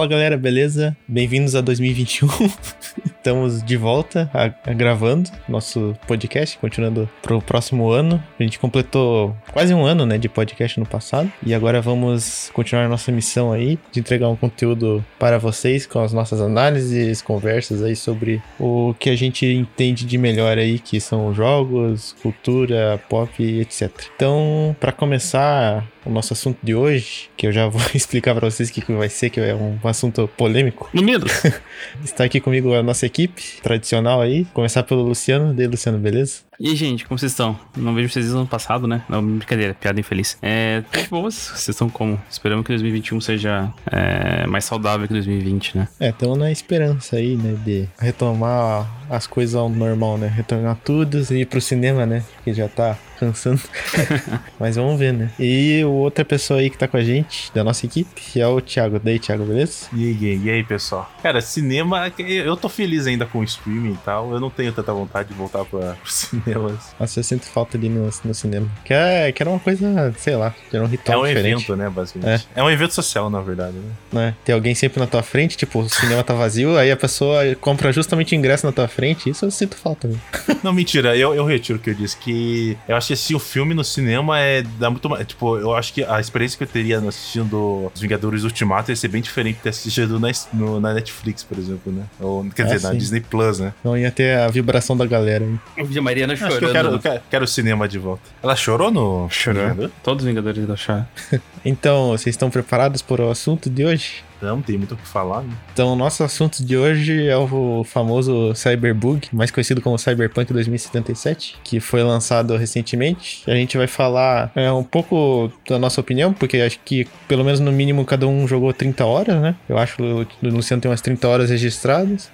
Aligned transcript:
Fala 0.00 0.08
galera, 0.08 0.38
beleza? 0.38 0.96
Bem-vindos 1.06 1.54
a 1.54 1.60
2021. 1.60 2.26
Estamos 3.04 3.62
de 3.62 3.76
volta 3.76 4.30
a, 4.32 4.44
a 4.70 4.72
gravando 4.72 5.28
nosso 5.46 5.94
podcast, 6.06 6.56
continuando 6.56 7.06
pro 7.20 7.42
próximo 7.42 7.90
ano. 7.90 8.22
A 8.38 8.42
gente 8.42 8.58
completou 8.58 9.36
quase 9.52 9.74
um 9.74 9.84
ano, 9.84 10.06
né, 10.06 10.16
de 10.16 10.26
podcast 10.26 10.80
no 10.80 10.86
passado 10.86 11.30
e 11.44 11.52
agora 11.52 11.82
vamos 11.82 12.50
continuar 12.54 12.88
nossa 12.88 13.12
missão 13.12 13.52
aí 13.52 13.78
de 13.92 14.00
entregar 14.00 14.30
um 14.30 14.36
conteúdo 14.36 15.04
para 15.18 15.36
vocês 15.36 15.84
com 15.84 16.00
as 16.00 16.14
nossas 16.14 16.40
análises, 16.40 17.20
conversas 17.20 17.82
aí 17.82 17.94
sobre 17.94 18.42
o 18.58 18.94
que 18.98 19.10
a 19.10 19.16
gente 19.16 19.44
entende 19.44 20.06
de 20.06 20.16
melhor 20.16 20.56
aí, 20.56 20.78
que 20.78 20.98
são 20.98 21.34
jogos, 21.34 22.16
cultura, 22.22 22.98
pop, 23.06 23.44
etc. 23.60 23.90
Então, 24.16 24.74
para 24.80 24.92
começar 24.92 25.86
o 26.04 26.10
nosso 26.10 26.32
assunto 26.32 26.58
de 26.62 26.74
hoje, 26.74 27.30
que 27.36 27.46
eu 27.46 27.52
já 27.52 27.66
vou 27.66 27.80
explicar 27.94 28.34
para 28.34 28.50
vocês 28.50 28.68
o 28.70 28.72
que 28.72 28.92
vai 28.92 29.08
ser, 29.08 29.30
que 29.30 29.40
é 29.40 29.54
um 29.54 29.78
assunto 29.84 30.28
polêmico. 30.36 30.88
No 30.92 31.02
medo. 31.02 31.26
Está 32.04 32.24
aqui 32.24 32.40
comigo 32.40 32.74
a 32.74 32.82
nossa 32.82 33.06
equipe 33.06 33.60
tradicional 33.62 34.20
aí. 34.20 34.44
Começar 34.46 34.82
pelo 34.82 35.02
Luciano. 35.02 35.54
Daí, 35.54 35.66
Luciano, 35.66 35.98
beleza? 35.98 36.49
E 36.62 36.68
aí, 36.68 36.76
gente, 36.76 37.06
como 37.06 37.18
vocês 37.18 37.32
estão? 37.32 37.58
Não 37.74 37.94
vejo 37.94 38.10
vocês 38.10 38.30
no 38.32 38.40
ano 38.40 38.46
passado, 38.46 38.86
né? 38.86 39.02
Não, 39.08 39.26
brincadeira, 39.26 39.72
piada 39.72 39.98
infeliz. 39.98 40.36
É, 40.42 40.84
boas, 41.08 41.34
vocês 41.34 41.70
estão 41.70 41.88
como? 41.88 42.20
Esperamos 42.30 42.66
que 42.66 42.72
2021 42.72 43.18
seja 43.18 43.72
é, 43.90 44.46
mais 44.46 44.66
saudável 44.66 45.08
que 45.08 45.14
2020, 45.14 45.78
né? 45.78 45.88
É, 45.98 46.10
estamos 46.10 46.36
na 46.36 46.52
esperança 46.52 47.16
aí, 47.16 47.34
né, 47.34 47.56
de 47.64 47.88
retomar 47.98 48.86
as 49.08 49.26
coisas 49.26 49.54
ao 49.54 49.70
normal, 49.70 50.18
né? 50.18 50.28
Retornar 50.28 50.76
tudo 50.84 51.26
e 51.30 51.40
ir 51.40 51.46
pro 51.46 51.62
cinema, 51.62 52.04
né? 52.04 52.22
Que 52.44 52.52
já 52.52 52.68
tá 52.68 52.94
cansando. 53.18 53.60
Mas 54.60 54.76
vamos 54.76 54.98
ver, 54.98 55.12
né? 55.12 55.30
E 55.38 55.82
outra 55.84 56.24
pessoa 56.24 56.60
aí 56.60 56.68
que 56.68 56.76
tá 56.76 56.86
com 56.86 56.96
a 56.96 57.02
gente, 57.02 57.50
da 57.54 57.64
nossa 57.64 57.86
equipe, 57.86 58.38
é 58.38 58.46
o 58.46 58.60
Thiago. 58.60 59.00
Daí, 59.02 59.18
Thiago, 59.18 59.44
beleza? 59.44 59.88
E 59.94 60.06
aí, 60.06 60.40
e 60.44 60.50
aí, 60.50 60.62
pessoal? 60.62 61.10
Cara, 61.22 61.40
cinema, 61.40 62.12
eu 62.18 62.56
tô 62.56 62.68
feliz 62.68 63.06
ainda 63.06 63.26
com 63.26 63.38
o 63.38 63.44
streaming 63.44 63.92
e 63.92 63.98
tal. 64.04 64.32
Eu 64.32 64.40
não 64.40 64.48
tenho 64.48 64.72
tanta 64.72 64.92
vontade 64.92 65.28
de 65.28 65.34
voltar 65.34 65.64
pra, 65.64 65.94
pro 65.94 66.10
cinema 66.10 66.49
cinemas. 66.54 66.94
Nossa, 66.98 67.20
eu 67.20 67.24
sinto 67.24 67.46
falta 67.46 67.76
ali 67.76 67.88
no, 67.88 68.08
no 68.24 68.34
cinema. 68.34 68.68
Que, 68.84 68.94
é, 68.94 69.32
que 69.32 69.42
era 69.42 69.50
uma 69.50 69.58
coisa, 69.58 70.14
sei 70.18 70.36
lá, 70.36 70.54
que 70.68 70.76
era 70.76 70.84
um 70.84 70.88
ritual 70.88 71.18
É 71.18 71.20
um 71.20 71.26
diferente. 71.26 71.64
evento, 71.64 71.76
né, 71.76 71.90
basicamente. 71.90 72.48
É. 72.54 72.60
é. 72.60 72.62
um 72.62 72.70
evento 72.70 72.94
social, 72.94 73.30
na 73.30 73.40
verdade, 73.40 73.76
né? 73.76 73.92
né? 74.12 74.34
Tem 74.44 74.54
alguém 74.54 74.74
sempre 74.74 75.00
na 75.00 75.06
tua 75.06 75.22
frente, 75.22 75.56
tipo, 75.56 75.80
o 75.80 75.88
cinema 75.88 76.22
tá 76.22 76.34
vazio, 76.34 76.76
aí 76.76 76.90
a 76.90 76.96
pessoa 76.96 77.40
compra 77.60 77.92
justamente 77.92 78.34
ingresso 78.34 78.66
na 78.66 78.72
tua 78.72 78.88
frente, 78.88 79.30
isso 79.30 79.44
eu 79.44 79.50
sinto 79.50 79.76
falta. 79.76 80.08
Né? 80.08 80.16
Não, 80.62 80.72
mentira, 80.72 81.16
eu, 81.16 81.34
eu 81.34 81.44
retiro 81.44 81.78
o 81.78 81.82
que 81.82 81.90
eu 81.90 81.94
disse, 81.94 82.16
que 82.16 82.76
eu 82.88 82.96
acho 82.96 83.08
que 83.08 83.12
assim, 83.14 83.34
o 83.34 83.38
filme 83.38 83.74
no 83.74 83.84
cinema 83.84 84.38
é 84.38 84.62
dá 84.78 84.90
muito 84.90 85.08
mais, 85.08 85.26
tipo, 85.26 85.56
eu 85.56 85.74
acho 85.74 85.92
que 85.92 86.04
a 86.04 86.20
experiência 86.20 86.56
que 86.56 86.64
eu 86.64 86.68
teria 86.68 86.98
assistindo 87.00 87.90
Os 87.94 88.00
Vingadores 88.00 88.44
Ultimato 88.44 88.90
ia 88.90 88.96
ser 88.96 89.08
bem 89.08 89.22
diferente 89.22 89.56
de 89.56 89.62
ter 89.62 89.68
assistido 89.70 90.18
na, 90.18 90.30
no, 90.52 90.80
na 90.80 90.94
Netflix, 90.94 91.42
por 91.42 91.58
exemplo, 91.58 91.92
né? 91.92 92.04
Ou, 92.18 92.44
quer 92.50 92.64
dizer, 92.64 92.80
na 92.80 92.92
Disney 92.92 93.20
Plus, 93.20 93.58
né? 93.58 93.72
Não 93.82 93.96
ia 93.96 94.10
ter 94.10 94.38
a 94.38 94.48
vibração 94.48 94.96
da 94.96 95.06
galera. 95.06 95.44
Hein? 95.44 95.60
Eu 95.76 95.84
vi 95.84 95.98
a 95.98 96.02
Mariana 96.02 96.36
chorando. 96.40 96.52
Acho 96.52 96.58
que 96.58 96.64
eu 96.64 96.72
quero, 96.72 96.88
eu 96.88 96.98
quero, 96.98 97.22
quero, 97.30 97.44
o 97.44 97.48
cinema 97.48 97.88
de 97.88 97.98
volta. 97.98 98.22
Ela 98.42 98.56
chorou 98.56 98.90
no. 98.90 99.28
Chorou. 99.30 99.90
Todos 100.02 100.24
os 100.24 100.28
Vingadores 100.28 100.66
da 100.66 100.76
Chá. 100.76 101.06
então, 101.64 102.08
vocês 102.08 102.34
estão 102.34 102.50
preparados 102.50 103.02
para 103.02 103.22
o 103.22 103.30
assunto 103.30 103.68
de 103.70 103.84
hoje? 103.84 104.24
Não, 104.40 104.62
tem 104.62 104.78
muito 104.78 104.94
o 104.94 104.96
que 104.96 105.06
falar, 105.06 105.42
né? 105.42 105.52
Então, 105.72 105.92
o 105.92 105.96
nosso 105.96 106.24
assunto 106.24 106.64
de 106.64 106.76
hoje 106.76 107.26
é 107.26 107.36
o 107.36 107.84
famoso 107.84 108.54
Cyberbug, 108.54 109.28
mais 109.32 109.50
conhecido 109.50 109.82
como 109.82 109.98
Cyberpunk 109.98 110.52
2077, 110.52 111.58
que 111.62 111.78
foi 111.78 112.02
lançado 112.02 112.56
recentemente. 112.56 113.42
A 113.46 113.54
gente 113.54 113.76
vai 113.76 113.86
falar 113.86 114.50
é, 114.54 114.72
um 114.72 114.82
pouco 114.82 115.52
da 115.68 115.78
nossa 115.78 116.00
opinião, 116.00 116.32
porque 116.32 116.56
acho 116.58 116.80
que, 116.84 117.06
pelo 117.28 117.44
menos 117.44 117.60
no 117.60 117.70
mínimo, 117.70 118.04
cada 118.04 118.26
um 118.26 118.48
jogou 118.48 118.72
30 118.72 119.04
horas, 119.04 119.40
né? 119.42 119.54
Eu 119.68 119.76
acho 119.76 119.96
que 119.96 120.02
o 120.02 120.50
Luciano 120.50 120.80
tem 120.80 120.90
umas 120.90 121.02
30 121.02 121.28
horas 121.28 121.50
registradas. 121.50 122.30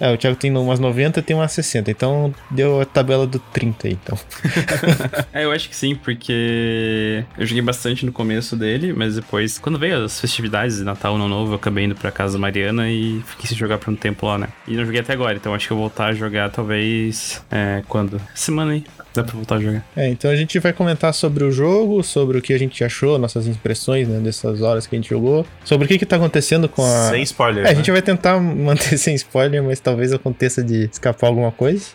É, 0.00 0.12
o 0.12 0.16
Thiago 0.16 0.36
tem 0.36 0.54
umas 0.54 0.78
90 0.78 1.22
tem 1.22 1.34
umas 1.34 1.52
60, 1.52 1.90
então 1.90 2.34
deu 2.50 2.80
a 2.80 2.84
tabela 2.84 3.26
do 3.26 3.38
30 3.38 3.88
aí, 3.88 3.94
então. 3.94 4.18
é, 5.32 5.44
eu 5.44 5.52
acho 5.52 5.68
que 5.68 5.76
sim, 5.76 5.94
porque 5.94 7.24
eu 7.38 7.46
joguei 7.46 7.62
bastante 7.62 8.04
no 8.04 8.12
começo 8.12 8.56
dele, 8.56 8.92
mas 8.92 9.16
depois, 9.16 9.58
quando 9.58 9.78
veio 9.78 10.04
as 10.04 10.20
festividades 10.20 10.76
de 10.76 10.84
Natal, 10.84 11.14
Ano 11.14 11.28
Novo, 11.28 11.52
eu 11.52 11.56
acabei 11.56 11.84
indo 11.84 11.94
pra 11.94 12.10
casa 12.10 12.34
da 12.34 12.38
Mariana 12.38 12.90
e 12.90 13.22
fiquei 13.26 13.46
sem 13.46 13.56
jogar 13.56 13.78
por 13.78 13.90
um 13.90 13.96
tempo 13.96 14.26
lá, 14.26 14.38
né? 14.38 14.48
E 14.68 14.76
não 14.76 14.84
joguei 14.84 15.00
até 15.00 15.12
agora, 15.12 15.36
então 15.36 15.54
acho 15.54 15.66
que 15.66 15.72
eu 15.72 15.76
vou 15.76 15.88
voltar 15.88 16.06
a 16.06 16.12
jogar 16.12 16.50
talvez. 16.50 17.42
É, 17.50 17.82
quando? 17.88 18.20
Semana 18.34 18.72
aí. 18.72 18.84
Dá 19.16 19.24
pra 19.24 19.34
voltar 19.34 19.54
a 19.56 19.60
jogar. 19.60 19.84
É, 19.96 20.08
então 20.08 20.30
a 20.30 20.36
gente 20.36 20.58
vai 20.58 20.72
comentar 20.72 21.12
sobre 21.14 21.44
o 21.44 21.50
jogo, 21.50 22.02
sobre 22.02 22.38
o 22.38 22.42
que 22.42 22.52
a 22.52 22.58
gente 22.58 22.82
achou, 22.84 23.18
nossas 23.18 23.46
impressões, 23.46 24.06
né, 24.08 24.18
dessas 24.20 24.60
horas 24.62 24.86
que 24.86 24.94
a 24.94 24.98
gente 24.98 25.08
jogou, 25.10 25.44
sobre 25.64 25.84
o 25.86 25.88
que 25.88 25.98
que 25.98 26.06
tá 26.06 26.16
acontecendo 26.16 26.68
com 26.68 26.82
a... 26.84 27.10
Sem 27.10 27.22
spoiler, 27.22 27.60
É, 27.64 27.68
né? 27.68 27.70
a 27.70 27.74
gente 27.74 27.90
vai 27.90 28.02
tentar 28.02 28.38
manter 28.40 28.96
sem 28.98 29.14
spoiler, 29.14 29.62
mas 29.62 29.80
talvez 29.80 30.12
aconteça 30.12 30.62
de 30.62 30.88
escapar 30.92 31.28
alguma 31.28 31.50
coisa. 31.52 31.86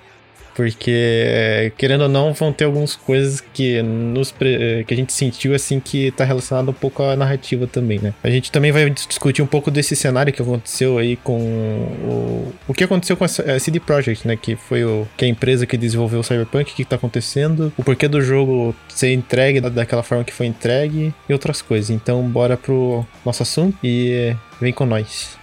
Porque, 0.56 1.72
querendo 1.78 2.01
ou 2.01 2.09
não, 2.09 2.34
vão 2.34 2.51
ter 2.51 2.66
algumas 2.66 2.95
coisas 2.95 3.41
que, 3.41 3.81
nos, 3.81 4.31
que 4.31 4.94
a 4.94 4.95
gente 4.95 5.13
sentiu 5.13 5.56
assim 5.56 5.79
que 5.79 6.12
tá 6.12 6.23
relacionado 6.23 6.69
um 6.69 6.73
pouco 6.73 7.03
à 7.03 7.16
narrativa 7.16 7.67
também, 7.67 8.00
né? 8.00 8.13
A 8.23 8.29
gente 8.29 8.51
também 8.51 8.72
vai 8.72 8.89
discutir 8.89 9.41
um 9.41 9.47
pouco 9.47 9.72
desse 9.72 9.95
cenário 9.95 10.34
que 10.34 10.41
aconteceu 10.41 10.97
aí 10.97 11.16
com 11.17 11.39
o, 11.39 12.53
o 12.67 12.73
que 12.73 12.84
aconteceu 12.84 13.16
com 13.16 13.23
a 13.23 13.28
CD 13.28 13.79
Projekt, 13.79 14.28
né? 14.28 14.35
Que 14.35 14.56
foi 14.56 14.84
o, 14.84 15.07
que 15.17 15.25
é 15.25 15.28
a 15.28 15.31
empresa 15.31 15.66
que 15.66 15.78
desenvolveu 15.78 16.19
o 16.19 16.23
Cyberpunk, 16.23 16.72
o 16.72 16.75
que 16.75 16.85
tá 16.85 16.95
acontecendo, 16.95 17.72
o 17.78 17.83
porquê 17.83 18.07
do 18.07 18.22
jogo 18.22 18.75
ser 18.89 19.13
entregue 19.13 19.62
daquela 19.62 20.03
forma 20.03 20.23
que 20.23 20.33
foi 20.33 20.45
entregue 20.45 21.13
e 21.28 21.33
outras 21.33 21.62
coisas. 21.62 21.89
Então, 21.89 22.22
bora 22.23 22.57
pro 22.57 23.06
nosso 23.25 23.44
assunto 23.44 23.78
e 23.83 24.35
vem 24.59 24.73
com 24.73 24.85
nós. 24.85 25.41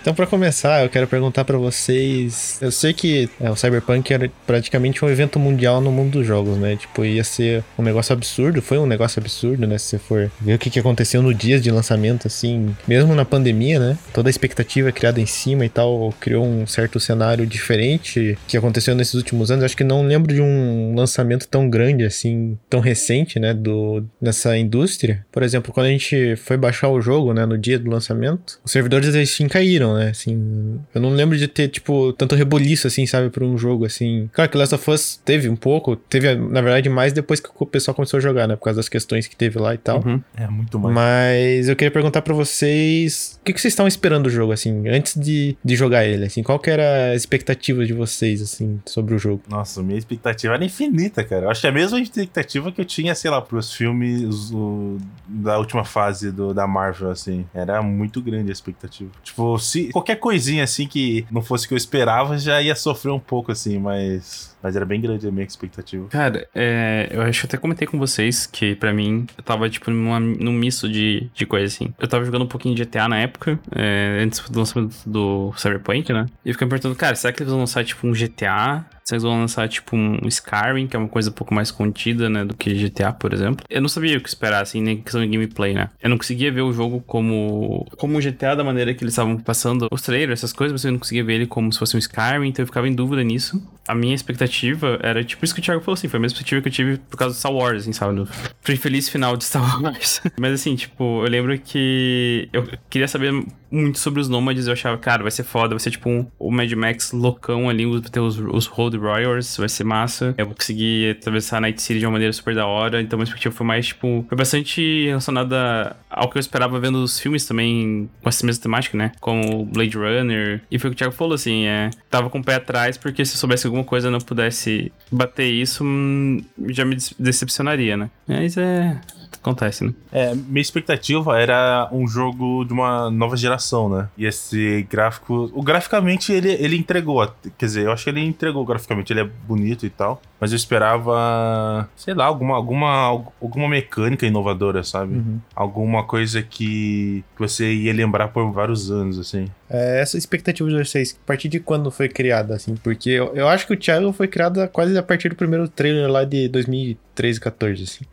Então, 0.00 0.14
para 0.14 0.26
começar, 0.26 0.82
eu 0.82 0.88
quero 0.88 1.06
perguntar 1.06 1.44
para 1.44 1.58
vocês. 1.58 2.58
Eu 2.62 2.70
sei 2.70 2.92
que 2.92 3.28
é, 3.40 3.50
o 3.50 3.56
Cyberpunk 3.56 4.12
era 4.12 4.30
praticamente 4.46 5.04
um 5.04 5.08
evento 5.08 5.38
mundial 5.38 5.80
no 5.80 5.90
mundo 5.90 6.18
dos 6.18 6.26
jogos, 6.26 6.56
né? 6.56 6.76
Tipo, 6.76 7.04
ia 7.04 7.24
ser 7.24 7.64
um 7.78 7.82
negócio 7.82 8.12
absurdo. 8.12 8.62
Foi 8.62 8.78
um 8.78 8.86
negócio 8.86 9.20
absurdo, 9.20 9.66
né? 9.66 9.76
Se 9.76 9.86
você 9.86 9.98
for 9.98 10.30
ver 10.40 10.54
o 10.54 10.58
que, 10.58 10.70
que 10.70 10.78
aconteceu 10.78 11.20
no 11.20 11.34
dia 11.34 11.60
de 11.60 11.70
lançamento, 11.70 12.26
assim, 12.26 12.74
mesmo 12.86 13.14
na 13.14 13.24
pandemia, 13.24 13.78
né? 13.78 13.98
Toda 14.14 14.28
a 14.28 14.30
expectativa 14.30 14.90
criada 14.92 15.20
em 15.20 15.26
cima 15.26 15.64
e 15.64 15.68
tal 15.68 16.14
criou 16.20 16.46
um 16.46 16.66
certo 16.66 16.98
cenário 17.00 17.46
diferente 17.46 18.38
que 18.46 18.56
aconteceu 18.56 18.94
nesses 18.94 19.14
últimos 19.14 19.50
anos. 19.50 19.64
Acho 19.64 19.76
que 19.76 19.84
não 19.84 20.06
lembro 20.06 20.32
de 20.32 20.40
um 20.40 20.94
lançamento 20.96 21.46
tão 21.48 21.68
grande, 21.68 22.04
assim, 22.04 22.56
tão 22.70 22.80
recente, 22.80 23.38
né? 23.38 23.52
Do, 23.52 24.04
nessa 24.20 24.56
indústria. 24.56 25.26
Por 25.30 25.42
exemplo, 25.42 25.72
quando 25.72 25.86
a 25.86 25.90
gente 25.90 26.36
foi 26.36 26.56
baixar 26.56 26.88
o 26.88 27.00
jogo, 27.00 27.34
né? 27.34 27.44
No 27.44 27.58
dia 27.58 27.78
do 27.78 27.90
lançamento, 27.90 28.58
os 28.64 28.72
servidores 28.72 29.28
Steam 29.28 29.48
caíram, 29.48 29.96
né? 29.96 29.97
Assim, 30.02 30.80
eu 30.94 31.00
não 31.00 31.10
lembro 31.10 31.36
de 31.36 31.48
ter, 31.48 31.68
tipo, 31.68 32.12
tanto 32.12 32.34
reboliço, 32.34 32.86
assim, 32.86 33.06
sabe, 33.06 33.30
pra 33.30 33.44
um 33.44 33.56
jogo, 33.56 33.84
assim. 33.84 34.28
Claro 34.32 34.50
que 34.50 34.56
Last 34.56 34.74
of 34.74 34.90
Us 34.90 35.20
teve 35.24 35.48
um 35.48 35.56
pouco, 35.56 35.96
teve, 35.96 36.34
na 36.34 36.60
verdade, 36.60 36.88
mais 36.88 37.12
depois 37.12 37.40
que 37.40 37.48
o 37.58 37.66
pessoal 37.66 37.94
começou 37.94 38.18
a 38.18 38.20
jogar, 38.20 38.46
né? 38.46 38.56
Por 38.56 38.64
causa 38.64 38.78
das 38.78 38.88
questões 38.88 39.26
que 39.26 39.36
teve 39.36 39.58
lá 39.58 39.74
e 39.74 39.78
tal. 39.78 40.02
Uhum. 40.04 40.22
É, 40.36 40.46
muito 40.46 40.78
mais. 40.78 40.94
Mas 40.94 41.68
eu 41.68 41.76
queria 41.76 41.90
perguntar 41.90 42.22
para 42.22 42.34
vocês, 42.34 43.38
o 43.40 43.44
que, 43.44 43.52
que 43.52 43.60
vocês 43.60 43.72
estavam 43.72 43.88
esperando 43.88 44.24
do 44.24 44.30
jogo, 44.30 44.52
assim, 44.52 44.88
antes 44.88 45.14
de, 45.20 45.56
de 45.64 45.76
jogar 45.76 46.04
ele, 46.04 46.24
assim? 46.24 46.42
Qual 46.42 46.58
que 46.58 46.70
era 46.70 47.12
a 47.12 47.14
expectativa 47.14 47.84
de 47.84 47.92
vocês, 47.92 48.42
assim, 48.42 48.80
sobre 48.86 49.14
o 49.14 49.18
jogo? 49.18 49.42
Nossa, 49.48 49.82
minha 49.82 49.98
expectativa 49.98 50.54
era 50.54 50.64
infinita, 50.64 51.22
cara. 51.24 51.46
Eu 51.46 51.50
acho 51.50 51.60
que 51.60 51.66
é 51.66 51.70
a 51.70 51.72
mesma 51.72 52.00
expectativa 52.00 52.72
que 52.72 52.80
eu 52.80 52.84
tinha, 52.84 53.14
sei 53.14 53.30
lá, 53.30 53.40
pros 53.40 53.72
filmes 53.72 54.50
o, 54.52 54.98
da 55.26 55.58
última 55.58 55.84
fase 55.84 56.30
do, 56.30 56.52
da 56.52 56.66
Marvel, 56.66 57.10
assim. 57.10 57.46
Era 57.54 57.82
muito 57.82 58.20
grande 58.20 58.50
a 58.50 58.52
expectativa. 58.52 59.10
Tipo, 59.22 59.58
se 59.58 59.77
qualquer 59.86 60.16
coisinha 60.16 60.64
assim 60.64 60.86
que 60.86 61.26
não 61.30 61.42
fosse 61.42 61.66
o 61.66 61.68
que 61.68 61.74
eu 61.74 61.78
esperava, 61.78 62.38
já 62.38 62.60
ia 62.60 62.74
sofrer 62.74 63.10
um 63.10 63.20
pouco, 63.20 63.52
assim, 63.52 63.78
mas. 63.78 64.56
Mas 64.60 64.74
era 64.74 64.84
bem 64.84 65.00
grande 65.00 65.26
a 65.26 65.30
minha 65.30 65.46
expectativa. 65.46 66.08
Cara, 66.08 66.48
é, 66.52 67.08
eu 67.12 67.22
acho 67.22 67.42
que 67.42 67.46
até 67.46 67.56
comentei 67.56 67.86
com 67.86 67.96
vocês 67.96 68.44
que 68.44 68.74
para 68.74 68.92
mim 68.92 69.24
eu 69.36 69.44
tava, 69.44 69.70
tipo, 69.70 69.88
numa, 69.88 70.18
num 70.18 70.52
misto 70.52 70.88
de, 70.88 71.30
de 71.32 71.46
coisa 71.46 71.66
assim. 71.66 71.94
Eu 71.96 72.08
tava 72.08 72.24
jogando 72.24 72.42
um 72.42 72.48
pouquinho 72.48 72.74
de 72.74 72.84
GTA 72.84 73.08
na 73.08 73.18
época, 73.18 73.58
é, 73.70 74.20
antes 74.20 74.40
do 74.48 74.58
lançamento 74.58 74.96
do 75.06 75.52
Cyberpunk, 75.56 76.12
né? 76.12 76.26
E 76.44 76.48
eu 76.48 76.54
fiquei 76.54 76.64
me 76.64 76.70
perguntando, 76.70 76.96
cara, 76.96 77.14
será 77.14 77.32
que 77.32 77.40
eles 77.40 77.52
vão 77.52 77.60
lançar, 77.60 77.84
tipo, 77.84 78.04
um 78.04 78.12
GTA 78.12 78.84
eles 79.14 79.22
vão 79.22 79.38
lançar, 79.38 79.68
tipo, 79.68 79.96
um 79.96 80.26
Skyrim, 80.26 80.86
que 80.86 80.96
é 80.96 80.98
uma 80.98 81.08
coisa 81.08 81.30
um 81.30 81.32
pouco 81.32 81.54
mais 81.54 81.70
contida, 81.70 82.28
né, 82.28 82.44
do 82.44 82.56
que 82.56 82.72
GTA, 82.74 83.12
por 83.12 83.32
exemplo. 83.32 83.64
Eu 83.68 83.80
não 83.80 83.88
sabia 83.88 84.18
o 84.18 84.20
que 84.20 84.28
esperar, 84.28 84.62
assim, 84.62 84.80
nem 84.80 85.00
questão 85.00 85.20
de 85.20 85.28
gameplay, 85.28 85.74
né? 85.74 85.90
Eu 86.02 86.10
não 86.10 86.18
conseguia 86.18 86.50
ver 86.52 86.62
o 86.62 86.72
jogo 86.72 87.02
como 87.06 87.86
como 87.96 88.20
GTA 88.20 88.54
da 88.54 88.64
maneira 88.64 88.94
que 88.94 89.02
eles 89.02 89.12
estavam 89.12 89.36
passando 89.38 89.88
os 89.90 90.02
trailers, 90.02 90.40
essas 90.40 90.52
coisas, 90.52 90.72
mas 90.72 90.84
eu 90.84 90.92
não 90.92 90.98
conseguia 90.98 91.24
ver 91.24 91.34
ele 91.34 91.46
como 91.46 91.72
se 91.72 91.78
fosse 91.78 91.96
um 91.96 91.98
Skyrim, 91.98 92.48
então 92.48 92.62
eu 92.62 92.66
ficava 92.66 92.88
em 92.88 92.94
dúvida 92.94 93.22
nisso. 93.22 93.62
A 93.86 93.94
minha 93.94 94.14
expectativa 94.14 94.98
era, 95.02 95.24
tipo, 95.24 95.44
isso 95.44 95.54
que 95.54 95.60
o 95.60 95.64
Thiago 95.64 95.80
falou, 95.80 95.94
assim, 95.94 96.08
foi 96.08 96.18
a 96.18 96.20
mesma 96.20 96.34
expectativa 96.34 96.60
que 96.60 96.68
eu 96.68 96.72
tive 96.72 96.98
por 96.98 97.16
causa 97.16 97.34
do 97.34 97.38
Star 97.38 97.52
Wars, 97.52 97.82
assim, 97.82 97.92
sabe? 97.92 98.14
Do 98.14 98.28
infeliz 98.72 99.08
final 99.08 99.36
de 99.36 99.44
Star 99.44 99.62
Wars. 99.82 100.20
mas, 100.38 100.52
assim, 100.52 100.76
tipo, 100.76 101.24
eu 101.24 101.30
lembro 101.30 101.58
que 101.58 102.48
eu 102.52 102.68
queria 102.90 103.08
saber 103.08 103.32
muito 103.70 103.98
sobre 103.98 104.20
os 104.20 104.28
nômades. 104.28 104.66
Eu 104.66 104.72
achava, 104.72 104.98
cara, 104.98 105.22
vai 105.22 105.30
ser 105.30 105.44
foda, 105.44 105.70
vai 105.70 105.80
ser 105.80 105.90
tipo 105.90 106.08
um, 106.08 106.26
o 106.38 106.50
Mad 106.50 106.70
Max 106.72 107.12
loucão 107.12 107.68
ali, 107.68 107.84
ter 108.10 108.20
os, 108.20 108.38
os 108.38 108.66
Road 108.66 108.97
Warriors, 108.98 109.56
vai 109.56 109.68
ser 109.68 109.84
massa. 109.84 110.34
Eu 110.36 110.46
vou 110.46 110.54
conseguir 110.54 111.16
atravessar 111.18 111.58
a 111.58 111.60
Night 111.60 111.80
City 111.80 112.00
de 112.00 112.06
uma 112.06 112.12
maneira 112.12 112.32
super 112.32 112.54
da 112.54 112.66
hora. 112.66 113.00
Então, 113.00 113.16
minha 113.16 113.26
perspectiva 113.26 113.54
foi 113.54 113.66
mais, 113.66 113.86
tipo, 113.88 114.24
foi 114.28 114.36
bastante 114.38 115.06
relacionada 115.06 115.96
ao 116.10 116.28
que 116.28 116.38
eu 116.38 116.40
esperava 116.40 116.78
vendo 116.80 117.02
os 117.02 117.18
filmes 117.18 117.46
também 117.46 118.08
com 118.22 118.28
essa 118.28 118.44
mesma 118.44 118.62
temática, 118.62 118.96
né? 118.96 119.12
Como 119.20 119.64
Blade 119.64 119.96
Runner. 119.96 120.60
E 120.70 120.78
foi 120.78 120.90
o 120.90 120.92
que 120.92 120.96
o 120.96 120.98
Thiago 120.98 121.14
falou, 121.14 121.34
assim, 121.34 121.66
é. 121.66 121.90
Tava 122.10 122.30
com 122.30 122.38
o 122.38 122.44
pé 122.44 122.56
atrás, 122.56 122.96
porque 122.96 123.24
se 123.24 123.34
eu 123.34 123.38
soubesse 123.38 123.66
alguma 123.66 123.84
coisa 123.84 124.10
não 124.10 124.20
pudesse 124.20 124.92
bater 125.10 125.50
isso, 125.50 125.84
hum, 125.84 126.42
já 126.68 126.84
me 126.84 126.96
decepcionaria, 127.18 127.96
né? 127.96 128.10
Mas 128.26 128.56
é. 128.56 129.00
Acontece, 129.40 129.84
né? 129.84 129.92
É, 130.10 130.34
minha 130.34 130.60
expectativa 130.60 131.38
era 131.38 131.88
um 131.92 132.06
jogo 132.06 132.64
de 132.64 132.72
uma 132.72 133.10
nova 133.10 133.36
geração, 133.36 133.88
né? 133.88 134.08
E 134.16 134.26
esse 134.26 134.86
gráfico. 134.90 135.50
O 135.54 135.62
graficamente 135.62 136.32
ele, 136.32 136.50
ele 136.52 136.76
entregou. 136.76 137.26
Quer 137.56 137.66
dizer, 137.66 137.86
eu 137.86 137.92
acho 137.92 138.04
que 138.04 138.10
ele 138.10 138.24
entregou 138.24 138.64
graficamente, 138.64 139.12
ele 139.12 139.20
é 139.20 139.24
bonito 139.24 139.86
e 139.86 139.90
tal. 139.90 140.20
Mas 140.40 140.52
eu 140.52 140.56
esperava, 140.56 141.88
sei 141.96 142.14
lá, 142.14 142.26
alguma, 142.26 142.56
alguma, 142.56 143.06
alguma 143.40 143.68
mecânica 143.68 144.26
inovadora, 144.26 144.82
sabe? 144.84 145.14
Uhum. 145.14 145.40
Alguma 145.54 146.04
coisa 146.04 146.42
que, 146.42 147.24
que 147.34 147.38
você 147.38 147.72
ia 147.72 147.92
lembrar 147.92 148.28
por 148.28 148.50
vários 148.52 148.90
anos, 148.90 149.18
assim. 149.18 149.48
É, 149.70 150.00
essa 150.00 150.16
expectativa 150.16 150.68
de 150.68 150.76
vocês, 150.76 151.18
a 151.22 151.26
partir 151.26 151.48
de 151.48 151.60
quando 151.60 151.90
foi 151.90 152.08
criada, 152.08 152.54
assim? 152.54 152.74
Porque 152.76 153.10
eu, 153.10 153.34
eu 153.34 153.48
acho 153.48 153.66
que 153.66 153.74
o 153.74 153.76
Thiago 153.76 154.12
foi 154.12 154.28
criado 154.28 154.66
quase 154.68 154.96
a 154.96 155.02
partir 155.02 155.28
do 155.28 155.36
primeiro 155.36 155.68
trailer 155.68 156.10
lá 156.10 156.24
de 156.24 156.48
2013, 156.48 157.40
14, 157.40 157.82
assim. 157.82 158.04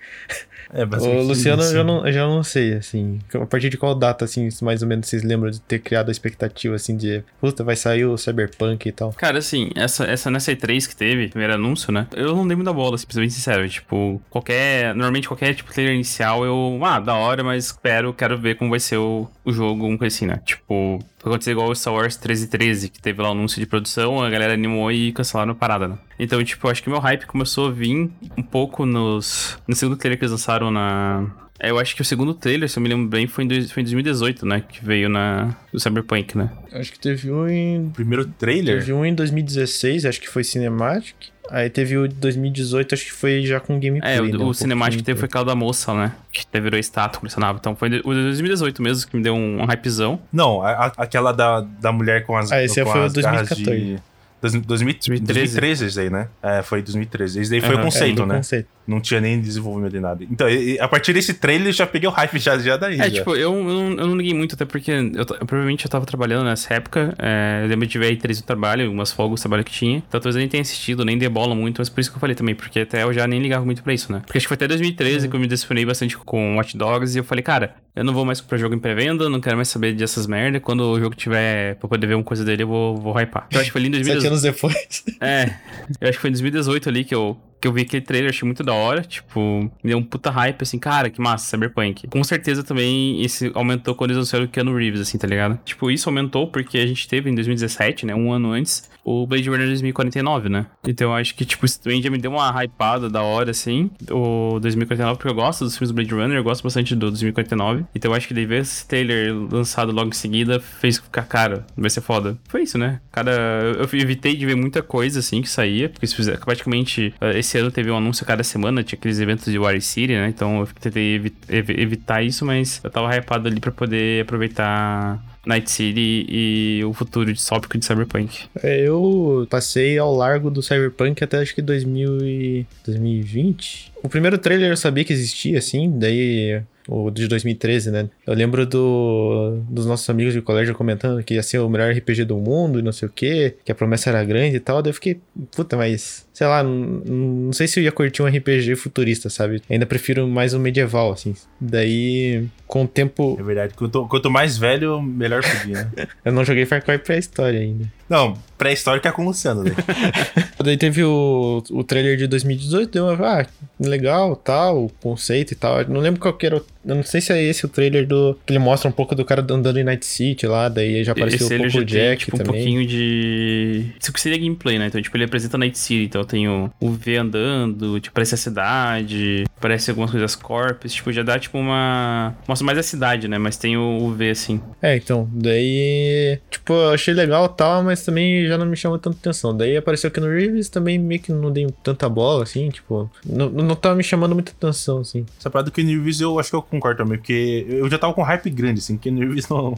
É, 0.73 0.83
o 0.83 1.21
Luciano 1.21 1.63
eu 1.63 1.73
já 1.73 1.83
não, 1.83 2.11
já 2.11 2.27
não 2.27 2.43
sei, 2.43 2.73
assim. 2.73 3.19
A 3.33 3.45
partir 3.45 3.69
de 3.69 3.77
qual 3.77 3.95
data, 3.95 4.25
assim, 4.25 4.49
mais 4.61 4.81
ou 4.81 4.87
menos 4.87 5.07
vocês 5.07 5.23
lembram 5.23 5.49
de 5.49 5.61
ter 5.61 5.79
criado 5.79 6.09
a 6.09 6.11
expectativa, 6.11 6.75
assim, 6.75 6.97
de 6.97 7.23
puta, 7.39 7.63
vai 7.63 7.75
sair 7.75 8.05
o 8.05 8.17
Cyberpunk 8.17 8.89
e 8.89 8.91
tal? 8.91 9.13
Cara, 9.13 9.37
assim, 9.37 9.69
essa, 9.75 10.05
essa 10.05 10.29
nessa 10.29 10.51
E3 10.51 10.87
que 10.87 10.95
teve, 10.95 11.29
primeiro 11.29 11.53
anúncio, 11.53 11.93
né? 11.93 12.07
Eu 12.15 12.35
não 12.35 12.47
dei 12.47 12.55
muita 12.55 12.73
bola, 12.73 12.95
assim, 12.95 13.05
pra 13.05 13.13
ser 13.13 13.19
bem 13.21 13.29
sincero. 13.29 13.67
Tipo, 13.69 14.21
qualquer. 14.29 14.93
Normalmente 14.95 15.27
qualquer 15.27 15.53
tipo 15.53 15.71
trailer 15.71 15.95
inicial 15.95 16.43
eu. 16.43 16.79
Ah, 16.83 16.99
da 16.99 17.15
hora, 17.15 17.43
mas 17.43 17.65
espero, 17.65 18.13
quero 18.13 18.37
ver 18.37 18.55
como 18.55 18.71
vai 18.71 18.79
ser 18.79 18.97
o, 18.97 19.29
o 19.43 19.53
jogo, 19.53 19.85
um 19.85 19.97
coisa 19.97 20.15
assim, 20.15 20.25
né? 20.25 20.41
Tipo, 20.43 20.99
foi 21.25 21.31
acontecer 21.31 21.51
igual 21.51 21.69
o 21.71 21.75
Star 21.75 21.91
Wars 21.91 22.15
1313, 22.17 22.87
que 22.87 23.01
teve 23.01 23.19
lá 23.19 23.29
o 23.29 23.31
um 23.31 23.37
anúncio 23.39 23.59
de 23.59 23.65
produção, 23.65 24.21
a 24.21 24.29
galera 24.29 24.53
animou 24.53 24.91
e 24.91 25.11
cancelaram 25.11 25.53
a 25.53 25.55
parada, 25.55 25.87
né? 25.87 25.97
Então, 26.19 26.43
tipo, 26.43 26.69
acho 26.69 26.83
que 26.83 26.89
meu 26.89 26.99
hype 26.99 27.25
começou 27.25 27.69
a 27.69 27.71
vir 27.71 28.11
um 28.37 28.43
pouco 28.43 28.85
nos. 28.85 29.57
No 29.67 29.75
segundo 29.75 29.97
trailer 29.97 30.19
que 30.19 30.23
eles 30.23 30.31
lançaram 30.31 30.69
na. 30.69 31.25
É, 31.59 31.71
eu 31.71 31.79
acho 31.79 31.95
que 31.95 32.01
o 32.03 32.05
segundo 32.05 32.31
trailer, 32.35 32.69
se 32.69 32.77
eu 32.77 32.83
me 32.83 32.89
lembro 32.89 33.07
bem, 33.07 33.25
foi 33.25 33.43
em, 33.43 33.47
dois, 33.47 33.71
foi 33.71 33.81
em 33.81 33.85
2018, 33.85 34.45
né? 34.45 34.61
Que 34.69 34.85
veio 34.85 35.09
na, 35.09 35.55
do 35.73 35.79
Cyberpunk, 35.79 36.37
né? 36.37 36.51
Acho 36.71 36.91
que 36.91 36.99
teve 36.99 37.31
um 37.31 37.47
em. 37.47 37.89
Primeiro 37.89 38.25
trailer? 38.25 38.77
Teve 38.77 38.93
um 38.93 39.03
em 39.03 39.15
2016, 39.15 40.05
acho 40.05 40.21
que 40.21 40.29
foi 40.29 40.43
Cinematic. 40.43 41.15
Aí 41.49 41.69
teve 41.69 41.97
o 41.97 42.07
2018, 42.07 42.95
acho 42.95 43.05
que 43.05 43.11
foi 43.11 43.45
já 43.45 43.59
com 43.59 43.79
gameplay. 43.79 44.15
É, 44.15 44.21
o, 44.21 44.25
né, 44.25 44.37
um 44.37 44.47
o 44.47 44.53
cinemático 44.53 44.97
que 45.01 45.05
teve 45.05 45.19
foi 45.19 45.27
aquela 45.27 45.45
da 45.45 45.55
moça, 45.55 45.93
né? 45.93 46.11
Que 46.31 46.45
virou 46.59 46.79
estátua, 46.79 47.19
colecionável. 47.19 47.57
Então 47.59 47.75
foi 47.75 47.89
o 47.99 48.13
2018 48.13 48.81
mesmo 48.81 49.09
que 49.09 49.15
me 49.15 49.23
deu 49.23 49.35
um, 49.35 49.61
um 49.61 49.65
hypezão. 49.65 50.19
Não, 50.31 50.61
a, 50.61 50.91
aquela 50.97 51.31
da, 51.31 51.61
da 51.61 51.91
mulher 51.91 52.25
com 52.25 52.35
as. 52.35 52.51
Ah, 52.51 52.63
esse 52.63 52.83
com 52.83 52.91
foi 52.91 53.05
o 53.05 53.09
2014. 53.09 53.63
De... 53.63 54.01
2013. 54.41 55.23
2013 55.23 55.85
esse 55.85 55.99
aí, 55.99 56.09
né? 56.09 56.27
É, 56.41 56.61
foi 56.61 56.81
2013. 56.81 57.41
Esse 57.41 57.49
daí 57.49 57.61
foi 57.61 57.75
uhum, 57.75 57.81
o 57.81 57.83
conceito, 57.83 58.21
é, 58.21 58.25
né? 58.25 58.35
Conceito. 58.37 58.74
Não 58.87 58.99
tinha 59.01 59.19
nem 59.19 59.39
desenvolvimento 59.39 59.93
de 59.93 59.99
nada. 59.99 60.23
Então, 60.23 60.47
a 60.79 60.87
partir 60.87 61.13
desse 61.13 61.33
trailer, 61.33 61.73
já 61.73 61.87
peguei 61.87 62.07
o 62.07 62.11
hype 62.11 62.37
já, 62.37 62.57
já 62.57 62.77
daí. 62.77 62.95
É, 62.95 63.09
já. 63.09 63.09
tipo, 63.09 63.35
eu, 63.35 63.53
eu, 63.53 63.63
não, 63.63 63.89
eu 63.91 64.07
não 64.07 64.15
liguei 64.15 64.33
muito, 64.33 64.55
até 64.55 64.65
porque 64.65 64.91
eu, 64.91 65.11
eu, 65.13 65.25
provavelmente 65.25 65.85
eu 65.85 65.89
tava 65.89 66.05
trabalhando 66.05 66.45
nessa 66.45 66.73
época. 66.73 67.15
É, 67.17 67.61
eu 67.63 67.67
lembro 67.67 67.87
de 67.87 67.97
ver 67.97 68.07
aí 68.07 68.17
três 68.17 68.39
no 68.39 68.45
trabalho, 68.45 68.85
algumas 68.85 69.11
folgas 69.11 69.39
do 69.39 69.43
trabalho 69.43 69.63
que 69.63 69.71
tinha. 69.71 69.97
Então, 69.97 70.19
talvez 70.19 70.35
eu 70.35 70.39
nem 70.39 70.47
tenha 70.47 70.61
assistido, 70.61 71.03
nem 71.03 71.17
dei 71.17 71.29
bola 71.29 71.55
muito, 71.55 71.79
mas 71.79 71.89
por 71.89 71.99
isso 71.99 72.11
que 72.11 72.17
eu 72.17 72.19
falei 72.21 72.35
também, 72.35 72.53
porque 72.53 72.81
até 72.81 73.03
eu 73.03 73.13
já 73.13 73.27
nem 73.27 73.41
ligava 73.41 73.65
muito 73.65 73.81
pra 73.81 73.93
isso, 73.93 74.11
né? 74.11 74.21
Porque 74.25 74.37
acho 74.37 74.45
que 74.45 74.49
foi 74.49 74.55
até 74.55 74.67
2013 74.67 75.25
uhum. 75.25 75.29
que 75.31 75.35
eu 75.35 75.39
me 75.39 75.47
decepcionei 75.47 75.85
bastante 75.85 76.17
com 76.17 76.57
Watch 76.57 76.77
Dogs 76.77 77.15
e 77.15 77.19
eu 77.19 77.23
falei, 77.23 77.43
cara, 77.43 77.75
eu 77.95 78.03
não 78.03 78.13
vou 78.13 78.25
mais 78.25 78.41
comprar 78.41 78.57
jogo 78.57 78.75
em 78.75 78.79
pré-venda, 78.79 79.29
não 79.29 79.39
quero 79.39 79.55
mais 79.55 79.69
saber 79.69 79.93
dessas 79.93 80.27
merda. 80.27 80.59
Quando 80.59 80.81
o 80.81 80.99
jogo 80.99 81.15
tiver 81.15 81.75
pra 81.75 81.87
poder 81.87 82.05
ver 82.05 82.15
uma 82.15 82.23
coisa 82.23 82.43
dele, 82.43 82.63
eu 82.63 82.67
vou, 82.67 82.97
vou 82.97 83.17
hypar. 83.17 83.47
Eu 83.49 83.59
acho 83.61 83.67
que 83.67 83.71
foi 83.71 83.81
ali 83.81 83.87
em 83.87 83.91
2018. 83.91 84.21
Sete 84.21 84.29
anos 84.29 84.41
depois. 84.41 85.03
É, 85.21 85.55
eu 86.01 86.09
acho 86.09 86.17
que 86.17 86.21
foi 86.21 86.29
em 86.29 86.33
2018 86.33 86.89
ali 86.89 87.03
que 87.05 87.15
eu, 87.15 87.37
que 87.59 87.67
eu 87.67 87.73
vi 87.73 87.81
aquele 87.81 88.05
trailer, 88.05 88.29
achei 88.29 88.45
muito 88.45 88.63
da 88.63 88.73
hora. 88.73 89.01
Tipo, 89.01 89.39
me 89.83 89.89
deu 89.89 89.97
um 89.97 90.03
puta 90.03 90.29
hype, 90.29 90.61
assim, 90.61 90.77
cara, 90.77 91.09
que 91.09 91.19
massa, 91.19 91.49
Cyberpunk. 91.49 92.07
Com 92.07 92.23
certeza 92.23 92.63
também 92.63 93.21
isso 93.21 93.51
aumentou 93.53 93.95
quando 93.95 94.11
eles 94.11 94.17
anunciaram 94.17 94.45
o 94.45 94.49
Keanu 94.49 94.75
Reeves, 94.75 95.01
assim, 95.01 95.17
tá 95.17 95.27
ligado? 95.27 95.59
Tipo, 95.63 95.89
isso 95.89 96.09
aumentou 96.09 96.47
porque 96.47 96.77
a 96.77 96.85
gente 96.85 97.07
teve 97.07 97.29
em 97.29 97.35
2017, 97.35 98.05
né, 98.05 98.15
um 98.15 98.31
ano 98.31 98.51
antes, 98.51 98.89
o 99.05 99.27
Blade 99.27 99.47
Runner 99.47 99.67
2049, 99.67 100.49
né? 100.49 100.65
Então 100.85 101.11
eu 101.11 101.13
acho 101.13 101.35
que, 101.35 101.45
tipo, 101.45 101.65
também 101.79 102.01
já 102.01 102.09
me 102.09 102.17
deu 102.17 102.31
uma 102.31 102.49
hypada 102.63 103.07
da 103.07 103.21
hora, 103.21 103.51
assim, 103.51 103.91
o 104.09 104.59
2049, 104.59 105.17
porque 105.17 105.29
eu 105.29 105.35
gosto 105.35 105.63
dos 105.63 105.77
filmes 105.77 105.91
do 105.91 105.95
Blade 105.95 106.13
Runner, 106.13 106.37
eu 106.37 106.43
gosto 106.43 106.63
bastante 106.63 106.95
do 106.95 107.11
2049. 107.11 107.85
Então 107.93 108.11
eu 108.11 108.17
acho 108.17 108.27
que 108.27 108.33
daí 108.33 108.47
ver 108.47 108.61
esse 108.61 108.87
trailer 108.87 109.31
lançado 109.51 109.91
logo 109.91 110.09
em 110.09 110.13
seguida 110.13 110.59
fez 110.59 110.97
ficar, 110.97 111.23
cara, 111.23 111.67
vai 111.77 111.89
ser 111.89 112.01
foda. 112.01 112.35
Foi 112.49 112.63
isso, 112.63 112.79
né? 112.79 112.99
Cada. 113.11 113.31
Eu 113.31 113.87
evitei 113.93 114.35
de 114.35 114.45
ver 114.45 114.55
muita 114.55 114.81
coisa, 114.81 115.19
assim, 115.19 115.41
que 115.41 115.49
saía, 115.49 115.87
porque 115.87 116.07
se 116.07 116.15
fizer, 116.15 116.39
praticamente 116.39 117.13
eh, 117.21 117.37
esse 117.37 117.57
ano 117.59 117.69
teve 117.69 117.91
um 117.91 117.97
anúncio 117.97 118.25
cada 118.25 118.43
semana, 118.43 118.83
tinha 118.83 118.97
aqueles 118.97 119.19
eventos 119.19 119.45
de 119.45 119.59
War 119.59 119.79
City, 119.79 120.13
né? 120.13 120.29
Então 120.29 120.61
eu 120.61 120.67
tentei 120.79 121.15
evi 121.15 121.35
evitar 121.79 122.23
isso, 122.23 122.43
mas 122.43 122.81
eu 122.83 122.89
tava 122.89 123.15
hypado 123.15 123.47
ali 123.47 123.59
pra 123.59 123.71
poder 123.71 124.23
aproveitar 124.23 125.21
Night 125.45 125.69
City 125.69 126.25
e 126.29 126.83
o 126.83 126.93
futuro 126.93 127.31
distópico 127.31 127.77
de 127.77 127.85
Cyberpunk. 127.85 128.43
É, 128.61 128.87
eu 128.87 129.47
passei 129.49 129.97
ao 129.97 130.15
largo 130.15 130.49
do 130.49 130.61
Cyberpunk 130.61 131.23
até 131.23 131.37
acho 131.37 131.53
que 131.53 131.61
2000 131.61 132.25
e... 132.25 132.67
2020. 132.85 133.93
O 134.05 134.09
primeiro 134.09 134.37
trailer 134.37 134.69
eu 134.69 134.77
sabia 134.77 135.03
que 135.03 135.11
existia, 135.11 135.57
assim, 135.57 135.91
daí 135.97 136.61
o 136.87 137.09
de 137.09 137.27
2013, 137.27 137.89
né? 137.89 138.07
Eu 138.25 138.35
lembro 138.35 138.63
do, 138.63 139.59
dos 139.67 139.87
nossos 139.87 140.07
amigos 140.07 140.31
de 140.31 140.41
colégio 140.41 140.75
comentando 140.75 141.23
que 141.23 141.33
ia 141.33 141.41
ser 141.41 141.57
o 141.57 141.67
melhor 141.67 141.91
RPG 141.91 142.25
do 142.25 142.37
mundo 142.37 142.77
e 142.77 142.83
não 142.83 142.91
sei 142.91 143.07
o 143.07 143.11
que, 143.11 143.55
que 143.65 143.71
a 143.71 143.75
promessa 143.75 144.11
era 144.11 144.23
grande 144.23 144.57
e 144.57 144.59
tal. 144.59 144.83
Daí 144.83 144.91
eu 144.91 144.93
fiquei, 144.93 145.19
puta, 145.55 145.75
mas 145.75 146.27
sei 146.31 146.45
lá, 146.45 146.61
não, 146.61 147.01
não 147.05 147.53
sei 147.53 147.67
se 147.67 147.79
eu 147.79 147.83
ia 147.83 147.91
curtir 147.91 148.21
um 148.21 148.27
RPG 148.27 148.75
futurista, 148.75 149.29
sabe? 149.29 149.61
Ainda 149.69 149.87
prefiro 149.87 150.27
mais 150.27 150.53
um 150.53 150.59
medieval, 150.59 151.11
assim. 151.11 151.33
Daí, 151.59 152.45
com 152.67 152.83
o 152.83 152.87
tempo. 152.87 153.37
É 153.39 153.43
verdade, 153.43 153.73
quanto, 153.73 154.07
quanto 154.07 154.29
mais 154.29 154.57
velho, 154.57 155.01
melhor 155.01 155.41
podia, 155.41 155.85
né? 155.95 156.07
eu 156.23 156.31
não 156.31 156.45
joguei 156.45 156.65
Far 156.65 156.83
Cry 156.83 156.99
pré-história 156.99 157.59
ainda. 157.59 157.91
Não, 158.07 158.37
pré-histórica 158.57 159.09
é 159.09 159.11
com 159.11 159.23
o 159.23 159.25
Luciano, 159.25 159.63
né? 159.63 159.71
Daí 160.63 160.77
teve 160.77 161.03
o, 161.03 161.63
o 161.71 161.83
trailer 161.83 162.17
de 162.17 162.27
2018, 162.27 162.91
deu 162.91 163.05
uma, 163.07 163.41
ah, 163.41 163.45
legal, 163.79 164.35
tal, 164.35 164.85
o 164.85 164.89
conceito 165.01 165.53
e 165.53 165.55
tal. 165.55 165.81
Eu 165.81 165.89
não 165.89 165.99
lembro 165.99 166.21
qual 166.21 166.33
que 166.33 166.45
era, 166.45 166.61
eu 166.85 166.95
não 166.95 167.03
sei 167.03 167.19
se 167.19 167.33
é 167.33 167.41
esse 167.41 167.65
o 167.65 167.69
trailer 167.69 168.05
do, 168.05 168.37
que 168.45 168.53
ele 168.53 168.59
mostra 168.59 168.87
um 168.87 168.91
pouco 168.91 169.15
do 169.15 169.25
cara 169.25 169.41
andando 169.41 169.77
em 169.77 169.83
Night 169.83 170.05
City 170.05 170.45
lá, 170.45 170.69
daí 170.69 171.03
já 171.03 171.13
apareceu 171.13 171.47
esse 171.47 171.55
um 171.55 171.57
pouco 171.57 171.77
o 171.79 171.85
Jack 171.85 172.25
tipo, 172.25 172.37
também. 172.37 172.51
um 172.51 172.55
pouquinho 172.55 172.85
de... 172.87 173.85
Isso 173.99 174.13
que 174.13 174.21
seria 174.21 174.37
gameplay, 174.37 174.77
né? 174.77 174.87
Então, 174.87 175.01
tipo, 175.01 175.15
ele 175.17 175.23
apresenta 175.23 175.57
Night 175.57 175.77
City, 175.77 176.05
então 176.05 176.23
tem 176.23 176.47
o, 176.47 176.71
o 176.79 176.91
V 176.91 177.17
andando, 177.17 177.99
tipo, 177.99 178.13
parece 178.13 178.35
a 178.35 178.37
cidade, 178.37 179.45
parece 179.59 179.89
algumas 179.89 180.11
coisas 180.11 180.35
corpos, 180.35 180.93
tipo, 180.93 181.11
já 181.11 181.23
dá, 181.23 181.39
tipo, 181.39 181.57
uma... 181.57 182.35
Mostra 182.47 182.65
mais 182.65 182.77
a 182.77 182.83
cidade, 182.83 183.27
né? 183.27 183.37
Mas 183.37 183.57
tem 183.57 183.75
o, 183.77 183.97
o 184.03 184.11
V, 184.11 184.29
assim. 184.29 184.61
É, 184.81 184.95
então, 184.95 185.27
daí... 185.33 186.39
Tipo, 186.51 186.73
eu 186.73 186.89
achei 186.91 187.13
legal 187.13 187.49
tal, 187.49 187.83
mas 187.83 188.03
também 188.03 188.45
já 188.47 188.57
não 188.57 188.65
me 188.65 188.77
chamou 188.77 188.99
tanta 188.99 189.17
atenção. 189.17 189.55
Daí 189.55 189.75
apareceu 189.75 190.07
aqui 190.09 190.19
no 190.19 190.29
Reeves, 190.29 190.69
também 190.69 190.99
meio 190.99 191.21
que 191.21 191.31
não 191.31 191.51
dei 191.51 191.67
tanta 191.83 192.07
bola, 192.07 192.43
assim, 192.43 192.69
tipo... 192.69 193.09
Não, 193.25 193.49
não 193.49 193.75
tava 193.75 193.95
me 193.95 194.03
chamando 194.03 194.35
muita 194.35 194.51
atenção, 194.51 194.99
assim. 194.99 195.25
Essa 195.39 195.49
parada 195.49 195.69
do 195.69 195.73
Ken 195.73 195.83
Reeves 195.83 196.21
eu 196.21 196.39
acho 196.39 196.49
que 196.49 196.55
eu 196.55 196.61
concordo 196.75 197.03
também, 197.03 197.17
porque 197.17 197.65
eu 197.67 197.89
já 197.89 197.97
tava 197.97 198.13
com 198.13 198.21
hype 198.21 198.49
grande, 198.49 198.79
assim, 198.79 198.97
Ken 198.97 199.15
Reeves 199.17 199.49
não... 199.49 199.77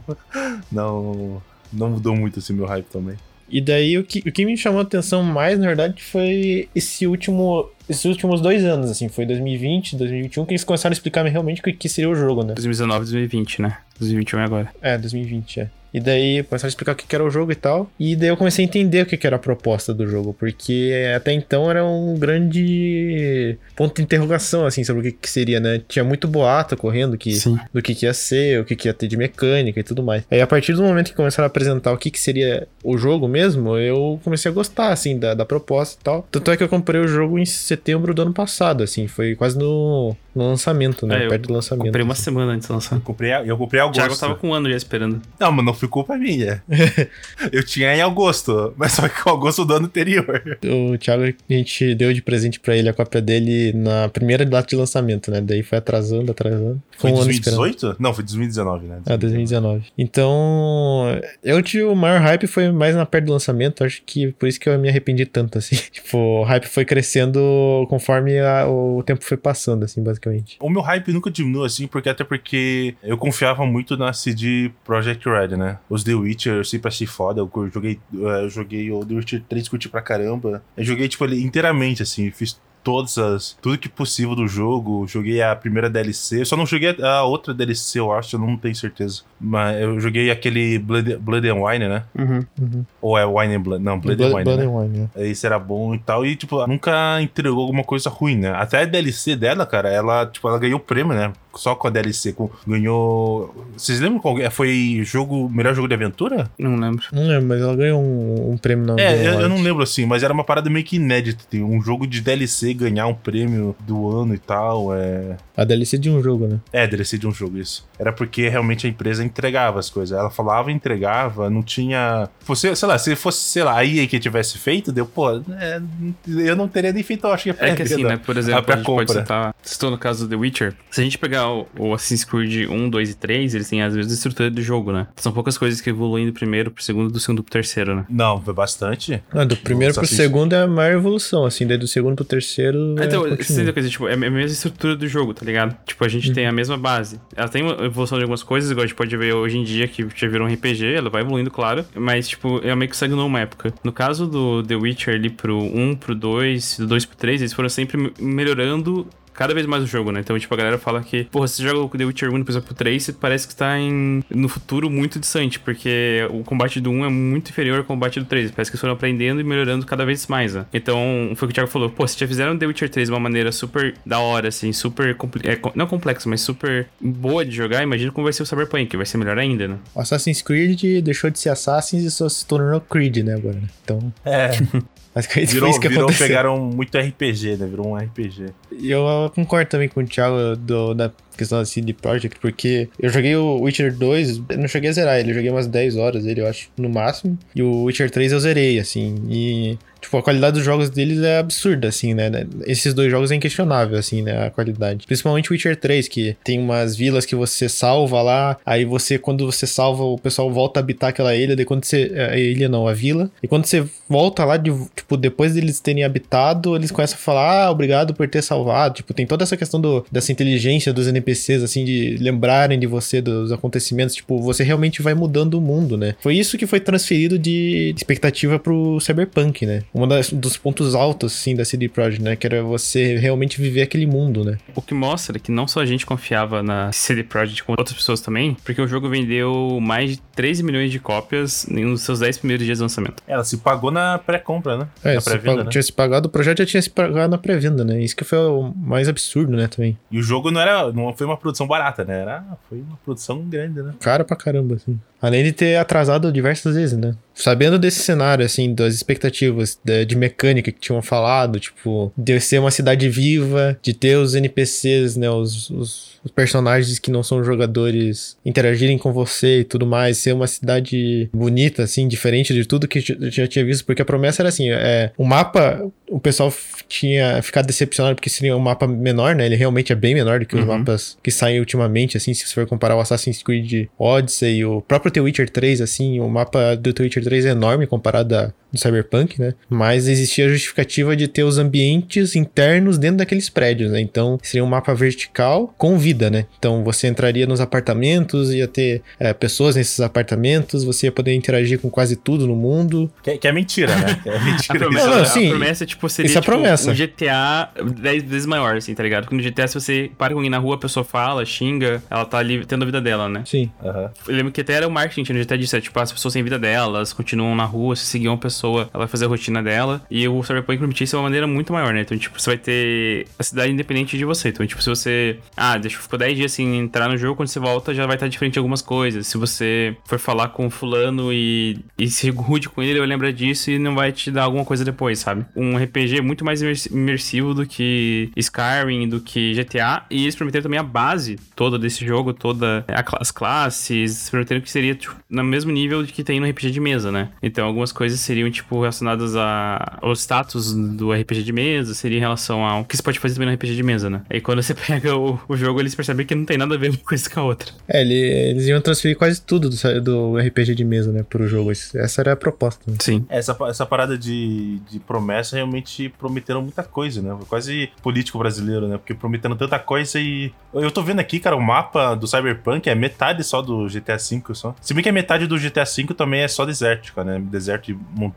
não... 0.71 1.41
Não 1.73 1.89
mudou 1.89 2.15
muito, 2.15 2.39
assim, 2.39 2.53
meu 2.53 2.65
hype 2.65 2.85
também. 2.85 3.17
E 3.49 3.61
daí 3.61 3.97
o 3.97 4.03
que, 4.03 4.19
o 4.19 4.31
que 4.31 4.45
me 4.45 4.57
chamou 4.57 4.79
a 4.79 4.83
atenção 4.83 5.23
mais, 5.23 5.57
na 5.57 5.67
verdade, 5.67 6.03
foi 6.03 6.69
esse 6.75 7.07
último. 7.07 7.69
Esses 7.89 8.03
últimos 8.05 8.41
dois 8.41 8.65
anos, 8.65 8.91
assim, 8.91 9.07
foi 9.07 9.25
2020, 9.25 9.95
2021, 9.95 10.45
que 10.45 10.51
eles 10.51 10.63
começaram 10.65 10.91
a 10.91 10.95
explicar 10.95 11.25
realmente 11.25 11.61
o 11.61 11.63
que 11.63 11.87
seria 11.87 12.09
o 12.09 12.15
jogo, 12.15 12.43
né? 12.43 12.53
2019, 12.53 12.99
2020, 12.99 13.61
né? 13.61 13.77
2021 13.99 14.39
é 14.39 14.43
agora. 14.43 14.69
É, 14.81 14.97
2020, 14.97 15.59
é. 15.61 15.69
E 15.93 15.99
daí 15.99 16.43
começaram 16.43 16.67
a 16.67 16.69
explicar 16.69 16.91
o 16.93 16.95
que 16.95 17.15
era 17.15 17.23
o 17.23 17.29
jogo 17.29 17.51
e 17.51 17.55
tal. 17.55 17.89
E 17.99 18.15
daí 18.15 18.29
eu 18.29 18.37
comecei 18.37 18.63
a 18.63 18.67
entender 18.67 19.03
o 19.03 19.05
que 19.05 19.25
era 19.25 19.35
a 19.35 19.39
proposta 19.39 19.93
do 19.93 20.07
jogo, 20.07 20.33
porque 20.33 20.93
até 21.15 21.31
então 21.31 21.69
era 21.69 21.85
um 21.85 22.15
grande 22.17 23.57
ponto 23.75 23.95
de 23.95 24.01
interrogação, 24.01 24.65
assim, 24.65 24.83
sobre 24.83 25.09
o 25.09 25.13
que, 25.13 25.29
seria, 25.29 25.59
né? 25.59 25.81
Tinha 25.87 26.03
muito 26.03 26.27
boato 26.27 26.75
correndo 26.75 27.17
que, 27.17 27.37
do 27.73 27.81
que, 27.81 27.95
que 27.95 28.05
ia 28.05 28.13
ser, 28.13 28.61
o 28.61 28.65
que, 28.65 28.75
que 28.75 28.87
ia 28.87 28.93
ter 28.93 29.07
de 29.07 29.17
mecânica 29.17 29.79
e 29.79 29.83
tudo 29.83 30.03
mais. 30.03 30.23
Aí 30.29 30.41
a 30.41 30.47
partir 30.47 30.73
do 30.73 30.83
momento 30.83 31.09
que 31.09 31.15
começaram 31.15 31.45
a 31.45 31.47
apresentar 31.47 31.91
o 31.91 31.97
que, 31.97 32.11
que 32.11 32.19
seria 32.19 32.67
o 32.83 32.97
jogo 32.97 33.27
mesmo, 33.27 33.77
eu 33.77 34.19
comecei 34.23 34.51
a 34.51 34.53
gostar, 34.53 34.89
assim, 34.89 35.17
da, 35.17 35.33
da 35.33 35.45
proposta 35.45 35.97
e 35.99 36.03
tal. 36.03 36.27
Tanto 36.31 36.51
é 36.51 36.57
que 36.57 36.63
eu 36.63 36.69
comprei 36.69 37.01
o 37.01 37.07
jogo 37.07 37.39
em 37.39 37.45
setembro 37.45 38.13
do 38.13 38.21
ano 38.21 38.33
passado, 38.33 38.83
assim, 38.83 39.07
foi 39.07 39.35
quase 39.35 39.57
no, 39.57 40.15
no 40.35 40.49
lançamento, 40.49 41.05
né? 41.05 41.25
É, 41.25 41.27
perto 41.27 41.47
do 41.47 41.53
lançamento. 41.53 41.85
Comprei 41.85 42.03
uma 42.03 42.13
assim. 42.13 42.23
semana 42.23 42.53
antes 42.53 42.67
do 42.67 42.73
lançamento. 42.73 43.03
Eu 43.03 43.05
comprei, 43.05 43.31
eu 43.33 43.57
comprei 43.57 43.81
agosto. 43.81 43.99
Thiago 43.99 44.17
tava 44.17 44.35
com 44.35 44.49
um 44.49 44.53
ano 44.53 44.69
já 44.69 44.75
esperando. 44.75 45.21
Não, 45.39 45.51
mas 45.51 45.65
não 45.65 45.73
foi 45.77 45.87
culpa 45.87 46.17
minha. 46.17 46.63
eu 47.51 47.63
tinha 47.63 47.95
em 47.95 48.01
agosto, 48.01 48.73
mas 48.77 48.93
só 48.93 49.07
que 49.07 49.21
com 49.21 49.29
agosto 49.29 49.65
do 49.65 49.73
ano 49.73 49.85
anterior. 49.85 50.57
O 50.65 50.97
Thiago, 50.97 51.23
a 51.23 51.53
gente 51.53 51.95
deu 51.95 52.13
de 52.13 52.21
presente 52.21 52.59
pra 52.59 52.75
ele 52.75 52.89
a 52.89 52.93
cópia 52.93 53.21
dele 53.21 53.73
na 53.73 54.09
primeira 54.09 54.45
data 54.45 54.67
de 54.67 54.75
lançamento, 54.75 55.31
né? 55.31 55.41
Daí 55.41 55.63
foi 55.63 55.77
atrasando, 55.77 56.31
atrasando. 56.31 56.81
Foi, 56.97 57.11
um 57.11 57.15
2018? 57.15 57.97
Não, 57.99 58.13
foi 58.13 58.23
2019, 58.23 58.87
né? 58.87 59.01
Ah, 59.05 59.15
2019. 59.15 59.85
Então, 59.97 61.05
eu 61.43 61.61
tive 61.61 61.83
o 61.83 61.95
maior 61.95 62.19
hype 62.21 62.47
foi 62.47 62.71
mais 62.71 62.95
na 62.95 63.05
perto 63.05 63.25
do 63.25 63.33
lançamento, 63.33 63.83
acho 63.83 64.01
que 64.05 64.31
por 64.33 64.47
isso 64.47 64.59
que 64.59 64.69
eu 64.69 64.77
me 64.79 64.89
arrependi 64.89 65.25
tanto, 65.25 65.57
assim. 65.57 65.75
tipo, 65.91 66.17
o 66.17 66.43
hype 66.43 66.65
foi 66.65 66.85
crescendo 66.85 67.85
conforme 67.89 68.39
a, 68.39 68.67
o 68.67 69.03
tempo 69.03 69.23
foi 69.23 69.37
passando, 69.37 69.83
assim, 69.83 70.01
basicamente. 70.01 70.57
O 70.59 70.69
meu 70.69 70.81
hype 70.81 71.11
nunca 71.11 71.29
diminuiu, 71.29 71.65
assim, 71.65 71.87
porque 71.87 72.09
até 72.09 72.23
porque 72.23 72.95
eu 73.03 73.17
confiava 73.17 73.65
muito 73.65 73.97
na 73.97 74.13
CD 74.13 74.71
Project 74.83 75.27
Red, 75.27 75.57
né? 75.57 75.66
Os 75.89 76.03
The 76.03 76.13
Witcher, 76.13 76.53
eu 76.55 76.63
sempre 76.63 76.87
achei 76.87 77.07
foda, 77.07 77.41
eu 77.41 77.69
joguei, 77.73 77.99
eh, 78.13 78.43
eu 78.43 78.49
joguei 78.49 78.91
o 78.91 79.05
The 79.05 79.15
Witcher 79.15 79.43
3, 79.47 79.69
curti 79.69 79.89
pra 79.89 80.01
caramba. 80.01 80.63
Eu 80.75 80.83
joguei, 80.83 81.07
tipo, 81.07 81.23
ele 81.25 81.43
inteiramente, 81.43 82.03
assim, 82.03 82.29
fiz 82.31 82.59
todas 82.87 83.17
as. 83.17 83.57
Tudo 83.61 83.77
que 83.77 83.89
possível 83.89 84.33
do 84.33 84.47
jogo. 84.47 85.05
Joguei 85.05 85.41
a 85.41 85.53
primeira 85.53 85.89
DLC. 85.89 86.45
Só 86.45 86.55
não 86.55 86.65
joguei 86.65 86.95
a 87.01 87.23
outra 87.23 87.53
DLC, 87.53 87.99
eu 87.99 88.13
acho, 88.13 88.37
eu 88.37 88.39
não 88.39 88.55
tenho 88.55 88.73
certeza. 88.73 89.23
Mas 89.37 89.81
eu 89.81 89.99
joguei 89.99 90.31
aquele 90.31 90.79
Blood, 90.79 91.17
Blood 91.17 91.49
and 91.49 91.61
Wine, 91.61 91.87
né? 91.89 92.03
Uhum, 92.17 92.45
uhum. 92.57 92.85
Ou 93.01 93.17
é 93.17 93.25
Wine 93.25 93.55
and 93.55 93.61
Blood? 93.61 93.83
Não, 93.83 93.99
Blood, 93.99 94.15
Blood 94.15 94.31
and 94.31 94.37
Wine. 94.37 94.43
Blood 94.45 94.59
né? 94.59 94.65
and 94.65 94.71
Wine, 94.71 95.09
é. 95.15 95.27
Esse 95.27 95.45
era 95.45 95.59
bom 95.59 95.93
e 95.93 95.99
tal. 95.99 96.25
E, 96.25 96.33
tipo, 96.37 96.65
nunca 96.65 97.21
entregou 97.21 97.59
alguma 97.59 97.83
coisa 97.83 98.09
ruim, 98.09 98.37
né? 98.37 98.51
Até 98.51 98.83
a 98.83 98.85
DLC 98.85 99.35
dela, 99.35 99.65
cara, 99.65 99.89
ela, 99.89 100.25
tipo, 100.25 100.47
ela 100.47 100.57
ganhou 100.57 100.79
o 100.79 100.81
prêmio, 100.81 101.13
né? 101.13 101.33
Só 101.57 101.75
com 101.75 101.87
a 101.87 101.89
DLC. 101.89 102.33
Com, 102.33 102.49
ganhou. 102.65 103.53
Vocês 103.75 103.99
lembram 103.99 104.19
qual 104.19 104.35
foi 104.51 105.01
jogo. 105.03 105.49
Melhor 105.49 105.73
jogo 105.75 105.87
de 105.87 105.93
aventura? 105.93 106.49
Não 106.57 106.75
lembro. 106.75 107.05
Não 107.11 107.27
lembro, 107.27 107.47
mas 107.47 107.61
ela 107.61 107.75
ganhou 107.75 108.01
um, 108.01 108.51
um 108.51 108.57
prêmio 108.57 108.85
na. 108.85 109.01
É, 109.01 109.27
eu, 109.27 109.41
eu, 109.41 109.49
não 109.49 109.61
lembro 109.61 109.83
assim, 109.83 110.05
mas 110.05 110.23
era 110.23 110.33
uma 110.33 110.43
parada 110.43 110.69
meio 110.69 110.85
que 110.85 110.95
inédita. 110.95 111.57
Um 111.57 111.81
jogo 111.81 112.07
de 112.07 112.21
DLC 112.21 112.73
ganhar 112.73 113.07
um 113.07 113.13
prêmio 113.13 113.75
do 113.79 114.09
ano 114.09 114.33
e 114.33 114.39
tal. 114.39 114.93
É... 114.95 115.37
A 115.55 115.63
DLC 115.63 115.97
de 115.97 116.09
um 116.09 116.21
jogo, 116.21 116.47
né? 116.47 116.59
É, 116.71 116.85
DLC 116.87 117.17
de 117.17 117.27
um 117.27 117.31
jogo, 117.31 117.57
isso. 117.57 117.87
Era 117.97 118.13
porque 118.13 118.47
realmente 118.47 118.85
a 118.85 118.89
empresa 118.89 119.23
entregava 119.23 119.79
as 119.79 119.89
coisas. 119.89 120.17
Ela 120.17 120.29
falava, 120.29 120.71
entregava, 120.71 121.49
não 121.49 121.63
tinha. 121.63 122.29
Você, 122.45 122.75
sei 122.75 122.87
lá, 122.87 122.97
se 122.97 123.15
fosse, 123.15 123.39
sei 123.39 123.63
lá, 123.63 123.77
a 123.77 123.85
EA 123.85 124.07
que 124.07 124.19
tivesse 124.19 124.57
feito, 124.57 124.91
deu, 124.91 125.05
pô, 125.05 125.31
é, 125.31 125.81
eu 126.27 126.55
não 126.55 126.67
teria 126.67 126.91
nem 126.91 127.03
feito, 127.03 127.25
eu 127.25 127.31
acho 127.31 127.43
que 127.45 127.49
É 127.63 127.75
que 127.75 127.81
assim, 127.83 128.03
né? 128.03 128.17
Por 128.17 128.37
exemplo, 128.37 128.63
a, 128.67 128.73
a 128.73 128.77
gente 128.77 128.85
compra. 128.85 129.05
pode 129.05 129.19
citar. 129.19 129.55
Citou 129.61 129.89
no 129.89 129.97
caso 129.97 130.25
do 130.25 130.29
The 130.29 130.35
Witcher. 130.35 130.75
Se 130.91 131.01
a 131.01 131.03
gente 131.03 131.17
pegar 131.17 131.46
o, 131.51 131.67
o 131.77 131.93
Assassin's 131.93 132.23
Creed 132.23 132.69
1, 132.69 132.89
2 132.89 133.09
e 133.09 133.13
3, 133.15 133.55
eles 133.55 133.69
têm 133.69 133.81
às 133.81 133.95
vezes 133.95 134.11
a 134.11 134.15
estrutura 134.15 134.49
do 134.49 134.61
jogo, 134.61 134.91
né? 134.91 135.07
São 135.15 135.31
poucas 135.31 135.57
coisas 135.57 135.81
que 135.81 135.89
evoluem 135.89 136.25
do 136.25 136.33
primeiro 136.33 136.71
pro 136.71 136.83
segundo, 136.83 137.11
do 137.11 137.19
segundo 137.19 137.43
pro 137.43 137.51
terceiro, 137.51 137.95
né? 137.95 138.05
Não, 138.09 138.41
foi 138.41 138.53
bastante. 138.53 139.21
Não, 139.33 139.45
do 139.45 139.55
primeiro 139.57 139.93
pro 139.93 140.05
segundo 140.05 140.53
é 140.53 140.63
a 140.63 140.67
maior 140.67 140.95
evolução, 140.95 141.45
assim, 141.45 141.65
daí 141.65 141.77
do 141.77 141.87
segundo 141.87 142.15
pro 142.15 142.25
terceiro. 142.25 142.93
Então, 142.93 143.25
é, 143.25 143.33
então, 143.33 143.73
coisa, 143.73 143.89
tipo, 143.89 144.07
é 144.07 144.13
a 144.13 144.17
mesma 144.17 144.41
estrutura 144.41 144.95
do 144.95 145.07
jogo, 145.07 145.33
tá 145.33 145.45
ligado? 145.45 145.75
Tipo, 145.85 146.03
a 146.05 146.07
gente 146.07 146.29
uhum. 146.29 146.33
tem 146.33 146.47
a 146.47 146.51
mesma 146.51 146.77
base. 146.77 147.19
Ela 147.35 147.47
tem 147.47 147.63
uma 147.63 147.85
evolução 147.85 148.17
de 148.17 148.23
algumas 148.23 148.43
coisas, 148.43 148.71
igual 148.71 148.83
a 148.83 148.87
gente 148.87 148.95
pode 148.95 149.15
ver 149.15 149.33
hoje 149.33 149.57
em 149.57 149.63
dia, 149.63 149.87
que 149.87 150.07
já 150.15 150.27
virou 150.27 150.47
um 150.47 150.53
RPG, 150.53 150.93
ela 150.93 151.09
vai 151.09 151.21
evoluindo, 151.21 151.51
claro, 151.51 151.85
mas, 151.95 152.27
tipo, 152.27 152.59
ela 152.63 152.75
meio 152.75 152.89
que 152.89 152.95
estagnou 152.95 153.25
uma 153.25 153.39
época. 153.39 153.73
No 153.83 153.91
caso 153.91 154.27
do 154.27 154.63
The 154.63 154.75
Witcher 154.75 155.15
ali 155.15 155.29
pro 155.29 155.57
1, 155.57 155.95
pro 155.95 156.15
2, 156.15 156.79
do 156.79 156.87
2 156.87 157.05
pro 157.05 157.17
3, 157.17 157.41
eles 157.41 157.53
foram 157.53 157.69
sempre 157.69 158.13
melhorando 158.19 159.07
cada 159.37 159.53
vez 159.53 159.67
mais 159.67 159.83
o 159.83 159.87
jogo, 159.87 160.11
né? 160.11 160.19
Então, 160.19 160.37
tipo, 160.37 160.51
a 160.53 160.57
galera 160.57 160.79
fala 160.79 161.01
que, 161.01 161.25
porra, 161.25 161.47
você 161.47 161.61
joga 161.61 161.79
o 161.79 161.89
The 161.89 162.05
Witcher 162.05 162.33
1, 162.33 162.43
por 162.43 162.51
exemplo, 162.51 162.73
3, 162.73 163.11
parece 163.11 163.47
que 163.47 163.53
está 163.53 163.77
em, 163.77 164.23
no 164.31 164.49
futuro 164.49 164.89
muito 164.89 165.19
distante, 165.19 165.59
porque 165.59 166.27
o 166.31 166.43
combate 166.43 166.81
do 166.81 166.89
1 166.89 167.05
é 167.05 167.09
muito 167.09 167.51
inferior 167.51 167.77
ao 167.77 167.83
combate 167.83 168.19
do 168.19 168.25
3. 168.25 168.49
Parece 168.49 168.71
que 168.71 168.75
eles 168.75 168.81
foram 168.81 168.95
aprendendo 168.95 169.39
e 169.39 169.43
melhorando 169.43 169.85
cada 169.85 170.03
vez 170.03 170.25
mais, 170.25 170.55
né? 170.55 170.65
Então, 170.73 171.31
foi 171.35 171.45
o 171.45 171.49
que 171.49 171.53
o 171.53 171.55
Thiago 171.55 171.69
falou, 171.69 171.89
pô, 171.89 172.07
se 172.07 172.19
já 172.19 172.27
fizeram 172.27 172.57
The 172.57 172.65
Witcher 172.65 172.89
3 172.89 173.07
de 173.07 173.13
uma 173.13 173.19
maneira 173.19 173.51
super 173.51 173.93
da 174.03 174.19
hora, 174.19 174.47
assim, 174.47 174.73
super, 174.73 175.15
é, 175.43 175.59
não 175.75 175.85
complexa, 175.85 176.27
mas 176.27 176.41
super 176.41 176.87
boa 176.99 177.45
de 177.45 177.55
jogar, 177.55 177.83
imagina 177.83 178.11
como 178.11 178.25
vai 178.25 178.33
ser 178.33 178.41
o 178.41 178.45
Cyberpunk, 178.45 178.87
que 178.87 178.97
vai 178.97 179.05
ser 179.05 179.19
melhor 179.19 179.37
ainda, 179.37 179.67
né? 179.67 179.77
O 179.93 180.01
Assassin's 180.01 180.41
Creed 180.41 181.03
deixou 181.03 181.29
de 181.29 181.37
ser 181.37 181.49
Assassin's 181.49 182.03
e 182.03 182.09
só 182.09 182.27
se 182.27 182.43
tornou 182.43 182.81
Creed, 182.81 183.17
né, 183.17 183.35
agora, 183.35 183.55
né? 183.55 183.67
Então... 183.83 184.11
É... 184.25 184.49
Basicamente 185.17 185.51
virou, 185.51 185.61
foi 185.61 185.69
isso 185.71 185.79
que 185.79 185.89
virou, 185.89 186.03
aconteceu. 186.03 186.27
Pegaram 186.27 186.59
muito 186.59 186.95
RPG, 186.95 187.57
né? 187.57 187.65
Virou 187.65 187.87
um 187.87 187.95
RPG. 187.95 188.53
E 188.71 188.91
eu 188.91 189.31
concordo 189.33 189.67
também 189.67 189.89
com 189.89 190.01
o 190.01 190.05
Thiago 190.05 190.55
do, 190.55 190.93
da 190.93 191.11
questão 191.37 191.59
da 191.59 191.65
CD 191.65 191.93
Projekt, 191.93 192.39
porque 192.39 192.89
eu 192.99 193.09
joguei 193.09 193.35
o 193.35 193.61
Witcher 193.61 193.93
2, 193.93 194.41
eu 194.49 194.57
não 194.57 194.67
cheguei 194.67 194.89
a 194.89 194.93
zerar 194.93 195.19
ele, 195.19 195.31
eu 195.31 195.35
joguei 195.35 195.49
umas 195.49 195.67
10 195.67 195.95
horas 195.97 196.23
dele, 196.23 196.41
eu 196.41 196.47
acho, 196.47 196.69
no 196.77 196.89
máximo. 196.89 197.37
E 197.55 197.61
o 197.61 197.83
Witcher 197.83 198.09
3 198.09 198.31
eu 198.31 198.39
zerei, 198.39 198.79
assim. 198.79 199.15
E 199.29 199.77
Tipo, 200.01 200.17
a 200.17 200.23
qualidade 200.23 200.55
dos 200.55 200.63
jogos 200.63 200.89
deles 200.89 201.21
é 201.21 201.39
absurda, 201.39 201.87
assim, 201.87 202.13
né? 202.13 202.31
Esses 202.65 202.93
dois 202.93 203.11
jogos 203.11 203.31
é 203.31 203.35
inquestionável, 203.35 203.97
assim, 203.97 204.21
né? 204.21 204.45
A 204.45 204.49
qualidade. 204.49 205.05
Principalmente 205.05 205.51
Witcher 205.51 205.75
3, 205.75 206.07
que 206.07 206.37
tem 206.43 206.59
umas 206.59 206.95
vilas 206.95 207.25
que 207.25 207.35
você 207.35 207.67
salva 207.67 208.21
lá, 208.21 208.57
aí 208.65 208.85
você, 208.85 209.17
quando 209.17 209.45
você 209.45 209.67
salva, 209.67 210.03
o 210.03 210.17
pessoal 210.17 210.51
volta 210.51 210.79
a 210.79 210.81
habitar 210.81 211.09
aquela 211.09 211.35
ilha, 211.35 211.55
daí 211.55 211.65
quando 211.65 211.83
você. 211.83 212.11
A 212.31 212.37
ilha 212.37 212.69
não, 212.69 212.87
a 212.87 212.93
vila. 212.93 213.29
E 213.41 213.47
quando 213.47 213.65
você 213.65 213.85
volta 214.07 214.45
lá, 214.45 214.57
de, 214.57 214.71
tipo, 214.95 215.17
depois 215.17 215.53
deles 215.53 215.79
terem 215.79 216.03
habitado, 216.03 216.75
eles 216.75 216.91
começam 216.91 217.17
a 217.17 217.21
falar, 217.21 217.65
ah, 217.65 217.71
obrigado 217.71 218.13
por 218.13 218.27
ter 218.27 218.41
salvado. 218.41 218.95
Tipo, 218.95 219.13
tem 219.13 219.25
toda 219.25 219.43
essa 219.43 219.57
questão 219.57 219.81
do, 219.81 220.05
dessa 220.11 220.31
inteligência 220.31 220.93
dos 220.93 221.07
NPCs, 221.27 221.63
assim, 221.63 221.83
de 221.83 222.17
lembrarem 222.19 222.79
de 222.79 222.87
você, 222.87 223.21
dos 223.21 223.51
acontecimentos. 223.51 224.15
Tipo, 224.15 224.41
você 224.41 224.63
realmente 224.63 225.01
vai 225.01 225.13
mudando 225.13 225.55
o 225.55 225.61
mundo, 225.61 225.97
né? 225.97 226.15
Foi 226.19 226.35
isso 226.35 226.57
que 226.57 226.65
foi 226.65 226.79
transferido 226.79 227.37
de 227.37 227.93
expectativa 227.95 228.57
pro 228.57 228.99
Cyberpunk, 228.99 229.65
né? 229.65 229.83
um 229.93 230.07
dos 230.33 230.57
pontos 230.57 230.95
altos, 230.95 231.33
assim, 231.33 231.55
da 231.55 231.65
CD 231.65 231.89
Projekt, 231.89 232.23
né? 232.23 232.35
Que 232.35 232.47
era 232.47 232.63
você 232.63 233.17
realmente 233.17 233.59
viver 233.59 233.81
aquele 233.81 234.05
mundo, 234.05 234.43
né? 234.43 234.57
O 234.75 234.81
que 234.81 234.93
mostra 234.93 235.37
que 235.39 235.51
não 235.51 235.67
só 235.67 235.81
a 235.81 235.85
gente 235.85 236.05
confiava 236.05 236.63
na 236.63 236.91
CD 236.91 237.23
Projekt, 237.23 237.63
como 237.63 237.77
outras 237.77 237.97
pessoas 237.97 238.21
também, 238.21 238.55
porque 238.63 238.81
o 238.81 238.87
jogo 238.87 239.09
vendeu 239.09 239.79
mais 239.81 240.11
de 240.11 240.21
13 240.35 240.63
milhões 240.63 240.91
de 240.91 240.99
cópias 240.99 241.65
nos 241.69 242.01
seus 242.01 242.19
10 242.19 242.37
primeiros 242.37 242.65
dias 242.65 242.77
de 242.77 242.83
lançamento. 242.83 243.21
Ela 243.27 243.43
se 243.43 243.57
pagou 243.57 243.91
na 243.91 244.17
pré-compra, 244.19 244.77
né? 244.77 244.87
É, 245.03 245.15
na 245.15 245.21
se 245.21 245.29
pagou, 245.29 245.63
né? 245.63 245.69
tinha 245.69 245.83
se 245.83 245.91
pagado, 245.91 246.27
o 246.27 246.31
projeto 246.31 246.59
já 246.59 246.65
tinha 246.65 246.81
se 246.81 246.89
pagado 246.89 247.31
na 247.31 247.37
pré-venda, 247.37 247.83
né? 247.83 247.99
Isso 247.99 248.15
que 248.15 248.23
foi 248.23 248.37
o 248.37 248.73
mais 248.75 249.09
absurdo, 249.09 249.55
né, 249.55 249.67
também. 249.67 249.97
E 250.11 250.19
o 250.19 250.23
jogo 250.23 250.51
não 250.51 250.61
era, 250.61 250.91
não 250.91 251.07
foi 251.17 251.25
uma 251.25 251.37
produção 251.37 251.67
barata, 251.67 252.05
né? 252.05 252.21
Era, 252.21 252.43
foi 252.69 252.79
uma 252.81 252.97
produção 253.03 253.41
grande, 253.43 253.81
né? 253.81 253.93
Cara 253.99 254.23
pra 254.23 254.35
caramba, 254.35 254.75
assim. 254.75 254.99
Além 255.21 255.43
de 255.43 255.51
ter 255.51 255.77
atrasado 255.77 256.31
diversas 256.31 256.75
vezes, 256.75 256.97
né? 256.97 257.15
Sabendo 257.37 257.77
desse 257.77 257.99
cenário, 257.99 258.43
assim, 258.43 258.73
das 258.73 258.95
expectativas 258.95 259.77
de, 259.83 260.05
de, 260.05 260.15
mecânica 260.15 260.71
que 260.71 260.79
tinham 260.79 261.03
falado, 261.03 261.59
tipo, 261.59 262.11
de 262.17 262.39
ser 262.39 262.57
uma 262.57 262.71
cidade 262.71 263.07
viva, 263.09 263.77
de 263.79 263.93
ter 263.93 264.17
os 264.17 264.33
NPCs, 264.33 265.15
né, 265.15 265.29
os, 265.29 265.69
os, 265.69 266.19
os, 266.25 266.31
personagens 266.31 266.97
que 266.97 267.11
não 267.11 267.21
são 267.21 267.43
jogadores 267.43 268.35
interagirem 268.43 268.97
com 268.97 269.13
você 269.13 269.59
e 269.59 269.63
tudo 269.63 269.85
mais, 269.85 270.17
ser 270.17 270.33
uma 270.33 270.47
cidade 270.47 271.29
bonita, 271.31 271.83
assim, 271.83 272.07
diferente 272.07 272.55
de 272.55 272.65
tudo 272.65 272.87
que 272.87 272.99
eu 272.99 273.31
já 273.31 273.45
tinha 273.45 273.63
visto, 273.63 273.85
porque 273.85 274.01
a 274.01 274.05
promessa 274.05 274.41
era 274.41 274.49
assim, 274.49 274.71
é, 274.71 275.11
o 275.15 275.23
mapa, 275.23 275.85
o 276.09 276.19
pessoal 276.19 276.51
tinha 276.89 277.39
ficado 277.43 277.67
decepcionado 277.67 278.15
porque 278.15 278.31
seria 278.31 278.57
um 278.57 278.59
mapa 278.59 278.87
menor, 278.87 279.35
né, 279.35 279.45
ele 279.45 279.55
realmente 279.55 279.91
é 279.91 279.95
bem 279.95 280.15
menor 280.15 280.39
do 280.39 280.45
que 280.47 280.55
os 280.55 280.61
uhum. 280.61 280.79
mapas 280.79 281.19
que 281.21 281.29
saem 281.29 281.59
ultimamente, 281.59 282.17
assim, 282.17 282.33
se 282.33 282.47
você 282.47 282.53
for 282.55 282.65
comparar 282.65 282.95
o 282.95 282.99
Assassin's 282.99 283.43
Creed 283.43 283.89
Odyssey 283.99 284.57
e 284.57 284.65
o 284.65 284.81
próprio 284.81 285.06
The 285.11 285.21
Witcher 285.21 285.49
3, 285.49 285.81
assim, 285.81 286.19
o 286.19 286.29
mapa 286.29 286.75
do 286.75 286.93
The 286.93 287.03
Witcher 287.03 287.23
3 287.23 287.45
é 287.45 287.49
enorme 287.49 287.87
comparado 287.87 288.35
a 288.35 288.53
do 288.71 288.79
Cyberpunk, 288.79 289.39
né? 289.39 289.53
Mas 289.69 290.07
existia 290.07 290.45
a 290.45 290.49
justificativa 290.49 291.15
de 291.15 291.27
ter 291.27 291.43
os 291.43 291.57
ambientes 291.57 292.35
internos 292.35 292.97
dentro 292.97 293.17
daqueles 293.17 293.49
prédios, 293.49 293.91
né? 293.91 293.99
Então 293.99 294.39
seria 294.41 294.63
um 294.63 294.67
mapa 294.67 294.93
vertical 294.93 295.73
com 295.77 295.97
vida, 295.97 296.29
né? 296.29 296.45
Então 296.59 296.83
você 296.83 297.07
entraria 297.07 297.45
nos 297.47 297.61
apartamentos, 297.61 298.51
ia 298.53 298.67
ter 298.67 299.01
é, 299.19 299.33
pessoas 299.33 299.75
nesses 299.75 299.99
apartamentos, 299.99 300.83
você 300.83 301.07
ia 301.07 301.11
poder 301.11 301.33
interagir 301.33 301.79
com 301.79 301.89
quase 301.89 302.15
tudo 302.15 302.47
no 302.47 302.55
mundo. 302.55 303.11
Que, 303.23 303.37
que 303.37 303.47
é 303.47 303.51
mentira, 303.51 303.95
né? 303.95 304.19
Que 304.21 304.29
é 304.29 304.39
mentira. 304.39 304.75
A 304.75 304.77
promessa, 304.79 305.07
Não, 305.07 305.17
não, 305.19 305.25
sim. 305.25 305.47
a 305.47 305.49
promessa 305.51 305.85
tipo, 305.85 306.09
seria 306.09 306.29
Isso 306.29 306.37
é 306.37 306.41
tipo, 306.41 306.51
promessa. 306.51 306.91
um 306.91 306.93
GTA 306.93 307.69
10 308.01 308.23
vezes 308.23 308.45
maior, 308.45 308.75
assim, 308.77 308.93
tá 308.93 309.03
ligado? 309.03 309.23
Porque 309.23 309.35
no 309.35 309.41
GTA, 309.43 309.67
se 309.67 309.75
você 309.75 310.11
para 310.17 310.33
com 310.33 310.39
alguém 310.39 310.49
na 310.49 310.57
rua, 310.57 310.75
a 310.75 310.77
pessoa 310.77 311.03
fala, 311.03 311.45
xinga, 311.45 312.01
ela 312.09 312.25
tá 312.25 312.37
ali 312.37 312.65
tendo 312.65 312.83
a 312.83 312.85
vida 312.85 313.01
dela, 313.01 313.29
né? 313.29 313.43
Sim. 313.45 313.71
Aham. 313.83 314.11
Eu 314.27 314.35
lembro 314.35 314.51
que 314.51 314.61
até 314.61 314.73
era 314.73 314.87
o 314.87 314.91
marketing 314.91 315.33
no 315.33 315.39
GTA 315.39 315.57
disso, 315.57 315.75
é, 315.75 315.81
tipo, 315.81 315.99
as 315.99 316.11
pessoas 316.11 316.33
têm 316.33 316.43
vida 316.43 316.59
delas, 316.59 317.13
continuam 317.13 317.55
na 317.55 317.65
rua, 317.65 317.95
se 317.95 318.05
seguir 318.05 318.27
uma 318.27 318.37
pessoa, 318.57 318.81
ela 318.93 318.99
vai 319.03 319.07
fazer 319.07 319.25
a 319.25 319.27
rotina 319.27 319.61
dela. 319.61 320.01
E 320.09 320.27
o 320.27 320.41
Cyberpunk 320.43 320.79
permitia 320.79 321.03
isso 321.05 321.11
de 321.11 321.17
uma 321.17 321.23
maneira 321.23 321.45
muito 321.47 321.71
maior, 321.71 321.93
né? 321.93 322.01
Então, 322.01 322.17
tipo, 322.17 322.39
você 322.39 322.49
vai 322.51 322.57
ter 322.57 323.27
a 323.37 323.43
cidade 323.43 323.71
independente 323.71 324.17
de 324.17 324.25
você. 324.25 324.49
Então, 324.49 324.65
tipo, 324.65 324.81
se 324.81 324.89
você. 324.89 325.37
Ah, 325.55 325.77
deixa 325.77 325.97
eu 325.97 326.01
ficar 326.01 326.17
10 326.17 326.37
dias 326.37 326.51
sem 326.51 326.77
entrar 326.79 327.07
no 327.09 327.17
jogo, 327.17 327.35
quando 327.35 327.47
você 327.49 327.59
volta, 327.59 327.93
já 327.93 328.05
vai 328.05 328.15
estar 328.15 328.27
diferente 328.27 328.53
de 328.53 328.59
algumas 328.59 328.81
coisas. 328.81 329.27
Se 329.27 329.37
você 329.37 329.95
for 330.05 330.19
falar 330.19 330.49
com 330.49 330.69
fulano 330.69 331.31
e, 331.31 331.77
e 331.97 332.07
se 332.09 332.29
rude 332.29 332.69
com 332.69 332.81
ele, 332.81 332.91
ele 332.91 332.99
vai 332.99 333.07
lembrar 333.07 333.31
disso 333.31 333.69
e 333.71 333.77
não 333.79 333.93
vai 333.95 334.11
te 334.11 334.31
dar 334.31 334.43
alguma 334.43 334.65
coisa 334.65 334.83
depois, 334.83 335.19
sabe? 335.19 335.45
Um 335.55 335.77
RPG 335.77 336.21
muito 336.21 336.43
mais 336.43 336.61
imers- 336.61 336.85
imersivo 336.87 337.53
do 337.53 337.65
que 337.65 338.29
Skyrim, 338.35 339.07
do 339.07 339.19
que 339.21 339.53
GTA. 339.53 340.05
E 340.09 340.23
eles 340.23 340.35
prometeram 340.35 340.63
também 340.63 340.79
a 340.79 340.83
base 340.83 341.37
toda 341.55 341.77
desse 341.77 342.05
jogo, 342.05 342.33
toda 342.33 342.85
as 343.19 343.31
classes, 343.31 344.29
prometeram 344.29 344.61
que 344.61 344.69
seria 344.71 344.95
tipo, 344.95 345.15
no 345.29 345.43
mesmo 345.43 345.71
nível 345.71 346.03
que 346.05 346.23
tem 346.23 346.39
no 346.39 346.47
RPG 346.49 346.71
de 346.71 346.79
mesa, 346.79 347.11
né? 347.11 347.29
Então 347.41 347.65
algumas 347.65 347.91
coisas 347.91 348.19
seriam, 348.19 348.46
tipo, 348.51 348.79
relacionadas 348.79 349.35
a, 349.35 349.97
ao 350.01 350.13
status 350.13 350.73
do 350.73 351.11
RPG 351.11 351.43
de 351.43 351.51
mesa, 351.53 351.93
seria 351.93 352.17
em 352.17 352.21
relação 352.21 352.63
ao 352.65 352.83
que 352.85 352.95
você 352.95 353.03
pode 353.03 353.19
fazer 353.19 353.35
também 353.35 353.49
no 353.49 353.55
RPG 353.55 353.75
de 353.75 353.83
mesa, 353.83 354.09
né? 354.09 354.21
Aí 354.29 354.41
quando 354.41 354.61
você 354.61 354.73
pega 354.75 355.15
o, 355.15 355.39
o 355.47 355.55
jogo, 355.55 355.79
eles 355.79 355.95
percebem 355.95 356.25
que 356.25 356.35
não 356.35 356.45
tem 356.45 356.57
nada 356.57 356.75
a 356.75 356.77
ver 356.77 356.89
uma 356.89 356.97
coisa 356.97 357.29
com 357.29 357.39
a 357.39 357.43
outra. 357.43 357.71
É, 357.87 358.01
ele- 358.01 358.13
eles 358.17 358.67
iam 358.67 358.81
transferir 358.81 359.17
quase 359.17 359.41
tudo 359.41 359.69
do, 359.69 360.01
do 360.01 360.37
RPG 360.37 360.75
de 360.75 360.83
mesa, 360.83 361.11
né, 361.11 361.23
pro 361.23 361.47
jogo. 361.47 361.71
Essa 361.71 362.21
era 362.21 362.33
a 362.33 362.35
proposta. 362.35 362.79
né? 362.89 362.97
Sim. 362.99 363.25
Essa, 363.29 363.55
essa 363.69 363.85
parada 363.85 364.17
de, 364.17 364.79
de 364.89 364.99
promessa 364.99 365.55
realmente 365.55 366.09
prometeram 366.17 366.61
muita 366.61 366.83
coisa, 366.83 367.21
né? 367.21 367.33
Foi 367.37 367.45
quase 367.45 367.89
político 368.01 368.37
brasileiro, 368.39 368.87
né? 368.87 368.97
Porque 368.97 369.13
prometendo 369.13 369.55
tanta 369.55 369.77
coisa 369.79 370.19
e. 370.19 370.51
Eu 370.73 370.91
tô 370.91 371.01
vendo 371.01 371.19
aqui, 371.19 371.39
cara, 371.39 371.55
o 371.55 371.61
mapa 371.61 372.13
do 372.15 372.27
Cyberpunk 372.27 372.87
é 372.89 372.93
metade 372.95 373.43
só 373.43 373.61
do 373.61 373.87
GTA 373.87 374.17
V 374.17 374.41
só. 374.53 374.75
Se 374.81 374.93
bem 374.93 375.01
que 375.03 375.09
a 375.09 375.13
metade 375.13 375.47
do 375.47 375.57
GTA 375.57 375.83
V 375.85 376.13
também 376.13 376.41
é 376.41 376.47
só 376.47 376.65
desértica, 376.65 377.23
né? 377.23 377.39
Deserto 377.43 377.91
e 377.91 377.97
montanha. 378.15 378.36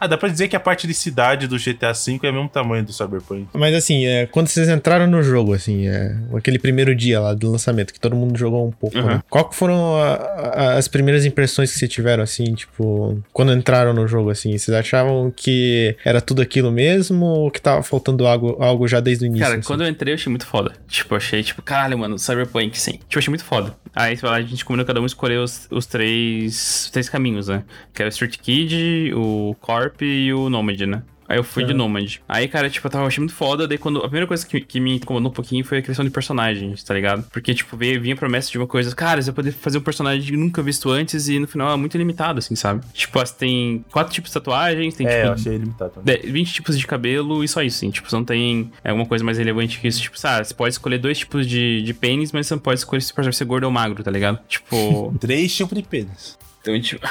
Ah, 0.00 0.06
dá 0.06 0.16
pra 0.16 0.28
dizer 0.28 0.48
que 0.48 0.56
a 0.56 0.60
parte 0.60 0.86
de 0.86 0.94
cidade 0.94 1.46
do 1.46 1.56
GTA 1.58 1.92
V 1.92 2.18
é 2.22 2.30
o 2.30 2.32
mesmo 2.34 2.48
tamanho 2.48 2.84
do 2.84 2.92
Cyberpunk. 2.92 3.46
Mas 3.52 3.74
assim, 3.74 4.06
é, 4.06 4.26
quando 4.26 4.48
vocês 4.48 4.68
entraram 4.68 5.06
no 5.06 5.22
jogo, 5.22 5.52
assim, 5.54 5.86
é, 5.86 6.16
aquele 6.36 6.58
primeiro 6.58 6.94
dia 6.94 7.20
lá 7.20 7.34
do 7.34 7.50
lançamento, 7.50 7.92
que 7.92 8.00
todo 8.00 8.14
mundo 8.16 8.36
jogou 8.38 8.66
um 8.66 8.70
pouco, 8.70 8.96
Uhum. 8.98 9.06
né? 9.06 9.22
Qual 9.28 9.48
que 9.48 9.54
foram 9.56 9.96
a- 9.96 10.14
a- 10.14 10.74
as 10.78 10.88
primeiras 10.88 11.24
impressões 11.24 11.72
que 11.72 11.78
vocês 11.78 11.90
tiveram, 11.90 12.22
assim, 12.22 12.44
tipo, 12.54 13.22
quando 13.32 13.52
entraram 13.52 13.92
no 13.92 14.06
jogo, 14.06 14.30
assim? 14.30 14.56
Vocês 14.56 14.76
achavam 14.76 15.32
que 15.34 15.96
era 16.04 16.20
tudo 16.20 16.42
aquilo 16.42 16.70
mesmo 16.72 17.24
ou 17.24 17.50
que 17.50 17.60
tava 17.60 17.82
faltando 17.82 18.26
algo, 18.26 18.56
algo 18.62 18.86
já 18.88 19.00
desde 19.00 19.24
o 19.24 19.26
início? 19.26 19.44
Cara, 19.44 19.58
assim? 19.58 19.66
quando 19.66 19.84
eu 19.84 19.88
entrei, 19.88 20.12
eu 20.12 20.16
achei 20.16 20.30
muito 20.30 20.46
foda. 20.46 20.72
Tipo, 20.88 21.14
achei, 21.14 21.42
tipo, 21.42 21.62
caralho, 21.62 21.98
mano, 21.98 22.18
Cyberpunk, 22.18 22.78
sim. 22.78 22.92
Tipo, 22.92 23.14
eu 23.14 23.18
achei 23.18 23.30
muito 23.30 23.44
foda. 23.44 23.74
Aí, 23.94 24.18
a 24.22 24.40
gente 24.42 24.64
combinou 24.64 24.84
cada 24.84 25.00
um 25.00 25.06
escolher 25.06 25.38
os, 25.38 25.68
os 25.70 25.86
três, 25.86 26.84
os 26.86 26.90
três 26.90 27.08
caminhos, 27.08 27.48
né? 27.48 27.62
Que 27.92 28.02
era 28.02 28.08
o 28.08 28.12
Street 28.12 28.36
Kid, 28.38 29.12
o 29.14 29.33
Corp 29.60 30.02
e 30.02 30.32
o 30.32 30.48
Nomad, 30.48 30.80
né? 30.82 31.02
Aí 31.26 31.38
eu 31.38 31.42
fui 31.42 31.64
de 31.64 31.72
Nomad. 31.72 32.16
Aí, 32.28 32.46
cara, 32.46 32.68
tipo, 32.68 32.86
eu 32.86 32.90
tava 32.90 33.06
achando 33.06 33.22
muito 33.22 33.34
foda. 33.34 33.66
Daí, 33.66 33.78
quando. 33.78 33.96
A 34.00 34.02
primeira 34.02 34.26
coisa 34.26 34.46
que, 34.46 34.60
que 34.60 34.78
me 34.78 34.96
incomodou 34.96 35.30
um 35.30 35.34
pouquinho 35.34 35.64
foi 35.64 35.78
a 35.78 35.82
criação 35.82 36.04
de 36.04 36.10
personagens, 36.10 36.82
tá 36.82 36.92
ligado? 36.92 37.24
Porque, 37.32 37.54
tipo, 37.54 37.74
veio, 37.78 37.98
vinha 37.98 38.14
a 38.14 38.16
promessa 38.18 38.50
de 38.50 38.58
uma 38.58 38.66
coisa. 38.66 38.94
Cara, 38.94 39.22
você 39.22 39.30
vai 39.30 39.36
poder 39.36 39.52
fazer 39.52 39.78
um 39.78 39.80
personagem 39.80 40.36
nunca 40.36 40.62
visto 40.62 40.90
antes 40.90 41.26
e 41.28 41.38
no 41.38 41.46
final 41.48 41.72
é 41.72 41.76
muito 41.78 41.96
limitado, 41.96 42.40
assim, 42.40 42.54
sabe? 42.54 42.84
Tipo, 42.92 43.18
você 43.18 43.34
tem 43.34 43.82
quatro 43.90 44.12
tipos 44.12 44.28
de 44.30 44.34
tatuagens, 44.34 44.94
tem, 44.96 45.06
é, 45.06 45.10
tipo, 45.16 45.26
eu 45.28 45.32
achei 45.32 45.56
limitado 45.56 45.92
também. 45.92 46.20
de- 46.20 46.30
20 46.30 46.52
tipos 46.52 46.78
de 46.78 46.86
cabelo 46.86 47.42
e 47.42 47.48
só 47.48 47.62
isso, 47.62 47.78
assim. 47.78 47.90
Tipo, 47.90 48.10
você 48.10 48.16
não 48.16 48.24
tem 48.24 48.70
alguma 48.84 49.06
coisa 49.06 49.24
mais 49.24 49.38
relevante 49.38 49.80
que 49.80 49.88
isso. 49.88 50.02
Tipo, 50.02 50.18
sabe, 50.18 50.46
você 50.46 50.52
pode 50.52 50.74
escolher 50.74 50.98
dois 50.98 51.18
tipos 51.20 51.46
de, 51.46 51.80
de 51.82 51.94
pênis, 51.94 52.32
mas 52.32 52.46
você 52.46 52.54
não 52.54 52.60
pode 52.60 52.80
escolher 52.80 53.00
se 53.00 53.14
por 53.14 53.22
exemplo, 53.22 53.34
ser 53.34 53.46
gordo 53.46 53.64
ou 53.64 53.70
magro, 53.70 54.04
tá 54.04 54.10
ligado? 54.10 54.38
Tipo. 54.46 55.14
Três 55.18 55.54
tipos 55.56 55.74
de 55.74 55.82
pênis. 55.84 56.36
Então, 56.64 56.80
tipo. 56.80 57.06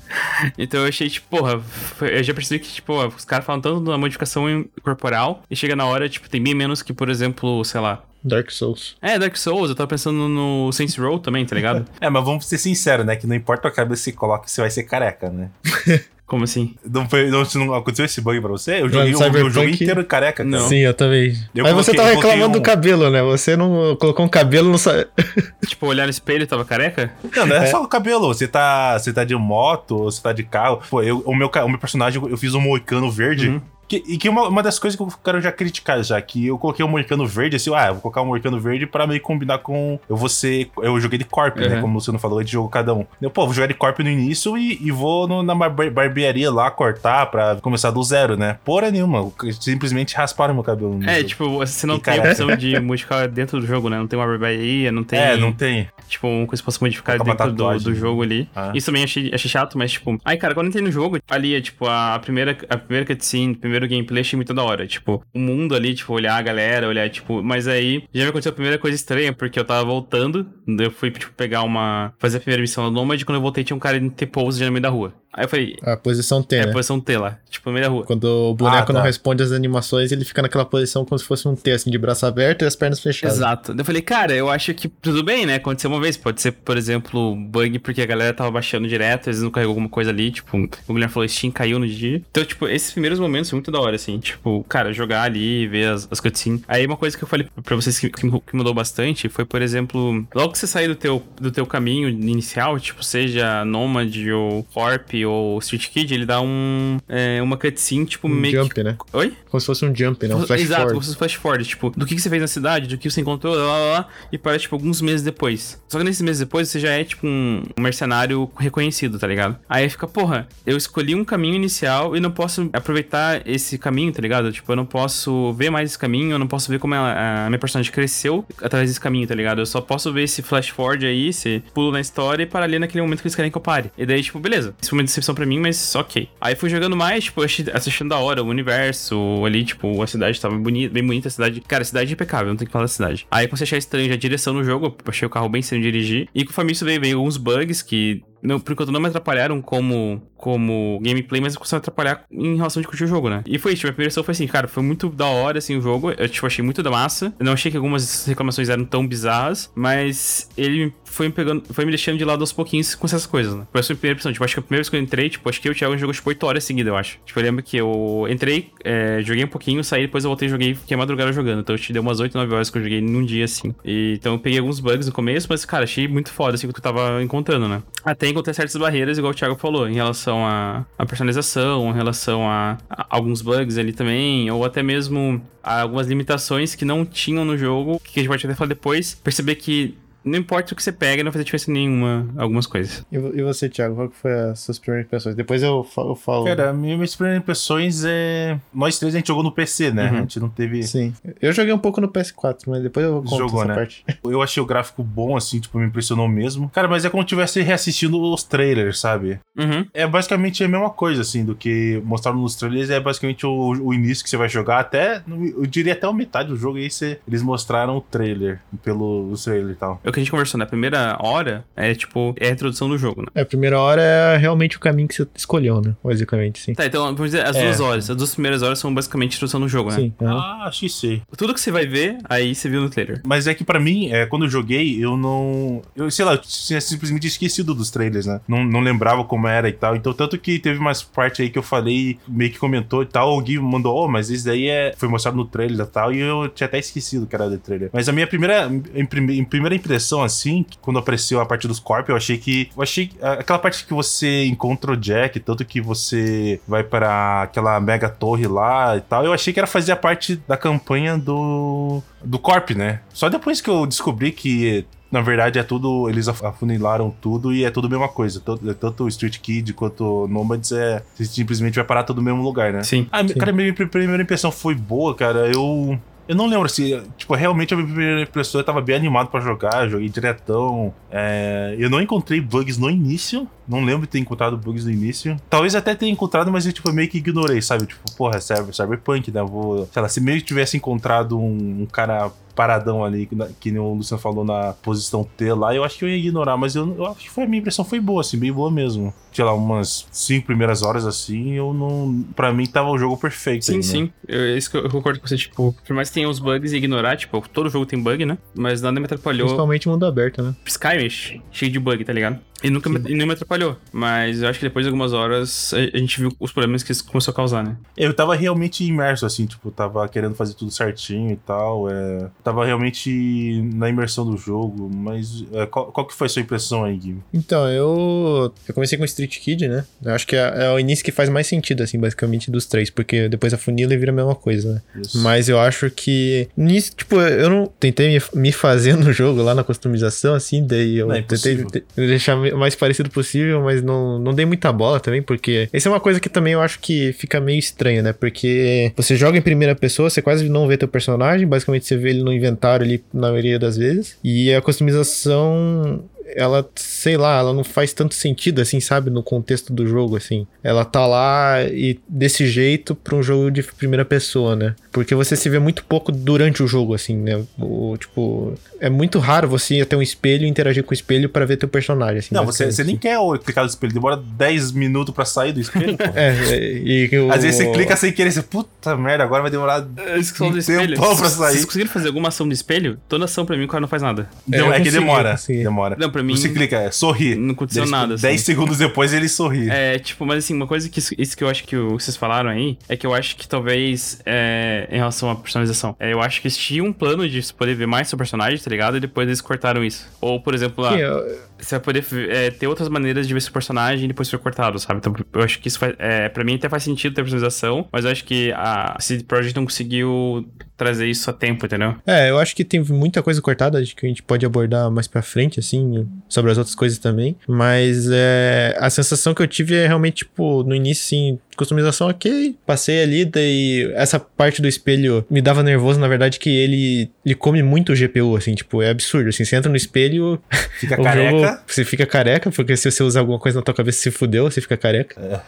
então 0.58 0.80
eu 0.80 0.86
achei, 0.86 1.08
tipo, 1.08 1.26
porra, 1.28 1.60
eu 2.02 2.22
já 2.22 2.34
percebi 2.34 2.60
que, 2.62 2.70
tipo, 2.70 2.92
os 3.06 3.24
caras 3.24 3.46
falam 3.46 3.60
tanto 3.60 3.80
da 3.80 3.96
modificação 3.96 4.64
corporal 4.82 5.42
e 5.50 5.56
chega 5.56 5.74
na 5.74 5.86
hora, 5.86 6.08
tipo, 6.08 6.28
tem 6.28 6.42
bem 6.42 6.54
menos 6.54 6.82
que, 6.82 6.92
por 6.92 7.08
exemplo, 7.08 7.64
sei 7.64 7.80
lá. 7.80 8.02
Dark 8.22 8.50
Souls. 8.50 8.96
É, 9.00 9.18
Dark 9.18 9.36
Souls, 9.36 9.70
eu 9.70 9.76
tava 9.76 9.88
pensando 9.88 10.28
no 10.28 10.70
Saints 10.72 10.96
Row 10.96 11.18
também, 11.18 11.46
tá 11.46 11.54
ligado? 11.54 11.86
É, 12.00 12.10
mas 12.10 12.24
vamos 12.24 12.46
ser 12.46 12.58
sinceros, 12.58 13.06
né? 13.06 13.16
Que 13.16 13.26
não 13.26 13.34
importa 13.34 13.68
a 13.68 13.70
cabeça 13.70 14.04
que 14.04 14.10
você 14.10 14.16
coloca, 14.16 14.46
você 14.46 14.60
vai 14.60 14.70
ser 14.70 14.82
careca, 14.84 15.30
né? 15.30 15.50
Como 16.28 16.44
assim? 16.44 16.74
Não, 16.88 17.08
foi, 17.08 17.30
não, 17.30 17.42
não 17.54 17.74
aconteceu 17.74 18.04
esse 18.04 18.20
bug 18.20 18.38
pra 18.42 18.50
você? 18.50 18.82
Eu 18.82 18.88
joguei 18.90 19.14
o 19.14 19.18
meu 19.18 19.28
jogo 19.30 19.38
Cyberpunk- 19.38 19.82
inteiro 19.82 20.04
careca. 20.04 20.44
Não. 20.44 20.68
Sim, 20.68 20.76
eu 20.80 20.92
também. 20.92 21.34
Eu 21.54 21.64
Mas 21.64 21.72
você 21.72 21.90
coloquei- 21.94 21.94
eu 21.94 21.94
coloquei 21.94 22.30
reclamando 22.30 22.48
um- 22.58 22.60
do 22.60 22.62
cabelo, 22.62 23.10
né? 23.10 23.22
Você 23.22 23.56
não 23.56 23.96
colocou 23.96 24.26
um 24.26 24.28
cabelo 24.28 24.70
no. 24.70 24.76
sa- 24.78 25.06
tipo, 25.66 25.86
olhar 25.86 26.04
no 26.04 26.10
espelho 26.10 26.42
e 26.42 26.46
tava 26.46 26.66
careca? 26.66 27.10
Não, 27.34 27.46
não 27.46 27.56
é, 27.56 27.66
só 27.66 27.82
o 27.82 27.88
cabelo. 27.88 28.28
Você 28.28 28.46
tá, 28.46 28.98
você 28.98 29.10
tá 29.10 29.24
de 29.24 29.34
moto, 29.34 30.04
você 30.04 30.20
tá 30.22 30.32
de 30.34 30.42
carro. 30.42 30.82
Pô, 30.90 31.02
eu, 31.02 31.22
o, 31.24 31.34
meu, 31.34 31.50
o 31.64 31.68
meu 31.68 31.78
personagem, 31.78 32.22
eu 32.28 32.36
fiz 32.36 32.52
um 32.54 32.60
moicano 32.60 33.10
verde. 33.10 33.48
Uhum. 33.48 33.60
Que, 33.88 34.04
e 34.06 34.18
que 34.18 34.28
uma, 34.28 34.46
uma 34.48 34.62
das 34.62 34.78
coisas 34.78 34.96
que 34.96 35.02
eu 35.02 35.08
quero 35.24 35.40
já 35.40 35.50
criticar 35.50 36.02
já, 36.02 36.20
que 36.20 36.46
eu 36.46 36.58
coloquei 36.58 36.84
um 36.84 36.88
moicano 36.88 37.26
verde, 37.26 37.56
assim, 37.56 37.74
ah, 37.74 37.86
eu 37.86 37.94
vou 37.94 38.02
colocar 38.02 38.20
um 38.22 38.26
moicano 38.26 38.60
verde 38.60 38.86
pra 38.86 39.06
meio 39.06 39.20
combinar 39.20 39.58
com. 39.58 39.98
Eu 40.08 40.16
vou 40.16 40.28
ser. 40.28 40.70
Eu 40.82 41.00
joguei 41.00 41.18
de 41.18 41.24
corp, 41.24 41.56
né? 41.56 41.76
Uhum. 41.76 41.80
Como 41.80 41.92
o 41.94 41.96
Luciano 41.96 42.18
falou, 42.18 42.42
de 42.44 42.52
jogo 42.52 42.68
cada 42.68 42.92
um. 42.94 43.06
Eu, 43.20 43.30
pô, 43.30 43.44
vou 43.46 43.54
jogar 43.54 43.66
de 43.66 43.74
corp 43.74 43.98
no 44.00 44.10
início 44.10 44.56
e, 44.58 44.78
e 44.86 44.90
vou 44.90 45.26
no- 45.26 45.42
na 45.42 45.54
barbe- 45.54 45.90
barbearia 45.90 46.50
lá 46.50 46.70
cortar 46.70 47.26
pra 47.26 47.56
começar 47.56 47.90
do 47.90 48.02
zero, 48.02 48.36
né? 48.36 48.58
Porra 48.64 48.90
nenhuma. 48.90 49.32
Simplesmente 49.58 50.14
rasparam 50.16 50.54
meu 50.54 50.62
cabelo. 50.62 51.00
É, 51.04 51.16
jogo. 51.16 51.28
tipo, 51.28 51.48
você 51.58 51.86
não 51.86 51.96
E 51.96 52.00
tem 52.00 52.14
a 52.14 52.16
careca. 52.18 52.42
opção 52.44 52.56
de 52.56 52.78
modificar 52.80 53.26
dentro 53.28 53.60
do 53.60 53.66
jogo, 53.66 53.88
né? 53.88 53.98
Não 53.98 54.06
tem 54.06 54.18
uma 54.18 54.26
barbearia, 54.26 54.92
não 54.92 55.02
tem. 55.04 55.18
É, 55.18 55.36
não 55.36 55.52
tem. 55.52 55.88
Tipo, 56.08 56.26
uma 56.28 56.46
coisa 56.46 56.62
que 56.62 56.64
possa 56.64 56.78
modificar 56.82 57.16
uma 57.16 57.24
dentro 57.24 57.52
do, 57.52 57.78
do 57.78 57.90
né? 57.90 57.96
jogo 57.96 58.22
ali. 58.22 58.48
Ah. 58.54 58.72
Isso 58.74 58.86
também 58.86 59.04
achei, 59.04 59.30
achei 59.34 59.50
chato, 59.50 59.76
mas 59.78 59.92
tipo. 59.92 60.18
Aí, 60.24 60.36
cara, 60.36 60.54
quando 60.54 60.66
eu 60.66 60.68
entrei 60.68 60.84
no 60.84 60.90
jogo, 60.92 61.18
ali 61.28 61.54
é 61.54 61.60
tipo 61.60 61.86
a 61.86 62.18
primeira, 62.18 62.56
a 62.68 62.76
primeira 62.76 63.06
cutscene, 63.06 63.52
o 63.54 63.56
primeiro 63.78 63.88
gameplay, 63.88 64.20
achei 64.20 64.36
muito 64.36 64.52
da 64.52 64.62
hora. 64.62 64.86
Tipo, 64.86 65.22
o 65.34 65.38
mundo 65.38 65.74
ali, 65.74 65.94
tipo, 65.94 66.12
olhar 66.12 66.36
a 66.36 66.42
galera, 66.42 66.88
olhar, 66.88 67.08
tipo. 67.08 67.42
Mas 67.42 67.68
aí 67.68 68.04
já 68.12 68.24
me 68.24 68.30
aconteceu 68.30 68.50
a 68.50 68.54
primeira 68.54 68.78
coisa 68.78 68.96
estranha, 68.96 69.32
porque 69.32 69.58
eu 69.58 69.64
tava 69.64 69.84
voltando. 69.84 70.46
Eu 70.66 70.90
fui, 70.90 71.10
tipo, 71.10 71.32
pegar 71.34 71.62
uma. 71.62 72.12
fazer 72.18 72.38
a 72.38 72.40
primeira 72.40 72.60
missão 72.60 72.84
no 72.84 72.90
Nomad. 72.90 73.22
Quando 73.24 73.36
eu 73.36 73.42
voltei, 73.42 73.64
tinha 73.64 73.76
um 73.76 73.80
cara 73.80 73.96
indo 73.96 74.10
ter 74.10 74.26
pouso 74.26 74.58
já 74.58 74.66
no 74.66 74.72
meio 74.72 74.82
da 74.82 74.88
rua. 74.88 75.14
Aí 75.32 75.44
eu 75.44 75.48
falei. 75.48 75.76
A 75.82 75.96
posição 75.96 76.42
T, 76.42 76.56
É, 76.56 76.66
né? 76.66 76.72
posição 76.72 76.98
T 76.98 77.16
lá, 77.18 77.38
tipo, 77.50 77.68
no 77.68 77.74
meio 77.74 77.84
da 77.86 77.90
rua. 77.92 78.04
Quando 78.04 78.24
o 78.24 78.54
boneco 78.54 78.78
Ah, 78.82 78.86
tá. 78.86 78.92
não 78.94 79.02
responde 79.02 79.42
às 79.42 79.52
animações, 79.52 80.10
ele 80.10 80.24
fica 80.24 80.42
naquela 80.42 80.64
posição 80.64 81.04
como 81.04 81.18
se 81.18 81.24
fosse 81.24 81.46
um 81.46 81.54
T, 81.54 81.70
assim, 81.72 81.90
de 81.90 81.98
braço 81.98 82.24
aberto 82.26 82.62
e 82.62 82.66
as 82.66 82.74
pernas 82.74 82.98
fechadas. 83.00 83.36
Exato. 83.36 83.72
Daí 83.74 83.80
Eu 83.80 83.84
falei, 83.84 84.02
cara, 84.02 84.34
eu 84.34 84.48
acho 84.50 84.72
que 84.74 84.88
tudo 84.88 85.22
bem, 85.22 85.44
né? 85.46 85.56
Aconteceu 85.56 85.90
uma 85.90 86.00
vez. 86.00 86.16
Pode 86.16 86.40
ser, 86.40 86.52
por 86.52 86.76
exemplo, 86.76 87.36
bug 87.36 87.78
porque 87.80 88.00
a 88.02 88.06
galera 88.06 88.32
tava 88.34 88.50
baixando 88.50 88.88
direto, 88.88 89.20
às 89.22 89.26
vezes 89.36 89.42
não 89.42 89.50
carregou 89.50 89.72
alguma 89.72 89.88
coisa 89.88 90.10
ali. 90.10 90.30
Tipo, 90.30 90.56
o 90.56 90.92
Guilherme 90.94 91.12
falou, 91.12 91.28
Steam 91.28 91.50
caiu 91.52 91.78
no 91.78 91.86
dia. 91.86 92.22
Então, 92.30 92.44
tipo, 92.44 92.66
esses 92.66 92.90
primeiros 92.92 93.18
momentos 93.20 93.48
são 93.48 93.56
muito 93.58 93.70
da 93.70 93.80
hora, 93.80 93.96
assim. 93.96 94.18
Tipo, 94.18 94.64
cara, 94.68 94.92
jogar 94.92 95.22
ali, 95.22 95.66
ver 95.68 95.88
as, 95.92 96.08
as 96.10 96.20
cutscenes. 96.20 96.62
Aí 96.66 96.84
uma 96.86 96.96
coisa 96.96 97.16
que 97.16 97.22
eu 97.22 97.28
falei 97.28 97.46
pra 97.62 97.76
vocês 97.76 97.98
que, 97.98 98.08
que 98.10 98.26
mudou 98.56 98.72
bastante 98.74 99.28
foi, 99.28 99.44
por 99.44 99.60
exemplo, 99.62 100.26
logo 100.34 100.52
que 100.52 100.58
você 100.58 100.66
sair 100.66 100.88
do 100.88 100.94
teu, 100.96 101.22
do 101.40 101.50
teu 101.50 101.66
caminho 101.66 102.08
inicial, 102.08 102.78
tipo, 102.80 103.04
seja 103.04 103.64
Nomad 103.64 104.16
ou 104.34 104.64
Corp 104.74 105.17
ou 105.24 105.58
Street 105.58 105.88
Kid, 105.88 106.12
ele 106.14 106.26
dá 106.26 106.40
um, 106.40 106.98
é, 107.08 107.40
uma 107.42 107.56
cutscene, 107.56 108.06
tipo, 108.06 108.26
Um 108.28 108.30
meio 108.30 108.62
jump, 108.62 108.74
que... 108.74 108.82
né? 108.82 108.96
Oi? 109.12 109.32
Como 109.50 109.60
se 109.60 109.66
fosse 109.66 109.84
um 109.84 109.94
jump, 109.94 110.26
né? 110.26 110.34
Um 110.34 110.46
flash 110.46 110.60
Exato, 110.60 110.80
forward. 110.82 110.92
como 110.94 111.02
se 111.02 111.08
fosse 111.08 111.18
flash 111.18 111.34
forward, 111.34 111.64
tipo, 111.68 111.90
do 111.90 112.06
que, 112.06 112.14
que 112.14 112.20
você 112.20 112.28
fez 112.30 112.40
na 112.42 112.48
cidade, 112.48 112.86
do 112.88 112.98
que 112.98 113.10
você 113.10 113.20
encontrou, 113.20 113.54
lá, 113.54 113.62
lá, 113.62 113.78
lá, 113.98 114.08
e 114.32 114.38
para, 114.38 114.58
tipo, 114.58 114.74
alguns 114.74 115.00
meses 115.00 115.22
depois. 115.22 115.80
Só 115.88 115.98
que 115.98 116.04
nesses 116.04 116.22
meses 116.22 116.40
depois, 116.40 116.68
você 116.68 116.78
já 116.80 116.90
é, 116.90 117.04
tipo, 117.04 117.26
um, 117.26 117.62
um 117.78 117.82
mercenário 117.82 118.50
reconhecido, 118.58 119.18
tá 119.18 119.26
ligado? 119.26 119.56
Aí 119.68 119.88
fica, 119.88 120.06
porra, 120.06 120.48
eu 120.66 120.76
escolhi 120.76 121.14
um 121.14 121.24
caminho 121.24 121.54
inicial 121.54 122.16
e 122.16 122.20
não 122.20 122.30
posso 122.30 122.68
aproveitar 122.72 123.42
esse 123.46 123.78
caminho, 123.78 124.12
tá 124.12 124.20
ligado? 124.22 124.52
Tipo, 124.52 124.72
eu 124.72 124.76
não 124.76 124.86
posso 124.86 125.52
ver 125.54 125.70
mais 125.70 125.90
esse 125.90 125.98
caminho, 125.98 126.32
eu 126.32 126.38
não 126.38 126.46
posso 126.46 126.70
ver 126.70 126.78
como 126.78 126.94
ela- 126.94 127.44
a 127.46 127.48
minha 127.50 127.58
personagem 127.58 127.90
cresceu 127.92 128.44
através 128.62 128.90
desse 128.90 129.00
caminho, 129.00 129.26
tá 129.26 129.34
ligado? 129.34 129.60
Eu 129.60 129.66
só 129.66 129.80
posso 129.80 130.12
ver 130.12 130.22
esse 130.24 130.42
flash 130.42 130.68
forward 130.68 131.04
aí, 131.06 131.28
esse 131.28 131.62
pulo 131.74 131.90
na 131.92 132.00
história 132.00 132.42
e 132.42 132.46
parar 132.46 132.64
ali 132.64 132.78
naquele 132.78 133.02
momento 133.02 133.20
que 133.20 133.26
eles 133.26 133.34
querem 133.34 133.50
que 133.50 133.56
eu 133.56 133.60
pare. 133.62 133.90
E 133.96 134.04
daí, 134.06 134.22
tipo, 134.22 134.38
beleza. 134.38 134.74
Foi 134.86 134.98
uma 134.98 135.02
decepção 135.08 135.34
pra 135.34 135.44
mim, 135.44 135.58
mas 135.58 135.94
ok. 135.94 136.28
Aí 136.40 136.54
fui 136.54 136.68
jogando 136.70 136.96
mais, 136.96 137.24
tipo, 137.24 137.42
assistindo 137.42 138.08
da 138.08 138.18
hora 138.18 138.42
o 138.42 138.46
universo 138.46 139.44
ali, 139.44 139.64
tipo, 139.64 140.02
a 140.02 140.06
cidade 140.06 140.40
tava 140.40 140.56
bonita, 140.56 140.92
bem 140.92 141.04
bonita 141.04 141.28
a 141.28 141.30
cidade. 141.30 141.60
Cara, 141.62 141.82
a 141.82 141.84
cidade 141.84 142.10
é 142.10 142.14
impecável, 142.14 142.48
não 142.48 142.56
tem 142.56 142.66
que 142.66 142.72
falar 142.72 142.84
da 142.84 142.88
cidade. 142.88 143.26
Aí 143.30 143.46
comecei 143.46 143.64
a 143.64 143.66
achar 143.66 143.76
estranho 143.76 144.12
a 144.12 144.16
direção 144.16 144.54
no 144.54 144.64
jogo, 144.64 144.96
achei 145.06 145.26
o 145.26 145.30
carro 145.30 145.48
bem 145.48 145.60
de 145.60 145.80
dirigir. 145.80 146.28
E 146.34 146.44
conforme 146.44 146.72
isso 146.72 146.84
veio, 146.84 147.00
veio 147.00 147.18
alguns 147.18 147.36
bugs 147.36 147.82
que 147.82 148.22
não, 148.42 148.60
por 148.60 148.72
enquanto 148.72 148.92
não 148.92 149.00
me 149.00 149.08
atrapalharam 149.08 149.60
como, 149.60 150.22
como 150.36 151.00
gameplay, 151.02 151.40
mas 151.40 151.56
a 151.56 151.76
atrapalhar 151.76 152.24
em 152.30 152.56
relação 152.56 152.80
de 152.80 152.88
curtir 152.88 153.04
o 153.04 153.06
jogo, 153.06 153.28
né? 153.28 153.42
E 153.46 153.58
foi 153.58 153.72
isso, 153.72 153.80
tipo, 153.80 153.90
a 153.90 153.92
primeira 153.92 154.08
impressão 154.08 154.24
foi 154.24 154.32
assim, 154.32 154.46
cara, 154.46 154.68
foi 154.68 154.82
muito 154.82 155.08
da 155.08 155.26
hora, 155.26 155.58
assim, 155.58 155.76
o 155.76 155.80
jogo. 155.80 156.10
Eu, 156.12 156.28
tipo, 156.28 156.46
achei 156.46 156.64
muito 156.64 156.82
da 156.82 156.90
massa. 156.90 157.34
Eu 157.38 157.44
não 157.44 157.52
achei 157.52 157.70
que 157.70 157.76
algumas 157.76 158.24
reclamações 158.26 158.68
eram 158.68 158.84
tão 158.84 159.06
bizarras, 159.06 159.70
mas 159.74 160.48
ele 160.56 160.92
foi 161.04 161.26
me 161.26 161.32
pegando, 161.32 161.62
foi 161.72 161.84
me 161.84 161.90
deixando 161.90 162.18
de 162.18 162.24
lado 162.24 162.40
aos 162.40 162.52
pouquinhos 162.52 162.94
com 162.94 163.06
essas 163.06 163.26
coisas, 163.26 163.54
né? 163.54 163.66
Foi 163.72 163.80
a 163.80 163.84
primeira 163.84 164.12
impressão. 164.12 164.32
Tipo, 164.32 164.44
acho 164.44 164.54
que 164.54 164.60
a 164.60 164.62
primeira 164.62 164.80
vez 164.80 164.88
que 164.88 164.96
eu 164.96 165.00
entrei, 165.00 165.28
tipo, 165.28 165.48
acho 165.48 165.60
que 165.60 165.68
eu 165.68 165.72
e 165.72 165.74
o 165.74 165.78
Thiago 165.78 165.96
jogou, 165.98 166.14
tipo, 166.14 166.28
8 166.28 166.46
horas 166.46 166.64
seguidas, 166.64 166.88
eu 166.88 166.96
acho. 166.96 167.18
Tipo, 167.24 167.40
eu 167.40 167.44
lembro 167.44 167.62
que 167.62 167.76
eu 167.76 168.26
entrei, 168.30 168.70
é, 168.84 169.20
joguei 169.22 169.44
um 169.44 169.48
pouquinho, 169.48 169.82
saí, 169.82 170.02
depois 170.02 170.24
eu 170.24 170.30
voltei 170.30 170.48
e 170.48 170.50
joguei, 170.50 170.74
fiquei 170.74 170.94
a 170.94 170.98
madrugada 170.98 171.32
jogando. 171.32 171.60
Então 171.60 171.74
eu 171.74 171.80
te 171.80 171.92
dei 171.92 172.00
umas 172.00 172.20
8, 172.20 172.36
9 172.36 172.54
horas 172.54 172.70
que 172.70 172.78
eu 172.78 172.82
joguei 172.82 173.00
num 173.00 173.24
dia, 173.24 173.44
assim. 173.44 173.74
E, 173.84 174.14
então 174.18 174.34
eu 174.34 174.38
peguei 174.38 174.58
alguns 174.58 174.80
bugs 174.80 175.06
no 175.06 175.12
começo, 175.12 175.46
mas, 175.50 175.64
cara, 175.64 175.84
achei 175.84 176.06
muito 176.06 176.30
foda, 176.30 176.54
assim, 176.54 176.66
o 176.66 176.72
que 176.72 176.78
eu 176.78 176.82
tava 176.82 177.22
encontrando, 177.22 177.68
né? 177.68 177.82
Até 178.04 178.27
encontrar 178.30 178.54
certas 178.54 178.76
barreiras, 178.76 179.18
igual 179.18 179.32
o 179.32 179.34
Thiago 179.34 179.56
falou, 179.56 179.88
em 179.88 179.94
relação 179.94 180.46
à, 180.46 180.84
à 180.98 181.06
personalização, 181.06 181.90
em 181.90 181.94
relação 181.94 182.48
a, 182.48 182.78
a, 182.88 183.06
alguns 183.10 183.42
bugs 183.42 183.78
ali 183.78 183.92
também, 183.92 184.50
ou 184.50 184.64
até 184.64 184.82
mesmo 184.82 185.40
algumas 185.62 186.06
limitações 186.06 186.74
que 186.74 186.84
não 186.84 187.04
tinham 187.04 187.44
no 187.44 187.56
jogo, 187.56 188.00
que 188.02 188.20
a 188.20 188.22
gente 188.22 188.30
pode 188.30 188.46
até 188.46 188.54
falar 188.54 188.68
depois. 188.68 189.14
Perceber 189.14 189.56
que 189.56 189.96
não 190.28 190.38
importa 190.38 190.72
o 190.72 190.76
que 190.76 190.82
você 190.82 190.92
pega, 190.92 191.24
não 191.24 191.32
faz 191.32 191.44
diferença 191.44 191.70
nenhuma 191.70 192.28
algumas 192.36 192.66
coisas. 192.66 193.04
E, 193.10 193.16
e 193.16 193.42
você, 193.42 193.68
Thiago, 193.68 193.94
qual 193.94 194.08
que 194.08 194.16
foi 194.16 194.32
as 194.32 194.60
suas 194.60 194.78
primeiras 194.78 195.06
impressões? 195.06 195.34
Depois 195.34 195.62
eu 195.62 195.84
falo. 195.84 196.10
Eu 196.10 196.16
falo... 196.16 196.44
Cara, 196.44 196.72
minhas 196.72 197.14
primeiras 197.14 197.42
impressões 197.42 198.04
é. 198.04 198.58
Nós 198.72 198.98
três 198.98 199.14
a 199.14 199.18
gente 199.18 199.28
jogou 199.28 199.42
no 199.42 199.52
PC, 199.52 199.90
né? 199.90 200.10
Uhum. 200.10 200.16
A 200.16 200.20
gente 200.20 200.40
não 200.40 200.48
teve. 200.48 200.82
Sim. 200.82 201.12
Eu 201.40 201.52
joguei 201.52 201.72
um 201.72 201.78
pouco 201.78 202.00
no 202.00 202.08
PS4, 202.08 202.62
mas 202.66 202.82
depois 202.82 203.04
eu 203.06 203.22
conto 203.22 203.38
Jogou, 203.38 203.60
essa 203.60 203.68
né? 203.68 203.74
parte. 203.74 204.04
Eu 204.24 204.42
achei 204.42 204.62
o 204.62 204.66
gráfico 204.66 205.02
bom, 205.02 205.36
assim, 205.36 205.58
tipo, 205.58 205.78
me 205.78 205.86
impressionou 205.86 206.28
mesmo. 206.28 206.68
Cara, 206.68 206.86
mas 206.86 207.04
é 207.04 207.10
como 207.10 207.22
se 207.22 207.34
eu 207.34 207.42
estivesse 207.42 207.62
reassistindo 207.62 208.20
os 208.20 208.42
trailers, 208.42 209.00
sabe? 209.00 209.40
Uhum. 209.56 209.86
É 209.94 210.06
basicamente 210.06 210.62
a 210.62 210.68
mesma 210.68 210.90
coisa, 210.90 211.22
assim, 211.22 211.44
do 211.44 211.54
que 211.54 212.00
mostraram 212.04 212.38
nos 212.38 212.54
trailers. 212.54 212.90
É 212.90 213.00
basicamente 213.00 213.46
o, 213.46 213.70
o 213.82 213.94
início 213.94 214.22
que 214.22 214.30
você 214.30 214.36
vai 214.36 214.48
jogar, 214.48 214.80
até. 214.80 215.22
Eu 215.26 215.66
diria 215.66 215.94
até 215.94 216.06
a 216.06 216.12
metade 216.12 216.50
do 216.50 216.56
jogo. 216.56 216.78
E 216.78 216.84
aí 216.84 216.90
você, 216.90 217.20
eles 217.26 217.42
mostraram 217.42 217.96
o 217.96 218.00
trailer, 218.00 218.60
pelo 218.82 219.32
o 219.32 219.36
trailer 219.36 219.72
e 219.72 219.76
tal. 219.76 220.00
O 220.04 220.12
que 220.18 220.22
a 220.22 220.24
gente 220.24 220.30
conversou, 220.30 220.58
né? 220.58 220.64
A 220.64 220.68
primeira 220.68 221.16
hora 221.20 221.64
é 221.76 221.94
tipo, 221.94 222.34
é 222.38 222.48
a 222.48 222.50
introdução 222.50 222.88
do 222.88 222.98
jogo, 222.98 223.22
né? 223.22 223.28
É, 223.34 223.40
a 223.42 223.46
primeira 223.46 223.80
hora 223.80 224.02
é 224.02 224.36
realmente 224.36 224.76
o 224.76 224.80
caminho 224.80 225.08
que 225.08 225.14
você 225.14 225.26
escolheu, 225.34 225.80
né? 225.80 225.94
Basicamente, 226.02 226.60
sim. 226.60 226.74
Tá, 226.74 226.86
então, 226.86 227.04
vamos 227.04 227.30
dizer, 227.30 227.44
as 227.46 227.56
É. 227.56 227.64
duas 227.64 227.80
horas. 227.80 228.10
As 228.10 228.16
duas 228.16 228.32
primeiras 228.34 228.62
horas 228.62 228.78
são 228.78 228.92
basicamente 228.92 229.32
a 229.32 229.36
introdução 229.36 229.60
do 229.60 229.68
jogo, 229.68 229.90
né? 229.90 229.96
Sim. 229.96 230.12
aham. 230.20 230.36
Ah, 230.38 230.64
acho 230.66 230.80
que 230.80 230.88
sei. 230.88 231.22
Tudo 231.36 231.54
que 231.54 231.60
você 231.60 231.70
vai 231.70 231.86
ver, 231.86 232.18
aí 232.28 232.54
você 232.54 232.68
viu 232.68 232.80
no 232.80 232.90
trailer. 232.90 233.20
Mas 233.26 233.46
é 233.46 233.54
que 233.54 233.64
pra 233.64 233.78
mim, 233.80 234.10
é, 234.10 234.26
quando 234.26 234.44
eu 234.44 234.48
joguei, 234.50 235.02
eu 235.02 235.16
não. 235.16 235.82
Eu, 235.96 236.10
sei 236.10 236.24
lá, 236.24 236.32
eu 236.34 236.38
tinha 236.38 236.80
simplesmente 236.80 237.26
esquecido 237.26 237.74
dos 237.74 237.90
trailers, 237.90 238.26
né? 238.26 238.40
Não, 238.48 238.64
não 238.64 238.80
lembrava 238.80 239.24
como 239.24 239.46
era 239.46 239.68
e 239.68 239.72
tal. 239.72 239.94
Então, 239.96 240.12
tanto 240.12 240.38
que 240.38 240.58
teve 240.58 240.78
umas 240.78 241.02
partes 241.02 241.40
aí 241.40 241.50
que 241.50 241.58
eu 241.58 241.62
falei, 241.62 242.18
meio 242.26 242.50
que 242.50 242.58
comentou 242.58 243.02
e 243.02 243.06
tal. 243.06 243.36
O 243.36 243.40
Gui 243.40 243.58
mandou, 243.58 244.04
oh, 244.04 244.08
mas 244.08 244.30
esse 244.30 244.44
daí 244.44 244.68
é... 244.68 244.94
foi 244.96 245.08
mostrado 245.08 245.36
no 245.36 245.44
trailer 245.44 245.80
e 245.86 245.86
tal. 245.90 246.12
E 246.12 246.20
eu 246.20 246.48
tinha 246.48 246.66
até 246.66 246.78
esquecido 246.78 247.26
que 247.26 247.34
era 247.34 247.48
do 247.48 247.58
trailer. 247.58 247.90
Mas 247.92 248.08
a 248.08 248.12
minha 248.12 248.26
primeira, 248.26 248.70
em, 248.94 249.04
prime- 249.06 249.38
em 249.38 249.44
primeira 249.44 249.74
impressão, 249.74 249.97
assim, 250.22 250.64
quando 250.80 250.98
apareceu 250.98 251.40
a 251.40 251.46
parte 251.46 251.66
dos 251.68 251.78
corpos, 251.80 252.10
eu 252.10 252.16
achei 252.16 252.38
que. 252.38 252.70
Eu 252.76 252.82
achei 252.82 253.06
que- 253.08 253.16
aquela 253.24 253.58
parte 253.58 253.84
que 253.86 253.94
você 253.94 254.44
encontra 254.46 254.92
o 254.92 254.96
Jack, 254.96 255.40
tanto 255.40 255.64
que 255.64 255.80
você 255.80 256.60
vai 256.66 256.82
para 256.84 257.42
aquela 257.42 257.78
mega 257.80 258.08
torre 258.08 258.46
lá 258.46 258.96
e 258.96 259.00
tal. 259.00 259.24
Eu 259.24 259.32
achei 259.32 259.52
que 259.52 259.60
era 259.60 259.66
fazer 259.66 259.92
a 259.92 259.96
parte 259.96 260.36
da 260.46 260.56
campanha 260.56 261.16
do. 261.16 262.02
do 262.24 262.38
Corp, 262.38 262.70
né? 262.70 263.00
Só 263.12 263.28
depois 263.28 263.60
que 263.60 263.70
eu 263.70 263.86
descobri 263.86 264.32
que. 264.32 264.84
Na 265.10 265.22
verdade, 265.22 265.58
é 265.58 265.62
tudo. 265.62 266.06
Eles 266.10 266.28
af- 266.28 266.44
afunilaram 266.44 267.10
tudo 267.18 267.50
e 267.54 267.64
é 267.64 267.70
tudo 267.70 267.86
a 267.86 267.90
mesma 267.90 268.08
coisa. 268.08 268.40
Tanto, 268.44 268.74
tanto 268.74 269.04
o 269.04 269.08
Street 269.08 269.38
Kid 269.38 269.72
quanto 269.72 270.28
Nomads 270.28 270.70
é. 270.72 271.02
Simplesmente 271.14 271.76
vai 271.76 271.84
parar 271.84 272.02
tudo 272.04 272.18
no 272.18 272.22
mesmo 272.22 272.42
lugar, 272.42 272.74
né? 272.74 272.82
Sim. 272.82 273.06
Ah, 273.10 273.24
cara, 273.24 273.50
minha 273.50 273.72
pri- 273.72 273.86
primeira 273.86 274.22
impressão 274.22 274.52
foi 274.52 274.74
boa, 274.74 275.14
cara. 275.14 275.50
Eu. 275.50 275.98
Eu 276.28 276.36
não 276.36 276.46
lembro 276.46 276.68
se. 276.68 277.02
Tipo, 277.16 277.34
realmente 277.34 277.72
a 277.72 277.76
minha 277.76 277.88
primeira 277.88 278.22
impressão 278.22 278.60
eu 278.60 278.64
tava 278.64 278.82
bem 278.82 278.94
animado 278.94 279.28
pra 279.28 279.40
jogar, 279.40 279.88
joguei 279.88 280.10
diretão. 280.10 280.94
É, 281.10 281.74
eu 281.78 281.88
não 281.88 282.00
encontrei 282.02 282.38
bugs 282.38 282.76
no 282.76 282.90
início. 282.90 283.48
Não 283.66 283.82
lembro 283.82 284.02
de 284.02 284.08
ter 284.08 284.18
encontrado 284.18 284.56
bugs 284.56 284.84
no 284.84 284.90
início. 284.90 285.36
Talvez 285.48 285.74
até 285.74 285.94
tenha 285.94 286.12
encontrado, 286.12 286.52
mas 286.52 286.66
eu 286.66 286.72
tipo, 286.72 286.92
meio 286.92 287.08
que 287.08 287.18
ignorei, 287.18 287.62
sabe? 287.62 287.86
Tipo, 287.86 288.12
porra, 288.14 288.40
cyber, 288.40 288.74
cyberpunk, 288.74 289.30
né? 289.32 289.42
Vou. 289.42 289.88
Sei 289.90 290.02
lá, 290.02 290.08
se 290.08 290.20
meio 290.20 290.38
que 290.38 290.44
tivesse 290.44 290.76
encontrado 290.76 291.38
um, 291.38 291.82
um 291.82 291.86
cara 291.86 292.30
paradão 292.58 293.04
ali, 293.04 293.24
que, 293.24 293.36
que 293.60 293.70
nem 293.70 293.78
o 293.78 293.94
Luciano 293.94 294.20
falou 294.20 294.44
na 294.44 294.72
posição 294.72 295.22
T 295.22 295.54
lá, 295.54 295.72
eu 295.72 295.84
acho 295.84 295.96
que 295.96 296.04
eu 296.04 296.08
ia 296.08 296.16
ignorar, 296.16 296.56
mas 296.56 296.74
eu, 296.74 296.92
eu 296.96 297.06
acho 297.06 297.20
que 297.20 297.30
foi, 297.30 297.44
a 297.44 297.46
minha 297.46 297.60
impressão 297.60 297.84
foi 297.84 298.00
boa, 298.00 298.20
assim, 298.20 298.36
bem 298.36 298.52
boa 298.52 298.68
mesmo. 298.68 299.14
Sei 299.32 299.44
lá, 299.44 299.54
umas 299.54 300.08
cinco 300.10 300.46
primeiras 300.46 300.82
horas 300.82 301.06
assim, 301.06 301.52
eu 301.52 301.72
não. 301.72 302.24
Pra 302.34 302.52
mim 302.52 302.66
tava 302.66 302.88
o 302.88 302.98
jogo 302.98 303.16
perfeito. 303.16 303.64
Sim, 303.64 303.72
aí, 303.74 303.76
né? 303.76 303.82
sim. 303.84 304.12
Eu, 304.26 304.40
é 304.40 304.58
isso 304.58 304.68
que 304.68 304.76
eu, 304.76 304.82
eu 304.82 304.90
concordo 304.90 305.20
com 305.20 305.28
você, 305.28 305.36
tipo, 305.36 305.72
por 305.86 305.94
mais 305.94 306.08
que 306.08 306.14
tenha 306.14 306.28
os 306.28 306.40
bugs 306.40 306.72
e 306.72 306.76
ignorar, 306.76 307.16
tipo, 307.16 307.40
todo 307.48 307.70
jogo 307.70 307.86
tem 307.86 308.02
bug, 308.02 308.26
né? 308.26 308.36
Mas 308.56 308.82
nada 308.82 308.98
me 308.98 309.06
atrapalhou. 309.06 309.46
Principalmente 309.46 309.88
mundo 309.88 310.04
aberto, 310.04 310.42
né? 310.42 310.56
Skyrim 310.66 311.08
cheio 311.52 311.70
de 311.70 311.78
bug, 311.78 312.04
tá 312.04 312.12
ligado? 312.12 312.40
E 312.62 312.70
nunca 312.70 312.90
me, 312.90 313.00
e 313.06 313.14
não 313.14 313.26
me 313.26 313.32
atrapalhou. 313.32 313.76
Mas 313.92 314.42
eu 314.42 314.48
acho 314.48 314.58
que 314.58 314.66
depois 314.66 314.84
de 314.84 314.88
algumas 314.88 315.12
horas 315.12 315.72
a, 315.72 315.96
a 315.96 315.98
gente 315.98 316.18
viu 316.20 316.32
os 316.40 316.52
problemas 316.52 316.82
que 316.82 316.90
isso 316.90 317.04
começou 317.04 317.30
a 317.30 317.34
causar, 317.34 317.62
né? 317.62 317.76
Eu 317.96 318.12
tava 318.12 318.34
realmente 318.34 318.84
imerso, 318.84 319.24
assim, 319.24 319.46
tipo, 319.46 319.70
tava 319.70 320.08
querendo 320.08 320.34
fazer 320.34 320.54
tudo 320.54 320.70
certinho 320.70 321.32
e 321.32 321.36
tal. 321.36 321.88
É... 321.88 322.28
Tava 322.48 322.64
realmente 322.64 323.60
na 323.74 323.90
imersão 323.90 324.24
do 324.24 324.34
jogo, 324.38 324.90
mas 324.90 325.44
é, 325.52 325.66
qual, 325.66 325.92
qual 325.92 326.06
que 326.06 326.14
foi 326.14 326.28
a 326.28 326.30
sua 326.30 326.40
impressão 326.40 326.82
aí, 326.82 326.96
Gui? 326.96 327.16
Então, 327.34 327.68
eu. 327.68 328.50
Eu 328.66 328.72
comecei 328.72 328.96
com 328.96 329.04
Street 329.04 329.38
Kid, 329.38 329.68
né? 329.68 329.84
Eu 330.02 330.12
acho 330.14 330.26
que 330.26 330.34
é, 330.34 330.64
é 330.64 330.70
o 330.70 330.78
início 330.78 331.04
que 331.04 331.12
faz 331.12 331.28
mais 331.28 331.46
sentido, 331.46 331.82
assim, 331.82 331.98
basicamente, 331.98 332.50
dos 332.50 332.64
três, 332.64 332.88
porque 332.88 333.28
depois 333.28 333.52
a 333.52 333.58
funila 333.58 333.94
vira 333.98 334.10
a 334.10 334.14
mesma 334.14 334.34
coisa, 334.34 334.72
né? 334.72 334.82
Isso. 334.98 335.18
Mas 335.20 335.50
eu 335.50 335.60
acho 335.60 335.90
que. 335.90 336.48
Nisso, 336.56 336.92
tipo, 336.96 337.20
eu 337.20 337.50
não 337.50 337.66
tentei 337.78 338.08
me, 338.16 338.22
me 338.34 338.50
fazer 338.50 338.96
no 338.96 339.12
jogo 339.12 339.42
lá 339.42 339.54
na 339.54 339.62
customização, 339.62 340.32
assim, 340.34 340.66
daí 340.66 340.96
eu 340.96 341.12
é 341.12 341.20
tentei 341.20 341.62
te- 341.66 341.84
deixar 341.96 342.34
o 342.34 342.58
mais 342.58 342.74
parecido 342.74 343.10
possível, 343.10 343.62
mas 343.62 343.82
não, 343.82 344.18
não 344.18 344.32
dei 344.32 344.46
muita 344.46 344.72
bola 344.72 345.00
também, 345.00 345.20
porque. 345.20 345.68
Essa 345.70 345.90
é 345.90 345.92
uma 345.92 346.00
coisa 346.00 346.18
que 346.18 346.30
também 346.30 346.54
eu 346.54 346.62
acho 346.62 346.78
que 346.80 347.12
fica 347.12 347.40
meio 347.42 347.58
estranho, 347.58 348.02
né? 348.02 348.14
Porque 348.14 348.90
você 348.96 349.16
joga 349.16 349.36
em 349.36 349.42
primeira 349.42 349.74
pessoa, 349.74 350.08
você 350.08 350.22
quase 350.22 350.48
não 350.48 350.66
vê 350.66 350.78
teu 350.78 350.88
personagem, 350.88 351.46
basicamente 351.46 351.84
você 351.84 351.94
vê 351.94 352.08
ele 352.08 352.22
no 352.22 352.32
inventário 352.38 352.84
ali 352.84 353.04
na 353.12 353.28
maioria 353.28 353.58
das 353.58 353.76
vezes. 353.76 354.16
E 354.24 354.52
a 354.54 354.62
customização 354.62 356.02
ela, 356.34 356.68
sei 356.74 357.16
lá, 357.16 357.38
ela 357.38 357.52
não 357.52 357.64
faz 357.64 357.92
tanto 357.92 358.14
sentido, 358.14 358.60
assim, 358.60 358.80
sabe, 358.80 359.10
no 359.10 359.22
contexto 359.22 359.72
do 359.72 359.86
jogo, 359.86 360.16
assim. 360.16 360.46
Ela 360.62 360.84
tá 360.84 361.06
lá 361.06 361.62
e 361.64 361.98
desse 362.08 362.46
jeito 362.46 362.94
pra 362.94 363.16
um 363.16 363.22
jogo 363.22 363.50
de 363.50 363.62
primeira 363.62 364.04
pessoa, 364.04 364.54
né? 364.54 364.74
Porque 364.92 365.14
você 365.14 365.36
se 365.36 365.48
vê 365.48 365.58
muito 365.58 365.84
pouco 365.84 366.12
durante 366.12 366.62
o 366.62 366.66
jogo, 366.66 366.94
assim, 366.94 367.16
né? 367.16 367.42
O, 367.58 367.96
tipo, 367.96 368.54
é 368.80 368.88
muito 368.90 369.18
raro 369.18 369.48
você 369.48 369.76
ir 369.76 369.82
até 369.82 369.96
um 369.96 370.02
espelho 370.02 370.44
e 370.44 370.48
interagir 370.48 370.82
com 370.84 370.90
o 370.90 370.94
espelho 370.94 371.28
pra 371.28 371.44
ver 371.44 371.56
teu 371.56 371.68
personagem, 371.68 372.18
assim. 372.18 372.34
Não, 372.34 372.44
você, 372.44 372.70
você 372.70 372.84
nem 372.84 372.96
quer 372.96 373.18
o- 373.18 373.38
clicar 373.38 373.64
no 373.64 373.70
espelho, 373.70 373.92
demora 373.92 374.16
10 374.16 374.72
minutos 374.72 375.14
pra 375.14 375.24
sair 375.24 375.52
do 375.52 375.60
espelho, 375.60 375.96
pô. 375.96 376.04
É, 376.14 376.28
é, 376.54 376.72
e 376.84 377.18
o... 377.18 377.32
Às 377.32 377.42
vezes 377.42 377.56
você 377.56 377.70
clica 377.72 377.96
sem 377.96 378.12
querer, 378.12 378.30
você, 378.30 378.42
puta 378.42 378.96
merda, 378.96 379.24
agora 379.24 379.42
vai 379.42 379.50
demorar. 379.50 379.80
Você 380.16 380.34
falou 380.34 380.52
do 380.52 380.56
Um 380.56 380.58
espelho. 380.60 380.94
tempão 380.94 381.16
pra 381.16 381.28
sair. 381.28 381.48
Se 381.48 381.52
vocês 381.54 381.64
conseguirem 381.64 381.92
fazer 381.92 382.08
alguma 382.08 382.28
ação 382.28 382.46
do 382.46 382.54
espelho, 382.54 382.98
toda 383.08 383.24
ação 383.24 383.44
pra 383.44 383.56
mim 383.56 383.64
o 383.64 383.68
cara 383.68 383.80
não 383.80 383.88
faz 383.88 384.02
nada. 384.02 384.28
É, 384.50 384.58
Não, 384.58 384.72
é, 384.72 384.80
que 384.80 384.90
demora. 384.90 385.32
consegui. 385.32 385.62
Demora. 385.62 385.96
Não, 385.98 386.10
pra 386.10 386.22
mim. 386.22 386.36
Você 386.36 386.48
clica, 386.48 386.76
é, 386.76 386.90
sorri. 386.90 387.34
Não 387.34 387.52
aconteceu 387.52 387.84
tipo, 387.84 387.96
nada, 387.96 388.14
assim. 388.14 388.22
10 388.22 388.40
segundos 388.40 388.78
depois 388.78 389.12
ele 389.12 389.28
sorri. 389.28 389.68
É, 389.70 389.98
tipo, 389.98 390.24
mas 390.26 390.44
assim, 390.44 390.54
uma 390.54 390.66
coisa 390.66 390.88
que 390.88 390.98
isso, 391.00 391.36
que 391.36 391.44
eu 391.44 391.48
acho 391.48 391.64
que 391.64 391.76
vocês 391.76 392.16
falaram 392.16 392.50
aí 392.50 392.78
é 392.88 392.96
que 392.96 393.06
eu 393.06 393.14
acho 393.14 393.36
que 393.36 393.46
talvez 393.46 394.20
é, 394.24 394.86
em 394.90 394.96
relação 394.96 395.30
à 395.30 395.36
personalização, 395.36 395.96
é, 395.98 396.12
eu 396.12 396.20
acho 396.20 396.40
que 396.40 396.46
eles 396.48 396.56
tinham 396.56 396.86
um 396.86 396.92
plano 396.92 397.28
de 397.28 397.42
você 397.42 397.52
poder 397.52 397.74
ver 397.74 397.86
mais 397.86 398.08
seu 398.08 398.16
personagem, 398.18 398.58
tá 398.68 398.70
ligado? 398.70 398.96
E 398.98 399.00
depois 399.00 399.26
eles 399.26 399.40
cortaram 399.40 399.82
isso. 399.84 400.06
Ou, 400.20 400.40
por 400.40 400.54
exemplo, 400.54 400.84
lá, 400.84 400.96
eu- 400.98 401.38
você 401.58 401.74
vai 401.76 401.80
poder 401.80 402.04
é, 402.30 402.50
ter 402.50 402.66
outras 402.66 402.88
maneiras 402.88 403.26
de 403.26 403.34
ver 403.34 403.40
seu 403.40 403.52
personagem 403.52 404.04
e 404.04 404.08
depois 404.08 404.28
foi 404.30 404.38
cortado, 404.38 404.78
sabe? 404.78 404.98
Então 404.98 405.14
eu 405.32 405.42
acho 405.42 405.58
que 405.60 405.68
isso 405.68 405.78
faz. 405.78 405.94
É, 405.98 406.28
pra 406.28 406.44
mim 406.44 406.54
até 406.54 406.68
faz 406.68 406.82
sentido 406.82 407.14
ter 407.14 407.22
personalização, 407.22 407.88
mas 407.92 408.04
eu 408.04 408.10
acho 408.10 408.24
que 408.24 408.52
a 408.52 408.96
CD 409.00 409.24
Projekt 409.24 409.56
não 409.56 409.64
conseguiu 409.64 410.46
trazer 410.78 411.06
isso 411.08 411.28
a 411.28 411.32
tempo, 411.32 411.66
entendeu? 411.66 411.96
É, 412.06 412.30
eu 412.30 412.38
acho 412.38 412.54
que 412.54 412.64
tem 412.64 412.80
muita 412.80 413.20
coisa 413.22 413.42
cortada, 413.42 413.78
acho 413.80 413.94
que 413.96 414.06
a 414.06 414.08
gente 414.08 414.22
pode 414.22 414.46
abordar 414.46 414.88
mais 414.90 415.08
pra 415.08 415.20
frente, 415.20 415.58
assim, 415.58 416.08
sobre 416.28 416.52
as 416.52 416.56
outras 416.56 416.74
coisas 416.76 416.98
também. 416.98 417.36
Mas 417.48 418.08
é, 418.10 418.76
a 418.78 418.88
sensação 418.88 419.34
que 419.34 419.42
eu 419.42 419.46
tive 419.48 419.74
é 419.74 419.88
realmente, 419.88 420.18
tipo, 420.18 420.62
no 420.62 420.74
início, 420.74 421.04
assim, 421.04 421.38
customização 421.56 422.08
ok, 422.08 422.54
passei 422.64 423.02
ali, 423.02 423.24
daí 423.24 423.90
essa 423.96 424.20
parte 424.20 424.62
do 424.62 424.68
espelho 424.68 425.26
me 425.28 425.42
dava 425.42 425.60
nervoso, 425.64 425.98
na 425.98 426.06
verdade, 426.06 426.38
que 426.38 426.48
ele, 426.48 427.10
ele 427.26 427.34
come 427.34 427.60
muito 427.64 427.92
o 427.92 427.96
GPU, 427.96 428.36
assim, 428.36 428.54
tipo, 428.54 428.80
é 428.80 428.90
absurdo, 428.90 429.28
assim, 429.30 429.44
você 429.44 429.56
entra 429.56 429.68
no 429.68 429.76
espelho, 429.76 430.40
Fica 430.78 430.94
o 431.00 431.02
careca. 431.02 431.30
jogo, 431.30 431.58
você 431.66 431.84
fica 431.84 432.06
careca, 432.06 432.50
porque 432.52 432.76
se 432.76 432.88
você 432.88 433.02
usar 433.02 433.20
alguma 433.20 433.40
coisa 433.40 433.58
na 433.58 433.64
tua 433.64 433.74
cabeça, 433.74 433.98
se 433.98 434.12
fudeu, 434.12 434.48
você 434.48 434.60
fica 434.60 434.76
careca. 434.76 435.20
É. 435.20 435.40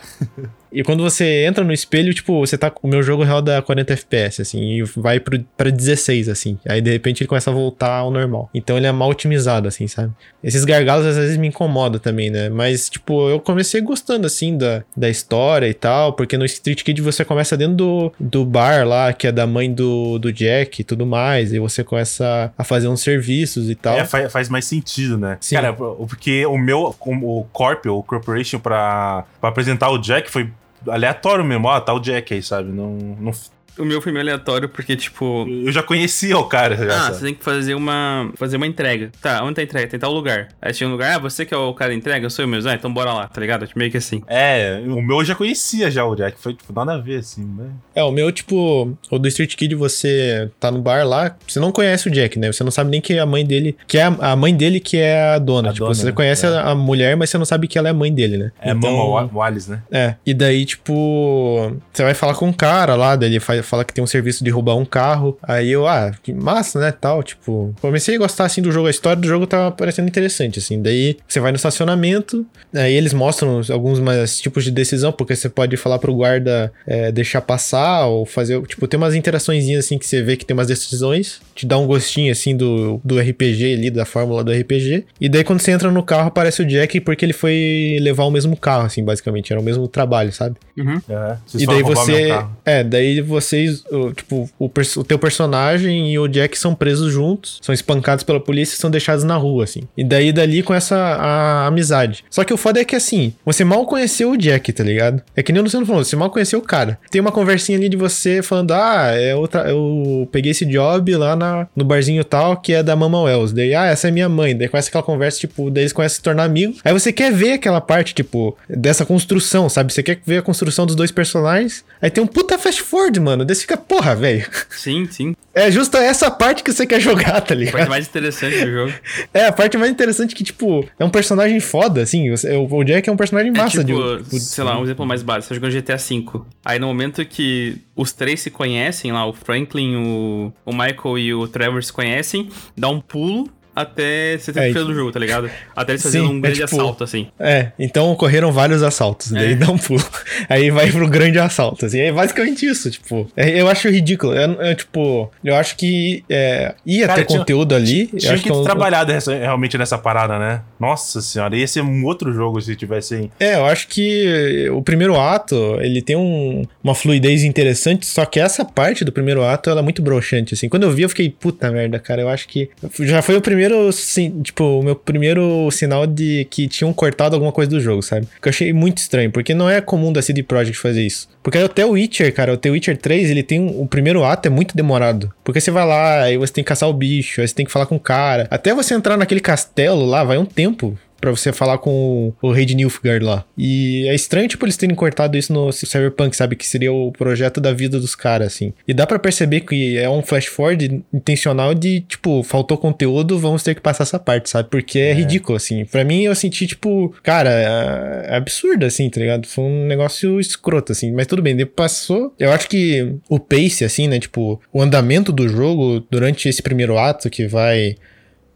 E 0.73 0.83
quando 0.83 1.03
você 1.03 1.45
entra 1.45 1.62
no 1.62 1.73
espelho, 1.73 2.12
tipo, 2.12 2.38
você 2.40 2.57
tá. 2.59 2.73
O 2.83 2.88
meu 2.88 3.03
jogo 3.03 3.25
roda 3.25 3.61
40 3.62 3.93
FPS, 3.93 4.43
assim, 4.43 4.79
e 4.79 4.83
vai 4.83 5.19
pro, 5.20 5.38
pra 5.56 5.70
16, 5.70 6.28
assim. 6.28 6.59
Aí 6.68 6.80
de 6.80 6.90
repente 6.90 7.22
ele 7.22 7.28
começa 7.28 7.50
a 7.50 7.54
voltar 7.54 7.92
ao 7.92 8.11
normal. 8.11 8.50
Então 8.54 8.76
ele 8.76 8.87
é 8.87 8.92
mal 8.92 9.09
otimizado, 9.09 9.68
assim, 9.68 9.87
sabe? 9.87 10.12
Esses 10.42 10.64
gargalos 10.64 11.06
às 11.06 11.16
vezes 11.16 11.37
me 11.37 11.48
incomodam 11.48 12.00
também, 12.00 12.30
né? 12.30 12.48
Mas, 12.48 12.88
tipo, 12.88 13.28
eu 13.28 13.38
comecei 13.38 13.80
gostando, 13.80 14.26
assim, 14.26 14.56
da, 14.56 14.83
da 14.96 15.09
história 15.09 15.68
e 15.68 15.74
tal, 15.74 16.14
porque 16.14 16.37
no 16.37 16.44
Street 16.44 16.83
Kid 16.83 17.00
você 17.02 17.24
começa 17.24 17.56
dentro 17.56 17.76
do, 17.76 18.12
do 18.18 18.44
bar 18.44 18.87
lá, 18.87 19.12
que 19.12 19.26
é 19.26 19.33
da 19.33 19.46
mãe 19.46 19.72
do, 19.72 20.18
do 20.18 20.33
Jack 20.33 20.80
e 20.80 20.85
tudo 20.85 21.06
mais, 21.06 21.52
e 21.52 21.59
você 21.59 21.85
começa 21.85 22.52
a 22.56 22.64
fazer 22.64 22.88
uns 22.88 23.02
serviços 23.02 23.70
e 23.70 23.74
tal. 23.74 23.98
É, 23.98 24.04
faz, 24.04 24.33
faz 24.33 24.48
mais 24.48 24.64
sentido, 24.64 25.18
né? 25.18 25.37
Sim. 25.40 25.54
Cara, 25.54 25.72
porque 25.72 26.46
o 26.46 26.56
meu, 26.59 26.94
o 27.00 27.44
Corp, 27.52 27.87
o 27.87 28.02
Corporation, 28.02 28.59
pra, 28.59 29.24
pra 29.40 29.50
apresentar 29.50 29.90
o 29.90 29.98
Jack 29.98 30.30
foi 30.30 30.50
aleatório 30.88 31.44
mesmo. 31.44 31.68
Ó, 31.68 31.80
tá 31.80 31.92
o 31.92 32.00
Jack 32.00 32.33
aí, 32.33 32.42
sabe? 32.42 32.70
Não, 32.70 32.92
não, 33.20 33.33
O 33.81 33.85
meu 33.85 34.01
foi 34.01 34.12
meio 34.12 34.23
aleatório 34.25 34.69
porque, 34.69 34.95
tipo. 34.97 35.47
eu 35.49 35.73
já 35.73 35.83
conhecia 35.83 36.37
o 36.38 36.45
cara. 36.45 36.77
Já, 36.77 36.85
Ah, 36.85 37.01
sabe? 37.05 37.16
você 37.16 37.25
tem 37.27 37.35
que 37.35 37.45
fazer 37.45 37.75
uma, 37.75 38.31
fazer 38.37 38.57
uma 38.57 38.66
entrega. 38.66 39.11
Tá, 39.21 39.43
onde 39.43 39.55
tá 39.55 39.61
a 39.61 39.64
entrega? 39.64 39.87
Tem 39.88 39.99
tal 40.01 40.12
lugar. 40.12 40.49
Aí 40.61 40.73
chega 40.75 40.88
um 40.88 40.93
lugar, 40.93 41.14
ah, 41.16 41.19
você 41.19 41.45
que 41.47 41.55
é 41.55 41.57
o 41.57 41.73
cara 41.75 41.90
da 41.90 41.97
entrega? 41.97 42.25
Eu 42.27 42.31
sou 42.31 42.45
eu 42.45 42.49
mesmo. 42.49 42.69
Ah, 42.71 42.75
então 42.75 42.93
bora 42.93 43.12
lá, 43.12 43.27
tá 43.29 43.40
ligado? 43.40 43.69
Meio 43.77 43.90
que 43.90 43.97
assim. 43.97 44.23
É, 44.27 44.81
o 44.87 45.01
meu 45.03 45.19
eu 45.19 45.25
já 45.25 45.35
conhecia 45.35 45.90
já 45.90 46.05
o 46.05 46.14
Jack. 46.14 46.38
Foi, 46.40 46.55
tipo, 46.55 46.73
nada 46.73 46.95
a 46.95 46.99
ver, 46.99 47.19
assim, 47.19 47.45
né? 47.45 47.66
É, 47.95 48.03
o 48.03 48.11
meu, 48.11 48.31
tipo, 48.33 48.97
o 49.11 49.19
do 49.19 49.29
Street 49.29 49.55
Kid, 49.57 49.75
você 49.75 50.51
tá 50.59 50.71
no 50.71 50.81
bar 50.81 51.07
lá, 51.07 51.37
você 51.47 51.59
não 51.61 51.73
conhece 51.73 52.09
o 52.09 52.11
Jack, 52.11 52.38
né? 52.38 52.53
Você 52.53 52.62
não 52.64 52.71
sabe 52.71 52.90
nem 52.90 53.01
que 53.01 53.12
é 53.14 53.19
a 53.21 53.27
mãe 53.27 53.45
dele, 53.45 53.77
que 53.87 53.99
é 53.99 54.03
a, 54.05 54.09
a 54.33 54.37
mãe 54.37 54.55
dele 54.55 54.81
que 54.81 54.97
é 54.99 55.35
a 55.35 55.38
dona. 55.38 55.71
A 55.71 55.73
tipo, 55.73 55.85
dona, 55.85 55.95
você 55.95 56.07
né? 56.07 56.12
conhece 56.12 56.47
É. 56.47 56.49
a, 56.51 56.71
a 56.71 56.75
mulher, 56.75 57.16
mas 57.16 57.31
você 57.31 57.38
não 57.38 57.45
sabe 57.45 57.66
que 57.69 57.79
ela 57.79 57.88
é 57.88 57.90
a 57.90 57.95
mãe 57.95 58.12
dele, 58.12 58.37
né? 58.38 58.53
É 58.61 58.71
Então- 58.73 58.90
Mama 58.90 59.05
Wa- 59.05 59.31
Wallace, 59.33 59.71
né? 59.71 59.83
É, 59.90 60.14
e 60.27 60.35
daí, 60.35 60.64
tipo, 60.64 61.77
você 61.93 62.03
vai 62.03 62.14
falar 62.14 62.35
com 62.35 62.47
um 62.47 62.53
cara 62.53 62.95
lá, 62.97 63.16
daí 63.16 63.31
ele 63.31 63.40
fa- 63.40 63.62
fala 63.70 63.85
que 63.85 63.94
tem 63.94 64.02
um 64.02 64.06
serviço 64.06 64.42
de 64.42 64.50
roubar 64.50 64.76
um 64.76 64.85
carro. 64.85 65.38
Aí 65.42 65.70
eu, 65.70 65.87
ah, 65.87 66.12
que 66.22 66.33
massa, 66.33 66.80
né, 66.80 66.92
tal, 66.92 67.22
tipo, 67.22 67.74
comecei 67.80 68.16
a 68.16 68.18
gostar, 68.18 68.44
assim, 68.44 68.61
do 68.61 68.72
jogo, 68.72 68.88
a 68.88 68.90
história 68.90 69.20
do 69.20 69.28
jogo 69.28 69.46
tava 69.46 69.70
parecendo 69.70 70.09
interessante, 70.09 70.59
assim. 70.59 70.83
Daí 70.83 71.16
você 71.26 71.38
vai 71.38 71.52
no 71.52 71.56
estacionamento, 71.56 72.44
aí 72.74 72.92
eles 72.92 73.12
mostram 73.12 73.62
alguns 73.70 74.00
mais 74.00 74.40
tipos 74.40 74.64
de 74.64 74.70
decisão, 74.70 75.12
porque 75.12 75.37
você 75.37 75.48
pode 75.48 75.76
falar 75.76 75.98
pro 75.98 76.14
guarda 76.14 76.72
é, 76.87 77.12
deixar 77.12 77.40
passar 77.40 78.06
ou 78.06 78.26
fazer, 78.26 78.61
tipo, 78.62 78.88
tem 78.88 78.98
umas 78.98 79.14
interaçõezinhas, 79.14 79.85
assim, 79.85 79.98
que 79.98 80.06
você 80.06 80.20
vê 80.22 80.37
que 80.37 80.44
tem 80.44 80.54
umas 80.54 80.66
decisões, 80.66 81.40
te 81.54 81.64
dá 81.64 81.78
um 81.78 81.87
gostinho, 81.87 82.33
assim, 82.33 82.56
do, 82.56 83.00
do 83.04 83.18
RPG 83.18 83.74
ali, 83.74 83.90
da 83.90 84.04
fórmula 84.04 84.42
do 84.42 84.52
RPG. 84.52 85.04
E 85.20 85.28
daí 85.28 85.44
quando 85.44 85.61
você 85.61 85.70
entra 85.70 85.90
no 85.90 86.02
carro, 86.02 86.28
aparece 86.28 86.62
o 86.62 86.66
Jack 86.66 87.00
porque 87.00 87.24
ele 87.24 87.33
foi 87.33 87.98
levar 88.00 88.24
o 88.24 88.30
mesmo 88.30 88.56
carro, 88.56 88.87
assim, 88.87 89.04
basicamente, 89.04 89.52
era 89.52 89.61
o 89.61 89.64
mesmo 89.64 89.87
trabalho, 89.87 90.33
sabe? 90.33 90.56
Uhum. 90.76 91.00
É, 91.09 91.37
e 91.59 91.66
daí 91.66 91.83
você. 91.83 92.28
carro. 92.28 92.56
É, 92.64 92.83
daí 92.83 93.20
vocês. 93.61 93.85
Tipo, 94.16 94.49
o, 94.59 94.66
o 94.66 95.05
teu 95.05 95.18
personagem 95.18 96.12
e 96.12 96.18
o 96.18 96.29
Jack 96.29 96.59
são 96.59 96.75
presos 96.75 97.12
juntos, 97.12 97.59
são 97.61 97.73
espancados 97.73 98.25
pela 98.25 98.40
polícia 98.40 98.75
e 98.75 98.79
são 98.79 98.90
deixados 98.90 99.25
na 99.25 99.37
rua, 99.37 99.64
assim. 99.64 99.83
E 99.96 100.05
daí 100.05 100.33
dali 100.33 100.62
com 100.62 100.75
essa 100.75 100.96
a, 100.96 101.66
amizade. 101.66 102.25
Só 102.31 102.44
que 102.44 102.53
o 102.53 102.57
foda 102.57 102.81
é 102.81 102.85
que 102.85 102.96
assim, 102.96 103.35
você 103.44 103.64
mal 103.64 103.85
conheceu 103.85 104.31
o 104.31 104.37
Jack, 104.37 104.73
tá 104.73 104.85
ligado? 104.85 105.23
É 105.37 105.42
que 105.42 105.53
nem 105.53 105.61
o 105.61 105.64
Luciano 105.64 105.87
falou, 105.87 106.05
você 106.05 106.16
mal 106.16 106.31
conheceu 106.31 106.59
o 106.59 106.62
cara. 106.62 106.99
Tem 107.11 107.20
uma 107.20 107.33
conversinha 107.33 107.77
ali 107.79 107.88
de 107.88 107.96
você 107.96 108.42
falando, 108.42 108.73
ah, 108.73 109.12
é 109.12 109.35
outra, 109.35 109.68
eu 109.70 110.29
peguei 110.31 110.53
esse 110.53 110.64
job 110.64 111.14
lá 111.16 111.37
na, 111.37 111.66
no 111.75 111.85
barzinho 111.85 112.25
tal, 112.25 112.57
que 112.57 112.73
é 112.73 112.83
da 112.83 112.96
Mama 112.96 113.23
Wells. 113.23 113.53
Daí, 113.53 113.75
ah, 113.75 113.87
essa 113.87 114.09
é 114.09 114.11
minha 114.11 114.29
mãe. 114.29 114.57
Daí 114.57 114.68
começa 114.68 114.88
aquela 114.88 115.03
conversa, 115.03 115.38
tipo, 115.38 115.70
daí 115.70 115.85
eles 115.85 115.92
começam 115.92 116.14
a 116.14 116.16
se 116.16 116.23
tornar 116.23 116.44
amigos. 116.44 116.79
Aí 116.85 116.92
você 116.92 117.12
quer 117.12 117.33
ver 117.33 117.53
aquela 117.53 117.81
parte, 117.81 118.14
tipo, 118.14 118.57
dessa 118.68 119.05
construção, 119.05 119.68
sabe? 119.68 119.92
Você 119.92 120.03
quer 120.03 120.20
ver 120.25 120.38
a 120.38 120.42
construção 120.42 120.87
dos 120.87 120.94
dois 120.94 121.11
personagens. 121.11 121.85
Aí 122.01 122.11
tem 122.11 122.23
um 122.23 122.27
puta 122.27 122.59
fast 122.59 122.83
forward, 122.83 123.18
mano. 123.20 123.39
Daí 123.44 123.55
você 123.55 123.62
fica, 123.62 123.76
porra, 123.76 124.14
velho. 124.14 124.46
Sim, 124.70 125.07
sim. 125.11 125.35
É 125.55 125.70
justo 125.70 125.96
essa 125.96 126.31
parte 126.31 126.62
que 126.62 126.72
você 126.72 126.87
quer 126.87 127.00
jogar, 127.00 127.33
tá 127.33 127.38
A 127.38 127.40
parte 127.40 127.55
ligado? 127.57 127.88
mais 127.88 128.07
interessante 128.07 128.64
do 128.64 128.70
jogo. 128.70 128.92
É, 129.35 129.46
a 129.46 129.53
parte 129.53 129.76
mais 129.76 129.90
interessante 129.90 130.35
que, 130.35 130.44
tipo, 130.44 130.88
é 130.98 131.05
um 131.05 131.11
personagem 131.11 131.59
foda, 131.61 132.03
assim. 132.03 132.31
você- 132.31 132.55
O 132.57 132.85
Jack 132.85 133.09
é 133.09 133.12
um 133.12 133.16
personagem 133.16 133.50
É 133.50 133.57
massa 133.57 133.85
tipo, 133.85 134.16
de. 134.18 134.31
de- 134.31 134.40
sei 134.40 134.62
lá, 134.64 134.79
um 134.79 134.85
exemplo 134.85 135.05
mais 135.05 135.22
básico. 135.22 135.53
Você 135.55 135.61
tá 135.61 135.66
jogando 135.66 135.72
GTA 135.72 135.96
V. 135.96 136.42
Aí 136.64 136.79
no 136.79 136.87
momento 136.87 137.24
que 137.24 137.79
os 137.96 138.12
três 138.12 138.40
se 138.40 138.50
conhecem 138.50 139.11
lá, 139.12 139.26
o 139.26 139.33
Franklin, 139.33 139.96
o, 139.96 140.53
o 140.64 140.72
Michael 140.72 141.18
e 141.18 141.35
o 141.35 141.48
Trevor 141.48 141.83
se 141.83 141.92
conhecem, 141.92 142.48
dá 142.76 142.88
um 142.88 143.00
pulo 143.00 143.48
até 143.74 144.37
você 144.38 144.52
ter 144.52 144.61
É, 144.61 144.62
feito 144.72 144.85
do 144.85 144.94
jogo, 144.94 145.12
tá 145.12 145.18
ligado? 145.20 145.50
Até 145.74 145.92
eles 145.92 146.02
fazendo 146.02 146.26
Sim, 146.28 146.35
um 146.35 146.38
é 146.38 146.40
grande 146.40 146.61
tipo- 146.61 146.74
assalto, 146.76 147.04
assim. 147.04 147.28
É, 147.38 147.68
então 147.78 148.11
ocorreram 148.12 148.52
vários 148.52 148.83
assaltos. 148.83 149.30
Daí 149.30 149.52
É. 149.52 149.54
dá 149.54 149.70
um 149.70 149.78
pulo. 149.78 150.02
Aí 150.48 150.70
vai 150.70 150.90
pro 150.90 151.09
grande 151.09 151.38
assalto. 151.38 151.87
Assim, 151.87 152.00
é 152.00 152.12
basicamente 152.12 152.66
isso, 152.66 152.90
tipo. 152.90 153.28
é- 153.37 153.61
eu 153.61 153.68
acho 153.68 153.88
ridículo. 153.88 154.35
Eu, 154.35 154.52
eu, 154.54 154.74
tipo, 154.74 155.30
eu 155.44 155.54
acho 155.54 155.76
que 155.76 156.24
é, 156.28 156.74
ia 156.85 157.06
Cara, 157.06 157.20
ter 157.20 157.26
tinha- 157.26 157.38
conteúdo 157.38 157.74
ali. 157.74 158.09
eu 158.12 158.18
Tinha 158.18 158.33
acho 158.35 158.42
que 158.42 158.48
é 158.48 158.52
ter 158.52 158.59
um- 158.59 158.64
trabalhado 158.64 159.12
essa- 159.12 159.35
realmente 159.37 159.76
nessa 159.78 159.98
parada, 159.98 160.38
né? 160.38 160.62
Nossa 160.78 161.20
senhora, 161.20 161.56
ia 161.56 161.66
ser 161.66 161.83
um 161.83 162.04
outro 162.04 162.33
jogo 162.33 162.61
se 162.61 162.74
tivessem. 162.76 163.30
É, 163.38 163.54
eu 163.56 163.66
acho 163.66 163.88
que 163.88 164.68
o 164.72 164.83
primeiro 164.83 165.18
ato, 165.18 165.78
ele 165.80 166.02
tem 166.02 166.16
um- 166.16 166.64
uma 166.83 166.94
fluidez 166.94 167.42
interessante, 167.44 168.06
só 168.06 168.24
que 168.24 168.38
essa 168.40 168.64
parte 168.64 169.04
do 169.04 169.12
primeiro 169.12 169.42
ato, 169.44 169.70
ela 169.70 169.80
é 169.80 169.83
muito 169.83 170.02
broxante, 170.02 170.54
assim. 170.54 170.68
Quando 170.68 170.85
eu 170.85 170.90
vi, 170.90 171.02
eu 171.02 171.09
fiquei, 171.09 171.30
puta 171.30 171.70
merda, 171.70 171.98
cara, 171.98 172.22
eu 172.22 172.28
acho 172.28 172.48
que 172.48 172.70
já 173.00 173.22
foi 173.22 173.37
o 173.37 173.40
primeiro, 173.40 173.69
sim, 173.92 174.42
tipo, 174.42 174.64
o 174.64 174.83
meu 174.83 174.96
primeiro 174.96 175.70
sinal 175.70 176.06
de 176.06 176.46
que 176.50 176.68
tinham 176.68 176.92
cortado 176.92 177.35
alguma 177.35 177.52
coisa 177.52 177.70
do 177.70 177.80
jogo, 177.80 178.02
sabe? 178.02 178.26
Que 178.40 178.48
eu 178.48 178.50
achei 178.50 178.72
muito 178.72 178.98
estranho, 178.98 179.30
porque 179.30 179.54
não 179.54 179.68
é 179.68 179.80
comum 179.80 180.12
da 180.12 180.22
CD 180.22 180.42
Projekt 180.42 180.78
fazer 180.78 181.02
isso. 181.02 181.28
Porque 181.42 181.59
até 181.59 181.85
o 181.85 181.90
Witcher, 181.90 182.33
cara, 182.35 182.52
o 182.52 182.56
The 182.56 182.70
Witcher 182.70 182.96
3, 182.96 183.30
ele 183.30 183.42
tem 183.42 183.61
um, 183.61 183.80
o 183.80 183.87
primeiro 183.87 184.24
ato 184.24 184.46
é 184.46 184.50
muito 184.50 184.76
demorado. 184.76 185.33
Porque 185.42 185.61
você 185.61 185.70
vai 185.70 185.87
lá, 185.87 186.22
aí 186.22 186.37
você 186.37 186.52
tem 186.52 186.64
que 186.64 186.68
caçar 186.68 186.88
o 186.88 186.92
bicho, 186.92 187.40
aí 187.40 187.48
você 187.48 187.54
tem 187.54 187.64
que 187.64 187.72
falar 187.72 187.87
com 187.87 187.96
o 187.96 188.00
cara. 188.00 188.46
Até 188.50 188.74
você 188.74 188.94
entrar 188.94 189.16
naquele 189.16 189.40
castelo 189.40 190.04
lá, 190.04 190.22
vai 190.22 190.38
um 190.38 190.44
tempo 190.44 190.98
pra 191.20 191.30
você 191.30 191.52
falar 191.52 191.78
com 191.78 192.35
o, 192.42 192.48
o 192.48 192.52
rei 192.52 192.64
de 192.64 192.74
Nilfgaard 192.74 193.24
lá. 193.24 193.44
E 193.56 194.06
é 194.09 194.14
estranho, 194.14 194.48
tipo, 194.48 194.64
eles 194.64 194.76
terem 194.76 194.94
cortado 194.94 195.37
isso 195.37 195.52
no 195.52 195.72
Cyberpunk, 195.72 196.37
sabe? 196.37 196.56
Que 196.56 196.66
seria 196.66 196.92
o 196.92 197.12
projeto 197.12 197.61
da 197.61 197.72
vida 197.72 197.98
dos 197.98 198.14
caras, 198.14 198.48
assim. 198.48 198.72
E 198.87 198.94
dá 198.94 199.06
pra 199.06 199.18
perceber 199.18 199.61
que 199.61 199.98
é 199.98 200.09
um 200.09 200.22
flash 200.22 200.46
forward 200.46 201.02
intencional 201.12 201.74
de, 201.74 202.00
tipo, 202.02 202.42
faltou 202.42 202.78
conteúdo, 202.78 203.38
vamos 203.38 203.62
ter 203.62 203.74
que 203.74 203.80
passar 203.80 204.04
essa 204.04 204.18
parte, 204.18 204.48
sabe? 204.48 204.68
Porque 204.70 204.98
é, 204.98 205.12
ridículo, 205.12 205.56
assim. 205.56 205.85
Pra 205.85 206.04
mim, 206.04 206.22
eu 206.22 206.35
senti, 206.35 206.66
tipo, 206.66 207.14
cara, 207.22 207.50
é, 207.50 208.33
é 208.33 208.37
absurdo, 208.37 208.87
assim, 208.87 209.09
tá 209.11 209.20
ligado? 209.20 209.46
Foi 209.46 209.64
um 209.64 209.87
negócio 209.87 210.38
escroto, 210.40 210.92
assim. 210.92 211.12
Mas 211.12 211.26
tudo 211.26 211.42
bem, 211.42 211.56
depois 211.56 211.80
passou. 211.90 212.35
Eu 212.38 212.52
acho 212.52 212.68
que 212.68 213.14
o 213.28 213.38
pace, 213.38 213.85
assim, 213.85 214.06
né? 214.06 214.18
Tipo, 214.18 214.61
o 214.72 214.83
andamento 214.83 215.33
do 215.33 215.48
jogo 215.48 216.04
durante 216.11 216.48
esse 216.48 216.62
primeiro 216.62 216.98
ato 216.98 217.30
que 217.30 217.46
vai 217.46 217.96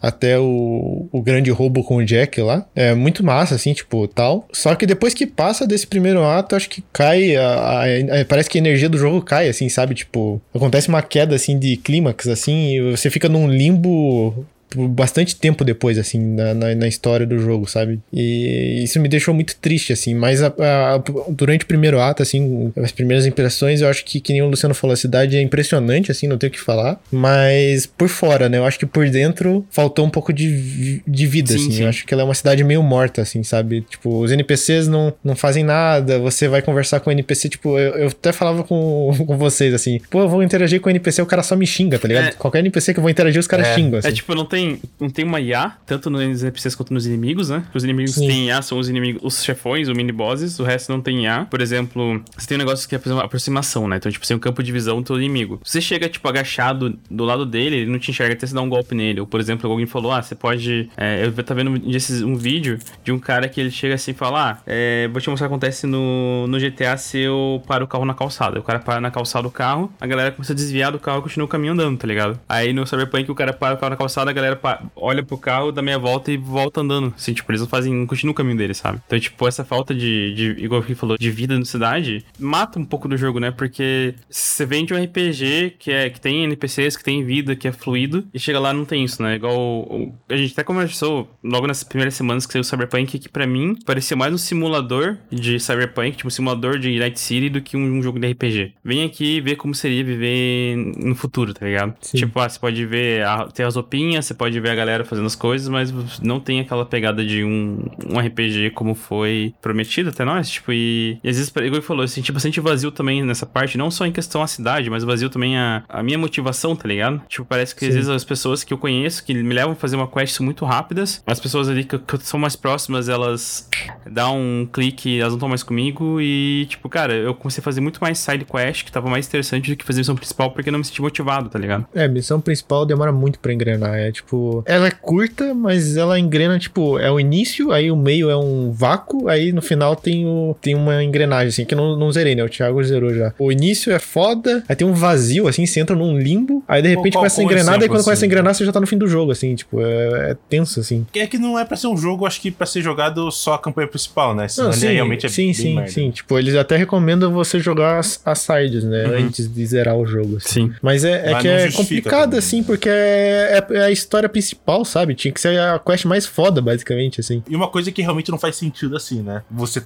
até 0.06 0.38
o, 0.38 1.08
o 1.10 1.22
grande 1.22 1.50
roubo 1.50 1.82
com 1.84 1.96
o 1.96 2.04
Jack 2.04 2.40
lá. 2.40 2.66
É 2.74 2.94
muito 2.94 3.24
massa, 3.24 3.54
assim, 3.54 3.72
tipo, 3.72 4.06
tal. 4.08 4.46
Só 4.52 4.74
que 4.74 4.86
depois 4.86 5.14
que 5.14 5.26
passa 5.26 5.66
desse 5.66 5.86
primeiro 5.86 6.22
ato, 6.24 6.54
acho 6.56 6.68
que 6.68 6.82
cai. 6.92 7.36
A, 7.36 7.46
a- 7.46 7.84
a- 8.20 8.24
parece 8.28 8.48
que 8.50 8.58
a 8.58 8.60
energia 8.60 8.88
do 8.88 8.98
jogo 8.98 9.22
cai, 9.22 9.48
assim, 9.48 9.68
sabe? 9.68 9.94
Tipo, 9.94 10.40
acontece 10.54 10.88
uma 10.88 11.02
queda, 11.02 11.34
assim, 11.34 11.58
de 11.58 11.76
clímax, 11.76 12.28
assim, 12.28 12.70
e 12.76 12.90
você 12.90 13.10
fica 13.10 13.28
num 13.28 13.48
limbo. 13.48 14.44
Por 14.74 14.88
bastante 14.88 15.36
tempo 15.36 15.64
depois, 15.64 15.98
assim, 15.98 16.18
na, 16.18 16.52
na, 16.54 16.74
na 16.74 16.88
história 16.88 17.24
do 17.26 17.38
jogo, 17.38 17.66
sabe? 17.68 18.00
E 18.12 18.82
isso 18.82 18.98
me 19.00 19.08
deixou 19.08 19.32
muito 19.34 19.56
triste, 19.56 19.92
assim. 19.92 20.14
Mas 20.14 20.42
a- 20.42 20.48
a- 20.58 21.02
durante 21.30 21.64
o 21.64 21.66
primeiro 21.66 22.00
ato, 22.00 22.22
assim, 22.22 22.72
as 22.76 22.92
primeiras 22.92 23.26
impressões, 23.26 23.80
eu 23.80 23.88
acho 23.88 24.04
que, 24.04 24.20
que 24.20 24.32
nem 24.32 24.42
o 24.42 24.48
Luciano 24.48 24.74
falou, 24.74 24.94
a 24.94 24.96
cidade 24.96 25.36
é 25.36 25.40
impressionante, 25.40 26.10
assim, 26.10 26.26
não 26.26 26.36
tenho 26.36 26.50
o 26.50 26.52
que 26.54 26.60
falar. 26.60 27.00
Mas 27.10 27.86
por 27.86 28.08
fora, 28.08 28.48
né? 28.48 28.58
Eu 28.58 28.64
acho 28.64 28.78
que 28.78 28.86
por 28.86 29.08
dentro 29.08 29.64
faltou 29.70 30.04
um 30.04 30.10
pouco 30.10 30.32
de, 30.32 31.00
de 31.06 31.26
vida, 31.26 31.48
Sim, 31.52 31.56
assim. 31.56 31.70
sim. 31.72 31.82
Eu 31.82 31.88
acho 31.88 32.06
que 32.06 32.12
ela 32.14 32.22
é 32.22 32.24
uma 32.24 32.34
cidade 32.34 32.62
meio 32.64 32.82
morta, 32.82 33.22
assim, 33.22 33.42
sabe? 33.42 33.82
Tipo, 33.82 34.20
os 34.20 34.30
NPCs 34.32 34.88
não, 34.88 35.12
não 35.22 35.34
fazem 35.36 35.62
nada, 35.64 36.18
você 36.18 36.48
vai 36.48 36.62
conversar 36.62 37.00
com 37.00 37.10
o 37.10 37.12
NPC, 37.12 37.48
tipo, 37.48 37.78
eu, 37.78 37.94
eu 37.94 38.08
até 38.08 38.32
falava 38.32 38.62
com, 38.64 39.12
com 39.26 39.36
vocês, 39.38 39.72
assim, 39.74 40.00
pô, 40.10 40.20
eu 40.22 40.28
vou 40.28 40.42
interagir 40.42 40.80
com 40.80 40.88
o 40.88 40.90
NPC, 40.90 41.22
o 41.22 41.26
cara 41.26 41.42
só 41.42 41.56
me 41.56 41.66
xinga, 41.66 41.98
tá 41.98 42.08
ligado? 42.08 42.28
É. 42.28 42.32
Qualquer 42.32 42.58
NPC 42.60 42.92
que 42.92 42.98
eu 42.98 43.02
vou 43.02 43.10
interagir, 43.10 43.38
os 43.40 43.46
caras 43.46 43.68
É. 43.68 43.74
xingam, 43.74 43.98
assim. 43.98 44.08
É 44.08 44.12
tipo, 44.12 44.34
não 44.34 44.44
tem 44.44 44.63
tem, 44.64 44.80
não 44.98 45.10
tem 45.10 45.24
uma 45.24 45.40
IA, 45.40 45.72
tanto 45.86 46.10
nos 46.10 46.42
NPCs 46.42 46.74
quanto 46.74 46.94
nos 46.94 47.06
inimigos, 47.06 47.50
né? 47.50 47.64
Os 47.74 47.84
inimigos 47.84 48.14
Sim. 48.14 48.22
que 48.22 48.26
têm 48.26 48.46
IA 48.46 48.62
são 48.62 48.78
os 48.78 48.88
inimigos, 48.88 49.20
os 49.22 49.44
chefões, 49.44 49.88
os 49.88 49.96
mini-bosses, 49.96 50.58
o 50.58 50.64
resto 50.64 50.90
não 50.90 51.00
tem 51.00 51.24
IA. 51.24 51.46
Por 51.50 51.60
exemplo, 51.60 52.22
você 52.36 52.46
tem 52.46 52.56
um 52.56 52.58
negócio 52.58 52.88
que 52.88 52.94
é 52.94 52.98
por 52.98 53.08
exemplo, 53.08 53.24
aproximação, 53.24 53.86
né? 53.88 53.96
Então, 53.96 54.10
tipo, 54.10 54.24
você 54.24 54.28
tem 54.28 54.36
um 54.36 54.40
campo 54.40 54.62
de 54.62 54.72
visão 54.72 55.00
do 55.00 55.04
teu 55.04 55.16
inimigo. 55.16 55.60
Você 55.62 55.80
chega, 55.80 56.08
tipo, 56.08 56.26
agachado 56.28 56.98
do 57.10 57.24
lado 57.24 57.44
dele, 57.44 57.76
ele 57.76 57.90
não 57.90 57.98
te 57.98 58.10
enxerga 58.10 58.34
até 58.34 58.46
você 58.46 58.54
dar 58.54 58.62
um 58.62 58.68
golpe 58.68 58.94
nele. 58.94 59.20
Ou, 59.20 59.26
por 59.26 59.40
exemplo, 59.40 59.70
alguém 59.70 59.86
falou, 59.86 60.12
ah, 60.12 60.22
você 60.22 60.34
pode... 60.34 60.88
É, 60.96 61.24
eu 61.24 61.32
tava 61.44 61.62
vendo 61.62 61.78
desses, 61.78 62.22
um 62.22 62.36
vídeo 62.36 62.78
de 63.02 63.12
um 63.12 63.18
cara 63.18 63.48
que 63.48 63.60
ele 63.60 63.70
chega 63.70 63.94
assim 63.94 64.12
e 64.12 64.14
fala, 64.14 64.50
ah, 64.50 64.58
é, 64.66 65.08
vou 65.08 65.20
te 65.20 65.28
mostrar 65.28 65.46
o 65.46 65.48
que 65.48 65.54
acontece 65.54 65.86
no, 65.86 66.46
no 66.46 66.58
GTA 66.58 66.96
se 66.96 67.18
eu 67.18 67.62
paro 67.66 67.84
o 67.84 67.88
carro 67.88 68.04
na 68.04 68.14
calçada. 68.14 68.58
O 68.58 68.62
cara 68.62 68.78
para 68.78 69.00
na 69.00 69.10
calçada 69.10 69.42
do 69.44 69.50
carro, 69.50 69.92
a 70.00 70.06
galera 70.06 70.30
começa 70.30 70.52
a 70.52 70.56
desviar 70.56 70.92
do 70.92 70.98
carro 70.98 71.18
e 71.18 71.22
continua 71.22 71.46
o 71.46 71.48
caminho 71.48 71.72
andando, 71.72 71.98
tá 71.98 72.06
ligado? 72.06 72.38
Aí 72.48 72.72
no 72.72 72.86
Cyberpunk 72.86 73.30
o 73.30 73.34
cara 73.34 73.52
para 73.52 73.74
o 73.74 73.78
carro 73.78 73.90
na 73.90 73.96
calçada, 73.96 74.30
a 74.30 74.32
galera 74.32 74.43
pa- 74.56 74.82
olha 74.96 75.22
pro 75.22 75.38
carro, 75.38 75.72
dá 75.72 75.82
meia 75.82 75.98
volta 75.98 76.30
e 76.30 76.36
volta 76.36 76.80
andando. 76.80 77.12
Assim, 77.16 77.32
tipo, 77.32 77.50
eles 77.50 77.60
não 77.60 77.68
fazem, 77.68 77.92
não 77.94 78.06
continuam 78.06 78.32
o 78.32 78.34
caminho 78.34 78.56
deles, 78.56 78.78
sabe? 78.78 79.00
Então, 79.06 79.18
tipo, 79.18 79.46
essa 79.48 79.64
falta 79.64 79.94
de, 79.94 80.34
de 80.34 80.64
igual 80.64 80.82
que 80.82 80.94
falou, 80.94 81.16
de 81.18 81.30
vida 81.30 81.58
na 81.58 81.64
cidade, 81.64 82.24
mata 82.38 82.78
um 82.78 82.84
pouco 82.84 83.08
do 83.08 83.16
jogo, 83.16 83.38
né? 83.40 83.50
Porque 83.50 84.14
você 84.28 84.64
vende 84.66 84.92
um 84.92 85.02
RPG 85.02 85.76
que, 85.78 85.90
é, 85.90 86.10
que 86.10 86.20
tem 86.20 86.44
NPCs, 86.44 86.96
que 86.96 87.04
tem 87.04 87.24
vida, 87.24 87.56
que 87.56 87.68
é 87.68 87.72
fluido, 87.72 88.24
e 88.32 88.38
chega 88.38 88.58
lá 88.60 88.70
e 88.72 88.76
não 88.76 88.84
tem 88.84 89.04
isso, 89.04 89.22
né? 89.22 89.36
Igual 89.36 90.12
a 90.28 90.36
gente 90.36 90.52
até 90.52 90.62
conversou 90.62 91.28
logo 91.42 91.66
nas 91.66 91.82
primeiras 91.84 92.14
semanas 92.14 92.46
que 92.46 92.52
saiu 92.52 92.60
o 92.62 92.64
Cyberpunk, 92.64 93.18
que 93.18 93.28
pra 93.28 93.46
mim 93.46 93.76
parecia 93.84 94.16
mais 94.16 94.32
um 94.32 94.38
simulador 94.38 95.16
de 95.30 95.58
Cyberpunk, 95.60 96.16
tipo 96.16 96.28
um 96.28 96.30
simulador 96.30 96.78
de 96.78 96.98
Night 96.98 97.18
City 97.20 97.48
do 97.48 97.60
que 97.60 97.76
um, 97.76 97.98
um 97.98 98.02
jogo 98.02 98.18
de 98.18 98.30
RPG. 98.30 98.72
Vem 98.84 99.04
aqui 99.04 99.40
ver 99.40 99.56
como 99.56 99.74
seria 99.74 100.02
viver 100.04 100.76
no 100.76 101.14
futuro, 101.14 101.52
tá 101.54 101.66
ligado? 101.66 101.94
Sim. 102.00 102.18
Tipo, 102.18 102.40
ah, 102.40 102.48
você 102.48 102.58
pode 102.58 102.84
ver, 102.86 103.24
a, 103.24 103.46
ter 103.48 103.64
as 103.64 103.76
roupinhas, 103.76 104.26
você 104.34 104.36
pode 104.36 104.58
ver 104.60 104.70
a 104.70 104.74
galera 104.74 105.04
fazendo 105.04 105.26
as 105.26 105.36
coisas, 105.36 105.68
mas 105.68 105.92
não 106.20 106.40
tem 106.40 106.60
aquela 106.60 106.84
pegada 106.84 107.24
de 107.24 107.44
um, 107.44 107.84
um 108.10 108.18
RPG 108.18 108.70
como 108.70 108.94
foi 108.94 109.54
prometido 109.62 110.10
até 110.10 110.24
nós, 110.24 110.50
tipo, 110.50 110.72
e, 110.72 111.18
e 111.22 111.28
às 111.28 111.36
vezes, 111.36 111.48
igual 111.50 111.66
ele 111.66 111.80
falou, 111.80 112.02
eu 112.02 112.08
senti 112.08 112.32
bastante 112.32 112.60
vazio 112.60 112.90
também 112.90 113.22
nessa 113.22 113.46
parte, 113.46 113.78
não 113.78 113.90
só 113.90 114.04
em 114.04 114.12
questão 114.12 114.42
a 114.42 114.46
cidade, 114.46 114.90
mas 114.90 115.04
vazio 115.04 115.30
também 115.30 115.56
a, 115.56 115.84
a 115.88 116.02
minha 116.02 116.18
motivação, 116.18 116.74
tá 116.74 116.88
ligado? 116.88 117.22
Tipo, 117.28 117.44
parece 117.44 117.74
que 117.74 117.84
às 117.84 117.92
Sim. 117.92 117.96
vezes 117.96 118.10
as 118.10 118.24
pessoas 118.24 118.64
que 118.64 118.72
eu 118.72 118.78
conheço, 118.78 119.24
que 119.24 119.34
me 119.34 119.54
levam 119.54 119.72
a 119.72 119.76
fazer 119.76 119.96
uma 119.96 120.08
quest 120.08 120.40
muito 120.40 120.64
rápidas, 120.64 121.22
as 121.26 121.38
pessoas 121.38 121.68
ali 121.68 121.84
que, 121.84 121.98
que 121.98 122.18
são 122.18 122.38
mais 122.38 122.56
próximas, 122.56 123.08
elas 123.08 123.68
dão 124.10 124.38
um 124.38 124.68
clique, 124.70 125.18
elas 125.18 125.32
não 125.32 125.36
estão 125.36 125.48
mais 125.48 125.62
comigo 125.62 126.20
e, 126.20 126.66
tipo, 126.68 126.88
cara, 126.88 127.14
eu 127.14 127.34
comecei 127.34 127.60
a 127.60 127.64
fazer 127.64 127.80
muito 127.80 128.00
mais 128.00 128.18
side 128.18 128.44
quest, 128.44 128.84
que 128.84 128.92
tava 128.92 129.08
mais 129.08 129.26
interessante 129.26 129.70
do 129.70 129.76
que 129.76 129.84
fazer 129.84 130.00
missão 130.00 130.16
principal, 130.16 130.50
porque 130.50 130.68
eu 130.68 130.72
não 130.72 130.78
me 130.78 130.84
senti 130.84 131.00
motivado, 131.00 131.48
tá 131.48 131.58
ligado? 131.58 131.86
É, 131.94 132.08
missão 132.08 132.40
principal 132.40 132.84
demora 132.84 133.12
muito 133.12 133.38
pra 133.38 133.52
engrenar. 133.52 133.94
É 133.94 134.10
tipo. 134.12 134.23
Ela 134.66 134.88
é 134.88 134.90
curta, 134.90 135.54
mas 135.54 135.96
ela 135.96 136.18
engrena, 136.18 136.58
tipo, 136.58 136.98
é 136.98 137.10
o 137.10 137.18
início, 137.20 137.72
aí 137.72 137.90
o 137.90 137.96
meio 137.96 138.30
é 138.30 138.36
um 138.36 138.70
vácuo, 138.72 139.28
aí 139.28 139.52
no 139.52 139.62
final 139.62 139.94
tem, 139.96 140.26
o, 140.26 140.56
tem 140.60 140.74
uma 140.74 141.02
engrenagem, 141.02 141.48
assim, 141.48 141.64
que 141.64 141.74
eu 141.74 141.78
não, 141.78 141.96
não 141.96 142.10
zerei, 142.12 142.34
né? 142.34 142.42
O 142.44 142.48
Thiago 142.48 142.82
zerou 142.82 143.12
já. 143.14 143.32
O 143.38 143.50
início 143.52 143.92
é 143.92 143.98
foda, 143.98 144.62
aí 144.68 144.76
tem 144.76 144.86
um 144.86 144.92
vazio, 144.92 145.46
assim, 145.48 145.66
você 145.66 145.80
entra 145.80 145.94
num 145.96 146.18
limbo, 146.18 146.62
aí 146.68 146.82
de 146.82 146.88
repente 146.88 147.12
Qual- 147.14 147.20
começa 147.22 147.40
a 147.40 147.44
engrenar, 147.44 147.74
exemplo, 147.74 147.88
quando 147.88 148.04
começa 148.04 148.10
a 148.10 148.12
assim? 148.14 148.26
engrenar, 148.26 148.54
você 148.54 148.64
já 148.64 148.72
tá 148.72 148.80
no 148.80 148.86
fim 148.86 148.98
do 148.98 149.06
jogo, 149.08 149.32
assim, 149.32 149.54
tipo, 149.54 149.80
é, 149.80 150.30
é 150.32 150.36
tenso, 150.48 150.80
assim. 150.80 151.06
É 151.14 151.26
que 151.26 151.38
não 151.38 151.58
é 151.58 151.64
pra 151.64 151.76
ser 151.76 151.86
um 151.88 151.96
jogo, 151.96 152.26
acho 152.26 152.40
que 152.40 152.50
pra 152.50 152.66
ser 152.66 152.82
jogado 152.82 153.30
só 153.30 153.54
a 153.54 153.58
campanha 153.58 153.88
principal, 153.88 154.34
né? 154.34 154.48
Senão 154.48 154.68
Não, 154.68 154.74
ele 154.74 154.80
sim, 154.80 154.92
realmente 154.92 155.26
é 155.26 155.28
sim, 155.28 155.44
bem 155.46 155.54
sim, 155.54 155.74
merda. 155.74 155.90
sim. 155.90 156.10
Tipo, 156.10 156.38
eles 156.38 156.54
até 156.54 156.76
recomendam 156.76 157.32
você 157.32 157.58
jogar 157.58 157.98
as, 157.98 158.20
as 158.24 158.38
sides, 158.40 158.84
né? 158.84 159.04
Uhum. 159.06 159.26
Antes 159.26 159.52
de 159.52 159.66
zerar 159.66 159.96
o 159.96 160.06
jogo. 160.06 160.36
assim. 160.36 160.68
Sim. 160.68 160.72
Mas 160.82 161.04
é, 161.04 161.28
é 161.28 161.32
Mas 161.32 161.42
que 161.42 161.48
é 161.48 161.70
complicado, 161.72 162.22
também, 162.24 162.38
assim, 162.38 162.58
né? 162.58 162.64
porque 162.66 162.88
é, 162.88 163.62
é- 163.70 163.76
é 163.76 163.80
a 163.84 163.90
história 163.90 164.13
principal, 164.28 164.84
sabe? 164.84 165.14
Tinha 165.14 165.32
que 165.32 165.40
ser 165.40 165.58
a 165.58 165.78
quest 165.78 166.04
mais 166.04 166.26
foda, 166.26 166.60
basicamente, 166.60 167.20
assim. 167.20 167.42
E 167.48 167.56
uma 167.56 167.68
coisa 167.68 167.90
que 167.90 168.02
realmente 168.02 168.30
não 168.30 168.38
faz 168.38 168.56
sentido 168.56 168.96
assim, 168.96 169.22
né? 169.22 169.42
Você. 169.50 169.84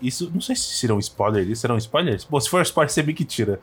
Isso, 0.00 0.30
não 0.32 0.40
sei 0.40 0.54
se 0.54 0.62
será 0.62 0.94
um 0.94 0.98
spoiler. 0.98 1.48
Isso 1.48 1.60
será 1.62 1.74
um 1.74 1.78
spoiler? 1.78 2.20
Bom, 2.30 2.40
se 2.40 2.48
for 2.48 2.62
spoiler, 2.62 2.90
você 2.90 3.02
bem 3.02 3.14
que 3.14 3.24
tira. 3.24 3.60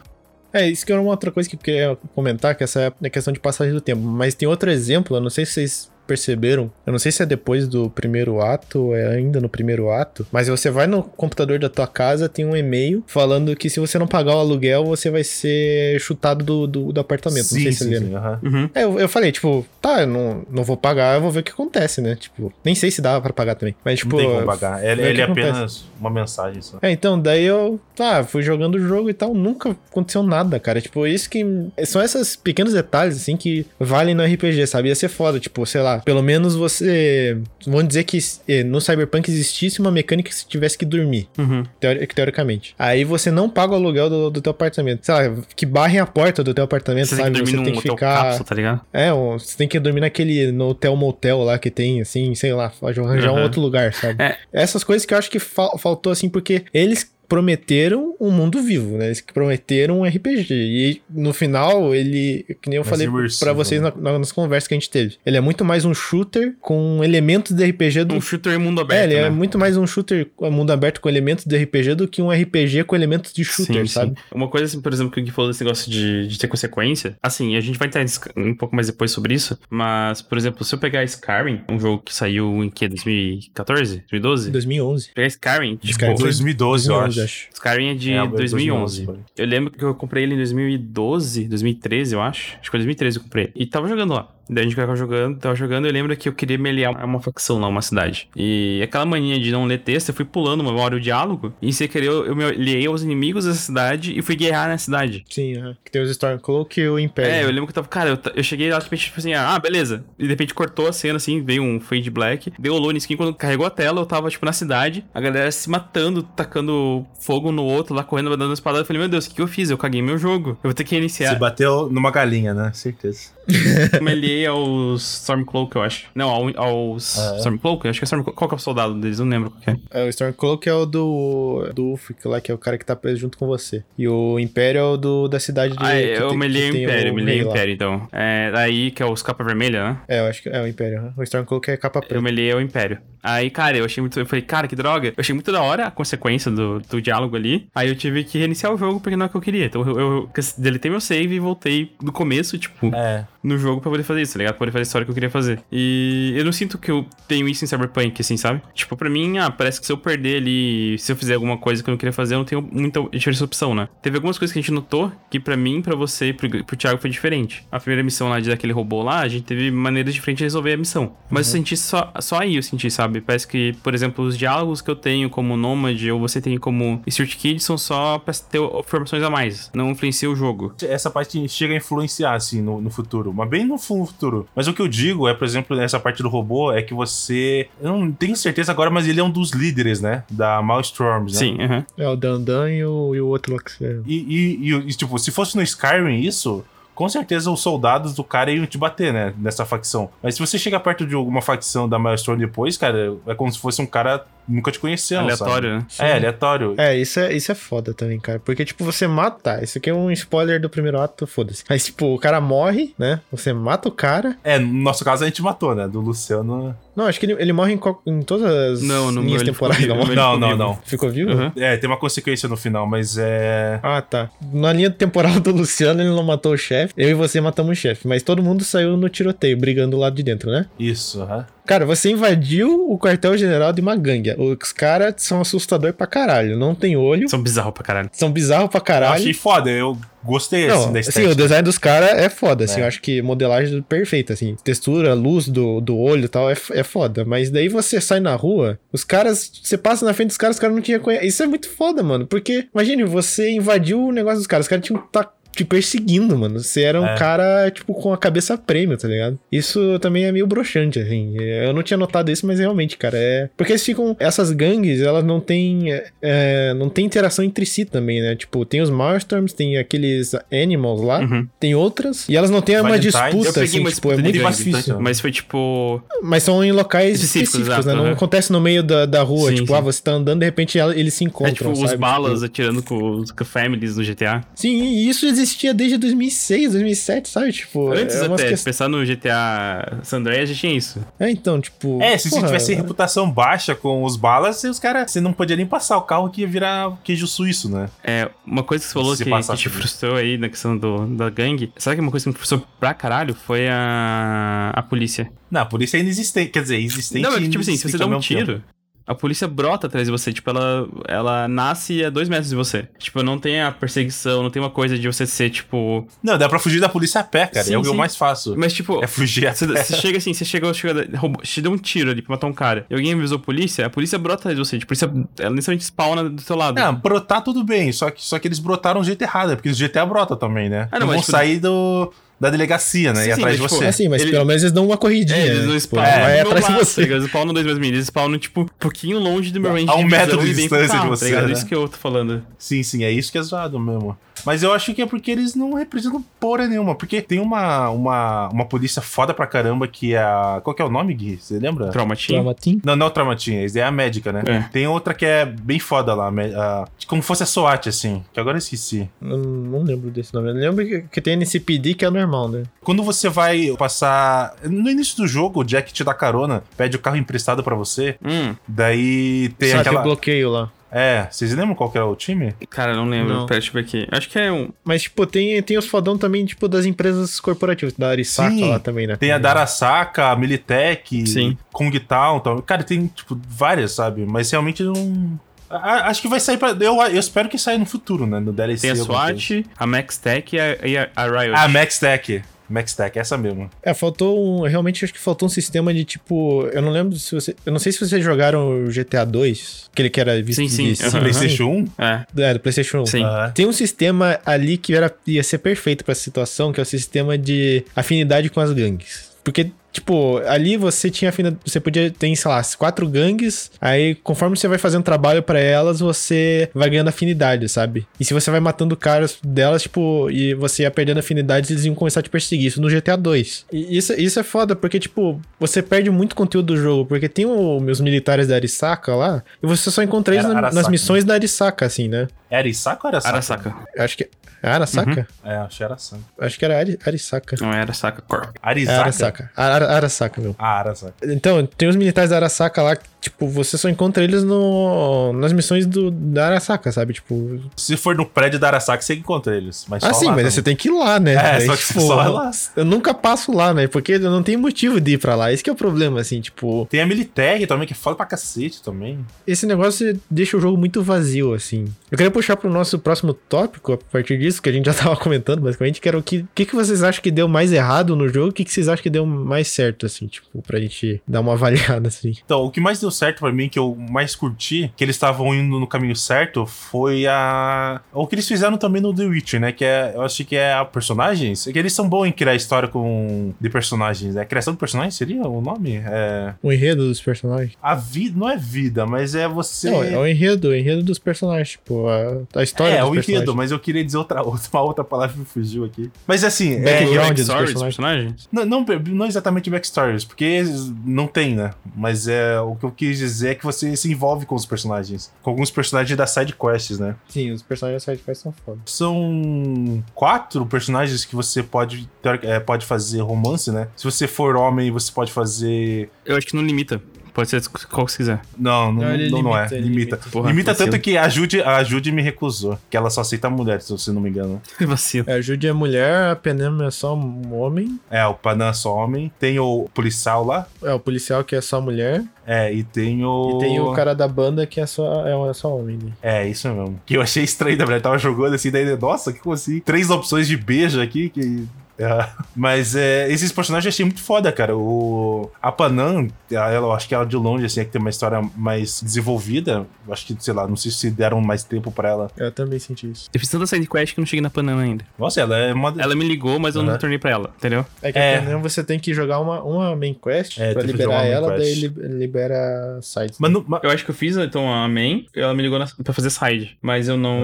É, 0.52 0.70
isso 0.70 0.86
que 0.86 0.92
era 0.92 1.02
uma 1.02 1.12
outra 1.12 1.32
coisa 1.32 1.50
que 1.50 1.56
eu 1.56 1.60
queria 1.60 1.98
comentar, 2.14 2.56
que 2.56 2.64
essa 2.64 2.82
é 2.82 3.08
a 3.08 3.10
questão 3.10 3.34
de 3.34 3.40
passagem 3.40 3.74
do 3.74 3.82
tempo. 3.82 4.02
Mas 4.02 4.36
tem 4.36 4.48
outro 4.48 4.70
exemplo, 4.70 5.18
eu 5.18 5.22
não 5.22 5.30
sei 5.30 5.46
se 5.46 5.54
vocês 5.54 5.92
perceberam, 6.06 6.72
eu 6.86 6.92
não 6.92 7.00
sei 7.00 7.12
se 7.12 7.24
é 7.24 7.26
depois 7.26 7.68
do 7.68 7.90
primeiro 7.90 8.42
ato 8.42 8.80
ou 8.80 8.96
é 8.96 9.16
ainda 9.16 9.40
no 9.40 9.50
primeiro 9.50 9.90
ato, 9.90 10.26
mas 10.32 10.48
você 10.48 10.70
vai 10.70 10.88
no 10.88 11.04
computador 11.04 11.60
da 11.60 11.70
tua 11.70 11.88
casa, 11.88 12.30
tem 12.30 12.46
um 12.46 12.56
e-mail 12.56 13.04
falando 13.08 13.56
que 13.56 13.70
se 13.70 13.80
você 13.80 13.98
não 13.98 14.08
pagar 14.08 14.36
o 14.36 14.40
aluguel, 14.40 14.86
você 14.86 15.10
vai 15.10 15.24
ser 15.24 16.00
chutado 16.00 16.44
do, 16.44 16.68
do, 16.68 16.94
do 16.94 17.00
apartamento. 17.00 17.52
não 17.52 17.62
sei 17.62 17.72
se 17.72 17.86
você 17.86 18.00
lembra. 18.00 18.20
aham. 18.20 18.40
Uhum. 18.44 18.70
É, 18.74 18.84
eu, 18.84 19.00
eu 19.00 19.10
falei, 19.10 19.32
tipo, 19.32 19.66
tá, 19.82 20.02
eu 20.02 20.08
não, 20.08 20.44
não 20.50 20.64
vou 20.64 20.78
pagar, 20.78 21.16
eu 21.16 21.22
vou 21.22 21.32
ver 21.32 21.40
o 21.40 21.44
que 21.44 21.52
acontece, 21.52 22.02
né? 22.02 22.16
Tipo, 22.16 22.54
nem 22.64 22.76
sei 22.76 22.92
se 22.92 23.02
dava 23.02 23.22
pra 23.22 23.34
pagar 23.34 23.56
também. 23.56 23.76
Mas, 23.84 24.00
tipo. 24.00 24.16
não 24.16 24.24
tem 24.24 24.34
como 24.34 24.46
pagar. 24.46 24.84
Ele, 24.84 25.02
ele 25.02 25.22
é 25.22 25.24
acontece. 25.24 25.50
apenas 25.50 25.86
uma 26.00 26.10
mensagem 26.10 26.62
só. 26.62 26.78
É, 26.82 26.92
então, 26.92 27.20
daí 27.20 27.44
eu, 27.44 27.80
tá, 27.96 28.24
fui 28.24 28.42
jogando 28.42 28.76
o 28.76 28.80
jogo 28.80 29.10
e 29.10 29.14
tal, 29.14 29.34
nunca 29.34 29.76
aconteceu 29.92 30.24
nada, 30.24 30.60
cara. 30.60 30.82
Tipo, 30.82 31.06
isso 31.08 31.30
que. 31.30 31.46
São 31.86 32.02
esses 32.02 32.36
pequenos 32.36 32.74
detalhes, 32.74 33.16
assim, 33.18 33.36
que 33.38 33.66
valem 33.80 34.16
no 34.16 34.24
RPG, 34.24 34.68
sabe? 34.68 34.90
Ia 34.90 34.96
ser 34.96 35.10
foda, 35.10 35.40
tipo, 35.40 35.66
sei 35.66 35.82
lá, 35.82 35.95
pelo 36.04 36.22
menos 36.24 36.56
você. 36.56 37.38
Vamos 37.66 37.88
dizer 37.88 38.04
que 38.04 38.18
eh, 38.48 38.64
no 38.64 38.80
Cyberpunk 38.82 39.30
existisse 39.30 39.80
uma 39.80 39.92
mecânica 39.92 40.30
que 40.30 40.36
você 40.36 40.46
tivesse 40.48 40.78
que 40.78 40.86
dormir, 40.86 41.28
Uhum. 41.38 41.64
teori- 41.80 42.08
teoricamente. 42.08 42.76
Aí 42.78 43.04
você 43.04 43.32
não 43.32 43.50
paga 43.50 43.74
o 43.74 43.76
aluguel 43.76 44.10
do, 44.10 44.30
do 44.30 44.42
teu 44.42 44.52
apartamento. 44.52 45.06
Sei 45.06 45.14
lá, 45.14 45.36
que 45.56 45.66
barrem 45.66 46.00
a 46.00 46.06
porta 46.06 46.44
do 46.44 46.54
teu 46.54 46.64
apartamento, 46.64 47.08
Você 47.08 47.16
tem 47.16 47.26
sabe? 47.26 47.36
que 47.40 47.44
dormir 47.44 47.58
você 47.58 47.64
tem 47.72 47.74
que 47.76 47.82
ficar. 47.82 48.24
cápsula, 48.24 48.46
tá 48.46 48.56
ligado? 48.56 48.82
É, 48.94 49.14
um- 49.14 49.38
você 49.40 49.58
tem 49.58 49.68
que 49.68 49.80
dormir 49.80 50.02
naquele 50.02 50.52
no 50.52 50.70
hotel 50.70 50.96
motel 50.96 51.40
lá 51.44 51.58
que 51.60 51.70
tem, 51.72 52.02
assim, 52.02 52.34
sei 52.36 52.54
lá, 52.54 52.72
arranjar 52.82 53.32
um 53.32 53.36
Uhum. 53.38 53.44
outro 53.44 53.62
lugar, 53.62 53.94
sabe? 53.94 54.22
É. 54.24 54.38
Essas 54.54 54.84
coisas 54.84 55.06
que 55.06 55.14
eu 55.14 55.18
acho 55.18 55.30
que 55.30 55.40
fal- 55.40 55.78
faltou, 55.78 56.12
assim, 56.12 56.30
porque 56.30 56.64
eles 56.74 57.12
prometeram 57.28 58.16
um 58.20 58.32
mundo 58.32 58.62
vivo, 58.62 58.98
né? 58.98 59.06
Eles 59.08 59.22
prometeram 59.22 60.02
um 60.02 60.04
RPG. 60.06 60.48
E 60.54 61.02
no 61.10 61.34
final, 61.34 61.94
ele, 61.94 62.46
que 62.62 62.70
nem 62.70 62.78
eu 62.78 62.84
falei 62.84 63.08
pra 63.40 63.54
vocês 63.54 63.82
né? 63.82 63.92
na, 63.96 64.12
na- 64.14 64.20
nas 64.20 64.32
conversas 64.32 64.68
que 64.68 64.74
a 64.74 64.78
gente 64.78 64.90
teve. 64.90 65.16
Ele 65.26 65.38
é 65.38 65.42
muito 65.42 65.64
mais 65.66 65.86
um 65.86 65.94
shooter 65.94 66.54
com 66.62 67.04
elementos 67.04 67.52
de 67.56 67.64
RPG 67.66 68.04
do 68.06 68.16
Um 68.16 68.22
shooter 68.22 68.54
em 68.54 68.58
mundo 68.58 68.82
aberto, 68.82 69.02
é, 69.02 69.04
ele 69.06 69.16
né? 69.22 69.28
é 69.28 69.30
muito 69.30 69.58
mais 69.58 69.78
um 69.78 69.86
shooter 69.86 70.28
com 70.36 70.50
mundo 70.52 70.72
aberto 70.72 71.02
com 71.02 71.10
elementos 71.10 71.46
de 71.46 71.58
RPG 71.58 71.96
do 71.96 72.08
que 72.08 72.22
um 72.22 72.30
RPG 72.32 72.84
com 72.86 72.96
elementos 72.96 73.34
de 73.34 73.44
shooter, 73.44 73.86
Sim, 73.88 73.88
sabe? 73.88 74.12
sim. 74.12 74.16
Uma 74.34 74.48
coisa, 74.48 74.66
assim, 74.66 74.82
por 74.82 74.94
exemplo, 74.94 75.12
que 75.12 75.20
o 75.20 75.24
Gui 75.24 75.32
falou 75.32 75.52
desse 75.52 75.64
negócio 75.64 75.90
de, 75.92 76.28
de 76.28 76.38
ter 76.40 76.48
consequência. 76.48 77.16
Assim, 77.22 77.56
a 77.56 77.62
gente 77.62 77.78
vai 77.78 77.88
entrar 77.88 78.06
um 78.38 78.56
pouco 78.56 78.76
mais 78.76 78.88
depois 78.88 79.12
sobre 79.12 79.34
isso. 79.34 79.58
Mas, 79.70 80.22
por 80.22 80.38
exemplo, 80.38 80.64
se 80.64 80.74
eu 80.74 80.80
pegar 80.80 81.04
Skyrim, 81.04 81.62
um 81.70 81.80
jogo 81.80 82.02
que 82.04 82.14
saiu 82.14 82.64
em 82.64 82.70
que? 82.70 82.88
2014? 82.88 84.04
2012? 84.10 84.52
2011. 84.52 85.10
Pegar 85.14 85.28
Skyrim, 85.28 85.76
tipo, 85.76 85.86
Skyrim 85.92 86.16
foi 86.16 86.24
2012, 86.24 86.90
eu 86.90 86.96
2011, 87.16 87.22
acho. 87.22 87.48
Skyrim 87.54 87.88
é 87.90 87.94
de 87.94 88.14
É, 88.14 88.28
2011. 88.28 89.06
2011, 89.06 89.24
Eu 89.38 89.46
lembro 89.46 89.72
que 89.72 89.84
eu 89.84 89.96
comprei 89.96 90.24
ele 90.24 90.34
em 90.34 90.38
2012, 90.38 91.48
2013, 91.48 92.16
eu 92.16 92.22
acho. 92.22 92.54
Acho 92.54 92.62
que 92.64 92.70
foi 92.70 92.80
2013 92.80 93.18
que 93.18 93.22
eu 93.22 93.24
comprei. 93.26 93.52
E 93.56 93.66
tava 93.66 93.88
jogando 93.88 94.14
lá. 94.14 94.35
Daí 94.50 94.64
a 94.64 94.68
gente 94.68 94.76
tava 94.76 94.96
jogando, 94.96 95.38
tava 95.40 95.56
jogando, 95.56 95.86
eu 95.86 95.92
lembro 95.92 96.16
que 96.16 96.30
eu 96.30 96.34
queria 96.34 96.58
melear 96.58 97.04
uma 97.04 97.20
facção 97.20 97.60
lá, 97.60 97.68
uma 97.68 97.82
cidade. 97.82 98.30
E 98.36 98.80
aquela 98.84 99.06
mania 99.06 99.40
de 99.40 99.52
não 99.52 99.66
ler 99.66 99.80
texto, 99.80 100.10
eu 100.10 100.16
fui 100.16 100.26
pulando 100.26 100.62
uma 100.62 100.74
hora 100.74 100.96
o 100.96 101.00
diálogo, 101.00 101.54
e 101.62 101.72
sem 101.74 101.88
querer 101.88 102.08
eu, 102.08 102.26
eu 102.26 102.36
me 102.36 102.44
aliei 102.44 102.86
aos 102.86 103.02
inimigos 103.04 103.46
dessa 103.46 103.60
cidade 103.60 104.18
e 104.18 104.22
fui 104.22 104.36
guerrear 104.36 104.68
na 104.68 104.78
cidade. 104.78 105.24
Sim, 105.30 105.58
aham. 105.58 105.78
que 105.84 105.92
tem 105.92 106.02
os 106.02 106.10
Stormcloak 106.12 106.80
e 106.80 106.88
o 106.88 107.00
Império. 107.00 107.32
É, 107.32 107.44
eu 107.44 107.48
lembro 107.48 107.66
que 107.66 107.72
eu 107.72 107.76
tava, 107.76 107.88
cara, 107.88 108.10
eu, 108.10 108.20
eu 108.36 108.44
cheguei 108.44 108.70
lá, 108.70 108.78
de 108.78 108.84
repente, 108.86 109.06
tipo 109.06 109.20
assim, 109.20 109.34
ah, 109.34 109.58
beleza. 109.60 110.04
E 110.18 110.24
de 110.24 110.30
repente 110.30 110.54
cortou 110.54 110.88
a 110.88 110.94
cena, 110.94 111.18
assim, 111.18 111.44
veio 111.44 111.64
um 111.64 111.80
fade 111.80 112.10
black, 112.10 112.52
deu 112.60 112.74
o 112.74 112.78
loading 112.78 112.98
skin, 112.98 113.16
quando 113.18 113.34
carregou 113.34 113.66
a 113.66 113.70
tela, 113.70 114.00
eu 114.02 114.06
tava, 114.06 114.30
tipo, 114.30 114.46
na 114.46 114.54
cidade, 114.54 115.06
a 115.14 115.20
galera 115.22 115.52
se 115.52 115.70
matando, 115.70 116.24
tacando 116.24 117.06
fogo 117.20 117.52
no 117.52 117.64
outro, 117.64 117.96
lá 117.96 118.04
correndo, 118.04 118.36
dando 118.38 118.54
espada. 118.54 118.80
Eu 118.80 118.86
falei, 118.86 119.00
meu 119.02 119.10
Deus, 119.10 119.26
o 119.26 119.30
que, 119.30 119.36
que 119.36 119.42
eu 119.42 119.48
fiz? 119.48 119.70
Eu 119.70 119.78
caguei 119.78 120.02
meu 120.02 120.18
jogo. 120.18 120.52
Eu 120.64 120.70
vou 120.70 120.74
ter 120.74 120.84
que 120.84 120.92
Você 120.92 120.98
iniciar. 120.98 121.36
bateu 121.36 121.90
numa 121.90 122.12
galinha, 122.12 122.54
né? 122.54 122.72
Certeza. 122.74 123.36
Eu 123.94 124.02
me 124.02 124.12
aliei 124.36 124.46
aos 124.48 125.22
Stormcloak, 125.22 125.76
eu 125.76 125.82
acho. 125.82 126.06
Não, 126.14 126.30
ao- 126.30 126.58
aos 126.58 127.18
Ah, 127.18 127.34
é? 127.36 127.38
Stormcloak? 127.38 127.86
Eu 127.86 127.90
acho 127.92 128.00
que 128.00 128.04
é 128.04 128.08
Stormcloak. 128.08 128.38
Qual 128.38 128.48
que 128.50 128.56
é 128.56 128.58
o 128.58 128.60
soldado 128.60 128.94
deles? 128.96 129.20
Eu 129.20 129.26
não 129.26 129.32
lembro 129.32 129.52
qual 129.52 129.62
que 129.62 129.70
é. 129.70 130.02
É, 130.02 130.06
o 130.06 130.10
Stormcloak 130.10 130.68
é 130.70 130.74
o 130.74 130.86
do. 130.86 131.72
do 131.74 131.86
Ulfric 131.86 132.28
lá, 132.28 132.40
que 132.42 132.52
é 132.52 132.56
o 132.56 132.58
cara 132.58 132.78
que 132.78 132.86
tá 132.86 132.96
preso 132.96 133.20
junto 133.22 133.38
com 133.38 133.48
você. 133.48 133.84
E 133.98 134.08
o 134.08 134.40
Império 134.40 134.80
é 134.80 134.84
o 134.84 134.98
do, 134.98 135.28
da 135.28 135.40
cidade 135.40 135.76
de. 135.76 135.84
Ah, 135.84 135.92
que 135.92 136.22
eu 136.24 136.30
tem- 136.30 136.40
tem 136.72 136.84
Império, 136.84 137.12
o 137.14 137.16
me 137.16 137.22
aliei 137.22 137.36
rei 137.38 137.42
ao 137.44 137.48
lá. 137.50 137.54
Império, 137.56 137.74
então. 137.74 138.08
É, 138.12 138.52
daí 138.52 138.92
que 138.92 139.02
é 139.02 139.06
os 139.06 139.22
capa 139.22 139.44
vermelha, 139.44 139.84
né? 139.84 139.98
É, 140.08 140.20
eu 140.20 140.26
acho 140.26 140.42
que 140.44 140.50
é 140.50 140.62
o 140.62 140.68
Império. 140.68 141.14
O 141.18 141.24
Stormcloak 141.24 141.72
é 141.72 141.78
capa 141.78 142.00
Eu 142.00 142.04
preta. 142.08 142.22
me 142.22 142.30
aliei 142.30 142.52
ao 142.52 142.62
Império. 142.62 142.98
Aí, 143.26 143.50
cara, 143.50 143.78
eu 143.78 143.86
achei 143.86 144.02
muito. 144.02 144.20
Eu 144.20 144.26
falei, 144.26 144.42
cara, 144.44 144.68
que 144.68 144.76
droga. 144.76 145.08
Eu 145.10 145.14
achei 145.18 145.34
muito 145.34 145.52
da 145.52 145.62
hora 145.62 145.88
a 145.88 145.92
consequência 145.92 146.52
do, 146.52 146.80
do 146.80 147.02
diálogo 147.02 147.36
ali. 147.36 147.68
Aí 147.74 147.90
eu 147.90 147.96
tive 147.96 148.24
que 148.24 148.38
reiniciar 148.38 148.74
o 148.74 148.78
jogo 148.78 149.00
porque 149.00 149.16
não 149.16 149.26
é 149.26 149.28
o 149.28 149.30
que 149.32 149.38
eu 149.38 149.42
queria. 149.42 149.66
Então 149.66 149.82
eu, 149.88 150.00
eu 150.00 150.30
deletei 150.58 150.92
meu 150.92 151.02
save 151.02 151.36
e 151.36 151.40
voltei 151.40 151.92
do 152.02 152.12
começo, 152.12 152.58
tipo, 152.58 152.94
É. 152.96 153.26
no 153.44 153.58
jogo 153.58 153.82
pra 153.82 153.90
poder 153.90 154.04
fazer 154.04 154.22
isso, 154.22 154.34
tá 154.34 154.38
ligado? 154.40 154.54
Pra 154.54 154.60
poder 154.60 154.72
fazer 154.72 154.82
a 154.82 154.84
história 154.84 155.06
que 155.06 155.12
eu 155.12 155.14
queria 155.16 155.30
fazer. 155.30 155.60
E 155.72 156.34
eu 156.38 156.46
não 156.46 156.52
sinto 156.52 156.78
que 156.78 156.92
eu 156.92 157.06
tenho 157.28 157.48
isso 157.48 157.64
em 157.64 157.68
Cyberpunk, 157.68 158.22
assim, 158.22 158.38
sabe? 158.38 158.62
Tipo, 158.74 158.96
pra 158.96 159.10
mim, 159.10 159.38
ah, 159.40 159.50
parece 159.50 159.80
que 159.80 159.86
se 159.86 159.92
eu 159.92 159.98
perder 159.98 160.38
ali, 160.38 160.98
se 161.00 161.12
eu 161.12 161.16
fizer 161.16 161.34
alguma 161.36 161.58
coisa 161.58 161.84
que 161.84 161.90
eu 161.90 161.92
não 161.92 161.98
queria 161.98 162.14
fazer, 162.14 162.36
eu 162.36 162.40
não 162.40 162.46
tenho 162.46 162.62
muita 162.62 163.02
diferença 163.12 163.44
opção, 163.44 163.74
né? 163.74 163.88
Teve 164.02 164.18
algumas 164.18 164.38
coisas 164.38 164.54
que 164.54 164.60
a 164.60 164.62
gente 164.62 164.72
notou 164.72 165.12
que 165.30 165.40
pra 165.40 165.58
mim, 165.58 165.82
pra 165.82 165.96
você 165.96 166.28
e 166.30 166.34
pro, 166.34 166.64
pro 166.64 166.76
Thiago 166.76 167.00
foi 167.00 167.10
diferente. 167.10 167.66
A 167.72 167.80
primeira 167.80 168.04
missão 168.04 168.30
lá 168.30 168.40
de 168.40 168.50
daquele 168.50 168.74
robô 168.74 169.02
lá, 169.02 169.22
a 169.22 169.28
gente 169.28 169.44
teve 169.44 169.72
maneiras 169.72 170.14
diferentes 170.14 170.40
de 170.40 170.44
resolver 170.46 170.74
a 170.74 170.78
missão. 170.78 171.16
Mas 171.30 171.48
eu 171.48 171.54
senti 171.54 171.76
só, 171.78 172.12
só 172.20 172.40
aí, 172.40 172.56
eu 172.56 172.64
senti, 172.64 172.90
sabe? 172.92 173.15
Parece 173.22 173.48
que, 173.48 173.74
por 173.84 173.94
exemplo, 173.94 174.26
os 174.26 174.38
diálogos 174.38 174.82
que 174.82 174.90
eu 174.90 174.96
tenho 174.96 175.30
como 175.30 175.56
Nômade 175.58 176.10
ou 176.12 176.20
você 176.20 176.42
tem 176.42 176.58
como 176.58 177.02
Street 177.08 177.36
Kid 177.36 177.62
são 177.62 177.78
só 177.78 178.20
pra 178.20 178.34
ter 178.34 178.60
informações 178.62 179.24
a 179.24 179.30
mais. 179.30 179.70
Não 179.74 179.92
influencia 179.92 180.30
o 180.30 180.36
jogo. 180.36 180.74
Essa 180.82 181.10
parte 181.10 181.48
chega 181.50 181.74
a 181.74 181.78
influenciar, 181.78 182.34
assim, 182.36 182.62
no, 182.62 182.82
no 182.82 182.90
futuro. 182.90 183.34
Mas 183.34 183.50
bem 183.50 183.66
no 183.66 183.78
fu- 183.78 184.06
futuro. 184.06 184.48
Mas 184.56 184.68
o 184.68 184.74
que 184.74 184.82
eu 184.82 184.88
digo 184.88 185.28
é, 185.28 185.34
por 185.34 185.46
exemplo, 185.46 185.76
nessa 185.76 186.00
parte 186.00 186.22
do 186.24 186.30
robô, 186.30 186.72
é 186.72 186.82
que 186.82 186.94
você. 186.94 187.68
Eu 187.82 187.98
não 187.98 188.12
tenho 188.12 188.36
certeza 188.36 188.72
agora, 188.72 188.90
mas 188.90 189.08
ele 189.08 189.20
é 189.20 189.24
um 189.24 189.30
dos 189.30 189.52
líderes, 189.52 190.02
né? 190.02 190.24
Da 190.30 190.62
Maelstorms, 190.62 191.34
né? 191.34 191.40
Sim, 191.40 191.58
aham. 191.62 191.86
É 191.98 192.08
o 192.08 192.16
Dandan 192.16 192.72
e 192.72 192.86
o, 192.86 193.16
e 193.16 193.22
o 193.22 193.28
outro 193.28 193.54
lá 193.54 193.60
que 193.62 193.72
você. 193.72 194.02
E, 194.06 194.16
e- 194.16 194.70
e- 194.72 194.90
e, 194.90 194.94
tipo, 194.94 195.18
se 195.20 195.32
fosse 195.32 195.56
no 195.56 195.62
Skyrim 195.64 196.20
isso, 196.22 196.64
com 196.96 197.08
certeza 197.10 197.52
os 197.52 197.62
soldados 197.62 198.16
do 198.16 198.24
cara 198.24 198.52
iam 198.52 198.66
te 198.66 198.78
bater, 198.78 199.14
né? 199.14 199.34
Nessa 199.38 199.66
facção. 199.66 200.10
Mas 200.24 200.36
se 200.36 200.40
você 200.40 200.58
chega 200.58 200.80
perto 200.80 201.06
de 201.06 201.14
alguma 201.14 201.42
facção 201.42 201.88
da 201.88 202.00
Maelstrom 202.00 202.38
depois, 202.38 202.78
cara, 202.78 203.16
é 203.28 203.36
como 203.36 203.52
se 203.52 203.60
fosse 203.60 203.82
um 203.82 203.86
cara 203.86 204.26
nunca 204.48 204.72
te 204.72 204.80
conhecendo, 204.80 205.22
Aleatório, 205.22 205.76
né? 205.76 205.86
sabe? 205.90 206.10
É, 206.10 206.16
aleatório. 206.16 206.76
É, 206.78 206.96
isso 206.96 207.20
é, 207.20 207.34
isso 207.34 207.52
é 207.52 207.56
foda 207.56 207.94
também, 207.94 208.20
cara. 208.20 208.40
Porque, 208.40 208.64
tipo, 208.64 208.84
você 208.84 209.08
mata. 209.08 209.64
Isso 209.64 209.78
aqui 209.78 209.90
é 209.90 209.94
um 209.94 210.12
spoiler 210.12 210.62
do 210.62 210.70
primeiro 210.70 211.00
ato, 211.00 211.28
foda-se. 211.28 211.64
Mas, 211.70 211.86
tipo, 211.86 212.14
o 212.14 212.20
cara 212.20 212.40
morre, 212.40 212.94
né? 212.98 213.20
Você 213.32 213.52
mata 213.54 213.90
o 213.90 213.92
cara. 213.92 214.38
É, 214.44 214.58
no 214.58 214.74
nosso 214.74 215.04
caso 215.04 215.24
a 215.24 215.28
gente 215.28 215.42
matou, 215.42 215.76
né? 215.76 215.88
Do 215.88 216.00
Luciano. 216.00 216.76
Não, 216.96 217.06
acho 217.08 217.20
que 217.20 217.26
ele, 217.26 217.34
ele 217.40 217.52
morre 217.54 217.74
em, 217.74 217.80
em 218.12 218.22
todas 218.22 218.46
as 218.46 218.82
Não, 218.82 219.12
no 219.12 219.22
linhas 219.22 219.44
temporais 219.44 219.78
ficou 219.80 219.96
da 219.96 220.02
morte. 220.02 220.16
Não, 220.16 220.38
não, 220.40 220.58
não. 220.58 220.80
Ficou 220.86 221.10
vivo? 221.10 221.32
Uhum. 221.32 221.52
É, 221.58 221.76
tem 221.78 221.90
uma 221.90 221.98
consequência 221.98 222.48
no 222.48 222.56
final, 222.56 222.88
mas 222.88 223.18
é. 223.18 223.80
Ah, 223.84 224.02
tá. 224.02 224.30
Na 224.54 224.72
linha 224.72 224.90
temporal 224.90 225.40
do 225.42 225.52
Luciano, 225.52 226.02
ele 226.02 226.10
não 226.10 226.24
matou 226.24 226.54
o 226.54 226.58
chefe. 226.58 226.94
Eu 226.96 227.10
e 227.10 227.14
você 227.14 227.42
matamos 227.42 227.72
o 227.78 227.82
chefe. 227.82 228.08
Mas 228.08 228.24
todo 228.24 228.42
mundo 228.42 228.64
saiu 228.64 228.96
no 228.96 229.10
tiroteio, 229.10 229.58
brigando 229.58 229.92
do 229.92 229.98
lado 229.98 230.16
de 230.16 230.24
dentro, 230.24 230.50
né? 230.50 230.66
Isso, 230.80 231.22
aham. 231.22 231.46
Cara, 231.66 231.86
você 231.86 232.12
invadiu 232.12 232.90
o 232.92 232.98
quartel-general 233.00 233.74
de 233.74 233.82
uma 233.82 233.96
gangue. 233.96 234.36
Os 234.38 234.72
caras 234.72 235.16
são 235.18 235.42
assustadores 235.42 235.96
pra 235.96 236.06
caralho. 236.06 236.58
Não 236.58 236.76
tem 236.76 236.96
olho. 236.96 237.28
São 237.28 237.42
bizarros 237.42 237.74
pra 237.74 237.84
caralho. 237.84 238.10
São 238.14 238.32
bizarros 238.32 238.70
pra 238.70 238.78
Eu 238.80 238.84
caralho. 238.84 239.14
achei 239.16 239.34
foda, 239.34 239.70
eu 239.72 239.98
gostei 240.26 240.68
assim, 240.68 240.86
Não, 240.86 240.94
da 240.94 241.00
assim, 241.00 241.10
estética. 241.10 241.32
o 241.32 241.36
design 241.36 241.64
dos 241.64 241.78
caras 241.78 242.10
é 242.12 242.30
foda, 242.30 242.66
assim, 242.66 242.80
É. 242.80 242.84
eu 242.84 242.88
acho 242.88 243.02
que 243.02 243.22
modelagem 243.22 243.82
perfeita, 243.82 244.34
assim, 244.34 244.56
textura, 244.64 245.14
luz 245.14 245.48
do, 245.48 245.80
do 245.80 245.98
olho 245.98 246.26
e 246.26 246.28
tal, 246.28 246.50
é, 246.50 246.56
é 246.72 246.84
foda, 246.84 247.24
mas 247.26 247.50
daí 247.50 247.68
você 247.70 248.02
sai 248.02 248.20
na 248.20 248.36
rua, 248.36 248.80
os 248.92 249.04
caras, 249.04 249.52
você 249.64 249.78
passa 249.78 250.06
na 250.06 250.14
frente 250.14 250.30
dos 250.30 250.38
caras, 250.38 250.56
os 250.56 250.60
caras 250.60 250.76
não 250.76 250.82
tinham 250.82 251.00
conhecido, 251.00 251.28
isso 251.28 251.44
é 251.44 251.48
muito 251.48 251.70
foda, 251.70 252.02
mano, 252.04 252.26
porque, 252.26 252.68
imagine, 252.74 253.04
você 253.04 253.52
invadiu 253.52 254.02
o 254.08 254.12
negócio 254.12 254.40
dos 254.40 254.48
caras, 254.48 254.66
os 254.66 254.70
caras 254.70 254.86
tinham 254.86 255.02
que 255.02 255.12
tá 255.12 255.32
te 255.56 255.64
perseguindo, 255.66 256.38
mano, 256.38 256.60
você 256.60 256.82
era 256.82 257.02
um 257.02 257.06
É. 257.06 257.16
cara, 257.16 257.70
tipo, 257.72 257.94
com 257.94 258.12
a 258.14 258.18
cabeça 258.18 258.58
prêmio, 258.58 258.98
tá 258.98 259.08
ligado? 259.08 259.40
Isso 259.52 259.98
também 260.00 260.26
é 260.26 260.32
meio 260.32 260.48
broxante, 260.48 261.00
assim, 261.00 261.36
eu 261.40 261.74
não 261.74 261.84
tinha 261.84 261.98
notado 261.98 262.30
isso, 262.32 262.46
mas 262.46 262.60
realmente, 262.60 262.98
cara, 262.98 263.18
é... 263.18 263.50
Porque 263.56 263.72
eles 263.72 263.84
ficam, 263.84 264.16
essas 264.20 264.52
gangues, 264.52 265.02
elas 265.02 265.24
não 265.24 265.40
têm, 265.40 265.92
é, 265.92 266.08
é, 266.22 266.74
não 266.74 266.90
tem 266.90 267.06
interação 267.06 267.44
entre 267.46 267.66
si 267.66 267.86
também, 267.86 268.22
né, 268.22 268.36
tipo, 268.36 268.66
tem 268.66 268.82
os 268.82 268.90
Marstorms, 268.90 269.54
tem 269.54 269.78
aqueles 269.78 270.34
Animals 270.52 271.02
lá, 271.02 271.20
Uhum. 271.22 271.48
tem 271.60 271.76
outras, 271.76 272.28
e 272.30 272.36
elas 272.36 272.50
não 272.50 272.62
têm 272.62 272.80
uma 272.80 273.00
disputa, 273.00 273.62
assim, 273.62 273.80
uma 273.80 273.90
tipo, 273.92 274.12
é 274.12 274.16
disputa 274.16 274.22
muito 274.22 274.38
gangue, 274.40 274.56
difícil. 274.56 275.00
Mas 275.00 275.20
foi 275.20 275.32
tipo. 275.32 276.02
Mas 276.22 276.44
são 276.44 276.64
em 276.64 276.72
locais 276.72 277.16
Específicos, 277.16 277.54
específicos, 277.60 277.86
né? 277.86 277.94
Não 277.94 278.04
aham. 278.06 278.12
acontece 278.14 278.52
no 278.52 278.60
meio 278.62 278.84
da, 278.84 279.06
da 279.06 279.22
rua, 279.24 279.50
Sim, 279.50 279.56
tipo, 279.58 279.68
sim. 279.68 279.74
ah, 279.74 279.80
você 279.82 280.02
tá 280.02 280.12
andando, 280.12 280.40
de 280.40 280.46
repente 280.46 280.78
eles 280.78 281.14
se 281.14 281.24
É 281.24 281.28
encontram, 281.28 281.54
tipo 281.54 281.72
os 281.72 281.80
sabe? 281.90 281.98
balas 282.02 282.34
Tipo, 282.42 282.46
atirando 282.46 282.84
com 282.84 283.10
os 283.20 283.32
com 283.32 283.46
families 283.46 283.96
no 283.98 284.04
GTA. 284.04 284.42
Sim, 284.56 284.84
e 284.84 285.10
isso 285.10 285.26
existia 285.46 285.74
desde 285.74 285.98
2006, 285.98 286.72
2007, 286.74 287.30
sabe? 287.30 287.52
Tipo, 287.52 287.92
Antes 287.92 288.16
é 288.16 288.26
até, 288.26 288.50
quest- 288.50 288.66
pensar 288.66 288.90
no 288.90 289.06
GTA 289.06 290.00
San 290.04 290.18
Andreas 290.18 290.50
já 290.50 290.56
tinha 290.56 290.74
isso. 290.74 291.00
É, 291.20 291.30
então, 291.30 291.62
tipo... 291.62 292.02
É, 292.02 292.18
se 292.18 292.30
você 292.30 292.36
porra, 292.36 292.48
tivesse 292.48 292.74
reputação 292.74 293.30
baixa 293.32 293.74
com 293.76 294.04
os 294.04 294.16
balas, 294.16 294.64
os 294.64 294.80
caras, 294.80 295.12
você 295.12 295.22
não 295.22 295.32
podia 295.34 295.56
nem 295.56 295.66
passar 295.66 295.98
o 295.98 296.02
carro 296.02 296.30
que 296.30 296.42
ia 296.42 296.48
virar 296.48 296.98
queijo 297.04 297.28
suíço, 297.28 297.70
né? 297.70 297.90
É, 298.04 298.30
uma 298.46 298.64
coisa 298.64 298.84
que 298.84 298.88
você 298.90 298.94
falou 298.94 299.16
Se 299.16 299.24
que, 299.24 299.30
passar 299.30 299.54
que 299.56 299.60
te 299.64 299.70
tudo. 299.70 299.78
frustrou 299.80 300.16
aí 300.16 300.38
na 300.38 300.50
questão 300.50 300.78
do, 300.78 301.06
da 301.08 301.30
gangue. 301.30 301.72
Sabe 301.78 301.96
que 301.98 302.02
uma 302.02 302.12
coisa 302.12 302.24
que 302.26 302.30
me 302.30 302.36
frustrou 302.36 302.66
pra 302.80 302.94
caralho 302.94 303.34
foi 303.36 303.68
a, 303.70 304.72
a 304.74 304.82
polícia. 304.84 305.30
Não, 305.50 305.66
por 305.66 305.82
isso 305.82 305.96
é 305.96 306.00
inexistente. 306.00 306.52
Quer 306.52 306.62
dizer, 306.64 306.80
existente 306.80 307.22
Não, 307.24 307.34
é 307.34 307.38
que, 307.40 307.46
e 307.46 307.50
tipo 307.50 307.62
assim, 307.62 307.78
se 307.78 307.90
você 307.90 307.98
dá 307.98 308.06
um 308.08 308.20
tiro, 308.20 308.56
tempo. 308.56 308.64
A 309.08 309.14
polícia 309.14 309.48
brota 309.48 309.88
atrás 309.88 310.08
de 310.08 310.12
você. 310.12 310.34
Tipo, 310.34 310.50
ela, 310.50 310.88
ela 311.08 311.48
nasce 311.48 312.04
a 312.04 312.10
dois 312.10 312.28
metros 312.28 312.50
de 312.50 312.56
você. 312.56 312.88
Tipo, 312.98 313.22
não 313.22 313.38
tem 313.38 313.62
a 313.62 313.72
perseguição, 313.72 314.42
não 314.42 314.50
tem 314.50 314.62
uma 314.62 314.70
coisa 314.70 314.98
de 314.98 315.08
você 315.08 315.26
ser, 315.28 315.50
tipo. 315.50 316.08
Não, 316.24 316.38
dá 316.38 316.50
pra 316.50 316.60
fugir 316.60 316.80
da 316.80 316.90
polícia 316.90 317.22
a 317.22 317.24
pé, 317.24 317.48
cara. 317.48 317.66
Sim, 317.66 317.76
é 317.76 317.78
o 317.78 317.82
que 317.82 317.88
eu 317.88 317.92
sim. 317.92 317.98
mais 317.98 318.16
faço. 318.16 318.56
Mas, 318.58 318.74
tipo. 318.74 319.04
É 319.04 319.08
fugir 319.08 319.48
a 319.48 319.54
Você, 319.54 319.68
pé. 319.68 319.84
você 319.84 319.96
chega 319.98 320.18
assim, 320.18 320.34
você 320.34 320.46
chegou, 320.46 320.74
chega, 320.74 321.08
roubou, 321.18 321.42
te 321.42 321.62
deu 321.62 321.72
um 321.72 321.78
tiro 321.78 322.10
ali 322.10 322.22
pra 322.22 322.36
matar 322.36 322.48
um 322.48 322.54
cara. 322.54 322.86
E 322.90 322.94
alguém 322.96 323.14
avisou 323.14 323.38
a 323.38 323.42
polícia, 323.42 323.86
a 323.86 323.90
polícia 323.90 324.18
brota 324.18 324.42
atrás 324.42 324.58
de 324.58 324.64
você. 324.64 324.80
Tipo, 324.80 324.94
a 324.94 324.98
polícia, 324.98 325.28
ela 325.40 325.56
necessariamente 325.56 325.86
spawna 325.86 326.30
do 326.30 326.42
seu 326.42 326.56
lado. 326.56 326.76
Não, 326.76 326.96
brotar 326.96 327.44
tudo 327.44 327.64
bem, 327.64 327.92
só 327.92 328.10
que, 328.10 328.24
só 328.24 328.40
que 328.40 328.48
eles 328.48 328.60
brotaram 328.60 329.02
do 329.02 329.06
jeito 329.06 329.22
errado, 329.22 329.52
é 329.52 329.56
porque 329.56 329.70
os 329.70 329.80
GTA 329.80 330.06
brota 330.06 330.36
também, 330.36 330.70
né? 330.70 330.88
Ah, 330.92 331.00
não, 331.00 331.02
não 331.02 331.08
mas, 331.08 331.16
vão 331.16 331.22
tipo, 331.22 331.32
sair 331.32 331.60
do, 331.60 332.12
da 332.40 332.50
delegacia, 332.50 333.14
né? 333.14 333.22
Sim, 333.22 333.22
e 333.22 333.26
sim, 333.26 333.32
atrás 333.42 333.56
de 333.56 333.62
mas, 333.62 333.72
tipo, 333.72 333.80
você. 333.80 333.86
É 333.86 333.90
assim, 333.90 334.10
mas 334.10 334.22
Ele- 334.22 334.32
pelo 334.32 334.46
menos 334.46 334.62
eles 334.64 334.72
dão 334.74 334.86
uma 334.86 334.98
corridinha, 334.98 335.38
É, 335.38 335.46
eles 335.48 335.60
né? 335.60 335.66
não 335.68 335.80
Tipo, 335.80 335.96
spawnam 335.98 336.12
do 336.12 336.32
meu 336.32 336.42
atrás 336.42 336.66
de 336.68 336.74
você. 336.74 337.08
tá? 337.08 337.14
Eles 337.14 337.26
spawnam 337.26 337.54
dois 337.54 337.66
de 337.66 337.74
mim, 337.80 337.88
eles 337.88 338.06
spawnam, 338.08 338.38
tipo, 338.38 338.62
um 338.62 338.68
pouquinho 338.80 339.20
longe 339.20 339.52
do 339.52 339.60
meu 339.62 339.72
range 339.72 339.90
A 339.90 339.96
um 339.96 340.00
de 340.00 340.06
metro 340.12 340.38
de 340.42 340.54
distância 340.54 340.86
de 340.88 340.92
carro, 340.92 341.10
você, 341.10 341.26
tá 341.26 341.30
ligado? 341.30 341.48
né? 341.48 341.54
Isso 341.54 341.66
que 341.66 341.76
eu 341.76 341.88
tô 341.88 341.98
falando. 341.98 342.44
Sim, 342.58 342.84
sim, 342.84 343.04
é 343.04 343.12
isso 343.12 343.32
que 343.32 343.38
é 343.38 343.42
zoado 343.42 343.80
mesmo. 343.80 344.18
Mas 344.46 344.62
eu 344.62 344.74
acho 344.74 344.94
que 344.94 345.02
é 345.02 345.06
porque 345.06 345.32
eles 345.32 345.56
não 345.56 345.74
representam 345.74 346.24
porra 346.40 346.68
nenhuma. 346.68 346.94
Porque 346.94 347.22
tem 347.22 347.40
uma, 347.40 347.90
uma, 347.90 348.50
uma 348.50 348.66
polícia 348.66 349.02
foda 349.02 349.34
pra 349.34 349.48
caramba 349.48 349.88
que 349.88 350.14
é 350.14 350.20
a. 350.20 350.60
Qual 350.64 350.76
que 350.76 350.82
é 350.82 350.86
o 350.86 350.90
nome, 350.90 351.14
Gui? 351.14 351.40
Você 351.42 351.58
lembra? 351.58 351.88
Traumatinho. 351.88 352.40
Traumatim? 352.40 352.82
Não, 352.84 352.96
não 352.96 353.06
é 353.08 353.10
o 353.10 353.12
Traumatinha, 353.12 353.66
é 353.74 353.82
a 353.84 353.92
médica, 353.92 354.32
né? 354.34 354.44
É. 354.46 354.60
Tem 354.72 354.86
outra 354.88 355.14
que 355.14 355.26
é 355.26 355.46
bem 355.46 355.80
foda 355.80 356.14
lá, 356.14 356.28
a 356.30 356.86
como 357.08 357.22
fosse 357.22 357.44
a 357.44 357.46
SWAT, 357.46 357.88
assim, 357.88 358.24
que 358.34 358.40
agora 358.40 358.56
eu 358.56 358.60
esqueci. 358.60 359.10
Eu 359.22 359.38
não 359.38 359.84
lembro 359.84 360.10
desse 360.12 360.34
nome. 360.34 360.50
Eu 360.50 360.56
lembro 360.56 360.86
que, 360.86 361.02
que 361.12 361.22
tem 361.22 361.34
NCPD 361.34 361.94
que 361.94 362.04
é 362.06 362.10
normal, 362.10 362.25
né? 362.50 362.64
Quando 362.84 363.04
você 363.04 363.30
vai 363.30 363.74
passar. 363.78 364.56
No 364.64 364.90
início 364.90 365.18
do 365.18 365.28
jogo, 365.28 365.62
o 365.62 365.64
Jack 365.64 365.94
te 365.94 366.04
dá 366.04 366.14
carona, 366.14 366.64
pede 366.78 366.96
o 366.96 367.00
carro 367.00 367.18
emprestado 367.18 367.64
pra 367.64 367.76
você, 367.76 368.18
Hum, 368.24 368.56
daí 368.68 369.50
tem 369.58 369.72
que 369.72 369.76
aquela. 369.78 370.02
bloqueio 370.02 370.50
lá. 370.50 370.72
É, 370.98 371.28
vocês 371.30 371.52
lembram 371.54 371.76
qual 371.76 371.92
que 371.92 371.98
era 371.98 372.08
o 372.08 372.16
time? 372.16 372.54
cara, 372.70 372.96
não 372.96 373.06
lembro. 373.10 373.34
Não. 373.34 373.46
Pera, 373.48 373.60
deixa 373.60 373.70
eu 373.70 373.74
ver 373.74 373.82
aqui. 373.88 374.08
Acho 374.10 374.30
que 374.30 374.40
é 374.40 374.50
um. 374.50 374.70
Mas, 374.82 375.02
tipo, 375.02 375.26
tem, 375.26 375.62
tem 375.62 375.78
os 375.78 375.86
fodão 375.88 376.18
também, 376.18 376.46
tipo, 376.46 376.70
das 376.70 376.86
empresas 376.86 377.38
corporativas, 377.42 377.94
da 377.98 378.10
Arisaka 378.10 378.52
Sim, 378.52 378.70
lá 378.70 378.80
também, 378.80 379.06
né? 379.06 379.18
Tem 379.18 379.32
a 379.32 379.38
Darasaka, 379.38 380.30
a 380.30 380.36
Militech, 380.38 381.28
Sim. 381.28 381.58
Kung 381.74 381.92
Town, 382.00 382.38
então, 382.38 382.62
cara, 382.62 382.82
tem, 382.84 383.08
tipo, 383.08 383.38
várias, 383.46 383.92
sabe? 383.92 384.26
Mas 384.26 384.50
realmente 384.50 384.84
não. 384.84 385.38
Acho 385.70 386.22
que 386.22 386.28
vai 386.28 386.40
sair 386.40 386.58
pra. 386.58 386.70
Eu, 386.72 386.96
eu 387.02 387.20
espero 387.20 387.50
que 387.50 387.58
saia 387.58 387.78
no 387.78 387.86
futuro, 387.86 388.26
né? 388.26 388.40
No 388.40 388.54
DLC. 388.54 388.82
Tem 388.82 388.92
a. 388.92 388.96
SWAT, 388.96 389.66
a 389.78 389.86
Max 389.88 390.18
Tech 390.18 390.56
e 390.56 390.60
a, 390.60 390.78
e 390.88 390.98
a- 390.98 391.10
a 391.16 391.26
Riot. 391.28 391.54
Ah, 391.56 391.68
Max 391.68 392.00
Tech. 392.00 392.44
Max 392.68 392.94
Tech, 392.96 393.18
essa 393.20 393.38
mesmo. 393.38 393.70
É, 393.84 393.94
faltou 393.94 394.44
um. 394.44 394.68
Realmente 394.68 395.04
acho 395.06 395.14
que 395.14 395.20
faltou 395.20 395.46
um 395.46 395.50
sistema 395.50 395.94
de 395.94 396.04
tipo. 396.04 396.68
Eu 396.74 396.82
não 396.82 396.92
lembro 396.92 397.16
se 397.18 397.34
você. 397.36 397.56
Eu 397.66 397.72
não 397.72 397.80
sei 397.80 397.92
se 397.92 398.00
vocês 398.00 398.24
jogaram 398.24 398.86
o 398.86 398.90
GTA 398.92 399.24
2, 399.24 399.90
aquele 399.94 400.10
que 400.10 400.20
era 400.20 400.42
visto 400.42 400.58
Sim, 400.62 400.68
sim, 400.70 400.84
de 400.88 400.96
cima, 400.96 401.20
PlayStation 401.20 401.66
1? 401.66 401.88
É, 402.04 402.26
É, 402.38 402.54
do 402.56 402.60
PlayStation 402.60 403.02
1. 403.02 403.06
sim. 403.06 403.24
Aham. 403.24 403.52
Tem 403.52 403.68
um 403.68 403.72
sistema 403.74 404.40
ali 404.46 404.78
que 404.78 404.96
era, 404.96 405.14
ia 405.28 405.44
ser 405.44 405.60
perfeito 405.60 406.04
pra 406.04 406.14
essa 406.14 406.22
situação, 406.22 406.74
que 406.74 406.80
é 406.80 406.84
o 406.84 406.86
sistema 406.86 407.38
de 407.38 407.86
afinidade 407.96 408.50
com 408.50 408.60
as 408.60 408.72
gangues. 408.72 409.32
Porque, 409.44 409.72
tipo, 409.96 410.38
ali 410.48 410.78
você 410.78 411.10
tinha 411.10 411.30
afinidade. 411.30 411.58
Você 411.66 411.80
podia 411.80 412.12
ter, 412.12 412.36
sei 412.36 412.52
lá, 412.52 412.62
quatro 412.78 413.08
gangues. 413.08 413.72
Aí, 413.82 414.16
conforme 414.16 414.56
você 414.58 414.68
vai 414.68 414.78
fazendo 414.78 415.04
trabalho 415.04 415.42
pra 415.42 415.60
elas, 415.60 416.00
você 416.00 416.70
vai 416.74 416.90
ganhando 416.90 417.08
afinidade, 417.08 417.68
sabe? 417.70 418.06
E 418.20 418.26
se 418.26 418.34
você 418.34 418.52
vai 418.52 418.60
matando 418.60 418.96
caras 418.96 419.38
delas, 419.44 419.82
tipo, 419.84 420.30
e 420.30 420.54
você 420.54 420.84
ia 420.84 420.92
perdendo 420.92 421.20
afinidades, 421.20 421.70
eles 421.72 421.86
iam 421.86 421.96
começar 421.96 422.20
a 422.20 422.24
te 422.24 422.30
perseguir. 422.30 422.68
Isso 422.68 422.82
no 422.82 422.90
GTA 422.90 423.16
2. 423.18 423.66
E 423.72 423.98
isso, 423.98 424.14
isso 424.14 424.40
é 424.40 424.44
foda, 424.44 424.76
porque, 424.76 425.00
tipo, 425.00 425.40
você 425.60 425.82
perde 425.82 426.10
muito 426.10 426.36
conteúdo 426.36 426.68
do 426.76 426.78
jogo. 426.78 427.06
Porque 427.06 427.28
tem 427.30 427.46
o, 427.46 427.80
meus 427.80 428.00
militares 428.02 428.48
da 428.48 428.56
Arisaka 428.56 429.16
lá, 429.16 429.44
e 429.64 429.68
você 429.68 429.90
só 429.90 430.04
encontra 430.04 430.34
eles 430.36 430.46
Era 430.46 430.54
na- 430.54 430.62
nas 430.62 430.72
Arasaka, 430.74 430.92
missões 430.92 431.24
da 431.24 431.34
Arisaka, 431.36 431.86
assim, 431.86 432.08
né? 432.08 432.28
Era 432.50 432.60
Arisaka 432.60 433.08
ou 433.08 433.10
era 433.10 433.22
Saka? 433.22 433.34
Arasaka. 433.34 433.76
Eu 433.96 434.04
Acho 434.04 434.18
que. 434.18 434.30
É 434.64 434.70
Arasaka? 434.70 435.28
É, 435.44 435.56
acho 435.58 435.78
que 435.78 435.84
era 435.84 435.98
Saka. 435.98 436.22
Acho 436.40 436.58
que 436.60 436.66
era 436.66 436.80
Ari, 436.80 437.00
Arisaka. 437.06 437.56
Não 437.62 437.72
é 437.72 437.82
Arasaka 437.82 438.22
Corp. 438.28 438.56
É 438.56 438.60
Arisaka? 438.64 439.02
Arasaka. 439.02 439.52
Ara- 439.56 439.85
Arasaka, 439.90 440.42
meu. 440.42 440.56
Ah, 440.58 440.80
Arasaka. 440.80 441.14
Então, 441.24 441.66
tem 441.66 441.88
os 441.88 441.96
militares 441.96 442.30
da 442.30 442.38
Arasaka 442.38 442.82
lá 442.82 442.96
que, 442.96 443.08
tipo, 443.26 443.48
você 443.48 443.78
só 443.78 443.90
encontra 443.90 444.24
eles 444.24 444.44
no, 444.44 445.34
nas 445.34 445.52
missões 445.52 445.86
do, 445.86 446.12
da 446.12 446.48
Arasaka, 446.48 446.92
sabe? 446.92 447.14
Tipo. 447.14 447.60
Se 447.76 447.98
for 447.98 448.16
no 448.16 448.26
prédio 448.26 448.60
da 448.60 448.68
Arasaka, 448.68 449.02
você 449.02 449.16
encontra 449.16 449.56
eles. 449.56 449.86
Mas 449.90 450.04
ah, 450.04 450.14
só 450.14 450.20
sim, 450.20 450.28
mas 450.28 450.54
você 450.54 450.62
tem 450.62 450.76
que 450.76 450.88
ir 450.88 450.92
lá, 450.92 451.20
né? 451.20 451.34
É, 451.34 451.58
Daí, 451.58 451.66
só 451.66 451.76
que 451.76 451.84
só 451.84 452.24
é 452.24 452.28
lá. 452.28 452.52
Eu 452.76 452.86
nunca 452.86 453.14
passo 453.14 453.52
lá, 453.52 453.74
né? 453.74 453.88
Porque 453.88 454.14
eu 454.14 454.32
não 454.32 454.44
tenho 454.44 454.60
motivo 454.60 455.02
de 455.02 455.14
ir 455.14 455.18
pra 455.18 455.36
lá. 455.36 455.52
Esse 455.52 455.64
que 455.64 455.70
é 455.70 455.74
o 455.74 455.76
problema, 455.76 456.22
assim, 456.22 456.40
tipo. 456.40 456.88
Tem 456.90 457.02
a 457.02 457.06
Militech 457.06 457.66
também, 457.68 457.88
que 457.88 457.94
é 457.94 457.96
foda 457.96 458.16
pra 458.16 458.26
cacete 458.26 458.82
também. 458.82 459.26
Esse 459.48 459.66
negócio 459.66 460.20
deixa 460.30 460.58
o 460.58 460.62
jogo 460.62 460.78
muito 460.78 461.02
vazio, 461.02 461.54
assim. 461.54 461.86
Eu 462.12 462.18
queria 462.18 462.32
puxar 462.32 462.56
pro 462.56 462.70
nosso 462.70 463.00
próximo 463.00 463.34
tópico, 463.34 463.94
a 463.94 463.98
partir 463.98 464.38
disso, 464.38 464.62
que 464.62 464.70
a 464.70 464.72
gente 464.72 464.86
já 464.86 464.94
tava 464.96 465.16
comentando, 465.16 465.62
basicamente, 465.62 466.00
que 466.00 466.08
era 466.08 466.18
o 466.18 466.24
que, 466.24 466.46
que, 466.54 466.66
que 466.66 466.76
vocês 466.76 467.04
acham 467.04 467.22
que 467.22 467.32
deu 467.32 467.48
mais 467.48 467.74
errado 467.74 468.16
no 468.16 468.30
jogo, 468.30 468.50
o 468.50 468.54
que, 468.54 468.64
que 468.64 468.72
vocês 468.72 468.88
acham 468.88 469.02
que 469.02 469.10
deu 469.10 469.26
mais 469.26 469.68
certo, 469.68 470.06
assim, 470.06 470.28
tipo, 470.28 470.62
pra 470.62 470.80
gente 470.80 471.22
dar 471.28 471.42
uma 471.42 471.54
avaliada, 471.66 472.08
assim. 472.08 472.34
Então, 472.44 472.62
o 472.62 472.72
que 472.72 472.80
mais 472.80 473.00
deu 473.00 473.12
certo 473.16 473.40
pra 473.40 473.52
mim, 473.52 473.70
que 473.70 473.80
eu 473.80 473.96
mais 474.10 474.36
curti, 474.36 474.92
que 474.96 475.04
eles 475.04 475.16
estavam 475.16 475.54
indo 475.54 475.80
no 475.80 475.88
caminho 475.88 476.16
certo, 476.16 476.66
foi 476.66 477.26
a. 477.28 478.02
O 478.14 478.28
que 478.28 478.36
eles 478.36 478.48
fizeram 478.48 478.78
também 478.78 479.02
no 479.02 479.14
The 479.14 479.24
Witcher, 479.24 479.60
né? 479.60 479.72
Que 479.72 479.86
é. 479.86 480.14
Eu 480.16 480.22
acho 480.22 480.44
que 480.44 480.56
é 480.56 480.74
a 480.74 480.86
personagens. 480.86 481.68
É 481.68 481.72
que 481.72 481.80
eles 481.80 481.94
são 481.94 482.08
bons 482.08 482.26
em 482.26 482.32
criar 482.32 482.56
história 482.56 482.88
com. 482.88 483.54
de 483.60 483.70
personagens. 483.70 484.36
né? 484.36 484.46
Criação 484.46 484.74
de 484.74 484.80
personagens 484.80 485.16
seria 485.16 485.44
o 485.44 485.62
nome? 485.62 486.02
É. 486.06 486.54
O 486.62 486.72
enredo 486.72 487.08
dos 487.08 487.22
personagens. 487.22 487.74
A 487.82 487.96
vida. 487.96 488.36
Não 488.38 488.50
é 488.50 488.58
vida, 488.58 489.06
mas 489.06 489.36
é 489.36 489.48
você. 489.48 489.90
Não, 489.90 490.04
é 490.04 490.18
o 490.18 490.28
enredo, 490.28 490.70
o 490.70 490.76
enredo 490.76 491.04
dos 491.04 491.20
personagens, 491.20 491.72
tipo, 491.72 492.08
a, 492.08 492.60
a 492.60 492.64
história 492.64 492.96
É, 492.96 493.02
dos 493.02 493.10
o 493.10 493.16
enredo, 493.16 493.56
mas 493.56 493.72
eu 493.72 493.80
queria 493.80 494.04
dizer 494.04 494.18
outra, 494.18 494.42
uma 494.44 494.82
outra 494.82 495.04
palavra 495.04 495.34
que 495.34 495.40
me 495.40 495.46
fugiu 495.46 495.86
aqui. 495.86 496.12
Mas 496.28 496.44
assim, 496.44 496.76
é, 496.76 496.80
Background 496.80 497.38
dos 497.38 497.48
Backstory 497.48 497.74
dos 497.74 497.84
personagens. 497.84 498.50
Não, 498.52 498.66
não, 498.66 498.86
não 499.08 499.26
exatamente 499.26 499.70
backstories, 499.70 500.26
porque 500.26 500.64
não 501.06 501.28
tem, 501.28 501.56
né? 501.56 501.72
Mas 501.96 502.28
é 502.28 502.60
o 502.60 502.76
que 502.76 502.86
eu 502.86 502.92
quis 503.06 503.18
dizer 503.20 503.50
é 503.50 503.56
que 503.56 503.64
você 503.64 503.96
se 503.96 504.12
envolve 504.12 504.46
com 504.46 504.56
os 504.56 504.66
personagens. 504.66 505.32
Com 505.42 505.52
alguns 505.52 505.70
personagens 505.70 506.18
da 506.18 506.26
side 506.26 506.56
quests, 506.56 507.00
né? 507.00 507.16
Sim, 507.30 507.52
os 507.52 507.62
personagens 507.62 508.04
da 508.04 508.12
sidequest 508.12 508.42
são 508.42 508.54
foda. 508.66 508.80
São 508.86 510.04
quatro 510.14 510.66
personagens 510.66 511.26
que 511.26 511.36
você 511.36 511.62
pode, 511.62 512.10
é, 512.24 512.60
pode 512.60 512.86
fazer 512.86 513.22
romance, 513.22 513.72
né? 513.72 513.88
Se 513.96 514.04
você 514.04 514.28
for 514.28 514.56
homem, 514.56 514.92
você 514.92 515.12
pode 515.12 515.32
fazer. 515.32 516.10
Eu 516.26 516.36
acho 516.36 516.48
que 516.48 516.56
não 516.56 516.64
limita. 516.64 517.02
Pode 517.36 517.50
ser 517.50 517.62
qual 517.90 518.06
que 518.06 518.14
você 518.14 518.18
quiser. 518.18 518.42
Não, 518.58 518.94
não, 518.94 519.02
Não, 519.02 519.14
ele 519.14 519.30
não, 519.30 519.42
não 519.44 519.58
é. 519.58 519.64
limita, 519.68 519.76
ele 519.76 519.88
Limita. 519.90 520.16
limita. 520.16 520.30
Porra, 520.32 520.50
limita 520.50 520.72
vacilo. 520.72 520.90
tanto 520.90 521.02
que 521.02 521.18
a 521.18 521.28
Jude, 521.28 521.62
a 521.62 521.84
Jude 521.84 522.10
me 522.14 522.22
recusou. 522.22 522.80
Que 522.90 522.96
ela 522.96 523.10
só 523.10 523.20
aceita 523.22 523.50
mulheres, 523.50 523.84
se 523.84 523.92
você 523.92 524.10
não 524.14 524.22
me 524.22 524.30
engano. 524.30 524.62
Vacilo. 524.80 525.30
É, 525.30 525.34
a 525.34 525.42
Judy 525.42 525.68
é 525.68 525.74
mulher, 525.74 526.32
a 526.32 526.36
Penem 526.38 526.66
é 526.88 526.92
só 526.92 527.14
um 527.14 527.54
homem. 527.60 528.00
É, 528.10 528.26
o 528.26 528.34
Panam 528.34 528.70
é 528.70 528.74
só 528.74 528.96
homem. 528.96 529.30
Tem 529.38 529.60
o 529.60 529.90
policial 529.94 530.46
lá. 530.46 530.66
É, 530.82 530.94
o 530.94 531.00
policial 531.00 531.44
que 531.44 531.58
é 531.58 531.62
só 531.62 531.82
mulher. 531.82 532.24
É, 532.48 532.72
e 532.74 532.84
tem 532.86 533.26
o. 533.26 533.58
E 533.58 533.60
tem 533.60 533.80
o 533.82 533.92
cara 533.92 534.16
da 534.16 534.28
banda 534.30 534.66
que 534.66 534.80
é 534.80 534.86
só, 534.86 535.28
é, 535.28 535.50
é 535.50 535.54
só 535.54 535.76
homem. 535.76 535.98
Né? 536.02 536.12
É, 536.22 536.48
isso 536.48 536.70
mesmo. 536.70 537.02
Que 537.06 537.18
eu 537.18 537.22
achei 537.22 537.44
estranho, 537.44 537.78
na 537.78 537.84
verdade. 537.84 538.04
Tava 538.04 538.18
jogando 538.18 538.54
assim, 538.54 538.72
daí, 538.72 538.96
nossa, 538.98 539.34
que 539.34 539.40
como 539.40 539.54
assim? 539.54 539.82
Três 539.82 540.10
opções 540.10 540.48
de 540.48 540.56
beijo 540.56 541.02
aqui, 541.02 541.28
que. 541.30 541.68
É. 541.98 542.28
Mas 542.56 542.96
é, 542.96 543.32
esses 543.32 543.52
personagens 543.52 543.86
eu 543.86 543.90
achei 543.90 544.06
muito 544.06 544.22
foda, 544.22 544.52
cara. 544.52 544.76
O, 544.76 545.50
a 545.62 545.72
Panam, 545.72 546.28
ela, 546.52 546.72
eu 546.74 546.92
acho 546.92 547.08
que 547.08 547.16
ela 547.16 547.26
de 547.26 547.36
longe, 547.36 547.66
assim, 547.66 547.80
é 547.82 547.86
que 547.86 547.92
tem 547.92 548.02
uma 548.02 548.10
história 548.10 548.42
mais 548.56 549.02
desenvolvida. 549.02 549.86
Eu 550.08 550.14
acho 550.14 550.26
que, 550.26 550.36
sei 550.40 550.54
lá, 550.54 550.68
não 550.68 550.76
sei 550.76 550.92
se 550.92 551.10
deram 551.10 551.40
mais 551.42 551.64
tempo 551.64 551.92
pra 551.92 552.10
ela. 552.10 552.32
Eu 552.38 552.52
também 552.52 552.80
senti 552.80 553.10
isso. 553.10 553.30
Eu 553.34 553.40
fiz 553.40 553.50
tanta 553.50 553.66
sidequest 553.66 554.14
que 554.14 554.20
eu 554.20 554.22
não 554.22 554.28
cheguei 554.28 554.42
na 554.42 554.50
Panama 554.50 554.82
ainda. 554.82 555.06
Nossa, 555.18 555.42
ela 555.42 555.58
é 555.58 555.74
uma. 555.74 555.94
Ela 555.98 556.16
me 556.16 556.26
ligou, 556.28 556.60
mas 556.60 556.76
eu 556.76 556.82
não 556.82 556.90
Uhum. 556.90 556.94
retornei 556.96 557.18
pra 557.18 557.32
ela, 557.32 557.52
entendeu? 557.58 557.86
É 558.02 558.12
que 558.12 558.20
É. 558.20 558.38
a 558.38 558.42
Penem 558.42 558.62
você 558.62 558.84
tem 558.84 559.00
que 559.00 559.14
jogar 559.14 559.40
uma, 559.40 559.62
uma 559.64 559.96
main 559.96 560.14
quest 560.14 560.60
É, 560.60 560.74
pra 560.74 560.84
liberar 560.84 561.26
ela, 561.26 561.50
daí 561.58 561.60
quest. 561.60 561.82
li- 561.82 562.18
libera 562.20 563.00
sites. 563.02 563.40
Mas, 563.40 563.52
não- 563.52 563.64
mas- 563.68 563.84
Eu 563.84 563.90
acho 563.92 564.04
que 564.04 564.12
eu 564.12 564.16
fiz, 564.16 564.36
então, 564.38 564.72
a 564.72 564.88
main, 564.88 565.26
ela 565.36 565.54
me 565.54 565.62
ligou 565.64 565.80
na, 565.80 565.88
pra 566.04 566.14
fazer 566.14 566.30
side. 566.30 566.78
Mas 566.82 567.08
eu 567.08 567.18
não, 567.18 567.40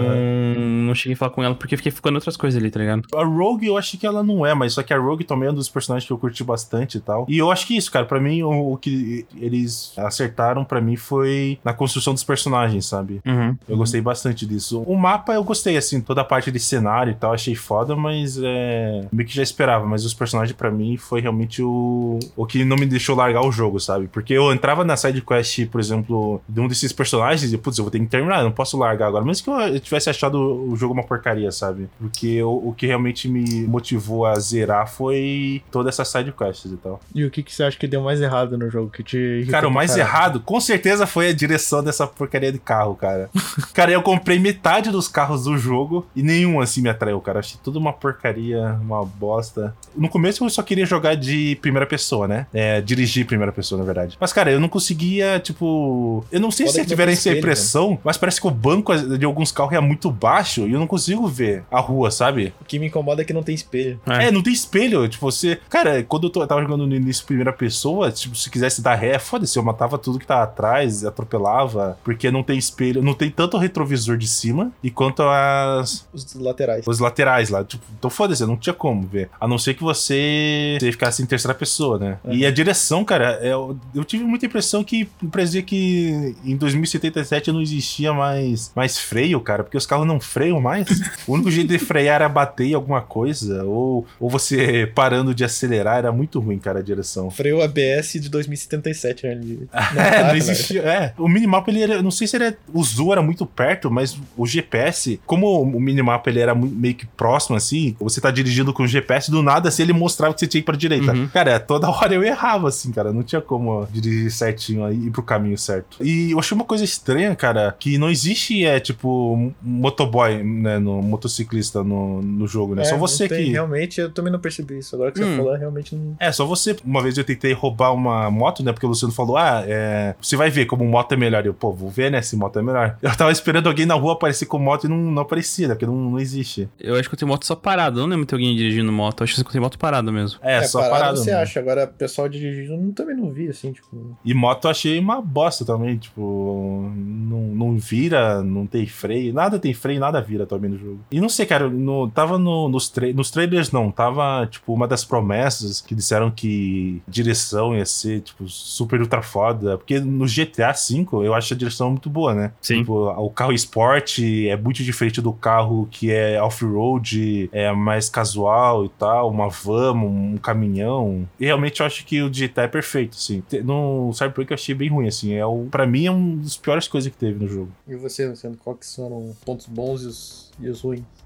não 0.56 0.94
cheguei 0.94 1.14
a 1.14 1.16
falar 1.16 1.30
com 1.30 1.42
ela 1.42 1.54
porque 1.54 1.76
fiquei 1.76 1.90
ficando 1.92 2.16
outras 2.16 2.36
coisas 2.36 2.60
ali, 2.60 2.70
tá 2.70 2.78
ligado? 2.80 3.02
A 3.14 3.24
Rogue 3.24 3.66
eu 3.66 3.76
acho 3.76 3.96
que 3.98 4.06
ela 4.06 4.22
não 4.22 4.41
é, 4.46 4.54
mas 4.54 4.74
só 4.74 4.82
que 4.82 4.92
a 4.92 4.98
Rogue 4.98 5.24
também 5.24 5.48
é 5.48 5.52
um 5.52 5.54
dos 5.54 5.68
personagens 5.68 6.06
que 6.06 6.12
eu 6.12 6.18
curti 6.18 6.44
bastante 6.44 6.98
e 6.98 7.00
tal. 7.00 7.26
E 7.28 7.38
eu 7.38 7.50
acho 7.50 7.66
que 7.66 7.76
isso, 7.76 7.90
cara, 7.90 8.06
pra 8.06 8.20
mim, 8.20 8.42
o, 8.42 8.72
o 8.72 8.76
que 8.76 9.26
eles 9.36 9.92
acertaram 9.96 10.64
pra 10.64 10.80
mim 10.80 10.96
foi 10.96 11.58
na 11.64 11.72
construção 11.72 12.12
dos 12.12 12.24
personagens, 12.24 12.86
sabe? 12.86 13.20
Uhum. 13.26 13.56
Eu 13.68 13.76
gostei 13.76 14.00
bastante 14.00 14.46
disso. 14.46 14.82
O 14.82 14.96
mapa 14.96 15.32
eu 15.32 15.44
gostei, 15.44 15.76
assim, 15.76 16.00
toda 16.00 16.20
a 16.20 16.24
parte 16.24 16.50
de 16.50 16.58
cenário 16.58 17.12
e 17.12 17.14
tal, 17.14 17.32
achei 17.32 17.54
foda, 17.54 17.96
mas 17.96 18.38
é. 18.42 19.06
meio 19.12 19.28
que 19.28 19.34
já 19.34 19.42
esperava. 19.42 19.86
Mas 19.86 20.04
os 20.04 20.14
personagens, 20.14 20.56
pra 20.56 20.70
mim, 20.70 20.96
foi 20.96 21.20
realmente 21.20 21.62
o. 21.62 22.18
o 22.36 22.46
que 22.46 22.64
não 22.64 22.76
me 22.76 22.86
deixou 22.86 23.16
largar 23.16 23.42
o 23.42 23.52
jogo, 23.52 23.78
sabe? 23.80 24.08
Porque 24.08 24.32
eu 24.32 24.52
entrava 24.52 24.84
na 24.84 24.96
side 24.96 25.20
quest, 25.20 25.66
por 25.66 25.80
exemplo, 25.80 26.40
de 26.48 26.60
um 26.60 26.68
desses 26.68 26.92
personagens 26.92 27.52
e, 27.52 27.58
putz, 27.58 27.78
eu 27.78 27.84
vou 27.84 27.90
ter 27.90 27.98
que 27.98 28.06
terminar, 28.06 28.38
eu 28.38 28.44
não 28.44 28.52
posso 28.52 28.76
largar 28.76 29.08
agora. 29.08 29.24
Mesmo 29.24 29.44
que 29.44 29.50
eu, 29.50 29.74
eu 29.74 29.80
tivesse 29.80 30.10
achado 30.10 30.36
o 30.38 30.76
jogo 30.76 30.94
uma 30.94 31.04
porcaria, 31.04 31.50
sabe? 31.50 31.88
Porque 31.98 32.42
o, 32.42 32.68
o 32.68 32.74
que 32.74 32.86
realmente 32.86 33.28
me 33.28 33.66
motivou 33.66 34.26
a 34.26 34.31
zerar 34.38 34.88
foi 34.88 35.62
toda 35.70 35.88
essa 35.88 36.04
side 36.04 36.32
quests 36.32 36.72
e 36.72 36.76
tal. 36.76 37.00
E 37.14 37.24
o 37.24 37.30
que, 37.30 37.42
que 37.42 37.52
você 37.52 37.64
acha 37.64 37.78
que 37.78 37.86
deu 37.86 38.02
mais 38.02 38.20
errado 38.20 38.56
no 38.56 38.70
jogo? 38.70 38.90
Que 38.90 39.02
te 39.02 39.46
Cara, 39.50 39.68
o 39.68 39.70
mais 39.70 39.92
caralho? 39.92 40.08
errado, 40.08 40.40
com 40.40 40.60
certeza, 40.60 41.06
foi 41.06 41.28
a 41.28 41.32
direção 41.32 41.82
dessa 41.82 42.06
porcaria 42.06 42.52
de 42.52 42.58
carro, 42.58 42.94
cara. 42.94 43.30
cara, 43.72 43.92
eu 43.92 44.02
comprei 44.02 44.38
metade 44.38 44.90
dos 44.90 45.08
carros 45.08 45.44
do 45.44 45.56
jogo 45.56 46.06
e 46.14 46.22
nenhum 46.22 46.60
assim 46.60 46.80
me 46.80 46.88
atraiu, 46.88 47.20
cara. 47.20 47.40
Achei 47.40 47.58
tudo 47.62 47.78
uma 47.78 47.92
porcaria, 47.92 48.78
uma 48.80 49.04
bosta. 49.04 49.74
No 49.96 50.08
começo 50.08 50.44
eu 50.44 50.50
só 50.50 50.62
queria 50.62 50.86
jogar 50.86 51.14
de 51.14 51.56
primeira 51.60 51.86
pessoa, 51.86 52.26
né? 52.26 52.46
É, 52.52 52.80
dirigir 52.80 53.26
primeira 53.26 53.52
pessoa, 53.52 53.78
na 53.78 53.84
verdade. 53.84 54.16
Mas, 54.20 54.32
cara, 54.32 54.50
eu 54.50 54.60
não 54.60 54.68
conseguia, 54.68 55.38
tipo. 55.40 56.24
Eu 56.30 56.40
não 56.40 56.50
sei 56.50 56.66
Foda 56.66 56.80
se 56.80 56.86
tiveram 56.86 57.12
essa 57.12 57.30
impressão, 57.30 57.98
mas 58.04 58.16
parece 58.16 58.40
que 58.40 58.46
o 58.46 58.50
banco 58.50 58.94
de 58.96 59.24
alguns 59.24 59.52
carros 59.52 59.72
é 59.72 59.80
muito 59.80 60.10
baixo 60.10 60.66
e 60.66 60.72
eu 60.72 60.80
não 60.80 60.86
consigo 60.86 61.26
ver 61.26 61.64
a 61.70 61.80
rua, 61.80 62.10
sabe? 62.10 62.52
O 62.60 62.64
que 62.64 62.78
me 62.78 62.86
incomoda 62.86 63.22
é 63.22 63.24
que 63.24 63.32
não 63.32 63.42
tem 63.42 63.54
espelho. 63.54 64.00
É. 64.06 64.21
É, 64.22 64.30
não 64.30 64.42
tem 64.42 64.52
espelho. 64.52 65.08
Tipo, 65.08 65.30
você. 65.30 65.58
Cara, 65.68 66.02
quando 66.02 66.24
eu, 66.24 66.30
tô- 66.30 66.42
eu 66.42 66.46
tava 66.46 66.62
jogando 66.62 66.86
no 66.86 66.94
início 66.94 67.24
primeira 67.26 67.52
pessoa, 67.52 68.10
tipo, 68.10 68.34
se 68.36 68.50
quisesse 68.50 68.80
dar 68.82 68.94
ré, 68.94 69.18
foda-se, 69.18 69.58
eu 69.58 69.62
matava 69.62 69.98
tudo 69.98 70.18
que 70.18 70.26
tava 70.26 70.42
atrás, 70.44 71.04
atropelava, 71.04 71.98
porque 72.04 72.30
não 72.30 72.42
tem 72.42 72.58
espelho, 72.58 73.02
não 73.02 73.14
tem 73.14 73.30
tanto 73.30 73.56
o 73.56 73.60
retrovisor 73.60 74.16
de 74.16 74.26
cima 74.28 74.70
e 74.82 74.90
quanto 74.90 75.22
as. 75.22 76.06
Os 76.12 76.34
laterais. 76.34 76.86
Os 76.86 76.98
laterais 76.98 77.48
lá, 77.50 77.64
tipo, 77.64 77.82
então 77.98 78.10
foda-se, 78.10 78.44
não 78.46 78.56
tinha 78.56 78.72
como 78.74 79.02
ver. 79.06 79.30
A 79.40 79.46
não 79.48 79.58
ser 79.58 79.74
que 79.74 79.82
você, 79.82 80.76
você 80.80 80.92
ficasse 80.92 81.22
em 81.22 81.26
terceira 81.26 81.54
pessoa, 81.54 81.98
né? 81.98 82.18
E 82.28 82.44
a 82.46 82.50
direção, 82.50 83.04
cara, 83.04 83.38
eu, 83.42 83.76
eu 83.94 84.04
tive 84.04 84.24
muita 84.24 84.46
impressão 84.46 84.82
que 84.84 85.06
parecia 85.30 85.62
que 85.62 86.34
em 86.44 86.56
2077 86.56 87.50
não 87.52 87.60
existia 87.60 88.12
mais, 88.12 88.72
mais 88.74 88.98
freio, 88.98 89.40
cara, 89.40 89.62
porque 89.62 89.76
os 89.76 89.86
carros 89.86 90.06
não 90.06 90.20
freiam 90.20 90.60
mais. 90.60 90.88
o 91.26 91.32
único 91.34 91.50
jeito 91.50 91.68
de 91.68 91.78
frear 91.78 92.16
era 92.16 92.28
bater 92.28 92.66
em 92.66 92.74
alguma 92.74 93.00
coisa, 93.00 93.64
ou, 93.64 94.06
ou 94.18 94.28
você 94.28 94.86
parando 94.94 95.34
de 95.34 95.44
acelerar, 95.44 95.98
era 95.98 96.12
muito 96.12 96.40
ruim, 96.40 96.58
cara, 96.58 96.80
a 96.80 96.82
direção. 96.82 97.30
Freio 97.30 97.62
ABS 97.62 98.12
de 98.14 98.28
2077, 98.28 99.26
né? 99.26 99.32
Ele- 99.32 99.68
é, 99.96 100.24
não 100.24 100.36
existia. 100.36 100.82
É, 100.82 101.14
o 101.18 101.28
minimapa 101.28 101.70
ele 101.70 101.82
era. 101.82 102.02
Não 102.02 102.10
sei 102.10 102.26
se. 102.26 102.36
O 102.72 102.82
Zoo 102.82 103.12
era 103.12 103.22
muito 103.22 103.46
perto, 103.46 103.90
mas 103.90 104.18
o 104.36 104.46
GPS, 104.46 105.20
como 105.26 105.62
o 105.62 105.80
minimapa 105.80 106.28
ele 106.30 106.40
era 106.40 106.54
meio 106.54 106.94
que 106.94 107.06
próximo, 107.06 107.56
assim, 107.56 107.94
você 108.00 108.20
tá 108.20 108.30
dirigindo 108.30 108.72
com 108.72 108.82
o 108.82 108.86
GPS, 108.88 109.30
do 109.30 109.42
nada, 109.42 109.68
assim, 109.68 109.82
ele 109.82 109.92
mostrava 109.92 110.34
que 110.34 110.40
você 110.40 110.46
tinha 110.46 110.60
que 110.60 110.64
ir 110.64 110.66
pra 110.66 110.76
direita. 110.76 111.12
Uhum. 111.12 111.28
Cara, 111.28 111.60
toda 111.60 111.88
hora 111.90 112.14
eu 112.14 112.22
errava, 112.22 112.68
assim, 112.68 112.90
cara. 112.90 113.12
Não 113.12 113.22
tinha 113.22 113.40
como 113.40 113.86
dirigir 113.90 114.30
certinho 114.30 114.84
aí, 114.84 114.96
ir 115.06 115.10
pro 115.10 115.22
caminho 115.22 115.56
certo. 115.58 115.98
E 116.00 116.32
eu 116.32 116.38
achei 116.38 116.54
uma 116.54 116.64
coisa 116.64 116.84
estranha, 116.84 117.34
cara, 117.36 117.74
que 117.78 117.98
não 117.98 118.10
existe, 118.10 118.64
é, 118.64 118.80
tipo, 118.80 119.52
motoboy, 119.62 120.42
né, 120.42 120.78
no 120.78 121.02
motociclista 121.02 121.82
no, 121.82 122.22
no 122.22 122.46
jogo, 122.46 122.74
né? 122.74 122.82
É, 122.82 122.84
Só 122.86 122.96
você 122.96 123.28
tem, 123.28 123.46
que. 123.46 123.50
Realmente, 123.52 124.00
eu 124.02 124.10
também 124.12 124.32
não 124.32 124.38
percebi 124.38 124.78
isso. 124.78 124.94
Agora 124.94 125.10
que 125.12 125.18
você 125.18 125.24
Hum. 125.24 125.36
falou, 125.36 125.54
realmente 125.56 125.94
não. 125.94 126.16
É, 126.20 126.30
só 126.32 126.44
você. 126.44 126.76
Uma 126.84 127.02
vez 127.02 127.16
eu 127.18 127.24
tentei 127.24 127.52
roubar 127.52 127.92
uma 127.94 128.30
moto, 128.30 128.62
né? 128.62 128.72
Porque 128.72 128.86
o 128.86 128.88
Luciano 128.88 129.12
falou: 129.12 129.36
ah, 129.36 129.62
é, 129.66 130.14
você 130.20 130.36
vai 130.36 130.50
ver 130.50 130.66
como 130.66 130.84
moto 130.84 131.12
é 131.12 131.16
melhor. 131.16 131.44
Eu, 131.46 131.54
pô, 131.54 131.72
vou 131.72 131.90
ver, 131.90 132.10
né? 132.10 132.20
Se 132.22 132.36
moto 132.36 132.58
é 132.58 132.62
melhor. 132.62 132.96
Eu 133.02 133.16
tava 133.16 133.30
esperando 133.32 133.66
alguém 133.68 133.86
na 133.86 133.94
rua 133.94 134.12
aparecer 134.14 134.46
com 134.46 134.58
moto 134.58 134.84
e 134.84 134.88
não, 134.88 134.96
não 134.96 135.22
aparecia, 135.22 135.68
né? 135.68 135.74
Porque 135.74 135.86
não, 135.86 135.94
não 135.94 136.18
existe. 136.18 136.68
Eu 136.78 136.94
acho 136.96 137.08
que 137.08 137.14
eu 137.14 137.18
tenho 137.18 137.28
moto 137.28 137.46
só 137.46 137.54
parada. 137.56 137.98
Eu 137.98 138.02
não 138.02 138.08
lembro 138.10 138.24
de 138.24 138.28
ter 138.28 138.34
alguém 138.34 138.54
dirigindo 138.56 138.92
moto. 138.92 139.20
Eu 139.20 139.24
acho 139.24 139.34
que 139.34 139.40
eu 139.40 139.44
tenho 139.52 139.62
moto 139.62 139.78
parada 139.78 140.10
mesmo. 140.12 140.38
É, 140.42 140.62
só 140.62 140.88
parado. 140.88 141.18
você 141.18 141.30
né? 141.30 141.36
acha. 141.38 141.60
Agora, 141.60 141.86
pessoal 141.86 142.28
dirigindo, 142.28 142.74
eu 142.88 142.92
também 142.92 143.16
não 143.16 143.30
vi, 143.30 143.48
assim, 143.48 143.72
tipo. 143.72 144.16
E 144.24 144.34
moto 144.34 144.64
eu 144.66 144.70
achei 144.70 144.98
uma 144.98 145.20
bosta 145.20 145.64
também. 145.64 145.96
Tipo, 145.96 146.90
não, 146.94 147.40
não 147.42 147.76
vira, 147.78 148.42
não 148.42 148.66
tem 148.66 148.86
freio. 148.86 149.32
Nada 149.32 149.58
tem 149.58 149.72
freio, 149.74 150.00
nada 150.00 150.20
vira 150.20 150.46
também 150.46 150.70
no 150.70 150.78
jogo. 150.78 151.00
E 151.10 151.20
não 151.20 151.28
sei, 151.28 151.46
cara, 151.46 151.68
no, 151.68 152.08
tava 152.10 152.38
no- 152.38 152.68
nos, 152.68 152.88
tra 152.88 153.12
nos 153.12 153.30
trailers, 153.30 153.70
não. 153.70 153.90
Tava, 153.92 154.46
tipo, 154.50 154.72
uma 154.72 154.88
das 154.88 155.04
promessas 155.04 155.80
que 155.80 155.94
disseram 155.94 156.30
que 156.30 157.02
direção 157.06 157.76
ia 157.76 157.86
ser, 157.86 158.20
tipo, 158.20 158.48
super 158.48 159.00
ultra 159.00 159.22
foda. 159.22 159.78
Porque 159.78 160.00
no 160.00 160.26
GTA 160.26 160.72
V 160.72 161.06
eu 161.24 161.34
acho 161.34 161.54
a 161.54 161.56
direção 161.56 161.90
muito 161.90 162.10
boa, 162.10 162.34
né? 162.34 162.52
Sim. 162.60 162.78
Tipo, 162.78 163.10
o 163.10 163.30
carro 163.30 163.52
esporte 163.52 164.48
é 164.48 164.56
muito 164.56 164.82
diferente 164.82 165.20
do 165.20 165.32
carro 165.32 165.86
que 165.90 166.10
é 166.10 166.42
off-road, 166.42 167.48
é 167.52 167.72
mais 167.72 168.08
casual 168.08 168.84
e 168.84 168.88
tal, 168.90 169.30
uma 169.30 169.48
van, 169.48 169.92
um 169.92 170.36
caminhão. 170.36 171.28
E 171.38 171.44
realmente 171.44 171.80
eu 171.80 171.86
acho 171.86 172.04
que 172.04 172.22
o 172.22 172.30
GTA 172.30 172.62
é 172.62 172.68
perfeito, 172.68 173.16
assim. 173.16 173.42
No 173.64 174.12
Cyberpunk 174.12 174.50
eu 174.50 174.54
achei 174.54 174.74
bem 174.74 174.88
ruim, 174.88 175.08
assim. 175.08 175.34
É 175.34 175.44
o, 175.44 175.66
pra 175.70 175.86
mim 175.86 176.06
é 176.06 176.10
um 176.10 176.36
dos 176.36 176.56
piores 176.56 176.88
coisas 176.88 177.10
que 177.10 177.18
teve 177.18 177.38
no 177.38 177.48
jogo. 177.48 177.70
E 177.86 177.94
você, 177.94 178.26
Luciano, 178.26 178.56
qual 178.56 178.76
que 178.76 178.86
foram 178.86 179.30
os 179.30 179.38
pontos 179.38 179.66
bons 179.66 180.02
e 180.02 180.06
os, 180.06 180.50
e 180.60 180.68
os 180.68 180.80
ruins? 180.80 181.21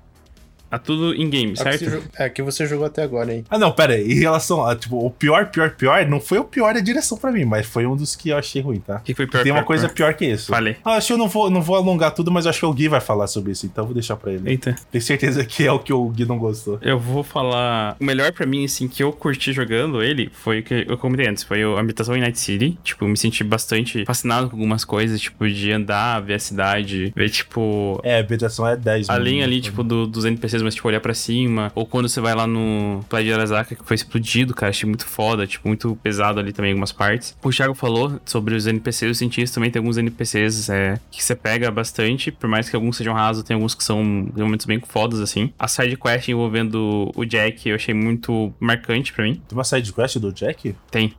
Tá 0.77 0.85
tudo 0.85 1.15
em 1.15 1.29
game, 1.31 1.51
É 1.51 1.53
o 1.53 1.57
que 1.57 1.63
certo? 1.63 1.85
você 1.85 1.91
jo- 1.91 2.03
É, 2.19 2.29
que 2.29 2.43
você 2.43 2.67
jogou 2.67 2.87
até 2.87 3.03
agora, 3.03 3.33
hein? 3.35 3.45
Ah, 3.49 3.59
não, 3.59 3.73
pera 3.73 3.95
aí. 3.95 4.13
Em 4.13 4.21
relação 4.21 4.65
a, 4.65 4.75
tipo, 4.77 5.05
o 5.05 5.11
pior, 5.11 5.47
pior, 5.47 5.71
pior, 5.71 6.05
não 6.07 6.21
foi 6.21 6.39
o 6.39 6.45
pior 6.45 6.75
da 6.75 6.81
direção 6.81 7.17
pra 7.17 7.33
mim, 7.33 7.45
mas 7.45 7.67
foi 7.67 7.87
um 7.87 7.97
dos 7.97 8.15
que 8.15 8.29
eu 8.31 8.37
achei 8.37 8.61
ruim, 8.61 8.81
tá? 8.81 8.97
O 8.97 9.01
que 9.01 9.15
foi 9.15 9.27
pior? 9.27 9.43
Tem 9.43 9.53
uma 9.53 9.61
pior, 9.61 9.67
coisa 9.67 9.89
pior? 9.89 10.09
pior 10.13 10.15
que 10.15 10.27
isso. 10.27 10.47
Falei. 10.49 10.77
Ah, 10.85 10.93
acho 10.97 11.07
que 11.09 11.13
eu 11.13 11.19
não 11.19 11.29
vou, 11.29 11.49
não 11.51 11.63
vou 11.63 11.77
alongar 11.77 12.13
tudo, 12.13 12.31
mas 12.31 12.47
acho 12.47 12.61
que 12.61 12.67
o 12.67 12.73
Gui 12.73 12.89
vai 12.89 13.01
falar 13.01 13.27
sobre 13.27 13.53
isso, 13.53 13.65
então 13.67 13.83
eu 13.83 13.87
vou 13.87 13.95
deixar 13.95 14.17
pra 14.17 14.33
ele. 14.33 14.49
Eita. 14.51 14.75
Tenho 14.91 15.03
certeza 15.03 15.45
que 15.45 15.65
é 15.67 15.73
o 15.73 15.79
que 15.79 15.93
o 15.93 16.09
Gui 16.11 16.25
não 16.27 16.39
gostou. 16.39 16.79
Eu 16.83 16.99
vou 16.99 17.23
falar. 17.23 17.97
O 18.01 18.05
melhor 18.05 18.33
pra 18.33 18.45
mim, 18.47 18.65
assim, 18.65 18.87
que 18.89 19.03
eu 19.03 19.13
curti 19.13 19.53
jogando 19.53 20.03
ele 20.03 20.31
foi 20.33 20.61
o 20.61 20.63
que 20.63 20.85
eu 20.89 20.99
comentei 20.99 21.27
antes. 21.29 21.43
Foi 21.45 21.63
a 21.63 21.79
habitação 21.81 22.17
em 22.17 22.21
Night 22.21 22.39
City. 22.39 22.79
Tipo, 22.83 23.05
eu 23.05 23.09
me 23.09 23.17
senti 23.17 23.43
bastante 23.45 24.05
fascinado 24.05 24.49
com 24.51 24.57
algumas 24.57 24.85
coisas, 24.85 25.21
tipo, 25.21 25.49
de 25.49 25.73
andar, 25.73 26.21
ver 26.21 26.35
a 26.35 26.39
cidade, 26.39 27.13
ver, 27.17 27.31
tipo. 27.31 28.01
É, 28.03 28.17
a 28.17 28.21
habitação 28.21 28.67
é 28.67 28.77
10 28.77 29.09
Além 29.09 29.35
mano. 29.41 29.45
ali, 29.47 29.61
tipo, 29.61 29.83
do- 29.83 30.07
dos 30.07 30.25
NPCs, 30.25 30.63
mas, 30.67 30.75
tipo, 30.75 30.87
olhar 30.89 31.01
pra 31.01 31.15
cima. 31.15 31.73
Ou 31.75 31.87
quando 31.87 32.09
você 32.09 32.21
vai 32.21 32.35
lá 32.35 32.47
no 32.47 33.05
Playa 33.09 33.25
de 33.25 33.33
Arasaka, 33.33 33.75
que 33.75 33.85
foi 33.85 33.95
explodido, 33.95 34.55
cara. 34.55 34.71
Achei 34.71 34.89
muito 34.89 35.07
foda, 35.07 35.47
tipo, 35.47 35.67
muito 35.67 35.97
pesado 36.03 36.41
ali 36.41 36.53
também 36.53 36.71
em 36.71 36.75
algumas 36.75 36.93
partes. 36.93 37.37
O 37.43 37.51
Thiago 37.51 37.75
falou 37.75 38.21
sobre 38.25 38.55
os 38.55 38.67
NPCs, 38.67 39.09
eu 39.09 39.15
senti 39.15 39.43
isso 39.43 39.55
também. 39.55 39.71
Tem 39.71 39.81
alguns 39.81 39.97
NPCs 39.97 40.69
é, 40.69 41.01
que 41.11 41.23
você 41.23 41.35
pega 41.35 41.71
bastante, 41.71 42.31
por 42.31 42.49
mais 42.49 42.69
que 42.69 42.77
alguns 42.77 42.97
sejam 42.97 43.15
rasos, 43.15 43.43
tem 43.43 43.55
alguns 43.55 43.75
que 43.75 43.85
são 43.85 44.03
momentos 44.05 44.67
bem 44.67 44.81
fodas, 44.81 45.21
assim. 45.21 45.53
A 45.59 45.69
side 45.69 45.97
quest 45.97 46.29
envolvendo 46.29 47.11
o 47.15 47.25
Jack, 47.25 47.69
eu 47.69 47.77
achei 47.77 47.95
muito 47.95 48.53
marcante 48.61 49.13
pra 49.13 49.25
mim. 49.25 49.35
Tem 49.49 49.57
uma 49.57 49.65
side 49.65 49.93
quest 49.93 50.19
do 50.19 50.33
Jack? 50.33 50.75
Tem. 50.91 51.15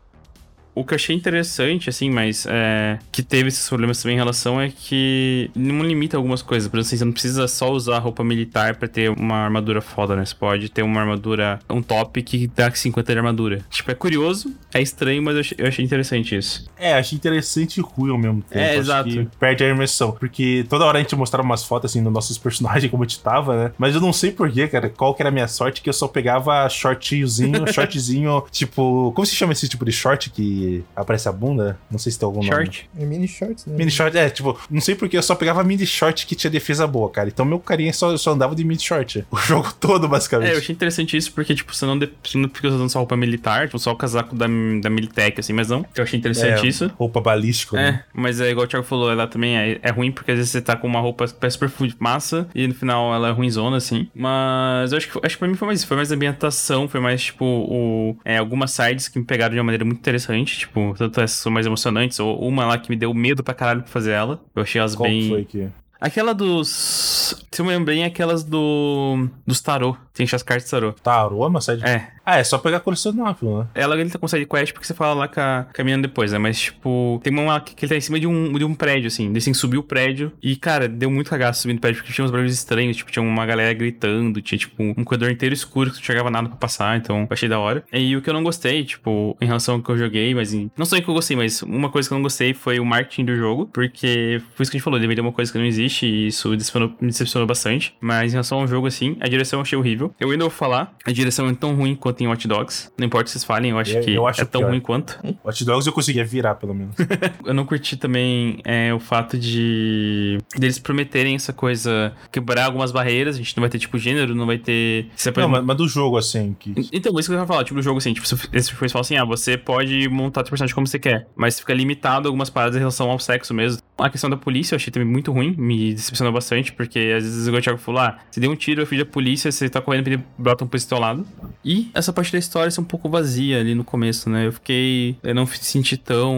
O 0.77 0.85
que 0.85 0.93
eu 0.93 0.95
achei 0.95 1.15
interessante, 1.15 1.89
assim, 1.89 2.07
mas 2.11 2.45
é, 2.47 2.99
que 3.11 3.23
teve 3.23 3.47
esses 3.47 3.67
problemas 3.67 3.99
também 3.99 4.15
em 4.15 4.19
relação 4.19 4.61
é 4.61 4.69
que 4.69 5.49
não 5.55 5.83
limita 5.83 6.17
algumas 6.17 6.43
coisas. 6.43 6.69
Por 6.69 6.77
exemplo, 6.77 6.87
assim, 6.87 6.97
você 6.97 7.05
não 7.05 7.11
precisa 7.11 7.47
só 7.47 7.71
usar 7.71 7.97
roupa 7.97 8.23
militar 8.23 8.75
pra 8.75 8.87
ter 8.87 9.09
uma 9.09 9.37
armadura 9.37 9.81
foda, 9.81 10.15
né? 10.15 10.23
Você 10.23 10.35
pode 10.35 10.69
ter 10.69 10.83
uma 10.83 11.01
armadura, 11.01 11.59
um 11.67 11.81
top 11.81 12.21
que 12.21 12.45
dá 12.45 12.69
50 12.69 13.11
de 13.11 13.17
armadura. 13.17 13.61
Tipo, 13.71 13.89
é 13.89 13.95
curioso, 13.95 14.53
é 14.71 14.79
estranho, 14.79 15.23
mas 15.23 15.33
eu 15.33 15.39
achei, 15.39 15.57
eu 15.59 15.67
achei 15.67 15.83
interessante 15.83 16.35
isso. 16.35 16.69
É, 16.77 16.93
achei 16.93 17.15
interessante 17.15 17.77
e 17.77 17.81
ruim 17.81 18.11
ao 18.11 18.17
mesmo 18.19 18.43
tempo. 18.43 18.59
É, 18.59 18.69
Acho 18.69 18.79
exato. 18.79 19.09
que 19.09 19.27
perde 19.39 19.63
a 19.63 19.69
imersão. 19.69 20.11
Porque 20.11 20.63
toda 20.69 20.85
hora 20.85 20.99
a 20.99 21.01
gente 21.01 21.15
mostrava 21.15 21.43
umas 21.43 21.63
fotos 21.63 21.89
assim 21.89 22.03
dos 22.03 22.13
nossos 22.13 22.37
personagens, 22.37 22.91
como 22.91 23.03
a 23.03 23.07
gente 23.07 23.19
tava, 23.19 23.63
né? 23.63 23.71
Mas 23.79 23.95
eu 23.95 24.01
não 24.01 24.13
sei 24.13 24.31
porquê, 24.31 24.67
cara, 24.67 24.89
qual 24.89 25.15
que 25.15 25.23
era 25.23 25.29
a 25.29 25.31
minha 25.31 25.47
sorte, 25.47 25.81
que 25.81 25.89
eu 25.89 25.93
só 25.93 26.07
pegava 26.07 26.69
shortinhozinho, 26.69 27.65
shortzinho, 27.73 28.43
tipo. 28.51 29.11
Como 29.15 29.25
se 29.25 29.35
chama 29.35 29.53
esse 29.53 29.67
tipo 29.67 29.83
de 29.83 29.91
short 29.91 30.29
que 30.29 30.66
aparece 30.95 31.27
a 31.27 31.31
bunda? 31.31 31.77
Não 31.89 31.99
sei 31.99 32.11
se 32.11 32.19
tem 32.19 32.25
algum 32.25 32.39
nome. 32.39 32.49
Short. 32.49 32.89
É 32.99 33.05
mini 33.05 33.27
shorts, 33.27 33.65
né? 33.65 33.75
Mini 33.77 33.91
short, 33.91 34.17
é, 34.17 34.29
tipo, 34.29 34.57
não 34.69 34.81
sei 34.81 34.95
porque 34.95 35.17
eu 35.17 35.23
só 35.23 35.35
pegava 35.35 35.63
mini 35.63 35.85
short 35.85 36.25
que 36.25 36.35
tinha 36.35 36.51
defesa 36.51 36.85
boa, 36.87 37.09
cara. 37.09 37.29
Então 37.29 37.45
meu 37.45 37.59
carinha 37.59 37.93
só, 37.93 38.15
só 38.17 38.31
andava 38.31 38.55
de 38.55 38.63
mini 38.63 38.79
short. 38.79 39.25
O 39.37 39.37
jogo 39.37 39.71
todo, 39.79 40.07
basicamente. 40.07 40.49
É, 40.49 40.53
eu 40.55 40.57
achei 40.57 40.73
interessante 40.73 41.15
isso 41.15 41.31
porque, 41.31 41.53
tipo, 41.53 41.73
você 41.73 41.85
não, 41.85 41.97
de, 41.97 42.09
você 42.23 42.37
não 42.37 42.49
fica 42.49 42.67
usando 42.67 42.89
só 42.89 42.99
roupa 42.99 43.15
militar, 43.15 43.67
tipo, 43.67 43.77
só 43.77 43.91
o 43.91 43.95
casaco 43.95 44.35
da, 44.35 44.47
da 44.81 44.89
Militech, 44.89 45.39
assim, 45.39 45.53
mas 45.53 45.69
não. 45.69 45.85
Eu 45.95 46.03
achei 46.03 46.17
interessante 46.17 46.65
É, 46.65 46.67
isso. 46.67 46.91
Roupa 46.97 47.21
balística, 47.21 47.75
né? 47.75 48.03
É, 48.03 48.03
mas 48.13 48.41
é 48.41 48.49
igual 48.49 48.65
o 48.65 48.67
Thiago 48.67 48.85
falou, 48.85 49.11
ela 49.11 49.27
também 49.27 49.57
é, 49.57 49.79
é 49.81 49.91
ruim 49.91 50.11
porque 50.11 50.31
às 50.31 50.37
vezes 50.37 50.51
você 50.51 50.61
tá 50.61 50.75
com 50.75 50.87
uma 50.87 50.99
roupa 50.99 51.27
super 51.27 51.71
massa 51.99 52.47
e 52.53 52.67
no 52.67 52.73
final 52.73 53.13
ela 53.13 53.29
é 53.29 53.31
ruimzona, 53.31 53.77
assim. 53.77 54.07
Mas 54.13 54.91
eu 54.91 54.97
acho 54.97 55.09
que, 55.09 55.19
acho 55.23 55.35
que 55.35 55.39
pra 55.39 55.47
mim 55.47 55.55
foi 55.55 55.67
mais 55.67 55.79
isso, 55.79 55.87
foi 55.87 55.97
mais 55.97 56.11
a 56.11 56.15
ambientação, 56.15 56.87
foi 56.87 56.99
mais, 56.99 57.23
tipo, 57.23 57.45
o, 57.45 58.17
é, 58.25 58.37
algumas 58.37 58.71
sides 58.71 59.07
que 59.07 59.19
me 59.19 59.25
pegaram 59.25 59.53
de 59.53 59.59
uma 59.59 59.65
maneira 59.65 59.85
muito 59.85 59.99
interessante, 59.99 60.56
tipo, 60.59 60.93
tanto 60.97 61.21
essas 61.21 61.37
são 61.39 61.51
mais 61.51 61.65
emocionantes, 61.65 62.19
ou 62.19 62.39
uma 62.47 62.65
lá 62.65 62.77
que 62.77 62.89
me 62.89 62.95
deu 62.95 63.13
medo 63.13 63.43
pra 63.43 63.53
caralho 63.53 63.81
pra 63.81 63.91
fazer 63.91 64.11
ela. 64.11 64.41
Eu 64.55 64.63
achei 64.63 64.79
elas 64.79 64.95
Qual 64.95 65.09
bem... 65.09 65.29
foi 65.29 65.45
que. 65.45 65.67
Aquela 65.99 66.31
dos... 66.31 67.43
Se 67.51 67.59
eu 67.59 67.65
me 67.65 67.71
lembro 67.71 67.85
bem, 67.87 68.03
é 68.03 68.05
aquelas 68.05 68.43
do... 68.43 69.27
dos 69.47 69.59
tarô. 69.59 69.97
Tem 70.17 70.27
as 70.31 70.43
cartas 70.43 70.65
de 70.65 70.71
tarô. 70.71 70.91
Tarô, 70.93 71.47
uma 71.47 71.61
side 71.61 71.83
É, 71.85 72.07
Ah, 72.25 72.39
é 72.39 72.43
só 72.43 72.57
pegar 72.57 72.79
colecionável, 72.81 73.59
né? 73.59 73.67
ela 73.75 73.99
ele 73.99 74.09
tá 74.09 74.19
com 74.19 74.27
side 74.27 74.45
quest 74.45 74.73
porque 74.73 74.85
você 74.85 74.93
fala 74.93 75.13
lá 75.13 75.27
com 75.27 75.39
a, 75.39 75.65
com 75.73 75.81
a 75.81 75.85
menina 75.85 76.01
depois, 76.01 76.31
né? 76.31 76.37
Mas, 76.37 76.59
tipo, 76.59 77.19
tem 77.23 77.31
uma 77.33 77.59
que 77.61 77.85
ele 77.85 77.89
tá 77.89 77.95
em 77.95 78.01
cima 78.01 78.19
de 78.19 78.27
um, 78.27 78.51
de 78.53 78.65
um 78.65 78.73
prédio, 78.73 79.07
assim. 79.07 79.27
Ele 79.29 79.37
assim, 79.37 79.53
subiu 79.53 79.79
o 79.79 79.83
prédio 79.83 80.31
e, 80.41 80.55
cara, 80.55 80.87
deu 80.89 81.09
muito 81.09 81.29
cagaço 81.29 81.61
subindo 81.61 81.77
o 81.77 81.81
prédio 81.81 82.01
porque 82.01 82.13
tinha 82.13 82.25
uns 82.25 82.31
barulhos 82.31 82.53
estranhos. 82.53 82.97
Tipo, 82.97 83.11
tinha 83.11 83.23
uma 83.23 83.45
galera 83.45 83.73
gritando, 83.73 84.41
tinha, 84.41 84.57
tipo, 84.57 84.81
um 84.83 85.03
corredor 85.03 85.29
inteiro 85.31 85.53
escuro 85.53 85.89
que 85.91 85.97
não 85.97 86.03
chegava 86.03 86.29
nada 86.29 86.49
pra 86.49 86.57
passar, 86.57 86.97
então 86.97 87.27
achei 87.29 87.47
da 87.47 87.59
hora. 87.59 87.83
E 87.93 88.15
o 88.15 88.21
que 88.21 88.29
eu 88.29 88.33
não 88.33 88.43
gostei, 88.43 88.83
tipo, 88.83 89.37
em 89.39 89.45
relação 89.45 89.75
ao 89.75 89.81
que 89.81 89.89
eu 89.89 89.97
joguei, 89.97 90.33
mas 90.35 90.53
em... 90.53 90.69
não 90.77 90.85
só 90.85 90.97
em 90.97 91.01
que 91.01 91.09
eu 91.09 91.13
gostei, 91.13 91.37
mas 91.37 91.61
uma 91.61 91.89
coisa 91.89 92.07
que 92.09 92.13
eu 92.13 92.17
não 92.17 92.23
gostei 92.23 92.53
foi 92.53 92.79
o 92.79 92.85
marketing 92.85 93.25
do 93.25 93.35
jogo, 93.35 93.69
porque 93.73 94.41
foi 94.55 94.63
isso 94.63 94.71
que 94.71 94.77
a 94.77 94.79
gente 94.79 94.83
falou, 94.83 94.99
deveria 94.99 95.21
uma 95.23 95.31
coisa 95.31 95.51
que 95.51 95.57
não 95.57 95.65
existe 95.65 96.05
e 96.05 96.27
isso 96.27 96.55
decepcionou- 96.55 96.93
me 96.99 97.07
decepcionou 97.07 97.47
bastante. 97.47 97.95
Mas 98.01 98.31
em 98.31 98.35
relação 98.35 98.59
ao 98.59 98.67
jogo, 98.67 98.87
assim, 98.87 99.15
a 99.19 99.27
direção 99.27 99.59
eu 99.59 99.61
achei 99.61 99.77
horrível. 99.77 100.06
Eu 100.19 100.31
ainda 100.31 100.43
vou 100.43 100.51
falar, 100.51 100.95
a 101.05 101.11
direção 101.11 101.47
é 101.49 101.53
tão 101.53 101.75
ruim 101.75 101.95
quanto 101.95 102.21
em 102.21 102.27
Watch 102.27 102.47
Dogs. 102.47 102.91
Não 102.97 103.05
importa 103.05 103.27
se 103.27 103.33
vocês 103.33 103.43
falem, 103.43 103.71
eu 103.71 103.79
acho 103.79 103.97
Eu- 103.97 104.01
que 104.03 104.13
eu 104.13 104.27
acho 104.27 104.41
é 104.41 104.45
tão 104.45 104.61
pior. 104.61 104.69
ruim 104.71 104.79
quanto. 104.79 105.19
Watch 105.43 105.63
Dogs 105.65 105.87
eu 105.87 105.93
conseguia 105.93 106.23
virar, 106.25 106.55
pelo 106.55 106.73
menos. 106.73 106.95
Eu 107.45 107.53
não 107.53 107.65
curti 107.65 107.95
também 107.95 108.59
é, 108.65 108.93
o 108.93 108.99
fato 108.99 109.37
de 109.37 110.37
deles 110.57 110.77
prometerem 110.79 111.35
essa 111.35 111.53
coisa, 111.53 112.13
quebrar 112.31 112.65
algumas 112.65 112.91
barreiras. 112.91 113.35
A 113.35 113.37
gente 113.37 113.55
não 113.55 113.61
vai 113.61 113.69
ter, 113.69 113.79
tipo, 113.79 113.97
gênero, 113.97 114.35
não 114.35 114.45
vai 114.45 114.57
ter. 114.57 115.07
Não, 115.35 115.47
mas, 115.49 115.63
mas 115.63 115.77
do 115.77 115.87
jogo, 115.87 116.17
assim, 116.17 116.55
que. 116.59 116.73
Então, 116.91 117.17
isso 117.19 117.29
que 117.29 117.35
eu 117.35 117.39
ia 117.39 117.45
falar, 117.45 117.63
tipo, 117.63 117.75
do 117.75 117.81
jogo 117.81 117.97
assim, 117.97 118.13
tipo, 118.13 118.27
foi 118.75 118.89
falar 118.89 119.01
assim, 119.01 119.15
ah, 119.17 119.25
você 119.25 119.57
pode 119.57 120.07
montar 120.09 120.43
teu 120.43 120.49
personagem 120.51 120.73
como 120.75 120.85
você 120.87 120.99
quer, 120.99 121.27
mas 121.35 121.59
fica 121.59 121.73
limitado 121.73 122.27
a 122.27 122.29
algumas 122.29 122.49
paradas 122.49 122.75
em 122.75 122.79
relação 122.79 123.09
ao 123.09 123.19
sexo 123.19 123.53
mesmo. 123.53 123.81
A 123.97 124.09
questão 124.09 124.29
da 124.29 124.37
polícia 124.37 124.75
eu 124.75 124.77
achei 124.77 124.91
também 124.91 125.07
muito 125.07 125.31
ruim, 125.31 125.55
me 125.57 125.93
decepcionou 125.93 126.31
bastante, 126.31 126.71
porque 126.71 126.99
às 127.17 127.23
vezes 127.23 127.47
o 127.47 127.61
Thiago 127.61 127.79
falou, 127.79 128.01
ah, 128.01 128.17
você 128.29 128.39
deu 128.39 128.51
um 128.51 128.55
tiro, 128.55 128.81
eu 128.81 128.85
fui 128.85 128.97
da 128.97 129.05
polícia, 129.05 129.51
você 129.51 129.67
tá 129.69 129.81
correndo, 129.81 129.96
ele 130.05 130.23
brota 130.37 130.63
um 130.63 130.67
polícia 130.67 130.87
do 130.87 130.89
teu 130.89 130.99
lado. 130.99 131.25
E 131.63 131.89
essa 131.93 132.11
parte 132.13 132.31
da 132.31 132.37
história 132.37 132.69
ser 132.71 132.81
um 132.81 132.83
pouco 132.85 133.09
vazia 133.09 133.59
ali 133.59 133.73
no 133.75 133.83
começo, 133.83 134.29
né? 134.29 134.47
Eu 134.47 134.51
fiquei. 134.53 135.17
Eu 135.23 135.35
não 135.35 135.43
me 135.45 135.57
senti 135.57 135.97
tão 135.97 136.35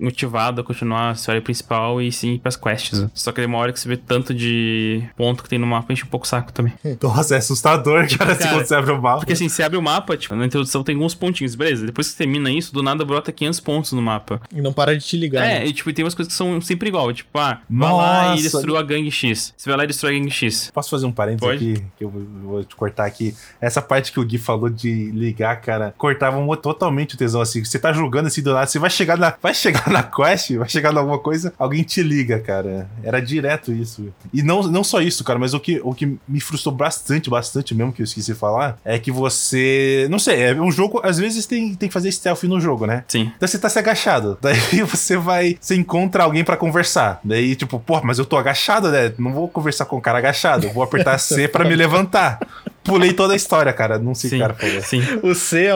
motivado 0.00 0.60
a 0.60 0.64
continuar 0.64 1.10
a 1.10 1.12
história 1.12 1.40
principal 1.42 2.00
e 2.00 2.10
sim 2.10 2.34
ir 2.34 2.38
pras 2.38 2.56
quests. 2.56 3.00
né? 3.00 3.10
Só 3.14 3.30
que 3.32 3.36
tem 3.36 3.46
uma 3.46 3.58
hora 3.58 3.72
que 3.72 3.80
você 3.80 3.88
vê 3.88 3.96
tanto 3.96 4.32
de 4.34 5.02
ponto 5.16 5.42
que 5.42 5.48
tem 5.48 5.58
no 5.58 5.66
mapa, 5.66 5.92
enche 5.92 6.04
um 6.04 6.08
pouco 6.08 6.26
o 6.26 6.28
saco 6.28 6.52
também. 6.52 6.72
Nossa, 7.02 7.34
é 7.34 7.38
assustador, 7.38 8.06
cara, 8.16 8.32
assim, 8.32 8.42
cara, 8.44 8.54
quando 8.56 8.66
você 8.66 8.74
abre 8.74 8.92
o 8.92 9.00
mapa. 9.02 9.18
Porque 9.18 9.32
assim, 9.32 9.48
você 9.48 9.62
abre 9.62 9.78
o 9.78 9.82
mapa, 9.82 10.16
tipo, 10.16 10.34
na 10.34 10.46
introdução 10.46 10.82
tem 10.82 10.94
alguns 10.94 11.14
pontinhos, 11.14 11.54
beleza? 11.54 11.86
Depois 11.86 12.06
que 12.08 12.12
você 12.14 12.18
termina 12.18 12.50
isso, 12.50 12.72
do 12.72 12.82
nada 12.82 13.04
brota 13.04 13.30
500 13.32 13.60
pontos 13.60 13.92
no 13.92 14.02
mapa. 14.02 14.40
E 14.54 14.60
não 14.60 14.72
para 14.72 14.96
de 14.96 15.04
te 15.04 15.16
ligar. 15.16 15.44
É, 15.44 15.60
né? 15.60 15.66
e 15.66 15.72
tipo, 15.72 15.92
tem 15.92 16.04
umas 16.04 16.14
coisas 16.14 16.32
que 16.32 16.36
são 16.36 16.60
sempre 16.60 16.88
igual. 16.88 17.12
Tipo, 17.12 17.38
ah, 17.38 17.60
vai 17.68 17.92
lá 17.92 18.26
e 18.26 18.30
Nossa. 18.30 18.42
destrua 18.42 18.80
a 18.80 18.82
gangue 18.82 19.10
X. 19.10 19.52
Você 19.56 19.68
vai 19.68 19.76
lá 19.78 19.84
e 19.84 19.86
destrói 19.86 20.16
a 20.16 20.18
gangue 20.18 20.30
X. 20.30 20.70
Posso 20.72 20.90
fazer 20.90 21.06
um 21.06 21.12
parênteses 21.12 21.40
Pode. 21.48 21.72
aqui, 21.72 21.84
que 21.98 22.04
eu 22.04 22.08
vou- 22.10 22.22
vou 22.42 22.64
te 22.64 22.74
cortar 22.84 23.06
aqui. 23.06 23.34
Essa 23.60 23.80
parte 23.80 24.12
que 24.12 24.20
o 24.20 24.24
Gui 24.24 24.36
falou 24.38 24.68
de 24.68 25.10
ligar, 25.12 25.56
cara, 25.60 25.94
cortava 25.96 26.36
um- 26.38 26.54
totalmente 26.56 27.14
o 27.14 27.18
tesão, 27.18 27.40
assim. 27.40 27.64
Você 27.64 27.78
tá 27.78 27.92
jogando 27.92 28.26
assim 28.26 28.42
do 28.42 28.52
nada, 28.52 28.66
você 28.66 28.78
vai 28.78 28.90
chegar 28.90 29.16
na, 29.16 29.34
vai 29.42 29.54
chegar 29.54 29.88
na 29.88 30.02
quest, 30.02 30.52
vai 30.56 30.68
chegar 30.68 30.92
em 30.92 30.98
alguma 30.98 31.18
coisa, 31.18 31.52
alguém 31.58 31.82
te 31.82 32.02
liga, 32.02 32.38
cara. 32.40 32.86
Era 33.02 33.20
direto 33.20 33.72
isso. 33.72 34.12
E 34.32 34.42
não, 34.42 34.62
não 34.64 34.84
só 34.84 35.00
isso, 35.00 35.24
cara, 35.24 35.38
mas 35.38 35.54
o 35.54 35.60
que, 35.60 35.80
o 35.82 35.94
que 35.94 36.18
me 36.28 36.40
frustrou 36.40 36.74
bastante, 36.74 37.30
bastante 37.30 37.74
mesmo, 37.74 37.92
que 37.92 38.02
eu 38.02 38.04
esqueci 38.04 38.32
de 38.32 38.38
falar, 38.38 38.78
é 38.84 38.98
que 38.98 39.10
você, 39.10 40.06
não 40.10 40.18
sei, 40.18 40.42
é 40.42 40.54
um 40.54 40.70
jogo, 40.70 41.00
às 41.02 41.18
vezes 41.18 41.46
tem, 41.46 41.74
tem 41.74 41.88
que 41.88 41.92
fazer 41.92 42.10
stealth 42.12 42.42
no 42.44 42.60
jogo, 42.60 42.86
né? 42.86 43.04
Sim. 43.08 43.32
Então 43.36 43.48
você 43.48 43.58
tá 43.58 43.68
se 43.68 43.78
agachado. 43.78 44.38
Daí 44.42 44.82
você 44.82 45.16
vai. 45.16 45.56
Você 45.60 45.74
encontra 45.74 46.24
alguém 46.24 46.44
pra 46.44 46.56
conversar. 46.56 47.20
Daí, 47.24 47.56
tipo, 47.56 47.78
pô, 47.80 48.00
mas 48.02 48.18
eu 48.18 48.24
tô 48.24 48.36
agachado, 48.36 48.90
né? 48.90 49.12
Não 49.18 49.32
vou 49.32 49.48
conversar 49.48 49.84
com 49.86 49.96
o 49.96 50.00
cara 50.00 50.18
agachado. 50.18 50.68
Vou 50.70 50.82
apertar 50.82 51.18
C 51.18 51.48
pra 51.48 51.64
me 51.64 51.74
levantar. 51.74 52.38
Pulei 52.84 53.12
toda 53.12 53.32
a 53.32 53.36
história, 53.36 53.72
cara. 53.72 53.98
Não 53.98 54.14
sei 54.14 54.28
o 54.28 54.30
que 54.32 54.36
o 54.36 54.40
cara 54.40 54.54
falou. 54.54 54.82
Sim. 54.82 55.02
O 55.22 55.34
C 55.34 55.64
é 55.64 55.74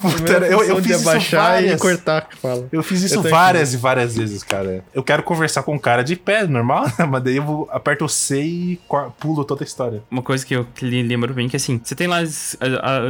Puta, 0.00 0.36
a 0.36 0.40
mesma 0.40 0.46
eu- 0.46 0.62
eu 0.64 0.76
fiz 0.82 0.96
isso 0.96 1.08
abaixar 1.10 1.40
e 1.40 1.62
várias. 1.66 1.80
cortar 1.80 2.20
que 2.28 2.36
fala. 2.38 2.66
Eu 2.72 2.82
fiz 2.82 3.02
isso 3.02 3.16
Eu 3.16 3.22
várias 3.22 3.74
e 3.74 3.76
várias 3.76 4.16
vezes, 4.16 4.42
cara. 4.42 4.82
Eu 4.94 5.02
quero 5.02 5.22
conversar 5.22 5.62
com 5.62 5.76
o 5.76 5.78
cara 5.80 6.02
de 6.02 6.16
pé, 6.16 6.46
normal, 6.46 6.84
né? 6.98 7.04
Mas 7.06 7.22
daí 7.22 7.36
eu 7.36 7.42
vou, 7.44 7.68
aperto 7.70 8.06
o 8.06 8.08
C 8.08 8.40
e 8.42 8.80
pulo 9.20 9.44
toda 9.44 9.62
a 9.62 9.66
história. 9.66 10.02
Uma 10.10 10.22
coisa 10.22 10.44
que 10.46 10.54
eu 10.56 10.66
lembro 10.80 11.34
bem 11.34 11.48
que 11.48 11.56
assim, 11.56 11.78
você 11.82 11.94
tem 11.94 12.06
lá 12.06 12.20
as, 12.20 12.56
a- 12.58 12.66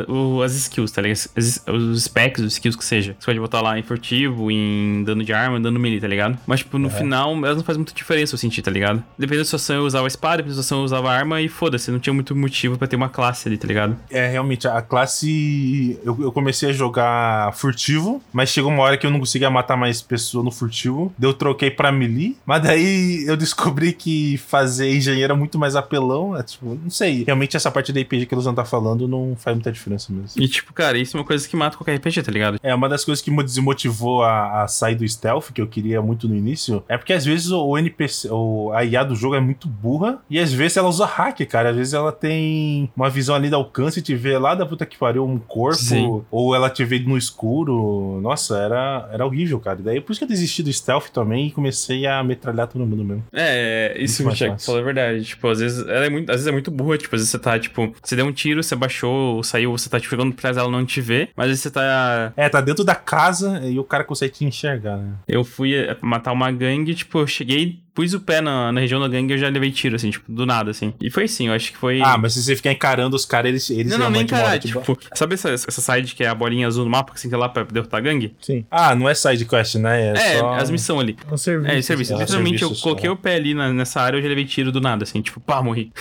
a- 0.09 0.11
o- 0.13 0.43
as 0.43 0.55
skills, 0.55 0.91
tá 0.91 1.01
ligado? 1.01 1.19
As- 1.37 1.63
os 1.69 2.03
specs, 2.05 2.43
os 2.43 2.53
skills 2.55 2.75
que 2.77 2.85
seja. 2.85 3.15
Você 3.19 3.27
pode 3.27 3.39
botar 3.39 3.61
lá 3.61 3.79
em 3.79 3.83
furtivo, 3.85 4.51
em 4.51 5.05
dano 5.05 5.23
de 5.25 5.33
arma, 5.33 5.61
dano 5.61 5.79
melee, 5.79 6.01
tá 6.01 6.09
ligado? 6.09 6.37
Mas, 6.47 6.61
tipo, 6.61 6.77
no 6.79 6.91
final, 6.91 7.33
elas 7.45 7.57
não 7.57 7.63
fazem 7.65 7.79
muita 7.79 7.95
diferença, 7.95 8.35
eu 8.35 8.39
senti, 8.39 8.61
tá 8.61 8.71
ligado? 8.73 9.03
Dependendo 9.17 9.43
da 9.43 9.45
situação, 9.45 9.77
eu 9.77 9.83
usava 9.85 10.07
a 10.07 10.09
espada, 10.09 10.39
dependendo 10.39 10.57
da 10.57 10.63
situação, 10.65 10.79
eu 10.79 10.85
usava 10.85 11.11
a 11.11 11.17
arma 11.17 11.41
e 11.41 11.49
foda-se, 11.49 11.91
não 11.93 12.01
tinha 12.01 12.13
muito 12.13 12.35
motivo 12.35 12.77
pra 12.77 12.89
ter 12.89 12.97
uma 12.97 13.09
classe 13.09 13.20
ali, 13.23 13.59
tá 13.59 13.67
ligado? 13.67 13.97
É, 14.11 14.29
realmente, 14.29 14.67
a 14.67 14.83
classe. 14.83 15.99
Eu, 16.05 16.17
eu 16.21 16.33
comecei 16.33 16.71
a 16.71 16.73
jogar 16.73 17.53
furtivo, 17.55 18.23
mas 18.33 18.51
chegou 18.51 18.71
uma 18.71 18.83
hora 18.83 18.97
que 18.97 19.07
eu 19.07 19.11
não 19.11 19.19
conseguia 19.19 19.51
matar 19.51 19.77
mais 19.77 20.03
pessoa 20.03 20.45
no 20.45 20.51
furtivo. 20.51 21.13
Daí 21.19 21.31
eu 21.31 21.35
troquei 21.35 21.71
pra 21.71 21.93
melee. 21.93 22.37
Mas 22.45 22.63
daí 22.63 23.25
eu 23.27 23.37
descobri 23.37 23.93
que 23.93 24.39
fazer 24.39 24.95
engenheiro 24.95 25.33
é 25.33 25.37
muito 25.37 25.59
mais 25.59 25.77
apelão. 25.77 26.37
É, 26.37 26.43
tipo, 26.43 26.79
não 26.83 26.91
sei. 26.91 27.25
Realmente 27.25 27.57
essa 27.57 27.71
parte 27.71 27.93
da 27.93 28.01
RPG 28.01 28.27
que 28.27 28.35
eles 28.35 28.45
não 28.45 28.55
tá 28.55 28.65
falando 28.65 29.07
não 29.07 29.37
faz 29.37 29.57
muita 29.57 29.71
diferença 29.73 30.13
mesmo. 30.13 30.43
E 30.43 30.49
tipo, 30.49 30.73
cara, 30.73 30.99
isso 30.99 31.17
é 31.17 31.21
uma 31.21 31.27
coisa 31.27 31.49
que 31.49 31.57
mata 31.57 31.77
qualquer 31.77 31.97
RPG, 31.97 32.23
tá 32.23 32.33
ligado? 32.33 32.59
É, 32.63 32.75
uma 32.75 32.89
das 32.89 33.05
coisas 33.05 33.23
que 33.23 33.31
me 33.31 33.43
desmotivou 33.43 34.23
a, 34.23 34.63
a 34.63 34.69
sair 34.69 34.95
do 34.95 35.09
stealth, 35.09 35.53
que 35.53 35.61
eu 35.61 35.67
queria 35.67 36.01
muito 36.01 36.29
no 36.29 36.35
início, 36.35 36.83
é 36.89 36.97
porque 36.97 37.13
às 37.13 37.25
vezes 37.25 37.51
o, 37.51 37.63
o 37.65 37.79
NPC, 37.79 38.29
o, 38.31 38.73
a 38.73 38.85
IA 38.85 39.05
do 39.05 39.15
jogo 39.15 39.35
é 39.35 39.41
muito 39.41 39.69
burra 39.69 40.19
e 40.29 40.39
às 40.39 40.53
vezes 40.53 40.77
ela 40.77 40.89
usa 40.89 41.07
hack, 41.07 41.41
cara. 41.47 41.71
Às 41.71 41.77
vezes 41.77 41.95
ela 41.95 42.13
tem 42.13 42.91
uma 42.97 43.10
visão 43.11 43.35
ali 43.35 43.49
de 43.49 43.55
alcance 43.55 43.99
e 43.99 44.03
te 44.03 44.15
vê 44.15 44.39
lá 44.39 44.55
da 44.55 44.65
puta 44.65 44.87
que 44.87 44.97
pariu 44.97 45.25
um 45.27 45.39
corpo, 45.39 45.77
Sim. 45.77 46.23
ou 46.31 46.55
ela 46.55 46.71
te 46.71 46.85
vê 46.85 46.99
no 47.01 47.19
escuro. 47.19 48.21
Nossa, 48.23 48.59
era, 48.59 49.09
era 49.13 49.27
horrível, 49.27 49.61
cara. 49.61 49.81
E 49.81 49.83
daí 49.83 50.01
por 50.01 50.13
isso 50.13 50.21
que 50.21 50.25
eu 50.25 50.29
desisti 50.29 50.63
do 50.63 50.73
stealth 50.73 51.09
também 51.09 51.49
e 51.49 51.51
comecei 51.51 52.07
a 52.07 52.23
metralhar 52.23 52.67
todo 52.67 52.87
mundo 52.87 53.05
mesmo. 53.05 53.25
É, 53.33 53.95
isso 53.99 54.23
que 54.23 54.45
o 54.45 54.59
falou 54.59 54.81
é 54.81 54.85
verdade. 54.85 55.25
Tipo, 55.25 55.49
às 55.49 55.61
vezes 55.61 55.87
ela 55.87 56.07
é 56.07 56.11
muito, 56.11 56.31
às 56.31 56.37
vezes 56.37 56.47
é 56.47 56.53
muito 56.53 56.71
burra, 56.71 56.97
tipo, 56.97 57.15
às 57.15 57.21
vezes 57.21 57.31
você 57.31 57.39
tá, 57.39 57.59
tipo, 57.59 57.93
você 58.03 58.17
deu 58.17 58.27
um 58.27 58.33
tiro, 58.33 58.63
você 58.63 58.77
baixou, 58.77 59.43
saiu, 59.43 59.73
você 59.73 59.89
tá 59.89 59.99
tipo, 59.99 60.11
chegando 60.11 60.33
por 60.33 60.41
trás 60.41 60.57
ela 60.57 60.71
não 60.71 60.85
te 60.85 61.01
vê, 61.01 61.29
mas 61.37 61.45
às 61.45 61.51
vezes 61.51 61.63
você 61.63 61.71
tá. 61.71 62.33
É, 62.37 62.49
tá 62.49 62.61
dentro 62.61 62.85
da 62.85 62.95
casa 62.95 63.61
e 63.65 63.79
o 63.79 63.85
cara 63.85 64.05
consegue 64.05 64.33
te 64.33 64.45
enxergar, 64.45 64.97
né? 64.97 65.15
Eu 65.27 65.45
fui 65.45 65.75
matar 66.01 66.33
uma 66.33 66.51
gangue, 66.51 66.95
tipo, 66.95 67.19
eu 67.19 67.27
cheguei, 67.27 67.81
pus 67.95 68.15
o 68.15 68.21
pé 68.21 68.41
na, 68.41 68.71
na 68.73 68.81
região 68.81 69.01
da 69.01 69.09
gangue 69.09 69.33
e 69.33 69.35
eu 69.35 69.39
já 69.39 69.49
levei 69.49 69.71
tiro, 69.71 69.97
assim, 69.97 70.11
tipo, 70.11 70.31
do 70.31 70.47
nada, 70.47 70.71
assim. 70.71 70.93
E 71.01 71.11
foi 71.11 71.25
assim, 71.25 71.49
eu 71.49 71.53
acho 71.53 71.73
que 71.73 71.79
foi. 71.79 72.01
Ah, 72.03 72.17
mas 72.17 72.35
se 72.35 72.43
você 72.43 72.55
ficar 72.57 72.73
encarando 72.73 73.15
os 73.17 73.25
caras, 73.25 73.49
eles, 73.51 73.71
eles 73.71 73.87
não, 73.93 73.99
não, 73.99 74.11
nem 74.11 74.25
realmente 74.27 74.31
moram, 74.33 74.45
caralho. 74.45 74.61
tipo- 74.61 74.81
Tipo, 74.81 74.99
sabe 75.19 75.35
essa, 75.35 75.51
essa 75.51 75.81
side 75.81 76.15
que 76.15 76.25
é 76.25 76.29
a 76.29 76.35
bolinha 76.35 76.67
azul 76.67 76.85
no 76.85 76.91
mapa 76.91 77.13
que 77.13 77.21
você 77.21 77.25
tem 77.25 77.31
que 77.31 77.37
ir 77.37 77.39
lá 77.39 77.49
pra 77.49 77.65
derrotar 77.65 77.99
a 77.99 78.01
gangue? 78.03 78.35
Sim. 78.41 78.65
Ah, 78.71 78.95
não 78.95 79.09
é 79.09 79.15
side 79.15 79.45
quest, 79.45 79.75
né? 79.77 80.13
É, 80.17 80.39
só... 80.39 80.55
as 80.55 80.71
missões 80.71 81.01
ali. 81.01 81.17
É 81.29 81.35
um 81.35 81.37
serviço. 81.37 81.71
É, 81.73 81.83
serviço. 81.83 82.15
Ah, 82.15 82.19
Literalmente, 82.19 82.63
eu 82.63 82.71
coloquei 82.77 83.09
só. 83.09 83.15
o 83.15 83.17
pé 83.17 83.35
ali 83.37 83.55
na- 83.55 83.73
nessa 83.73 84.01
área, 84.01 84.17
eu 84.19 84.23
já 84.23 84.29
levei 84.29 84.45
tiro 84.45 84.71
do 84.73 84.81
nada, 84.81 85.03
assim, 85.05 85.21
tipo, 85.21 85.41
pá, 85.41 85.63
morri. 85.63 85.93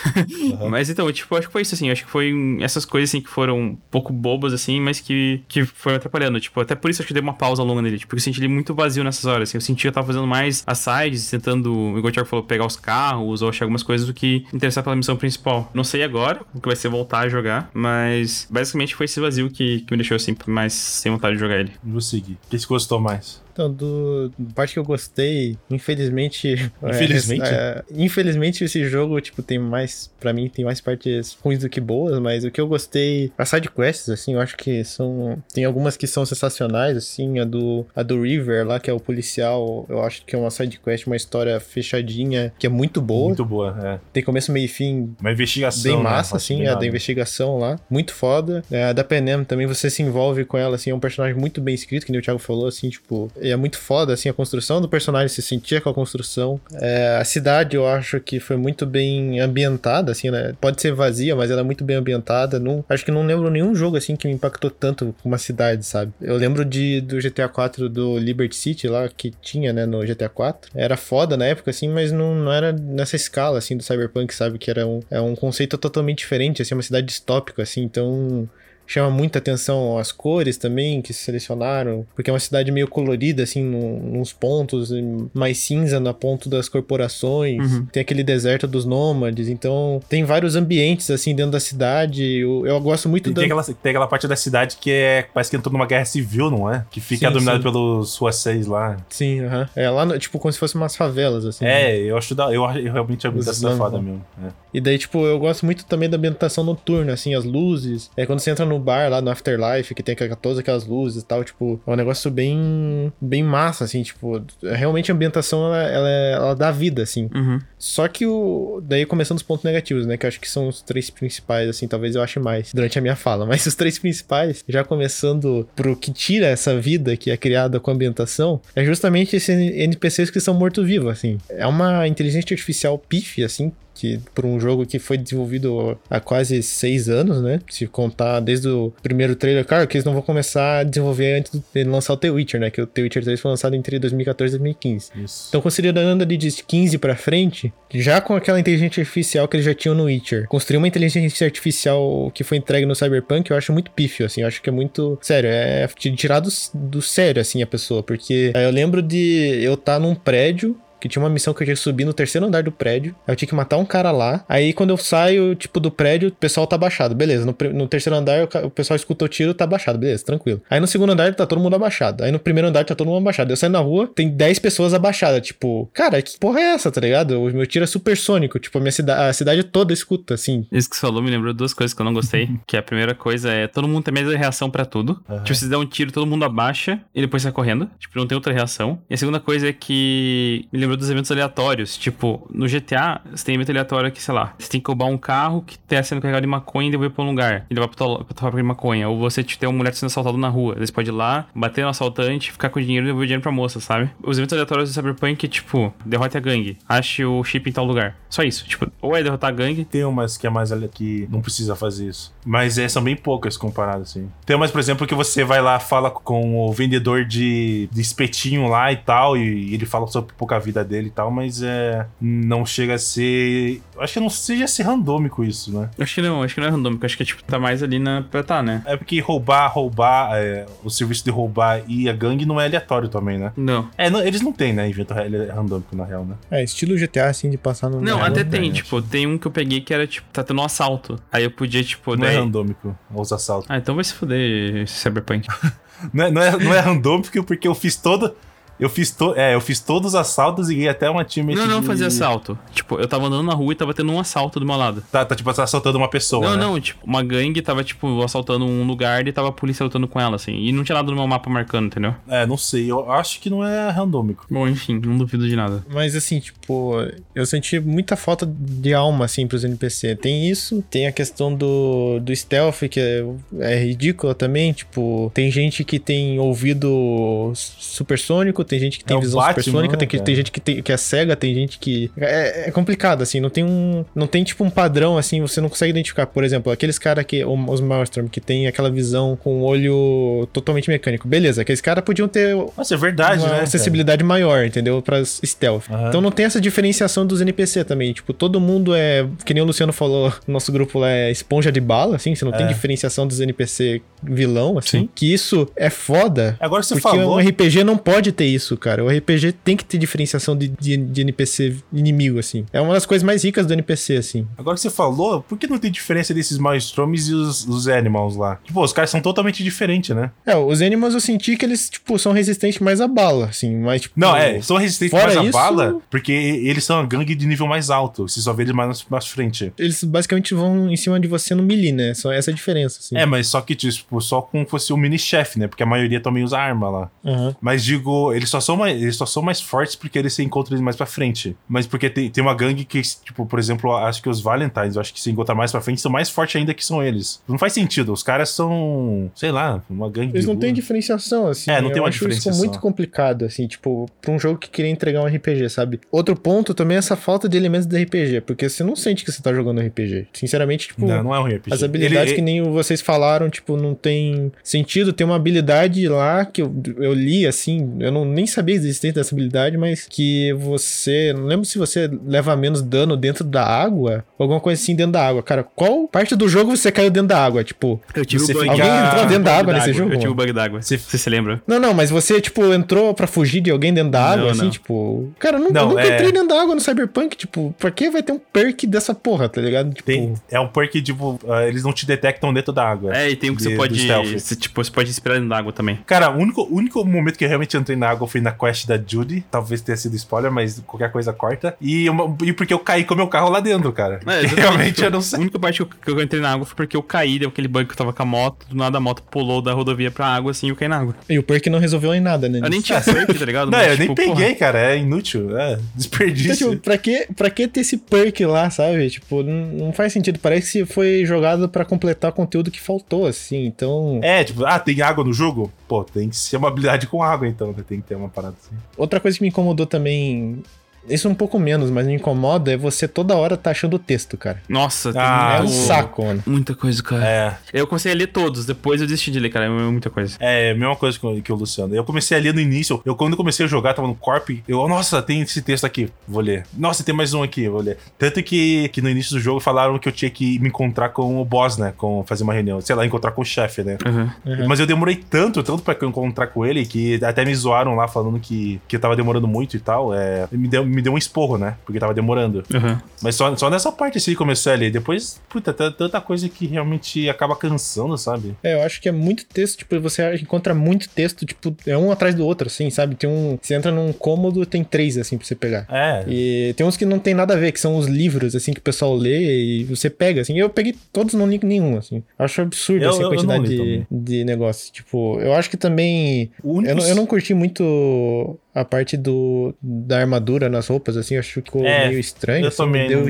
Aham. 0.53 0.69
Mas 0.69 0.89
então, 0.89 1.11
tipo, 1.11 1.35
acho 1.35 1.47
que 1.47 1.53
foi 1.53 1.61
isso, 1.63 1.75
assim. 1.75 1.89
Acho 1.89 2.05
que 2.05 2.09
foi 2.11 2.33
essas 2.61 2.85
coisas, 2.85 3.09
assim, 3.09 3.21
que 3.21 3.29
foram 3.29 3.59
um 3.59 3.75
pouco 3.91 4.13
bobas, 4.13 4.53
assim, 4.53 4.79
mas 4.79 4.99
que, 4.99 5.41
que 5.47 5.65
foram 5.65 5.97
atrapalhando. 5.97 6.39
Tipo, 6.39 6.61
até 6.61 6.75
por 6.75 6.89
isso 6.91 7.01
acho 7.01 7.07
que 7.07 7.13
dei 7.13 7.21
uma 7.21 7.33
pausa 7.33 7.63
longa 7.63 7.81
nele. 7.81 7.97
Tipo, 7.99 8.15
eu 8.15 8.19
senti 8.19 8.39
ele 8.39 8.47
muito 8.47 8.73
vazio 8.73 9.03
nessas 9.03 9.25
horas, 9.25 9.49
assim. 9.49 9.57
Eu 9.57 9.61
senti 9.61 9.81
que 9.81 9.87
eu 9.87 9.91
tava 9.91 10.07
fazendo 10.07 10.27
mais 10.27 10.63
as 10.67 10.77
sides, 10.79 11.29
tentando, 11.29 11.73
igual 11.97 12.09
o 12.09 12.11
Thiago 12.11 12.29
falou, 12.29 12.45
pegar 12.45 12.65
os 12.65 12.75
carros 12.75 13.41
ou 13.41 13.49
achar 13.49 13.65
algumas 13.65 13.83
coisas 13.83 14.07
do 14.07 14.13
que 14.13 14.45
interessar 14.53 14.83
pela 14.83 14.95
missão 14.95 15.15
principal. 15.15 15.69
Não 15.73 15.83
sei 15.83 16.03
agora 16.03 16.41
o 16.53 16.59
que 16.59 16.67
vai 16.67 16.75
ser 16.75 16.89
voltar 16.89 17.19
a 17.19 17.29
jogar, 17.29 17.69
mas 17.73 18.47
basicamente 18.49 18.95
foi 18.95 19.05
esse 19.05 19.19
vazio 19.19 19.49
que, 19.49 19.81
que 19.81 19.91
me 19.91 19.97
deixou, 19.97 20.15
assim, 20.15 20.35
mais 20.47 20.73
sem 20.73 21.11
vontade 21.11 21.35
de 21.35 21.39
jogar 21.39 21.59
ele. 21.59 21.71
Vou 21.83 22.01
seguir. 22.01 22.33
O 22.33 22.49
que 22.49 22.59
você 22.59 22.67
gostou 22.67 22.99
mais? 22.99 23.41
Então, 23.59 23.71
do 23.73 24.31
parte 24.55 24.73
que 24.73 24.79
eu 24.79 24.85
gostei, 24.85 25.57
infelizmente. 25.69 26.71
Infelizmente? 26.81 27.43
é, 27.45 27.83
infelizmente, 27.93 28.63
esse 28.63 28.87
jogo, 28.87 29.19
tipo, 29.19 29.41
tem 29.43 29.59
mais. 29.59 30.09
Pra 30.19 30.31
mim, 30.31 30.47
tem 30.47 30.63
mais 30.63 30.79
partes 30.79 31.37
ruins 31.43 31.59
do 31.59 31.69
que 31.69 31.81
boas, 31.81 32.19
mas 32.19 32.45
o 32.45 32.51
que 32.51 32.61
eu 32.61 32.67
gostei. 32.67 33.31
As 33.37 33.49
side 33.49 33.69
quests, 33.69 34.09
assim, 34.09 34.33
eu 34.35 34.39
acho 34.39 34.55
que 34.55 34.83
são. 34.83 35.41
Tem 35.53 35.65
algumas 35.65 35.97
que 35.97 36.07
são 36.07 36.25
sensacionais, 36.25 36.95
assim, 36.95 37.39
a 37.39 37.43
do, 37.43 37.85
a 37.95 38.01
do 38.01 38.21
River 38.21 38.65
lá, 38.65 38.79
que 38.79 38.89
é 38.89 38.93
o 38.93 38.99
policial, 38.99 39.85
eu 39.89 40.01
acho 40.03 40.23
que 40.25 40.35
é 40.35 40.39
uma 40.39 40.49
side 40.51 40.79
quest, 40.79 41.05
uma 41.05 41.15
história 41.15 41.59
fechadinha, 41.59 42.53
que 42.57 42.65
é 42.65 42.69
muito 42.69 43.01
boa. 43.01 43.27
Muito 43.27 43.45
boa, 43.45 43.77
é. 43.83 43.99
Tem 44.13 44.23
começo, 44.23 44.51
meio 44.51 44.65
e 44.65 44.67
fim 44.69 45.15
Uma 45.19 45.31
investigação. 45.31 45.83
bem 45.83 45.97
né? 45.97 46.03
massa, 46.03 46.35
Acho 46.37 46.45
assim, 46.45 46.61
a 46.61 46.69
nada. 46.69 46.79
da 46.79 46.87
investigação 46.87 47.57
lá. 47.57 47.77
Muito 47.89 48.13
foda. 48.13 48.63
É, 48.71 48.85
a 48.85 48.93
da 48.93 49.03
Penem 49.03 49.43
também, 49.43 49.67
você 49.67 49.89
se 49.89 50.01
envolve 50.01 50.45
com 50.45 50.57
ela, 50.57 50.75
assim, 50.75 50.91
é 50.91 50.95
um 50.95 50.99
personagem 50.99 51.37
muito 51.37 51.59
bem 51.61 51.75
escrito, 51.75 52.05
que 52.05 52.11
nem 52.11 52.19
o 52.19 52.23
Thiago 52.23 52.39
falou, 52.39 52.67
assim, 52.67 52.89
tipo, 52.89 53.31
e 53.49 53.51
é 53.51 53.55
muito 53.55 53.79
foda, 53.79 54.13
assim, 54.13 54.29
a 54.29 54.33
construção 54.33 54.79
do 54.79 54.87
personagem, 54.87 55.27
se 55.27 55.41
sentia 55.41 55.81
com 55.81 55.89
a 55.89 55.93
construção. 55.93 56.61
É, 56.73 57.17
a 57.19 57.25
cidade, 57.25 57.75
eu 57.75 57.87
acho 57.87 58.19
que 58.19 58.39
foi 58.39 58.55
muito 58.55 58.85
bem 58.85 59.39
ambientada, 59.39 60.11
assim, 60.11 60.29
né? 60.29 60.53
Pode 60.61 60.79
ser 60.79 60.93
vazia, 60.93 61.35
mas 61.35 61.49
ela 61.49 61.61
é 61.61 61.63
muito 61.63 61.83
bem 61.83 61.95
ambientada. 61.95 62.59
Não, 62.59 62.85
acho 62.87 63.03
que 63.03 63.11
não 63.11 63.25
lembro 63.25 63.49
nenhum 63.49 63.73
jogo, 63.73 63.97
assim, 63.97 64.15
que 64.15 64.27
me 64.27 64.33
impactou 64.33 64.69
tanto 64.69 65.15
com 65.21 65.29
uma 65.29 65.37
cidade, 65.37 65.85
sabe? 65.85 66.13
Eu 66.21 66.37
lembro 66.37 66.63
de, 66.63 67.01
do 67.01 67.17
GTA 67.17 67.49
4 67.49 67.89
do 67.89 68.17
Liberty 68.19 68.55
City 68.55 68.87
lá, 68.87 69.09
que 69.09 69.31
tinha, 69.41 69.73
né, 69.73 69.85
no 69.85 70.05
GTA 70.05 70.29
4. 70.29 70.71
Era 70.75 70.95
foda 70.95 71.35
na 71.35 71.45
época, 71.45 71.71
assim, 71.71 71.89
mas 71.89 72.11
não, 72.11 72.35
não 72.35 72.53
era 72.53 72.71
nessa 72.71 73.15
escala, 73.15 73.57
assim, 73.57 73.75
do 73.75 73.83
Cyberpunk, 73.83 74.33
sabe? 74.33 74.59
Que 74.59 74.69
era 74.69 74.85
um, 74.85 75.01
é 75.09 75.19
um 75.19 75.35
conceito 75.35 75.77
totalmente 75.77 76.19
diferente, 76.19 76.61
assim, 76.61 76.75
uma 76.75 76.83
cidade 76.83 77.07
distópica, 77.07 77.63
assim, 77.63 77.81
então 77.81 78.47
chama 78.91 79.09
muita 79.09 79.37
atenção 79.39 79.97
as 79.97 80.11
cores 80.11 80.57
também 80.57 81.01
que 81.01 81.13
se 81.13 81.23
selecionaram, 81.23 82.05
porque 82.15 82.29
é 82.29 82.33
uma 82.33 82.39
cidade 82.39 82.71
meio 82.71 82.87
colorida, 82.87 83.43
assim, 83.43 83.63
num- 83.63 84.17
nos 84.17 84.33
pontos, 84.33 84.91
mais 85.33 85.57
cinza 85.59 85.99
na 85.99 86.13
ponto 86.13 86.49
das 86.49 86.67
corporações, 86.67 87.71
Uhum. 87.71 87.85
tem 87.85 88.01
aquele 88.01 88.23
deserto 88.23 88.67
dos 88.67 88.85
nômades, 88.85 89.47
então 89.47 90.01
tem 90.09 90.23
vários 90.23 90.55
ambientes, 90.55 91.09
assim, 91.11 91.35
dentro 91.35 91.51
da 91.51 91.59
cidade, 91.59 92.23
eu, 92.23 92.65
eu 92.65 92.79
gosto 92.81 93.07
muito 93.07 93.25
Tem, 93.25 93.33
da... 93.33 93.41
tem 93.41 93.45
aquela, 93.51 93.63
tem 93.63 93.89
aquela 93.91 94.07
parte 94.07 94.27
da 94.27 94.35
cidade 94.35 94.77
que 94.79 94.91
é. 94.91 95.25
Parece 95.33 95.49
que 95.51 95.57
entrou 95.57 95.71
numa 95.73 95.85
guerra 95.85 96.05
civil, 96.05 96.49
não 96.49 96.71
é? 96.71 96.85
Que 96.89 96.99
fica 96.99 97.27
Sim, 97.27 97.33
dominado 97.33 97.57
sim. 97.57 97.63
pelos 97.63 98.09
suaceis 98.11 98.65
lá. 98.67 98.97
Sim, 99.09 99.41
aham. 99.41 99.69
É 99.75 99.89
lá, 99.89 100.05
no- 100.05 100.17
tipo, 100.17 100.39
como 100.39 100.51
se 100.51 100.57
fosse 100.59 100.75
umas 100.75 100.95
favelas, 100.95 101.45
assim. 101.45 101.63
né? 101.65 101.91
É, 101.91 101.97
eu 101.99 102.17
acho 102.17 102.33
da. 102.33 102.45
Eu, 102.53 102.63
eu 102.63 102.91
realmente 102.93 103.25
a 103.27 103.29
ambientação 103.29 103.77
foda 103.77 103.97
né? 103.97 104.03
mesmo. 104.03 104.25
é. 104.43 104.49
E 104.73 104.79
daí, 104.81 104.97
tipo, 104.97 105.25
eu 105.25 105.39
gosto 105.39 105.65
muito 105.65 105.85
também 105.85 106.09
da 106.09 106.17
ambientação 106.17 106.63
noturna, 106.63 107.13
assim, 107.13 107.33
as 107.35 107.43
luzes. 107.43 108.09
É 108.15 108.25
quando 108.25 108.39
você 108.39 108.51
entra 108.51 108.65
no 108.65 108.78
bar 108.79 109.09
lá 109.09 109.21
no 109.21 109.29
Afterlife, 109.29 109.93
que 109.93 110.03
tem 110.03 110.15
todas 110.41 110.57
aquelas 110.57 110.85
luzes 110.85 111.23
e 111.23 111.25
tal, 111.25 111.43
tipo, 111.43 111.79
é 111.85 111.91
um 111.91 111.95
negócio 111.95 112.29
bem 112.31 113.11
bem 113.19 113.43
massa, 113.43 113.83
assim, 113.83 114.01
tipo, 114.03 114.41
realmente 114.61 115.11
a 115.11 115.15
ambientação, 115.15 115.65
ela, 115.67 115.83
ela, 115.83 116.09
ela 116.09 116.55
dá 116.55 116.71
vida, 116.71 117.03
assim. 117.03 117.29
Uhum. 117.33 117.59
Só 117.79 118.07
que 118.09 118.25
o. 118.27 118.81
Daí 118.83 119.05
começando 119.05 119.37
os 119.37 119.43
pontos 119.43 119.63
negativos, 119.63 120.05
né? 120.05 120.17
Que 120.17 120.25
eu 120.25 120.27
acho 120.27 120.39
que 120.39 120.49
são 120.49 120.67
os 120.67 120.81
três 120.81 121.09
principais, 121.09 121.69
assim, 121.69 121.87
talvez 121.87 122.13
eu 122.13 122.21
ache 122.21 122.37
mais 122.37 122.73
durante 122.73 122.99
a 122.99 123.01
minha 123.01 123.15
fala. 123.15 123.45
Mas 123.47 123.65
os 123.65 123.73
três 123.73 123.97
principais, 123.97 124.63
já 124.67 124.83
começando 124.83 125.67
pro 125.75 125.95
que 125.95 126.11
tira 126.11 126.45
essa 126.47 126.79
vida 126.79 127.15
que 127.15 127.31
é 127.31 127.37
criada 127.37 127.79
com 127.79 127.89
a 127.89 127.93
ambientação, 127.93 128.61
é 128.75 128.83
justamente 128.83 129.35
esses 129.35 129.49
NPCs 129.49 130.29
que 130.29 130.41
são 130.41 130.53
mortos-vivos, 130.53 131.09
assim. 131.09 131.37
É 131.49 131.65
uma 131.65 132.05
inteligência 132.07 132.53
artificial 132.53 132.97
pífia, 132.99 133.45
assim. 133.45 133.71
Que, 133.99 134.17
por 134.33 134.45
um 134.45 134.57
jogo 134.61 134.85
que 134.85 134.97
foi 134.97 135.17
desenvolvido 135.17 135.99
há 136.09 136.21
quase 136.21 136.63
seis 136.63 137.09
anos, 137.09 137.41
né? 137.41 137.59
Se 137.69 137.85
contar 137.85 138.39
desde 138.39 138.69
o 138.69 138.93
primeiro 139.03 139.35
trailer. 139.35 139.65
Claro 139.65 139.85
que 139.89 139.97
eles 139.97 140.05
não 140.05 140.13
vão 140.13 140.21
começar 140.21 140.79
a 140.79 140.83
desenvolver 140.83 141.39
antes 141.39 141.61
de 141.73 141.83
lançar 141.83 142.13
o 142.13 142.17
The 142.17 142.29
Witcher, 142.29 142.61
né? 142.61 142.69
Que 142.69 142.81
o 142.81 142.87
The 142.87 143.01
Witcher 143.01 143.23
3 143.23 143.37
foi 143.37 143.51
lançado 143.51 143.75
entre 143.75 143.99
2014 143.99 144.55
e 144.55 144.57
2015. 144.57 145.11
Isso. 145.21 145.45
Então, 145.49 145.59
considerando 145.59 146.21
ali 146.21 146.37
de 146.37 146.49
15 146.63 146.97
pra 146.97 147.13
frente, 147.17 147.68
já 147.93 148.21
com 148.21 148.35
aquela 148.35 148.59
inteligência 148.59 149.01
artificial 149.01 149.47
que 149.47 149.57
eles 149.57 149.65
já 149.65 149.73
tinham 149.73 149.95
no 149.95 150.03
Witcher, 150.03 150.47
construir 150.47 150.77
uma 150.77 150.87
inteligência 150.87 151.45
artificial 151.45 152.31
que 152.33 152.43
foi 152.43 152.57
entregue 152.57 152.85
no 152.85 152.95
Cyberpunk, 152.95 153.49
eu 153.49 153.57
acho 153.57 153.73
muito 153.73 153.91
pífio, 153.91 154.25
assim, 154.25 154.41
eu 154.41 154.47
acho 154.47 154.61
que 154.61 154.69
é 154.69 154.71
muito. 154.71 155.17
Sério, 155.21 155.49
é 155.49 155.87
tirar 156.15 156.39
do, 156.39 156.49
do 156.73 157.01
sério, 157.01 157.41
assim, 157.41 157.61
a 157.61 157.67
pessoa, 157.67 158.03
porque 158.03 158.51
aí 158.55 158.63
eu 158.63 158.71
lembro 158.71 159.01
de 159.01 159.59
eu 159.61 159.73
estar 159.73 159.99
num 159.99 160.15
prédio. 160.15 160.77
Que 160.99 161.07
tinha 161.07 161.21
uma 161.21 161.29
missão 161.29 161.53
que 161.53 161.61
eu 161.63 161.65
tinha 161.65 161.75
que 161.75 161.81
subir 161.81 162.05
no 162.05 162.13
terceiro 162.13 162.45
andar 162.45 162.63
do 162.63 162.71
prédio. 162.71 163.15
Aí 163.27 163.33
eu 163.33 163.35
tinha 163.35 163.47
que 163.47 163.55
matar 163.55 163.77
um 163.77 163.85
cara 163.85 164.11
lá. 164.11 164.43
Aí 164.47 164.73
quando 164.73 164.91
eu 164.91 164.97
saio, 164.97 165.55
tipo, 165.55 165.79
do 165.79 165.91
prédio, 165.91 166.29
o 166.29 166.31
pessoal 166.31 166.67
tá 166.67 166.75
abaixado. 166.75 167.15
Beleza. 167.15 167.45
No, 167.45 167.55
no 167.73 167.87
terceiro 167.87 168.17
andar, 168.17 168.47
o 168.63 168.69
pessoal 168.69 168.95
escutou 168.95 169.27
tiro, 169.27 169.53
tá 169.53 169.63
abaixado. 169.63 169.97
Beleza, 169.97 170.25
tranquilo. 170.25 170.61
Aí 170.69 170.79
no 170.79 170.87
segundo 170.87 171.11
andar, 171.11 171.33
tá 171.35 171.45
todo 171.45 171.61
mundo 171.61 171.75
abaixado. 171.75 172.23
Aí 172.23 172.31
no 172.31 172.39
primeiro 172.39 172.67
andar, 172.67 172.85
tá 172.85 172.95
todo 172.95 173.07
mundo 173.07 173.19
abaixado. 173.19 173.51
Eu 173.51 173.57
saio 173.57 173.71
na 173.71 173.79
rua, 173.79 174.09
tem 174.13 174.29
10 174.29 174.59
pessoas 174.59 174.93
abaixadas. 174.93 175.45
Tipo, 175.45 175.89
cara, 175.93 176.21
que 176.21 176.37
porra 176.37 176.59
é 176.59 176.63
essa, 176.73 176.91
tá 176.91 177.01
ligado? 177.01 177.39
O 177.39 177.51
meu 177.51 177.65
tiro 177.65 177.83
é 177.83 177.87
supersônico. 177.87 178.59
Tipo, 178.59 178.77
a 178.77 178.81
minha 178.81 178.91
cidade, 178.91 179.21
a 179.21 179.33
cidade 179.33 179.63
toda 179.63 179.93
escuta, 179.93 180.33
assim. 180.33 180.65
Isso 180.71 180.89
que 180.89 180.95
você 180.95 181.01
falou 181.01 181.21
me 181.21 181.29
lembrou 181.29 181.53
duas 181.53 181.73
coisas 181.73 181.93
que 181.93 182.01
eu 182.01 182.05
não 182.05 182.13
gostei. 182.13 182.49
que 182.67 182.77
a 182.77 182.83
primeira 182.83 183.15
coisa 183.15 183.51
é 183.51 183.67
todo 183.67 183.87
mundo 183.87 184.03
tem 184.03 184.11
a 184.11 184.15
mesma 184.15 184.37
reação 184.37 184.69
pra 184.69 184.85
tudo. 184.85 185.21
Aham. 185.29 185.43
Tipo, 185.43 185.55
se 185.55 185.67
der 185.67 185.77
um 185.77 185.85
tiro, 185.85 186.11
todo 186.11 186.25
mundo 186.25 186.45
abaixa 186.45 186.99
e 187.13 187.21
depois 187.21 187.43
sai 187.43 187.51
correndo. 187.51 187.89
Tipo, 187.99 188.17
não 188.17 188.27
tem 188.27 188.35
outra 188.35 188.53
reação. 188.53 188.99
E 189.09 189.13
a 189.13 189.17
segunda 189.17 189.39
coisa 189.39 189.69
é 189.69 189.73
que 189.73 190.67
me 190.71 190.79
lembrou 190.89 190.97
dos 190.97 191.09
eventos 191.09 191.31
aleatórios. 191.31 191.95
Tipo, 191.97 192.47
no 192.51 192.67
GTA, 192.67 193.21
você 193.31 193.45
tem 193.45 193.55
evento 193.55 193.69
aleatório 193.69 194.11
que, 194.11 194.21
sei 194.21 194.33
lá, 194.33 194.53
você 194.57 194.69
tem 194.69 194.81
que 194.81 194.87
roubar 194.87 195.05
um 195.05 195.17
carro 195.17 195.61
que 195.61 195.77
tá 195.77 196.01
sendo 196.01 196.21
carregado 196.21 196.41
de 196.41 196.47
maconha 196.47 196.87
e 196.87 196.91
devolver 196.91 197.11
pra 197.11 197.23
um 197.23 197.27
lugar. 197.27 197.65
E 197.69 197.73
levar 197.73 197.87
pra 197.87 197.97
tua, 197.97 198.25
pra 198.25 198.49
de 198.49 198.63
maconha. 198.63 199.07
Ou 199.07 199.19
você 199.19 199.43
tipo, 199.43 199.59
tem 199.59 199.69
uma 199.69 199.77
mulher 199.77 199.93
sendo 199.93 200.07
assaltada 200.07 200.37
na 200.37 200.49
rua. 200.49 200.75
Você 200.79 200.91
pode 200.91 201.09
ir 201.09 201.13
lá, 201.13 201.47
bater 201.53 201.83
no 201.83 201.89
assaltante, 201.89 202.51
ficar 202.51 202.69
com 202.69 202.79
o 202.79 202.81
dinheiro 202.81 203.05
e 203.05 203.07
devolver 203.07 203.25
o 203.25 203.27
dinheiro 203.27 203.43
pra 203.43 203.51
moça, 203.51 203.79
sabe? 203.79 204.09
Os 204.23 204.37
eventos 204.37 204.53
aleatórios 204.53 204.89
do 204.89 204.93
Cyberpunk 204.93 205.45
é 205.45 205.49
tipo, 205.49 205.93
derrote 206.05 206.37
a 206.37 206.39
gangue, 206.39 206.77
ache 206.87 207.23
o 207.23 207.43
chip 207.43 207.69
em 207.69 207.73
tal 207.73 207.85
lugar. 207.85 208.15
Só 208.29 208.43
isso. 208.43 208.65
Tipo, 208.65 208.91
ou 209.01 209.15
é 209.15 209.23
derrotar 209.23 209.49
a 209.49 209.53
gangue, 209.53 209.85
Tem 209.85 210.03
umas 210.03 210.37
que 210.37 210.47
é 210.47 210.49
mais 210.49 210.71
ali 210.71 210.87
que 210.87 211.27
não 211.31 211.41
precisa 211.41 211.75
fazer 211.75 212.07
isso. 212.07 212.33
Mas 212.45 212.77
é, 212.77 212.87
são 212.87 213.03
bem 213.03 213.15
poucas 213.15 213.57
comparadas, 213.57 214.09
assim. 214.09 214.29
Tem 214.45 214.55
umas, 214.55 214.71
por 214.71 214.79
exemplo, 214.79 215.05
que 215.05 215.15
você 215.15 215.43
vai 215.43 215.61
lá, 215.61 215.79
fala 215.79 216.09
com 216.09 216.57
o 216.57 216.71
vendedor 216.71 217.25
de, 217.25 217.89
de 217.91 218.01
espetinho 218.01 218.67
lá 218.67 218.91
e 218.91 218.97
tal, 218.97 219.35
e 219.37 219.73
ele 219.73 219.85
fala 219.85 220.07
sobre 220.07 220.33
pouca 220.35 220.59
vida 220.59 220.78
vida 220.79 220.85
dele 220.89 221.07
e 221.07 221.11
tal, 221.11 221.29
mas 221.31 221.61
é. 221.61 222.05
Não 222.21 222.65
chega 222.65 222.95
a 222.95 222.97
ser. 222.97 223.81
Acho 223.99 224.13
que 224.13 224.19
não 224.19 224.29
seja 224.29 224.67
ser 224.67 224.83
randômico 224.83 225.43
isso, 225.43 225.77
né? 225.77 225.89
Acho 225.99 226.15
que 226.15 226.21
não, 226.21 226.43
acho 226.43 226.53
que 226.55 226.61
não 226.61 226.67
é 226.67 226.71
randômico. 226.71 227.05
Acho 227.05 227.17
que 227.17 227.25
tipo, 227.25 227.43
tá 227.43 227.59
mais 227.59 227.83
ali 227.83 227.99
na. 227.99 228.21
pra 228.23 228.43
tá, 228.43 228.61
né? 228.63 228.81
É 228.85 228.95
porque 228.97 229.19
roubar, 229.19 229.67
roubar, 229.67 230.31
é, 230.35 230.65
o 230.83 230.89
serviço 230.89 231.23
de 231.23 231.31
roubar 231.31 231.81
e 231.87 232.09
a 232.09 232.13
gangue 232.13 232.45
não 232.45 232.59
é 232.59 232.65
aleatório 232.65 233.09
também, 233.09 233.37
né? 233.37 233.51
Não. 233.55 233.87
É, 233.97 234.09
não- 234.09 234.21
eles 234.21 234.41
não 234.41 234.51
têm, 234.51 234.73
né? 234.73 234.89
Evento 234.89 235.13
ra- 235.13 235.23
randômico, 235.53 235.95
na 235.95 236.05
real, 236.05 236.25
né? 236.25 236.35
É, 236.49 236.63
estilo 236.63 236.95
GTA, 236.97 237.27
assim, 237.29 237.49
de 237.49 237.57
passar 237.57 237.89
no. 237.89 238.01
Não, 238.01 238.23
até 238.23 238.43
tem, 238.43 238.69
né? 238.69 238.75
tipo, 238.75 239.01
tem 239.01 239.27
um 239.27 239.37
que 239.37 239.47
eu 239.47 239.51
peguei 239.51 239.81
que 239.81 239.93
era, 239.93 240.07
tipo, 240.07 240.27
tá 240.31 240.43
tendo 240.43 240.61
um 240.61 240.65
assalto. 240.65 241.19
Aí 241.31 241.43
eu 241.43 241.51
podia, 241.51 241.83
tipo, 241.83 242.15
Não 242.15 242.25
é 242.25 242.29
daí... 242.29 242.37
randômico, 242.37 242.97
os 243.13 243.31
assaltos. 243.33 243.69
Ah, 243.69 243.77
então 243.77 243.95
vai 243.95 244.03
se 244.03 244.13
fuder, 244.13 244.87
Cyberpunk. 244.87 245.47
Não 246.13 246.23
é, 246.23 246.31
não 246.31 246.41
é, 246.41 246.57
não 246.57 246.73
é 246.73 246.79
randômico 246.79 247.43
porque 247.43 247.67
eu 247.67 247.75
fiz 247.75 247.97
todo. 247.97 248.33
Eu 248.79 248.89
fiz, 248.89 249.11
to, 249.11 249.33
é, 249.35 249.53
eu 249.55 249.61
fiz 249.61 249.79
todos 249.79 250.09
os 250.09 250.15
assaltos 250.15 250.69
e 250.69 250.75
ganhei 250.75 250.89
até 250.89 251.09
uma 251.09 251.25
time 251.25 251.53
não, 251.53 251.67
não 251.67 251.81
de- 251.81 251.87
fazia 251.87 252.07
assalto. 252.07 252.57
Tipo, 252.71 252.95
eu 252.99 253.07
tava 253.07 253.27
andando 253.27 253.43
na 253.43 253.53
rua 253.53 253.73
e 253.73 253.75
tava 253.75 253.93
tendo 253.93 254.11
um 254.11 254.19
assalto 254.19 254.59
do 254.59 254.65
meu 254.65 254.75
lado. 254.77 255.03
Tá, 255.11 255.25
tá 255.25 255.35
tipo 255.35 255.49
assaltando 255.49 255.97
uma 255.97 256.09
pessoa. 256.09 256.45
não, 256.45 256.55
né? 256.55 256.63
não, 256.63 256.79
tipo, 256.79 257.05
uma 257.05 257.21
gangue 257.23 257.61
tava, 257.61 257.83
tipo, 257.83 258.23
assaltando 258.23 258.65
um 258.65 258.85
lugar 258.85 259.27
e 259.27 259.33
tava 259.33 259.49
a 259.49 259.51
polícia 259.51 259.83
lutando 259.83 260.07
com 260.07 260.19
ela, 260.19 260.35
assim. 260.35 260.53
E 260.53 260.71
não 260.71 260.83
tinha 260.83 260.95
nada 260.95 261.09
no 261.09 261.17
meu 261.17 261.27
mapa 261.27 261.49
marcando, 261.49 261.87
entendeu? 261.87 262.15
É, 262.27 262.45
não 262.45 262.57
sei. 262.57 262.89
Eu 262.89 263.11
acho 263.11 263.39
que 263.39 263.49
não 263.49 263.65
é 263.65 263.89
randômico. 263.89 264.45
Bom, 264.49 264.67
enfim, 264.67 264.99
não 265.03 265.17
duvido 265.17 265.47
de 265.47 265.55
nada. 265.55 265.83
Mas 265.91 266.15
assim, 266.15 266.39
tipo, 266.39 266.93
eu 267.35 267.45
senti 267.45 267.79
muita 267.79 268.15
falta 268.15 268.45
de 268.45 268.93
alma, 268.93 269.25
assim, 269.25 269.45
pros 269.47 269.63
NPC. 269.63 270.15
Tem 270.15 270.49
isso, 270.49 270.83
tem 270.89 271.07
a 271.07 271.11
questão 271.11 271.53
do, 271.53 272.19
do 272.21 272.35
stealth, 272.35 272.87
que 272.89 272.99
é, 272.99 273.25
é 273.59 273.83
ridícula 273.83 274.33
também. 274.33 274.71
Tipo, 274.71 275.31
tem 275.33 275.51
gente 275.51 275.83
que 275.83 275.99
tem 275.99 276.39
ouvido 276.39 277.51
supersônico, 277.55 278.63
tem 278.69 278.79
gente 278.79 278.99
que 278.99 279.03
tem 279.03 279.17
É 279.17 279.19
visão 279.19 279.39
Batman, 279.39 279.53
supersônica, 279.63 279.97
tem, 279.97 280.05
né, 280.05 280.09
que, 280.09 280.17
cara? 280.17 280.25
tem 280.25 280.35
gente 280.35 280.51
que, 280.51 280.59
tem, 280.61 280.81
que 280.81 280.91
é 280.91 280.97
cega, 280.97 281.35
tem 281.35 281.53
gente 281.53 281.79
que. 281.79 282.09
É, 282.17 282.67
é 282.69 282.71
complicado, 282.71 283.21
assim, 283.21 283.39
não 283.39 283.49
tem 283.49 283.63
um. 283.63 284.05
Não 284.15 284.27
tem, 284.27 284.43
tipo, 284.43 284.63
um 284.63 284.69
padrão, 284.69 285.17
assim, 285.17 285.41
você 285.41 285.59
não 285.59 285.67
consegue 285.69 285.89
identificar. 285.89 286.25
Por 286.27 286.43
exemplo, 286.43 286.71
aqueles 286.71 286.97
caras 286.99 287.25
que. 287.25 287.43
Os 287.43 287.81
Maelstrom, 287.81 288.27
que 288.27 288.39
tem 288.39 288.67
aquela 288.67 288.89
visão 288.89 289.35
com 289.43 289.61
o 289.61 289.63
olho 289.63 290.47
totalmente 290.53 290.89
mecânico. 290.89 291.27
Beleza, 291.27 291.61
aqueles 291.63 291.81
caras 291.81 292.03
podiam 292.03 292.27
ter 292.27 292.55
Nossa, 292.77 292.93
é 292.93 292.97
verdade, 292.97 293.39
uma 293.39 293.47
né? 293.47 293.51
cara? 293.53 293.63
acessibilidade 293.63 294.23
maior, 294.23 294.63
entendeu? 294.65 295.01
Pra 295.01 295.23
stealth. 295.25 295.83
Aham. 295.89 296.07
Então 296.09 296.21
não 296.21 296.31
tem 296.31 296.45
essa 296.45 296.61
diferenciação 296.61 297.25
dos 297.25 297.41
NPC 297.41 297.83
também. 297.83 298.13
Tipo, 298.13 298.31
todo 298.33 298.59
mundo 298.59 298.93
é. 298.95 299.25
Que 299.43 299.53
nem 299.53 299.63
o 299.63 299.65
Luciano 299.65 299.91
falou, 299.91 300.31
nosso 300.47 300.71
grupo 300.71 300.99
lá 300.99 301.09
é 301.09 301.31
esponja 301.31 301.71
de 301.71 301.79
bala, 301.81 302.15
assim. 302.17 302.35
Você 302.35 302.45
não 302.45 302.51
tem 302.51 302.65
É. 302.65 302.67
diferenciação 302.69 303.25
dos 303.27 303.39
NPC 303.39 304.01
vilão, 304.21 304.77
assim. 304.77 305.01
Sim. 305.01 305.09
Que 305.15 305.33
isso 305.33 305.67
é 305.75 305.89
foda. 305.89 306.57
Agora 306.59 306.83
você 306.83 306.95
Porque 306.95 307.17
falou. 307.17 307.35
um 307.35 307.39
RPG 307.39 307.83
não 307.83 307.97
pode 307.97 308.31
ter 308.31 308.45
isso, 308.45 308.58
cara. 308.77 309.03
O 309.03 309.09
RPG 309.09 309.53
tem 309.63 309.75
que 309.77 309.83
ter 309.85 309.97
diferenciação 309.97 310.55
de, 310.57 310.67
de, 310.69 310.97
de 310.97 311.21
NPC 311.21 311.75
inimigo, 311.93 312.39
assim. 312.39 312.65
É 312.73 312.79
uma 312.81 312.93
das 312.93 313.05
coisas 313.05 313.23
mais 313.25 313.43
ricas 313.43 313.65
do 313.65 313.73
NPC, 313.73 314.17
assim. 314.17 314.47
Agora 314.57 314.75
que 314.75 314.81
você 314.81 314.89
falou, 314.89 315.41
por 315.41 315.57
que 315.57 315.67
não 315.67 315.77
tem 315.77 315.91
diferença 315.91 316.33
desses 316.33 316.57
Maelstroms 316.57 317.27
e 317.29 317.33
os, 317.33 317.67
os 317.67 317.87
Animals 317.87 318.35
lá? 318.35 318.59
Tipo, 318.63 318.83
os 318.83 318.93
caras 318.93 319.09
são 319.09 319.21
totalmente 319.21 319.63
diferentes, 319.63 320.15
né? 320.15 320.31
É, 320.45 320.55
os 320.55 320.81
Animals 320.81 321.13
eu 321.13 321.19
senti 321.19 321.55
que 321.55 321.65
eles, 321.65 321.89
tipo, 321.89 322.17
são 322.19 322.31
resistentes 322.31 322.79
mais 322.79 323.01
à 323.01 323.07
bala, 323.07 323.45
assim. 323.47 323.75
Mas, 323.77 324.01
tipo. 324.01 324.19
Não, 324.19 324.35
é, 324.35 324.61
são 324.61 324.77
resistentes 324.77 325.13
mais 325.13 325.37
à 325.37 325.43
isso- 325.43 325.51
bala, 325.51 325.97
porque 326.09 326.31
eles 326.31 326.83
são 326.83 326.97
uma 326.97 327.05
gangue 327.05 327.35
de 327.35 327.45
nível 327.45 327.67
mais 327.67 327.89
alto. 327.89 328.27
Você 328.27 328.39
só 328.41 328.53
vê 328.53 328.63
eles 328.63 328.73
mais 328.73 329.05
mais 329.09 329.27
frente. 329.27 329.71
Eles 329.77 330.03
basicamente 330.03 330.53
vão 330.53 330.89
em 330.91 330.95
cima 330.97 331.19
de 331.19 331.27
você 331.27 331.55
no 331.55 331.63
melee, 331.63 331.91
né? 331.91 332.13
Só 332.13 332.31
essa 332.31 332.51
é 332.51 332.53
a 332.53 332.55
diferença, 332.55 332.99
assim. 332.99 333.17
É, 333.17 333.25
mas 333.25 333.47
só 333.47 333.61
que, 333.61 333.75
tipo, 333.75 334.19
só 334.21 334.41
como 334.41 334.65
fosse 334.67 334.91
o 334.93 334.97
mini-chefe, 334.97 335.59
né? 335.59 335.67
Porque 335.67 335.83
a 335.83 335.85
maioria 335.85 336.19
também 336.19 336.43
usa 336.43 336.57
arma 336.57 336.89
lá. 336.89 337.11
Aham. 337.25 337.55
Mas 337.61 337.83
digo, 337.83 338.33
eles 338.33 338.48
só 338.49 338.59
são 338.59 338.75
mais, 338.75 339.01
eles 339.01 339.15
só 339.15 339.25
são 339.25 339.41
mais 339.41 339.61
fortes 339.61 339.95
porque 339.95 340.17
eles 340.19 340.33
se 340.33 340.43
encontram 340.43 340.73
eles 340.75 340.83
mais 340.83 340.95
pra 340.95 341.05
frente. 341.05 341.55
Mas 341.67 341.87
porque 341.87 342.09
tem, 342.09 342.29
tem 342.29 342.41
uma 342.43 342.53
gangue 342.55 342.85
que, 342.85 343.01
tipo, 343.01 343.45
por 343.45 343.59
exemplo, 343.59 343.95
acho 343.95 344.21
que 344.21 344.29
os 344.29 344.41
Valentines, 344.41 344.95
eu 344.95 345.01
acho 345.01 345.13
que 345.13 345.19
se 345.21 345.29
encontrar 345.31 345.55
mais 345.55 345.71
pra 345.71 345.81
frente, 345.81 346.01
são 346.01 346.11
mais 346.11 346.29
fortes 346.29 346.55
ainda 346.55 346.73
que 346.73 346.85
são 346.85 347.01
eles. 347.03 347.41
Não 347.47 347.57
faz 347.57 347.73
sentido. 347.73 348.11
Os 348.13 348.23
caras 348.23 348.49
são, 348.49 349.31
sei 349.35 349.51
lá, 349.51 349.81
uma 349.89 350.09
gangue 350.09 350.31
Eles 350.33 350.41
de 350.45 350.47
não 350.47 350.55
têm 350.57 350.73
diferenciação, 350.73 351.47
assim. 351.47 351.71
É, 351.71 351.81
não 351.81 351.89
tem 351.91 352.01
uma 352.01 352.09
acho 352.09 352.17
isso 352.17 352.25
diferenciação. 352.27 352.59
muito 352.59 352.79
complicado, 352.79 353.45
assim, 353.45 353.67
tipo, 353.67 354.07
pra 354.21 354.31
um 354.31 354.39
jogo 354.39 354.57
que 354.59 354.69
queria 354.69 354.91
entregar 354.91 355.21
um 355.21 355.25
RPG, 355.27 355.69
sabe? 355.69 355.99
Outro 356.11 356.35
ponto 356.35 356.73
também 356.73 356.95
é 356.95 356.99
essa 356.99 357.15
falta 357.15 357.47
de 357.47 357.57
elementos 357.57 357.85
do 357.87 357.95
RPG, 357.95 358.41
porque 358.41 358.67
você 358.69 358.83
não 358.83 358.95
sente 358.95 359.23
que 359.23 359.31
você 359.31 359.41
tá 359.41 359.53
jogando 359.53 359.81
RPG. 359.81 360.27
Sinceramente, 360.33 360.87
tipo, 360.89 361.05
Não, 361.05 361.23
não 361.23 361.35
é 361.35 361.39
um 361.39 361.45
RPG. 361.45 361.73
as 361.73 361.83
habilidades 361.83 362.29
Ele- 362.31 362.35
que 362.35 362.41
nem 362.41 362.61
vocês 362.63 363.01
falaram, 363.01 363.49
tipo, 363.49 363.75
não 363.77 363.93
tem 363.93 364.51
sentido. 364.63 365.13
Tem 365.13 365.25
uma 365.25 365.35
habilidade 365.35 366.07
lá 366.07 366.45
que 366.45 366.61
eu, 366.61 366.73
eu 366.97 367.13
li, 367.13 367.45
assim, 367.47 367.97
eu 367.99 368.11
não 368.11 368.25
nem 368.39 368.47
sabia 368.47 368.75
a 368.75 368.77
existência 368.77 369.13
dessa 369.15 369.35
habilidade, 369.35 369.77
mas 369.77 370.05
que 370.09 370.53
você. 370.53 371.33
Não 371.35 371.43
lembro 371.45 371.65
se 371.65 371.77
você 371.77 372.09
leva 372.25 372.55
menos 372.55 372.81
dano 372.81 373.17
dentro 373.17 373.43
da 373.43 373.65
água 373.65 374.23
ou 374.37 374.43
alguma 374.45 374.59
coisa 374.59 374.81
assim 374.81 374.95
dentro 374.95 375.11
da 375.13 375.27
água. 375.27 375.43
Cara, 375.43 375.63
qual 375.63 376.07
parte 376.07 376.35
do 376.35 376.47
jogo 376.47 376.75
você 376.75 376.91
caiu 376.91 377.09
dentro 377.09 377.27
da 377.29 377.43
água? 377.43 377.63
Tipo, 377.63 378.01
Eu 378.15 378.25
tive 378.25 378.43
Você 378.43 378.53
fica- 378.53 378.71
alguém 378.71 378.87
entrou 378.87 379.25
dentro 379.25 379.43
da 379.43 379.57
água 379.57 379.73
nesse 379.73 379.93
jogo? 379.93 380.13
Eu 380.13 380.19
tive 380.19 380.31
o 380.31 380.35
bug 380.35 380.53
d'água. 380.53 380.81
Você- 380.81 380.97
Você 380.97 381.17
se 381.17 381.29
lembra? 381.29 381.61
Não, 381.67 381.79
não, 381.79 381.93
mas 381.93 382.09
você, 382.09 382.39
tipo, 382.39 382.63
entrou 382.73 383.13
pra 383.13 383.27
fugir 383.27 383.61
de 383.61 383.69
alguém 383.71 383.93
dentro 383.93 384.11
da 384.11 384.23
água, 384.23 384.45
Não, 384.45 384.51
assim, 384.51 384.63
não. 384.63 384.69
tipo. 384.69 385.31
Cara, 385.39 385.57
eu, 385.57 385.63
nu- 385.63 385.71
Não, 385.71 385.89
nunca 385.89 386.01
é- 386.01 386.13
entrei 386.15 386.31
dentro 386.31 386.47
da 386.47 386.61
água 386.61 386.73
no 386.75 386.81
Cyberpunk, 386.81 387.35
tipo, 387.35 387.75
por 387.77 387.91
que 387.91 388.09
vai 388.09 388.23
ter 388.23 388.31
um 388.31 388.39
perk 388.39 388.87
dessa 388.87 389.13
porra, 389.13 389.49
tá 389.49 389.59
ligado? 389.61 389.89
Tipo. 389.93 390.03
Tem, 390.05 390.33
é 390.49 390.59
um 390.59 390.67
perk, 390.67 391.01
tipo, 391.01 391.39
ah, 391.47 391.67
eles 391.67 391.83
não 391.83 391.91
te 391.93 392.05
detectam 392.05 392.53
dentro 392.53 392.71
da 392.73 392.83
água. 392.87 393.15
É, 393.15 393.29
e 393.29 393.35
tem 393.35 393.49
um 393.49 393.55
que 393.55 393.63
De- 393.63 393.69
você 393.69 393.75
pode. 393.75 394.39
Você, 394.39 394.55
tipo, 394.55 394.83
você 394.83 394.91
pode 394.91 395.09
esperar 395.09 395.35
dentro 395.35 395.49
da 395.49 395.57
água 395.57 395.71
também. 395.73 395.99
Cara, 396.05 396.29
o 396.29 396.37
único, 396.39 396.61
o 396.61 396.75
único 396.75 397.03
momento 397.05 397.37
que 397.37 397.43
eu 397.43 397.49
realmente 397.49 397.75
entrei 397.75 397.97
na 397.97 398.07
água 398.09 398.18
foi 398.27 398.41
na 398.41 398.51
quest 398.51 398.87
da 398.87 398.97
Judy. 398.97 399.43
Talvez 399.51 399.81
tenha 399.81 399.95
sido 399.97 400.15
spoiler, 400.15 400.51
mas 400.51 400.81
qualquer 400.85 401.11
coisa 401.11 401.31
corta. 401.33 401.75
E, 401.81 402.09
uma- 402.09 402.35
e 402.43 402.53
porque 402.53 402.73
eu 402.73 402.79
caí 402.79 403.03
com 403.03 403.13
o 403.13 403.17
meu 403.17 403.27
carro 403.27 403.49
lá 403.49 403.59
dentro, 403.59 403.91
cara. 403.91 404.19
É, 404.25 404.41
realmente 404.59 405.03
eu 405.03 405.11
não 405.11 405.21
sei. 405.21 405.37
A 405.39 405.41
única 405.41 405.59
parte 405.59 405.77
que 405.77 405.81
eu, 405.83 405.87
que 405.87 406.11
eu 406.11 406.21
entrei 406.23 406.41
na 406.41 406.53
água 406.53 406.65
foi 406.65 406.75
porque 406.75 406.95
eu 406.97 407.03
caí, 407.03 407.39
deu 407.39 407.49
aquele 407.49 407.67
bug 407.67 407.85
que 407.85 407.93
eu 407.93 407.97
tava 407.97 408.13
com 408.13 408.23
a 408.23 408.25
moto, 408.25 408.65
do 408.69 408.75
nada 408.75 408.97
a 408.97 409.01
moto 409.01 409.21
pulou 409.23 409.61
da 409.61 409.73
rodovia 409.73 410.11
pra 410.11 410.25
água 410.27 410.51
assim 410.51 410.67
e 410.67 410.69
eu 410.69 410.75
caí 410.75 410.87
na 410.87 410.97
água. 410.99 411.15
E 411.29 411.37
o 411.39 411.43
perk 411.43 411.69
não 411.69 411.79
resolveu 411.79 412.13
em 412.13 412.19
nada, 412.19 412.47
né? 412.49 412.59
Eu 412.63 412.69
nem 412.69 412.81
tinha 412.81 412.99
perk, 413.01 413.33
tá 413.33 413.45
ligado? 413.45 413.69
Não, 413.71 413.77
Mas, 413.77 413.91
eu 413.91 413.97
nem 413.97 414.07
tipo, 414.07 414.15
peguei, 414.15 414.55
cara. 414.55 414.79
É 414.79 414.97
inútil. 414.97 415.57
É 415.57 415.73
Então, 415.73 415.85
desperdício. 415.95 416.69
tipo, 416.71 416.81
pra 416.81 416.97
que, 416.97 417.27
pra 417.35 417.49
que 417.49 417.67
ter 417.67 417.81
esse 417.81 417.97
perk 417.97 418.45
lá, 418.45 418.69
sabe? 418.69 419.09
Tipo, 419.09 419.43
não, 419.43 419.65
não 419.67 419.93
faz 419.93 420.11
sentido. 420.13 420.39
Parece 420.39 420.79
que 420.79 420.85
foi 420.91 421.23
jogado 421.25 421.67
pra 421.69 421.85
completar 421.85 422.31
o 422.31 422.33
conteúdo 422.33 422.71
que 422.71 422.79
faltou, 422.81 423.25
assim. 423.27 423.65
Então. 423.65 424.19
É, 424.23 424.43
tipo, 424.43 424.65
ah, 424.65 424.79
tem 424.79 425.01
água 425.01 425.23
no 425.23 425.33
jogo? 425.33 425.71
Pô, 425.87 426.03
tem 426.03 426.29
que 426.29 426.37
ser 426.37 426.57
uma 426.57 426.67
habilidade 426.67 427.07
com 427.07 427.21
água, 427.23 427.47
então, 427.47 427.69
né? 427.69 427.83
Tem 427.87 427.99
que 428.01 428.07
ter 428.09 428.15
uma 428.15 428.27
parada 428.27 428.55
assim. 428.59 428.75
Outra 428.97 429.19
coisa 429.19 429.37
que 429.37 429.43
me 429.43 429.49
incomodou 429.49 429.85
também. 429.85 430.63
Isso 431.09 431.27
um 431.29 431.35
pouco 431.35 431.59
menos, 431.59 431.89
mas 431.89 432.05
me 432.05 432.13
incomoda 432.13 432.71
é 432.71 432.77
você 432.77 433.07
toda 433.07 433.35
hora 433.35 433.57
tá 433.57 433.71
achando 433.71 433.95
o 433.95 433.99
texto, 433.99 434.37
cara. 434.37 434.61
Nossa, 434.67 435.11
tem 435.11 435.21
Ah, 435.21 435.57
é 435.59 435.63
um 435.63 435.67
saco, 435.67 436.23
mano. 436.23 436.43
Muita 436.45 436.75
coisa, 436.75 437.01
cara. 437.01 437.27
É, 437.27 437.57
Eu 437.73 437.87
comecei 437.87 438.11
a 438.11 438.15
ler 438.15 438.27
todos, 438.27 438.65
depois 438.65 439.01
eu 439.01 439.07
desisti 439.07 439.31
de 439.31 439.39
ler, 439.39 439.49
cara. 439.49 439.65
É 439.65 439.69
muita 439.69 440.09
coisa. 440.09 440.35
é 440.39 440.71
a 440.71 440.75
mesma 440.75 440.95
coisa 440.95 441.19
que 441.43 441.51
o, 441.51 441.55
Luciano. 441.55 441.93
Eu 441.95 442.03
comecei 442.03 442.37
a 442.37 442.41
ler 442.41 442.53
no 442.53 442.59
início. 442.59 443.01
Eu, 443.05 443.15
quando 443.15 443.33
eu 443.33 443.37
comecei 443.37 443.65
a 443.65 443.69
jogar, 443.69 443.93
tava 443.93 444.07
no 444.07 444.15
Corp. 444.15 444.49
Eu, 444.67 444.87
nossa, 444.87 445.21
tem 445.21 445.41
esse 445.41 445.61
texto 445.61 445.85
aqui, 445.85 446.09
vou 446.27 446.41
ler. 446.41 446.65
Nossa, 446.77 447.03
tem 447.03 447.13
mais 447.13 447.33
um 447.33 447.43
aqui, 447.43 447.67
vou 447.67 447.81
ler. 447.81 447.97
Tanto 448.17 448.41
que, 448.43 448.89
que 448.89 449.01
no 449.01 449.09
início 449.09 449.33
do 449.33 449.39
jogo 449.39 449.59
falaram 449.59 449.97
que 449.99 450.07
eu 450.07 450.11
tinha 450.13 450.29
que 450.29 450.59
me 450.59 450.69
encontrar 450.69 451.09
com 451.09 451.41
o 451.41 451.45
boss, 451.45 451.77
né? 451.77 451.93
Com, 451.97 452.23
fazer 452.25 452.43
uma 452.43 452.53
reunião. 452.53 452.79
Sei 452.81 452.95
lá, 452.95 453.05
encontrar 453.05 453.31
com 453.31 453.41
o 453.41 453.45
chefe, 453.45 453.83
né? 453.83 453.97
Uhum. 454.05 454.29
Uhum. 454.45 454.67
Mas 454.67 454.79
eu 454.79 454.87
demorei 454.87 455.15
tanto, 455.15 455.61
tanto 455.63 455.83
pra 455.83 455.95
eu 455.99 456.09
encontrar 456.09 456.47
com 456.47 456.65
ele, 456.65 456.85
que 456.85 457.23
até 457.23 457.43
me 457.43 457.53
zoaram 457.53 457.95
lá 457.95 458.07
falando 458.07 458.39
que, 458.39 458.79
que 458.87 458.95
eu 458.95 458.99
tava 458.99 459.15
demorando 459.15 459.47
muito 459.47 459.75
e 459.75 459.79
tal. 459.79 460.13
É, 460.13 460.47
me, 460.51 460.67
deu, 460.67 460.85
me 460.85 460.98
deu 461.01 461.13
um 461.13 461.17
esporro, 461.17 461.57
né? 461.57 461.75
Porque 461.85 461.99
tava 461.99 462.13
demorando. 462.13 462.63
Uhum. 462.73 462.97
Mas 463.21 463.35
só, 463.35 463.55
só 463.55 463.69
nessa 463.69 463.91
parte 463.91 464.17
assim 464.17 464.33
comecei 464.35 464.71
a 464.71 464.75
ler. 464.75 464.91
Depois, 464.91 465.41
puta, 465.49 465.73
tanta 465.73 466.21
coisa 466.21 466.47
que 466.49 466.65
realmente 466.65 467.29
acaba 467.29 467.55
cansando, 467.55 468.17
sabe? 468.17 468.55
É, 468.63 468.75
eu 468.75 468.81
acho 468.81 469.01
que 469.01 469.09
é 469.09 469.11
muito 469.11 469.45
texto, 469.45 469.79
tipo, 469.79 469.99
você 469.99 470.35
encontra 470.35 470.73
muito 470.73 471.09
texto, 471.09 471.45
tipo, 471.45 471.75
é 471.85 471.97
um 471.97 472.11
atrás 472.11 472.33
do 472.35 472.45
outro, 472.45 472.67
assim, 472.67 472.89
sabe? 472.89 473.15
Tem 473.15 473.29
um. 473.29 473.57
Você 473.61 473.75
entra 473.75 473.91
num 473.91 474.11
cômodo, 474.13 474.65
tem 474.65 474.83
três, 474.83 475.17
assim, 475.17 475.37
pra 475.37 475.45
você 475.45 475.55
pegar. 475.55 475.85
É. 475.89 476.23
E 476.27 476.73
tem 476.75 476.85
uns 476.85 476.97
que 476.97 477.05
não 477.05 477.19
tem 477.19 477.33
nada 477.33 477.53
a 477.53 477.57
ver, 477.57 477.71
que 477.71 477.79
são 477.79 477.97
os 477.97 478.07
livros, 478.07 478.55
assim, 478.55 478.73
que 478.73 478.79
o 478.79 478.83
pessoal 478.83 479.15
lê 479.15 479.79
e 479.79 479.83
você 479.85 480.09
pega, 480.09 480.41
assim. 480.41 480.57
Eu 480.57 480.69
peguei 480.69 480.95
todos, 481.11 481.33
não 481.33 481.47
li 481.47 481.59
nenhum, 481.63 481.97
assim. 481.97 482.23
Eu 482.37 482.45
acho 482.45 482.61
absurdo, 482.61 483.03
Eu- 483.03 483.09
assim, 483.09 483.23
a 483.23 483.27
quantidade 483.29 483.67
de, 483.67 484.05
de 484.11 484.43
negócio. 484.43 484.91
Tipo, 484.91 485.39
eu 485.39 485.53
acho 485.53 485.69
que 485.69 485.77
também. 485.77 486.51
O 486.63 486.73
único 486.73 486.91
Eu 486.91 486.95
não, 486.95 487.07
eu 487.07 487.15
não 487.15 487.25
curti 487.25 487.53
muito 487.53 488.57
a 488.81 488.85
parte 488.85 489.17
do, 489.17 489.73
da 489.81 490.19
armadura 490.19 490.69
nas 490.69 490.87
roupas, 490.87 491.17
assim. 491.17 491.35
Eu 491.35 491.39
acho 491.41 491.49
que 491.49 491.53
ficou 491.55 491.85
É, 491.85 492.07
meio 492.07 492.19
estranho. 492.19 492.63
Eu 492.63 492.67
assim, 492.69 492.77
também. 492.77 493.07
deu 493.07 493.27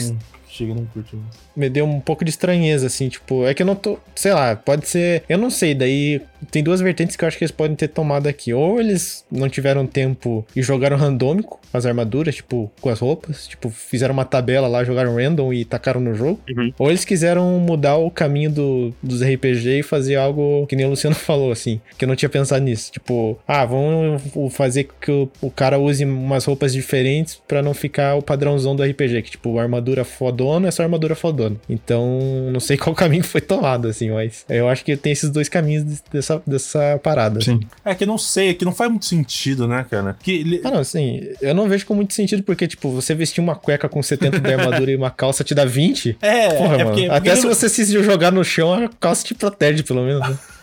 chega 0.60 0.74
não 0.76 0.86
curte 0.86 1.16
muito. 1.16 1.38
me 1.56 1.70
deu 1.70 1.86
um 1.86 2.00
pouco 2.00 2.24
de 2.24 2.30
estranheza, 2.30 2.88
assim, 2.88 3.10
tipo, 3.10 3.46
é 3.46 3.54
que 3.54 3.62
eu 3.64 3.68
não 3.68 3.76
tô, 3.76 3.98
sei 4.16 4.34
lá, 4.34 4.56
pode 4.56 4.88
ser, 4.88 5.24
eu 5.28 5.38
não 5.38 5.50
sei, 5.50 5.74
daí 5.74 6.22
tem 6.52 6.64
duas 6.64 6.80
vertentes 6.82 7.16
que 7.16 7.24
eu 7.24 7.28
acho 7.28 7.38
que 7.38 7.44
eles 7.44 7.52
podem 7.52 7.76
ter 7.76 7.88
tomado 7.90 8.28
aqui, 8.28 8.54
ou 8.54 8.80
eles 8.80 9.26
não 9.32 9.50
tiveram 9.50 9.86
tempo 9.86 10.46
e 10.56 10.62
jogaram 10.62 10.96
randômico 10.98 11.60
as 11.74 11.86
armaduras, 11.86 12.36
tipo, 12.36 12.72
com 12.82 12.90
as 12.90 13.00
roupas, 13.00 13.48
tipo, 13.48 13.70
fizeram 13.70 14.14
uma 14.14 14.26
tabela 14.26 14.68
lá, 14.68 14.84
jogaram 14.84 15.16
random 15.16 15.54
e 15.54 15.64
tacaram 15.66 16.00
no 16.02 16.14
jogo, 16.16 16.40
Uhum. 16.50 16.74
ou 16.80 16.90
eles 16.90 17.06
quiseram 17.06 17.60
mudar 17.60 17.98
o 17.98 18.10
caminho 18.10 18.50
do, 18.52 18.94
dos 19.04 19.22
RPG 19.22 19.80
e 19.80 19.84
fazer 19.84 20.16
algo 20.16 20.66
que 20.68 20.76
nem 20.76 20.86
o 20.86 20.90
Luciano 20.90 21.16
falou, 21.16 21.52
assim, 21.52 21.80
que 21.98 22.06
eu 22.06 22.08
não 22.08 22.16
tinha 22.16 22.30
pensado 22.30 22.64
nisso, 22.64 22.92
tipo, 22.92 23.38
ah, 23.48 23.66
vamos 23.66 24.22
fazer 24.52 24.88
que 25.00 25.12
o, 25.12 25.30
o 25.42 25.52
cara 25.52 25.78
use 25.78 26.04
umas 26.06 26.46
roupas 26.46 26.74
diferentes 26.74 27.40
pra 27.48 27.62
não 27.62 27.74
ficar 27.74 28.16
o 28.16 28.22
padrãozão 28.22 28.76
do 28.76 28.84
RPG, 28.84 29.22
que 29.22 29.32
tipo, 29.32 29.60
armadura 29.60 30.04
fodona 30.04 30.49
é 30.68 30.72
só 30.72 30.84
armadura 30.84 31.16
fodona. 31.16 31.56
Então, 31.70 32.20
não 32.52 32.60
sei 32.60 32.76
qual 32.78 32.96
caminho 32.96 33.24
foi 33.24 33.42
tomado, 33.42 33.88
assim, 33.88 34.10
mas 34.12 34.46
eu 34.50 34.68
acho 34.68 34.84
que 34.84 34.96
tem 34.98 35.12
esses 35.12 35.30
dois 35.30 35.48
caminhos 35.50 36.02
dessa, 36.12 36.42
dessa 36.46 37.00
parada. 37.04 37.42
Sim. 37.42 37.60
É 37.86 37.94
que 37.94 38.06
não 38.06 38.18
sei, 38.18 38.50
é 38.50 38.54
que 38.54 38.66
não 38.66 38.74
faz 38.74 38.90
muito 38.90 39.06
sentido, 39.06 39.68
né, 39.68 39.86
cara? 39.90 40.16
Que 40.22 40.62
Ah, 40.64 40.72
não, 40.72 40.80
assim, 40.80 41.22
eu 41.42 41.54
não 41.54 41.68
vejo 41.70 41.86
com 41.86 41.94
muito 41.94 42.14
sentido, 42.14 42.44
porque, 42.44 42.68
tipo, 42.68 42.90
você 42.92 43.14
vestir 43.14 43.42
uma 43.42 43.56
cueca 43.56 43.88
com 43.90 44.02
70 44.02 44.40
de 44.40 44.54
armadura 44.54 44.92
e 44.92 44.96
uma 44.96 45.12
calça 45.12 45.44
te 45.44 45.54
dá 45.54 45.66
20. 45.66 46.18
É, 46.22 46.50
Porra, 46.50 46.76
é 46.76 46.78
mano. 46.84 46.90
porque. 46.92 47.06
Até 47.06 47.20
porque 47.20 47.36
se 47.36 47.44
não- 47.44 47.54
você 47.54 47.70
se 47.70 47.86
jogar 48.04 48.32
no 48.32 48.44
chão, 48.44 48.74
a 48.74 48.90
calça 49.00 49.26
te 49.26 49.34
protege, 49.34 49.84
pelo 49.84 50.04
menos. 50.04 50.28
Né? 50.30 50.38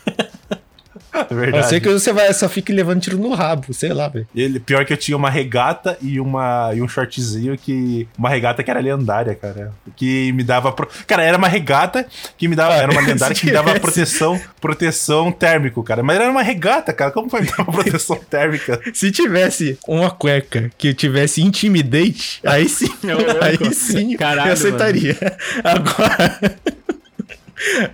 É 1.20 1.20
A 1.22 1.26
não 1.34 1.40
verdade. 1.40 1.68
ser 1.68 1.80
que 1.80 1.88
você 1.88 2.12
vai, 2.12 2.32
só 2.32 2.48
fique 2.48 2.72
levando 2.72 3.00
tiro 3.00 3.18
no 3.18 3.32
rabo, 3.34 3.72
sei 3.72 3.92
lá, 3.92 4.08
velho. 4.08 4.26
Ele, 4.34 4.60
pior 4.60 4.84
que 4.84 4.92
eu 4.92 4.96
tinha 4.96 5.16
uma 5.16 5.30
regata 5.30 5.96
e, 6.02 6.18
uma, 6.20 6.70
e 6.74 6.82
um 6.82 6.88
shortzinho 6.88 7.56
que. 7.56 8.06
Uma 8.18 8.28
regata 8.28 8.62
que 8.62 8.70
era 8.70 8.80
lendária, 8.80 9.34
cara. 9.34 9.72
Que 9.96 10.32
me 10.32 10.42
dava. 10.42 10.72
pro- 10.72 10.88
Cara, 11.06 11.22
era 11.22 11.36
uma 11.38 11.48
regata 11.48 12.06
que 12.36 12.48
me 12.48 12.54
dava. 12.56 12.74
Ah, 12.74 12.78
era 12.78 12.92
uma 12.92 13.00
lendária 13.06 13.34
que 13.34 13.46
me 13.46 13.52
dava 13.52 13.68
tivesse- 13.74 13.80
proteção, 13.82 14.40
proteção 14.60 15.32
térmico, 15.32 15.82
cara. 15.82 16.02
Mas 16.02 16.16
era 16.20 16.30
uma 16.30 16.42
regata, 16.42 16.92
cara. 16.92 17.10
Como 17.10 17.28
vai 17.28 17.42
me 17.42 17.48
dar 17.48 17.62
uma 17.62 17.72
proteção 17.72 18.16
térmica? 18.28 18.80
Se 18.92 19.10
tivesse 19.10 19.78
uma 19.86 20.10
cueca 20.10 20.70
que 20.76 20.92
tivesse 20.94 21.40
intimidate, 21.42 22.40
aí 22.46 22.68
sim, 22.68 22.88
aí 23.40 23.74
sim 23.74 24.16
Caralho, 24.16 24.48
eu 24.48 24.52
aceitaria. 24.52 25.16
Agora. 25.62 26.56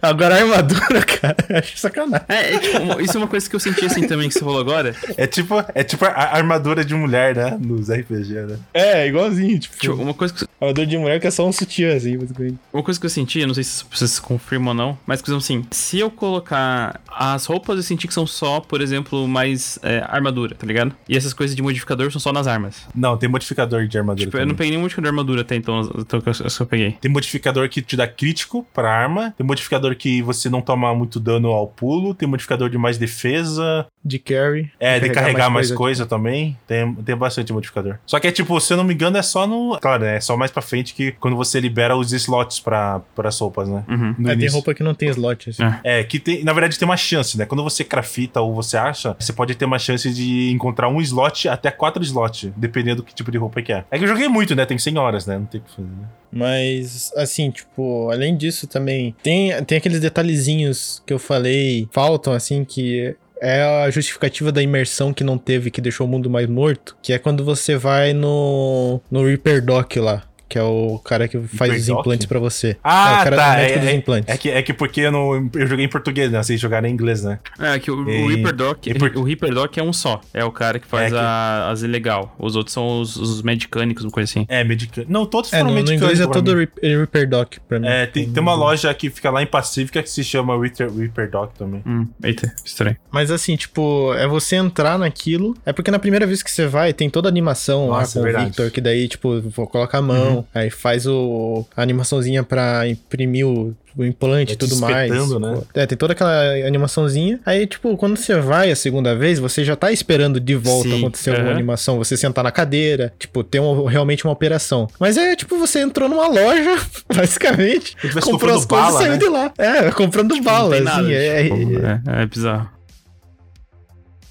Agora 0.00 0.34
a 0.36 0.38
armadura, 0.38 1.02
cara, 1.04 1.36
eu 1.48 1.56
acho 1.58 1.78
sacanagem. 1.78 2.26
É, 2.28 2.54
é, 2.54 2.58
tipo, 2.58 3.00
isso 3.00 3.16
é 3.16 3.20
uma 3.20 3.28
coisa 3.28 3.48
que 3.48 3.56
eu 3.56 3.60
senti 3.60 3.84
assim 3.86 4.06
também 4.06 4.28
que 4.28 4.34
você 4.34 4.40
falou 4.40 4.60
agora. 4.60 4.94
É 5.16 5.26
tipo, 5.26 5.54
é 5.74 5.84
tipo 5.84 6.04
a 6.04 6.36
armadura 6.36 6.84
de 6.84 6.94
mulher, 6.94 7.36
né? 7.36 7.56
Nos 7.60 7.88
RPG, 7.90 8.34
né? 8.46 8.58
É, 8.74 9.06
igualzinho, 9.06 9.58
tipo, 9.58 9.76
Tipo, 9.76 9.94
uma 9.94 10.14
coisa 10.14 10.34
que, 10.34 10.46
armadura 10.60 10.86
de 10.86 10.98
mulher 10.98 11.20
que 11.20 11.26
é 11.26 11.30
só 11.30 11.46
um 11.46 11.52
sutiã, 11.52 11.94
assim, 11.96 12.16
basicamente. 12.16 12.58
uma 12.72 12.82
coisa 12.82 12.98
que 12.98 13.06
eu 13.06 13.10
senti, 13.10 13.40
eu 13.40 13.46
não 13.46 13.54
sei 13.54 13.64
se 13.64 13.84
vocês 13.90 14.18
confirmam 14.18 14.68
ou 14.68 14.74
não, 14.74 14.98
mas 15.06 15.20
por 15.20 15.30
exemplo 15.30 15.44
assim, 15.44 15.64
se 15.70 15.98
eu 15.98 16.10
colocar 16.10 17.00
as 17.08 17.46
roupas, 17.46 17.76
eu 17.76 17.82
senti 17.82 18.06
que 18.06 18.14
são 18.14 18.26
só, 18.26 18.60
por 18.60 18.80
exemplo, 18.80 19.26
mais 19.28 19.78
é, 19.82 20.02
armadura, 20.08 20.54
tá 20.54 20.66
ligado? 20.66 20.94
E 21.08 21.16
essas 21.16 21.32
coisas 21.32 21.54
de 21.54 21.62
modificador 21.62 22.10
são 22.10 22.20
só 22.20 22.32
nas 22.32 22.46
armas. 22.46 22.82
Não, 22.94 23.16
tem 23.16 23.28
modificador 23.28 23.86
de 23.86 23.98
armadura. 23.98 24.26
Tipo, 24.26 24.36
eu 24.36 24.40
não 24.40 24.46
também. 24.48 24.56
peguei 24.56 24.70
nenhum 24.72 24.82
modificador 24.82 25.10
de 25.10 25.14
armadura 25.14 25.40
até 25.42 25.54
então, 25.56 25.90
então 25.98 26.20
que 26.20 26.28
eu, 26.28 26.32
que 26.32 26.62
eu 26.62 26.66
peguei. 26.66 26.92
Tem 27.00 27.10
modificador 27.10 27.68
que 27.68 27.82
te 27.82 27.96
dá 27.96 28.06
crítico 28.06 28.66
pra 28.72 28.90
arma. 28.92 29.34
Tem 29.36 29.46
modificador 29.52 29.94
que 29.94 30.22
você 30.22 30.48
não 30.48 30.62
toma 30.62 30.94
muito 30.94 31.20
dano 31.20 31.48
ao 31.48 31.68
pulo. 31.68 32.14
Tem 32.14 32.28
modificador 32.28 32.70
de 32.70 32.78
mais 32.78 32.96
defesa. 32.96 33.86
De 34.04 34.18
carry. 34.18 34.70
É, 34.80 34.98
de 34.98 35.10
carregar 35.10 35.48
mais 35.48 35.68
coisa. 35.68 35.76
coisa, 35.76 36.06
também. 36.06 36.58
Tem, 36.66 36.92
tem 36.94 37.16
bastante 37.16 37.52
modificador. 37.52 37.98
Só 38.04 38.18
que 38.18 38.26
é 38.26 38.32
tipo, 38.32 38.58
se 38.60 38.72
eu 38.72 38.76
não 38.76 38.84
me 38.84 38.94
engano, 38.94 39.16
é 39.16 39.22
só 39.22 39.46
no. 39.46 39.78
Claro, 39.80 40.04
é 40.04 40.20
só 40.20 40.36
mais 40.36 40.50
pra 40.50 40.60
frente 40.60 40.94
que 40.94 41.12
quando 41.12 41.36
você 41.36 41.60
libera 41.60 41.96
os 41.96 42.12
slots 42.12 42.58
pra, 42.58 43.00
pras 43.14 43.38
roupas, 43.38 43.68
né? 43.68 43.84
Uhum. 43.88 44.28
É, 44.28 44.36
tem 44.36 44.48
roupa 44.48 44.74
que 44.74 44.82
não 44.82 44.94
tem 44.94 45.08
slot, 45.10 45.50
assim. 45.50 45.62
É. 45.62 46.00
É, 46.00 46.04
que 46.04 46.18
tem, 46.18 46.42
na 46.42 46.52
verdade 46.52 46.78
tem 46.78 46.86
uma 46.86 46.96
chance, 46.96 47.38
né? 47.38 47.46
Quando 47.46 47.62
você 47.62 47.84
crafita 47.84 48.40
ou 48.40 48.54
você 48.54 48.76
acha, 48.76 49.16
você 49.18 49.32
pode 49.32 49.54
ter 49.54 49.64
uma 49.64 49.78
chance 49.78 50.12
de 50.12 50.50
encontrar 50.50 50.88
um 50.88 51.00
slot 51.00 51.48
até 51.48 51.70
quatro 51.70 52.02
slots, 52.02 52.50
dependendo 52.56 53.02
do 53.02 53.04
que 53.04 53.14
tipo 53.14 53.30
de 53.30 53.38
roupa 53.38 53.62
que 53.62 53.72
é. 53.72 53.84
É 53.90 53.98
que 53.98 54.04
eu 54.04 54.08
joguei 54.08 54.28
muito, 54.28 54.54
né? 54.54 54.66
Tem 54.66 54.78
100 54.78 54.98
horas, 54.98 55.26
né? 55.26 55.38
Não 55.38 55.46
tem 55.46 55.60
o 55.60 55.64
que 55.64 55.70
fazer, 55.70 55.88
né? 55.88 56.08
Mas, 56.32 57.12
assim, 57.14 57.50
tipo, 57.50 58.10
além 58.10 58.36
disso 58.36 58.66
também, 58.66 59.14
tem, 59.22 59.62
tem 59.64 59.78
aqueles 59.78 60.00
detalhezinhos 60.00 61.02
que 61.06 61.12
eu 61.12 61.18
falei, 61.18 61.86
faltam, 61.92 62.32
assim, 62.32 62.64
que 62.64 63.14
é 63.42 63.60
a 63.60 63.90
justificativa 63.90 64.52
da 64.52 64.62
imersão 64.62 65.12
que 65.12 65.24
não 65.24 65.36
teve, 65.36 65.70
que 65.70 65.80
deixou 65.80 66.06
o 66.06 66.10
mundo 66.10 66.30
mais 66.30 66.48
morto, 66.48 66.96
que 67.02 67.12
é 67.12 67.18
quando 67.18 67.44
você 67.44 67.76
vai 67.76 68.12
no, 68.12 69.00
no 69.10 69.26
Reaper 69.26 69.64
Doc 69.64 69.96
lá. 69.96 70.22
Que 70.52 70.58
é 70.58 70.62
o 70.62 70.98
cara 71.02 71.26
que 71.28 71.38
faz 71.40 71.74
os 71.82 71.88
implantes 71.88 72.26
pra 72.26 72.38
você. 72.38 72.76
Ah, 72.84 73.10
é, 73.10 73.20
o 73.20 73.24
cara 73.24 73.36
tá. 73.36 73.50
do 73.52 73.56
médico 73.56 73.78
É, 73.78 73.80
dos 73.80 73.88
é- 73.88 73.94
implantes. 73.94 74.34
É 74.34 74.36
que, 74.36 74.50
é 74.50 74.62
que 74.62 74.72
porque 74.74 75.00
eu, 75.00 75.10
não, 75.10 75.50
eu 75.54 75.66
joguei 75.66 75.86
em 75.86 75.88
português, 75.88 76.30
né? 76.30 76.42
Vocês 76.42 76.60
jogaram 76.60 76.86
em 76.88 76.92
inglês, 76.92 77.22
né? 77.24 77.38
É, 77.58 77.78
que 77.78 77.90
o, 77.90 78.06
E- 78.08 78.22
o 78.22 78.28
Reaper 78.28 78.54
Doc, 78.54 78.86
e 78.86 78.92
por- 78.94 79.16
o 79.16 79.22
Reaper 79.22 79.54
Doc 79.54 79.78
é 79.78 79.82
um 79.82 79.92
só. 79.94 80.20
É 80.34 80.44
o 80.44 80.52
cara 80.52 80.78
que 80.78 80.86
faz 80.86 81.06
É 81.06 81.16
que- 81.16 81.16
a- 81.22 81.70
as 81.70 81.80
ilegal. 81.82 82.36
Os 82.38 82.54
outros 82.54 82.74
são 82.74 83.00
os, 83.00 83.16
os 83.16 83.40
medicânicos, 83.40 84.04
uma 84.04 84.10
coisa 84.10 84.30
assim. 84.30 84.44
É, 84.46 84.62
medicando. 84.62 85.06
Não, 85.10 85.24
todos 85.24 85.50
É, 85.52 85.58
foram 85.60 85.70
no 85.70 85.76
medicanos 85.76 86.02
inglês 86.02 86.20
é 86.20 86.26
todo 86.30 86.52
mim. 86.52 86.58
Reap- 86.58 86.78
Reaper 86.82 87.28
Doc 87.30 87.54
pra 87.66 87.80
mim. 87.80 87.86
É, 87.88 88.04
tem, 88.06 88.28
tem 88.30 88.42
uma 88.42 88.54
loja 88.54 88.92
que 88.92 89.08
fica 89.08 89.30
lá 89.30 89.42
em 89.42 89.46
Pacífica 89.46 90.02
que 90.02 90.10
se 90.10 90.22
chama 90.22 90.60
Reaper, 90.60 90.92
Reaper 90.92 91.30
Doc 91.30 91.52
também. 91.56 91.82
Hum, 91.86 92.06
eita, 92.22 92.52
estranho. 92.64 92.96
Mas 93.10 93.30
assim, 93.30 93.56
tipo, 93.56 94.12
é 94.14 94.26
você 94.26 94.56
entrar 94.56 94.98
naquilo. 94.98 95.56
É 95.64 95.72
porque 95.72 95.90
na 95.90 95.98
primeira 95.98 96.26
vez 96.26 96.42
que 96.42 96.50
você 96.50 96.66
vai, 96.66 96.92
tem 96.92 97.08
toda 97.08 97.28
a 97.28 97.30
animação 97.30 97.88
Nossa, 97.88 98.20
lá 98.20 98.26
com 98.26 98.30
é 98.38 98.42
o. 98.42 98.44
Victor, 98.44 98.70
que 98.70 98.80
daí, 98.80 99.08
tipo, 99.08 99.40
vou 99.40 99.66
colocar 99.66 99.98
a 99.98 100.02
mão, 100.02 100.41
aí 100.54 100.70
faz 100.70 101.06
o, 101.06 101.64
a 101.76 101.82
animaçãozinha 101.82 102.42
pra 102.42 102.86
imprimir 102.88 103.46
o, 103.46 103.74
o 103.96 104.04
implante 104.04 104.52
e 104.54 104.56
tudo 104.56 104.74
te 104.74 104.80
mais. 104.80 105.10
né? 105.38 105.60
É, 105.74 105.86
tem 105.86 105.96
toda 105.98 106.12
aquela 106.12 106.32
animaçãozinha. 106.66 107.40
Aí, 107.44 107.66
tipo, 107.66 107.96
quando 107.96 108.16
você 108.16 108.36
vai 108.40 108.70
a 108.70 108.76
segunda 108.76 109.14
vez, 109.14 109.38
você 109.38 109.64
já 109.64 109.76
tá 109.76 109.92
esperando 109.92 110.40
de 110.40 110.54
volta 110.54 110.88
Sim, 110.88 110.98
acontecer 110.98 111.30
alguma 111.30 111.48
aham. 111.48 111.56
animação. 111.58 111.98
Você 111.98 112.16
sentar 112.16 112.42
na 112.44 112.50
cadeira, 112.50 113.12
tipo, 113.18 113.42
ter 113.44 113.60
um- 113.60 113.84
realmente 113.86 114.24
uma 114.24 114.32
operação. 114.32 114.88
Mas 114.98 115.16
é, 115.16 115.34
tipo, 115.36 115.56
você 115.58 115.80
entrou 115.80 116.08
numa 116.08 116.26
loja, 116.28 116.76
basicamente, 117.14 117.96
comprou 117.96 118.22
comprando 118.32 118.58
as 118.58 118.64
coisas 118.66 118.86
bala, 118.92 118.98
e 119.00 119.02
saiu 119.02 119.12
né? 119.12 119.18
de 119.18 119.28
lá. 119.28 119.52
É, 119.58 119.90
comprando 119.90 120.40
bala, 120.42 120.70
tem 120.76 120.88
assim. 120.88 121.02
nada, 121.02 121.12
é, 121.12 121.42
tipo, 121.44 121.54
é- 121.86 122.02
é, 122.18 122.22
é 122.22 122.26
bizarro. 122.26 122.70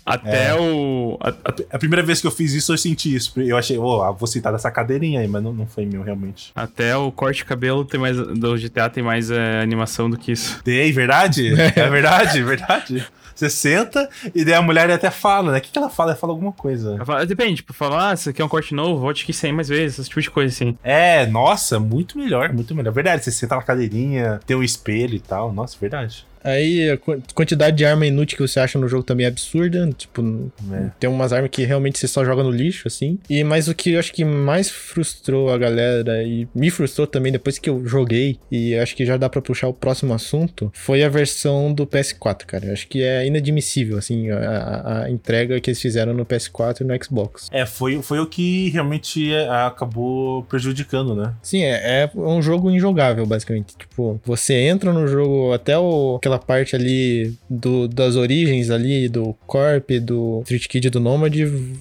Até 0.05 0.47
É. 0.49 0.55
o. 0.55 1.17
a- 1.21 1.29
a- 1.71 1.77
primeira 1.79 2.03
vez 2.03 2.19
que 2.21 2.27
eu 2.27 2.31
fiz 2.31 2.53
isso, 2.53 2.73
eu 2.73 2.77
senti 2.77 3.13
isso. 3.15 3.39
Eu 3.39 3.57
achei, 3.57 3.77
ah, 3.77 4.11
vou 4.11 4.27
sentar 4.27 4.51
nessa 4.51 4.71
cadeirinha 4.71 5.19
aí, 5.21 5.27
mas 5.27 5.43
não, 5.43 5.53
não 5.53 5.67
foi 5.67 5.85
meu, 5.85 6.01
realmente. 6.01 6.51
até 6.55 6.95
o 6.95 7.11
corte 7.11 7.37
de 7.37 7.45
cabelo 7.45 7.85
tem 7.85 7.99
mais, 7.99 8.17
do 8.17 8.57
GTA 8.57 8.89
tem 8.89 9.03
mais 9.03 9.29
é, 9.31 9.61
animação 9.61 10.09
do 10.09 10.17
que 10.17 10.31
isso. 10.31 10.61
Tem, 10.63 10.91
verdade? 10.91 11.51
É 11.75 11.89
verdade, 11.89 12.41
verdade. 12.43 13.05
Você 13.33 13.49
senta 13.49 14.07
e 14.35 14.43
daí 14.45 14.53
a 14.53 14.61
mulher 14.61 14.89
até 14.91 15.09
fala, 15.09 15.51
né? 15.53 15.57
O 15.57 15.61
que, 15.61 15.71
que 15.71 15.77
ela 15.77 15.89
fala? 15.89 16.11
Ela 16.11 16.19
fala 16.19 16.33
alguma 16.33 16.51
coisa. 16.51 16.95
Ela 16.95 17.05
fala- 17.05 17.25
Depende, 17.25 17.55
tipo, 17.55 17.73
falar, 17.73 18.09
ah, 18.11 18.13
isso 18.13 18.29
aqui 18.29 18.41
é 18.41 18.45
um 18.45 18.49
corte 18.49 18.75
novo, 18.75 18.99
volte 18.99 19.23
aqui 19.23 19.33
100 19.33 19.53
mais 19.53 19.67
vezes, 19.69 19.97
esse 19.99 20.09
tipo 20.09 20.21
de 20.21 20.29
coisa 20.29 20.53
assim. 20.53 20.77
É, 20.83 21.25
nossa, 21.25 21.79
muito 21.79 22.17
melhor, 22.19 22.51
muito 22.53 22.75
melhor. 22.75 22.91
Verdade, 22.93 23.23
você 23.23 23.31
senta 23.31 23.55
na 23.55 23.61
cadeirinha, 23.63 24.39
tem 24.45 24.55
um 24.55 24.61
espelho 24.63 25.15
e 25.15 25.19
tal. 25.19 25.51
Nossa, 25.53 25.75
verdade. 25.79 26.25
Aí 26.43 26.89
a 26.89 26.97
qu- 26.97 27.21
quantidade 27.33 27.77
de 27.77 27.85
arma 27.85 28.05
inútil 28.05 28.37
que 28.37 28.47
você 28.47 28.59
acha 28.59 28.77
no 28.79 28.87
jogo 28.87 29.03
também 29.03 29.25
é 29.25 29.29
absurda. 29.29 29.89
Tipo, 29.97 30.51
É. 30.71 30.89
tem 30.99 31.09
umas 31.09 31.31
armas 31.33 31.49
que 31.51 31.63
realmente 31.63 31.97
você 31.99 32.07
só 32.07 32.23
joga 32.25 32.43
no 32.43 32.51
lixo, 32.51 32.87
assim. 32.87 33.17
E 33.29 33.43
mas 33.43 33.67
o 33.67 33.75
que 33.75 33.91
eu 33.93 33.99
acho 33.99 34.13
que 34.13 34.23
mais 34.25 34.69
frustrou 34.69 35.49
a 35.51 35.57
galera 35.57 36.23
e 36.23 36.47
me 36.53 36.69
frustrou 36.69 37.05
também 37.07 37.31
depois 37.31 37.57
que 37.59 37.69
eu 37.69 37.85
joguei, 37.85 38.37
e 38.51 38.75
acho 38.75 38.95
que 38.95 39.05
já 39.05 39.17
dá 39.17 39.29
pra 39.29 39.41
puxar 39.41 39.67
o 39.67 39.73
próximo 39.73 40.13
assunto, 40.13 40.71
foi 40.73 41.03
a 41.03 41.09
versão 41.09 41.73
do 41.73 41.85
PS4, 41.85 42.45
cara. 42.45 42.65
Eu 42.67 42.73
acho 42.73 42.87
que 42.87 43.01
é 43.03 43.25
inadmissível, 43.25 43.97
assim, 43.97 44.29
a, 44.29 44.37
a- 44.39 45.03
a 45.03 45.09
entrega 45.11 45.59
que 45.59 45.69
eles 45.69 45.81
fizeram 45.81 46.13
no 46.13 46.25
PS4 46.25 46.81
e 46.81 46.83
no 46.83 47.03
Xbox. 47.03 47.47
É, 47.51 47.65
foi, 47.65 48.01
foi 48.01 48.19
o 48.19 48.25
que 48.27 48.69
realmente 48.69 49.33
é, 49.33 49.47
acabou 49.49 50.43
prejudicando, 50.43 51.15
né? 51.15 51.33
Sim, 51.41 51.63
é, 51.63 52.03
é 52.03 52.11
um 52.15 52.41
jogo 52.41 52.69
injogável, 52.69 53.25
basicamente. 53.25 53.75
Tipo, 53.77 54.19
você 54.25 54.53
entra 54.55 54.91
no 54.93 55.07
jogo 55.07 55.53
até 55.53 55.77
o, 55.77 56.19
aquela 56.31 56.39
parte 56.39 56.75
ali 56.75 57.33
do, 57.49 57.87
das 57.87 58.15
origens 58.15 58.69
ali, 58.69 59.09
do 59.09 59.33
Corp, 59.45 59.89
do 60.01 60.41
Street 60.43 60.67
Kid 60.67 60.89
do 60.89 60.99
Nomad, 60.99 61.35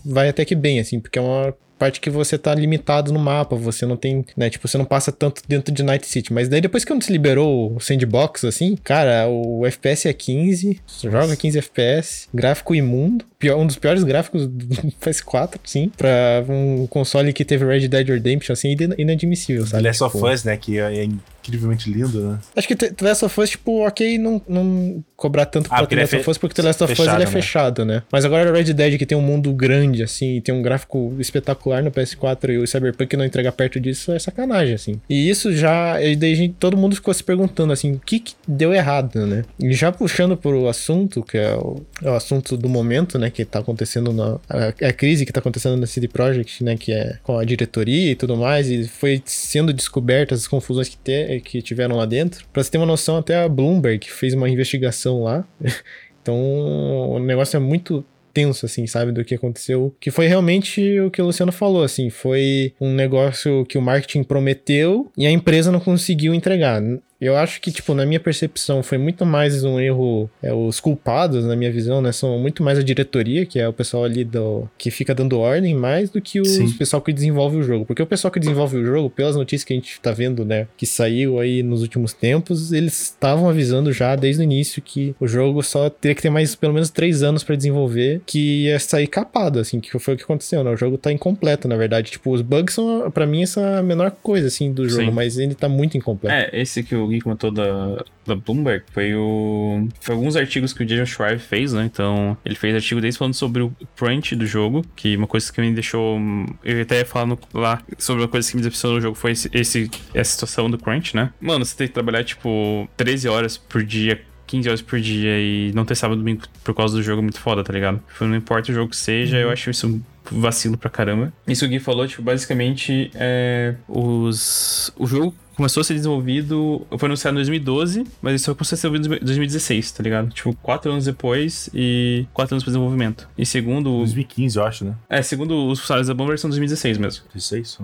vai 0.04 0.28
até 0.28 0.44
que 0.44 0.54
bem, 0.54 0.80
assim, 0.80 0.98
porque 0.98 1.18
é 1.18 1.22
uma 1.22 1.54
parte 1.78 1.98
que 1.98 2.10
você 2.10 2.36
tá 2.36 2.54
limitado 2.54 3.10
no 3.10 3.18
mapa, 3.18 3.56
você 3.56 3.86
não 3.86 3.96
tem, 3.96 4.24
né, 4.36 4.50
tipo, 4.50 4.68
você 4.68 4.76
não 4.76 4.84
passa 4.84 5.10
tanto 5.10 5.42
dentro 5.48 5.72
de 5.72 5.82
Night 5.82 6.06
City, 6.06 6.30
mas 6.30 6.46
daí 6.46 6.60
depois 6.60 6.84
que 6.84 7.00
se 7.00 7.10
liberou 7.10 7.74
o 7.74 7.80
sandbox, 7.80 8.44
assim, 8.44 8.76
cara, 8.76 9.26
o 9.28 9.64
FPS 9.64 10.06
é 10.06 10.12
15, 10.12 10.78
você 10.86 11.10
joga 11.10 11.34
15 11.34 11.58
FPS, 11.58 12.28
gráfico 12.34 12.74
imundo, 12.74 13.24
pior, 13.40 13.56
um 13.58 13.66
dos 13.66 13.76
piores 13.76 14.04
gráficos 14.04 14.46
do 14.46 14.66
PS4, 15.02 15.58
sim, 15.64 15.90
pra 15.96 16.44
um 16.48 16.86
console 16.86 17.32
que 17.32 17.44
teve 17.44 17.64
Red 17.64 17.88
Dead 17.88 18.06
Redemption, 18.06 18.52
assim, 18.52 18.76
inadmissível, 18.98 19.66
sabe? 19.66 19.82
Last 19.82 20.04
tipo, 20.04 20.18
of 20.18 20.32
Us, 20.32 20.44
né? 20.44 20.56
Que 20.56 20.78
é 20.78 21.08
incrivelmente 21.42 21.90
lindo, 21.90 22.20
né? 22.32 22.38
Acho 22.54 22.68
que 22.68 22.76
The 22.76 22.92
Last 23.00 23.24
of 23.24 23.40
Us, 23.40 23.50
tipo, 23.50 23.86
ok, 23.86 24.18
não, 24.18 24.40
não 24.46 25.02
cobrar 25.16 25.46
tanto 25.46 25.68
Ah, 25.72 25.78
pra 25.78 25.86
The 25.86 25.94
ele 25.94 26.00
é 26.02 26.04
Last 26.04 26.16
of 26.16 26.30
Us, 26.30 26.38
porque 26.38 26.54
The 26.54 26.62
Last 26.62 26.84
of 26.84 26.92
Us 26.92 26.98
ele 27.00 27.08
é 27.08 27.18
né? 27.18 27.26
fechado, 27.26 27.84
né? 27.84 28.02
Mas 28.12 28.24
agora 28.26 28.50
o 28.50 28.52
Red 28.54 28.72
Dead, 28.74 28.98
que 28.98 29.06
tem 29.06 29.16
um 29.16 29.22
mundo 29.22 29.52
grande, 29.54 30.02
assim, 30.02 30.36
e 30.36 30.40
tem 30.42 30.54
um 30.54 30.60
gráfico 30.62 31.16
espetacular 31.18 31.82
no 31.82 31.90
PS4 31.90 32.50
e 32.50 32.58
o 32.58 32.66
Cyberpunk 32.66 33.16
não 33.16 33.24
entregar 33.24 33.52
perto 33.52 33.80
disso, 33.80 34.12
é 34.12 34.18
sacanagem, 34.18 34.74
assim. 34.74 35.00
E 35.08 35.30
isso 35.30 35.52
já, 35.54 36.00
e 36.02 36.14
daí 36.14 36.34
gente- 36.34 36.54
todo 36.58 36.76
mundo 36.76 36.94
ficou 36.94 37.12
se 37.14 37.24
perguntando, 37.24 37.72
assim, 37.72 37.92
o 37.92 37.98
que 37.98 38.20
que 38.20 38.34
deu 38.46 38.74
errado, 38.74 39.26
né? 39.26 39.44
E 39.58 39.72
já 39.72 39.90
puxando 39.90 40.36
pro 40.36 40.68
assunto, 40.68 41.22
que 41.22 41.38
é 41.38 41.54
o, 41.54 41.80
é 42.02 42.10
o 42.10 42.14
assunto 42.14 42.54
do 42.56 42.68
momento, 42.68 43.18
né, 43.18 43.29
que 43.30 43.44
tá 43.44 43.60
acontecendo 43.60 44.12
na... 44.12 44.38
A, 44.48 44.88
a 44.88 44.92
crise 44.92 45.24
que 45.24 45.32
tá 45.32 45.40
acontecendo 45.40 45.76
na 45.76 45.86
CD 45.86 46.08
Projekt, 46.08 46.62
né, 46.64 46.76
que 46.76 46.92
é 46.92 47.18
com 47.22 47.38
a 47.38 47.44
diretoria 47.44 48.12
e 48.12 48.14
tudo 48.14 48.36
mais, 48.36 48.70
e 48.70 48.86
foi 48.86 49.22
sendo 49.24 49.72
descobertas 49.72 50.40
as 50.40 50.48
confusões 50.48 50.88
que, 50.88 50.96
te, 50.96 51.40
que 51.40 51.62
tiveram 51.62 51.96
lá 51.96 52.06
dentro. 52.06 52.44
Pra 52.52 52.62
você 52.62 52.70
ter 52.70 52.78
uma 52.78 52.86
noção, 52.86 53.16
até 53.16 53.42
a 53.42 53.48
Bloomberg 53.48 54.10
fez 54.10 54.34
uma 54.34 54.48
investigação 54.48 55.22
lá. 55.22 55.44
Então, 56.22 56.36
o 56.36 57.18
negócio 57.18 57.56
é 57.56 57.60
muito 57.60 58.04
tenso, 58.32 58.66
assim, 58.66 58.86
sabe, 58.86 59.12
do 59.12 59.24
que 59.24 59.34
aconteceu. 59.34 59.94
Que 60.00 60.10
foi 60.10 60.26
realmente 60.26 61.00
o 61.00 61.10
que 61.10 61.20
o 61.20 61.26
Luciano 61.26 61.52
falou, 61.52 61.82
assim, 61.82 62.10
foi 62.10 62.74
um 62.80 62.92
negócio 62.92 63.64
que 63.66 63.78
o 63.78 63.82
marketing 63.82 64.22
prometeu 64.22 65.10
e 65.16 65.26
a 65.26 65.30
empresa 65.30 65.72
não 65.72 65.80
conseguiu 65.80 66.34
entregar. 66.34 66.82
Eu 67.20 67.36
acho 67.36 67.60
que, 67.60 67.70
tipo, 67.70 67.94
na 67.94 68.06
minha 68.06 68.18
percepção, 68.18 68.82
foi 68.82 68.96
muito 68.96 69.26
mais 69.26 69.62
um 69.62 69.78
erro. 69.78 70.30
É, 70.42 70.52
os 70.52 70.80
culpados, 70.80 71.44
na 71.44 71.54
minha 71.54 71.70
visão, 71.70 72.00
né? 72.00 72.12
São 72.12 72.38
muito 72.38 72.62
mais 72.62 72.78
a 72.78 72.82
diretoria, 72.82 73.44
que 73.44 73.58
é 73.58 73.68
o 73.68 73.72
pessoal 73.72 74.04
ali 74.04 74.24
do. 74.24 74.68
que 74.78 74.90
fica 74.90 75.14
dando 75.14 75.38
ordem, 75.38 75.74
mais 75.74 76.08
do 76.08 76.20
que 76.20 76.40
o 76.40 76.44
Sim. 76.44 76.72
pessoal 76.72 77.02
que 77.02 77.12
desenvolve 77.12 77.58
o 77.58 77.62
jogo. 77.62 77.84
Porque 77.84 78.02
o 78.02 78.06
pessoal 78.06 78.30
que 78.32 78.40
desenvolve 78.40 78.78
o 78.78 78.84
jogo, 78.84 79.10
pelas 79.10 79.36
notícias 79.36 79.64
que 79.64 79.72
a 79.74 79.76
gente 79.76 80.00
tá 80.00 80.12
vendo, 80.12 80.44
né? 80.44 80.66
Que 80.76 80.86
saiu 80.86 81.38
aí 81.38 81.62
nos 81.62 81.82
últimos 81.82 82.12
tempos, 82.14 82.72
eles 82.72 83.00
estavam 83.02 83.48
avisando 83.48 83.92
já 83.92 84.16
desde 84.16 84.42
o 84.42 84.44
início 84.44 84.80
que 84.80 85.14
o 85.20 85.28
jogo 85.28 85.62
só 85.62 85.90
teria 85.90 86.14
que 86.14 86.22
ter 86.22 86.30
mais 86.30 86.54
pelo 86.54 86.72
menos 86.72 86.88
três 86.88 87.22
anos 87.22 87.44
pra 87.44 87.54
desenvolver, 87.54 88.22
que 88.24 88.64
ia 88.64 88.78
sair 88.78 89.06
capado, 89.06 89.58
assim, 89.58 89.78
que 89.78 89.98
foi 89.98 90.14
o 90.14 90.16
que 90.16 90.22
aconteceu, 90.22 90.64
né? 90.64 90.70
O 90.70 90.76
jogo 90.76 90.96
tá 90.96 91.12
incompleto, 91.12 91.68
na 91.68 91.76
verdade. 91.76 92.12
Tipo, 92.12 92.32
os 92.32 92.40
bugs 92.40 92.74
são, 92.74 93.10
pra 93.10 93.26
mim, 93.26 93.42
essa 93.42 93.78
a 93.78 93.82
menor 93.82 94.10
coisa, 94.22 94.46
assim, 94.46 94.72
do 94.72 94.88
jogo, 94.88 95.04
Sim. 95.04 95.10
mas 95.10 95.38
ele 95.38 95.54
tá 95.54 95.68
muito 95.68 95.98
incompleto. 95.98 96.34
É, 96.34 96.60
esse 96.60 96.82
que 96.82 96.94
o 96.94 97.09
Gui 97.10 97.20
comentou 97.20 97.50
da, 97.50 98.02
da 98.26 98.34
Bloomberg 98.34 98.84
foi 98.92 99.14
o. 99.14 99.86
Foi 100.00 100.14
alguns 100.14 100.36
artigos 100.36 100.72
que 100.72 100.82
o 100.82 100.86
Jason 100.86 101.06
Schreiber 101.06 101.38
fez, 101.40 101.72
né? 101.72 101.84
Então, 101.84 102.36
ele 102.44 102.54
fez 102.54 102.74
artigo 102.74 103.00
desde 103.00 103.18
falando 103.18 103.34
sobre 103.34 103.62
o 103.62 103.72
crunch 103.96 104.34
do 104.34 104.46
jogo, 104.46 104.84
que 104.96 105.16
uma 105.16 105.26
coisa 105.26 105.52
que 105.52 105.60
me 105.60 105.72
deixou. 105.72 106.18
Eu 106.64 106.80
até 106.82 106.98
ia 107.00 107.06
falar 107.06 107.26
no- 107.26 107.38
lá 107.52 107.82
sobre 107.98 108.22
uma 108.22 108.28
coisa 108.28 108.48
que 108.50 108.56
me 108.56 108.62
decepcionou 108.62 108.96
no 108.96 109.02
jogo 109.02 109.14
foi 109.16 109.32
esse, 109.32 109.50
esse- 109.52 109.90
essa 110.14 110.32
situação 110.32 110.70
do 110.70 110.78
crunch, 110.78 111.14
né? 111.14 111.32
Mano, 111.40 111.64
você 111.64 111.76
tem 111.76 111.86
que 111.88 111.92
trabalhar, 111.94 112.24
tipo, 112.24 112.88
13 112.96 113.28
horas 113.28 113.56
por 113.58 113.82
dia. 113.82 114.20
15 114.46 114.68
horas 114.68 114.82
por 114.82 114.98
dia 115.00 115.38
e 115.38 115.70
não 115.76 115.84
ter 115.84 115.94
sábado 115.94 116.16
e 116.18 116.22
domingo 116.22 116.42
por 116.64 116.74
causa 116.74 116.96
do 116.96 117.02
jogo 117.04 117.20
é 117.20 117.22
muito 117.22 117.38
foda, 117.38 117.62
tá 117.62 117.72
ligado? 117.72 118.02
Tipo, 118.12 118.24
Não 118.24 118.34
importa 118.34 118.72
o 118.72 118.74
jogo 118.74 118.90
que 118.90 118.96
seja, 118.96 119.36
eu 119.38 119.48
acho 119.48 119.70
isso 119.70 119.86
um 119.86 120.02
vacilo 120.40 120.76
pra 120.76 120.90
caramba. 120.90 121.32
Isso 121.46 121.60
que 121.60 121.66
o 121.66 121.68
Gui 121.70 121.78
falou, 121.78 122.04
tipo, 122.08 122.20
basicamente, 122.20 123.12
é, 123.14 123.76
os, 123.86 124.92
o 124.98 125.06
jogo 125.06 125.34
começou 125.60 125.82
a 125.82 125.84
ser 125.84 125.92
desenvolvido, 125.92 126.86
foi 126.98 127.06
anunciado 127.06 127.34
em 127.34 127.40
2012, 127.40 128.06
mas 128.22 128.36
isso 128.36 128.46
só 128.46 128.54
começou 128.54 128.76
a 128.76 128.78
ser 128.78 128.90
desenvolvido 128.90 129.22
em 129.22 129.26
2016, 129.26 129.92
tá 129.92 130.02
ligado? 130.02 130.30
Tipo, 130.30 130.54
quatro 130.56 130.90
anos 130.90 131.04
depois 131.04 131.68
e 131.74 132.26
quatro 132.32 132.54
anos 132.54 132.64
para 132.64 132.70
desenvolvimento. 132.70 133.28
E 133.36 133.44
segundo, 133.44 133.98
2015, 133.98 134.56
eu 134.56 134.64
acho, 134.64 134.84
né? 134.86 134.94
é, 135.06 135.20
segundo 135.20 135.68
os 135.68 135.78
funcionários 135.78 136.08
da 136.08 136.14
Bomber, 136.14 136.38
são 136.38 136.48
2016 136.48 136.96
mesmo. 136.96 137.24
16? 137.34 137.78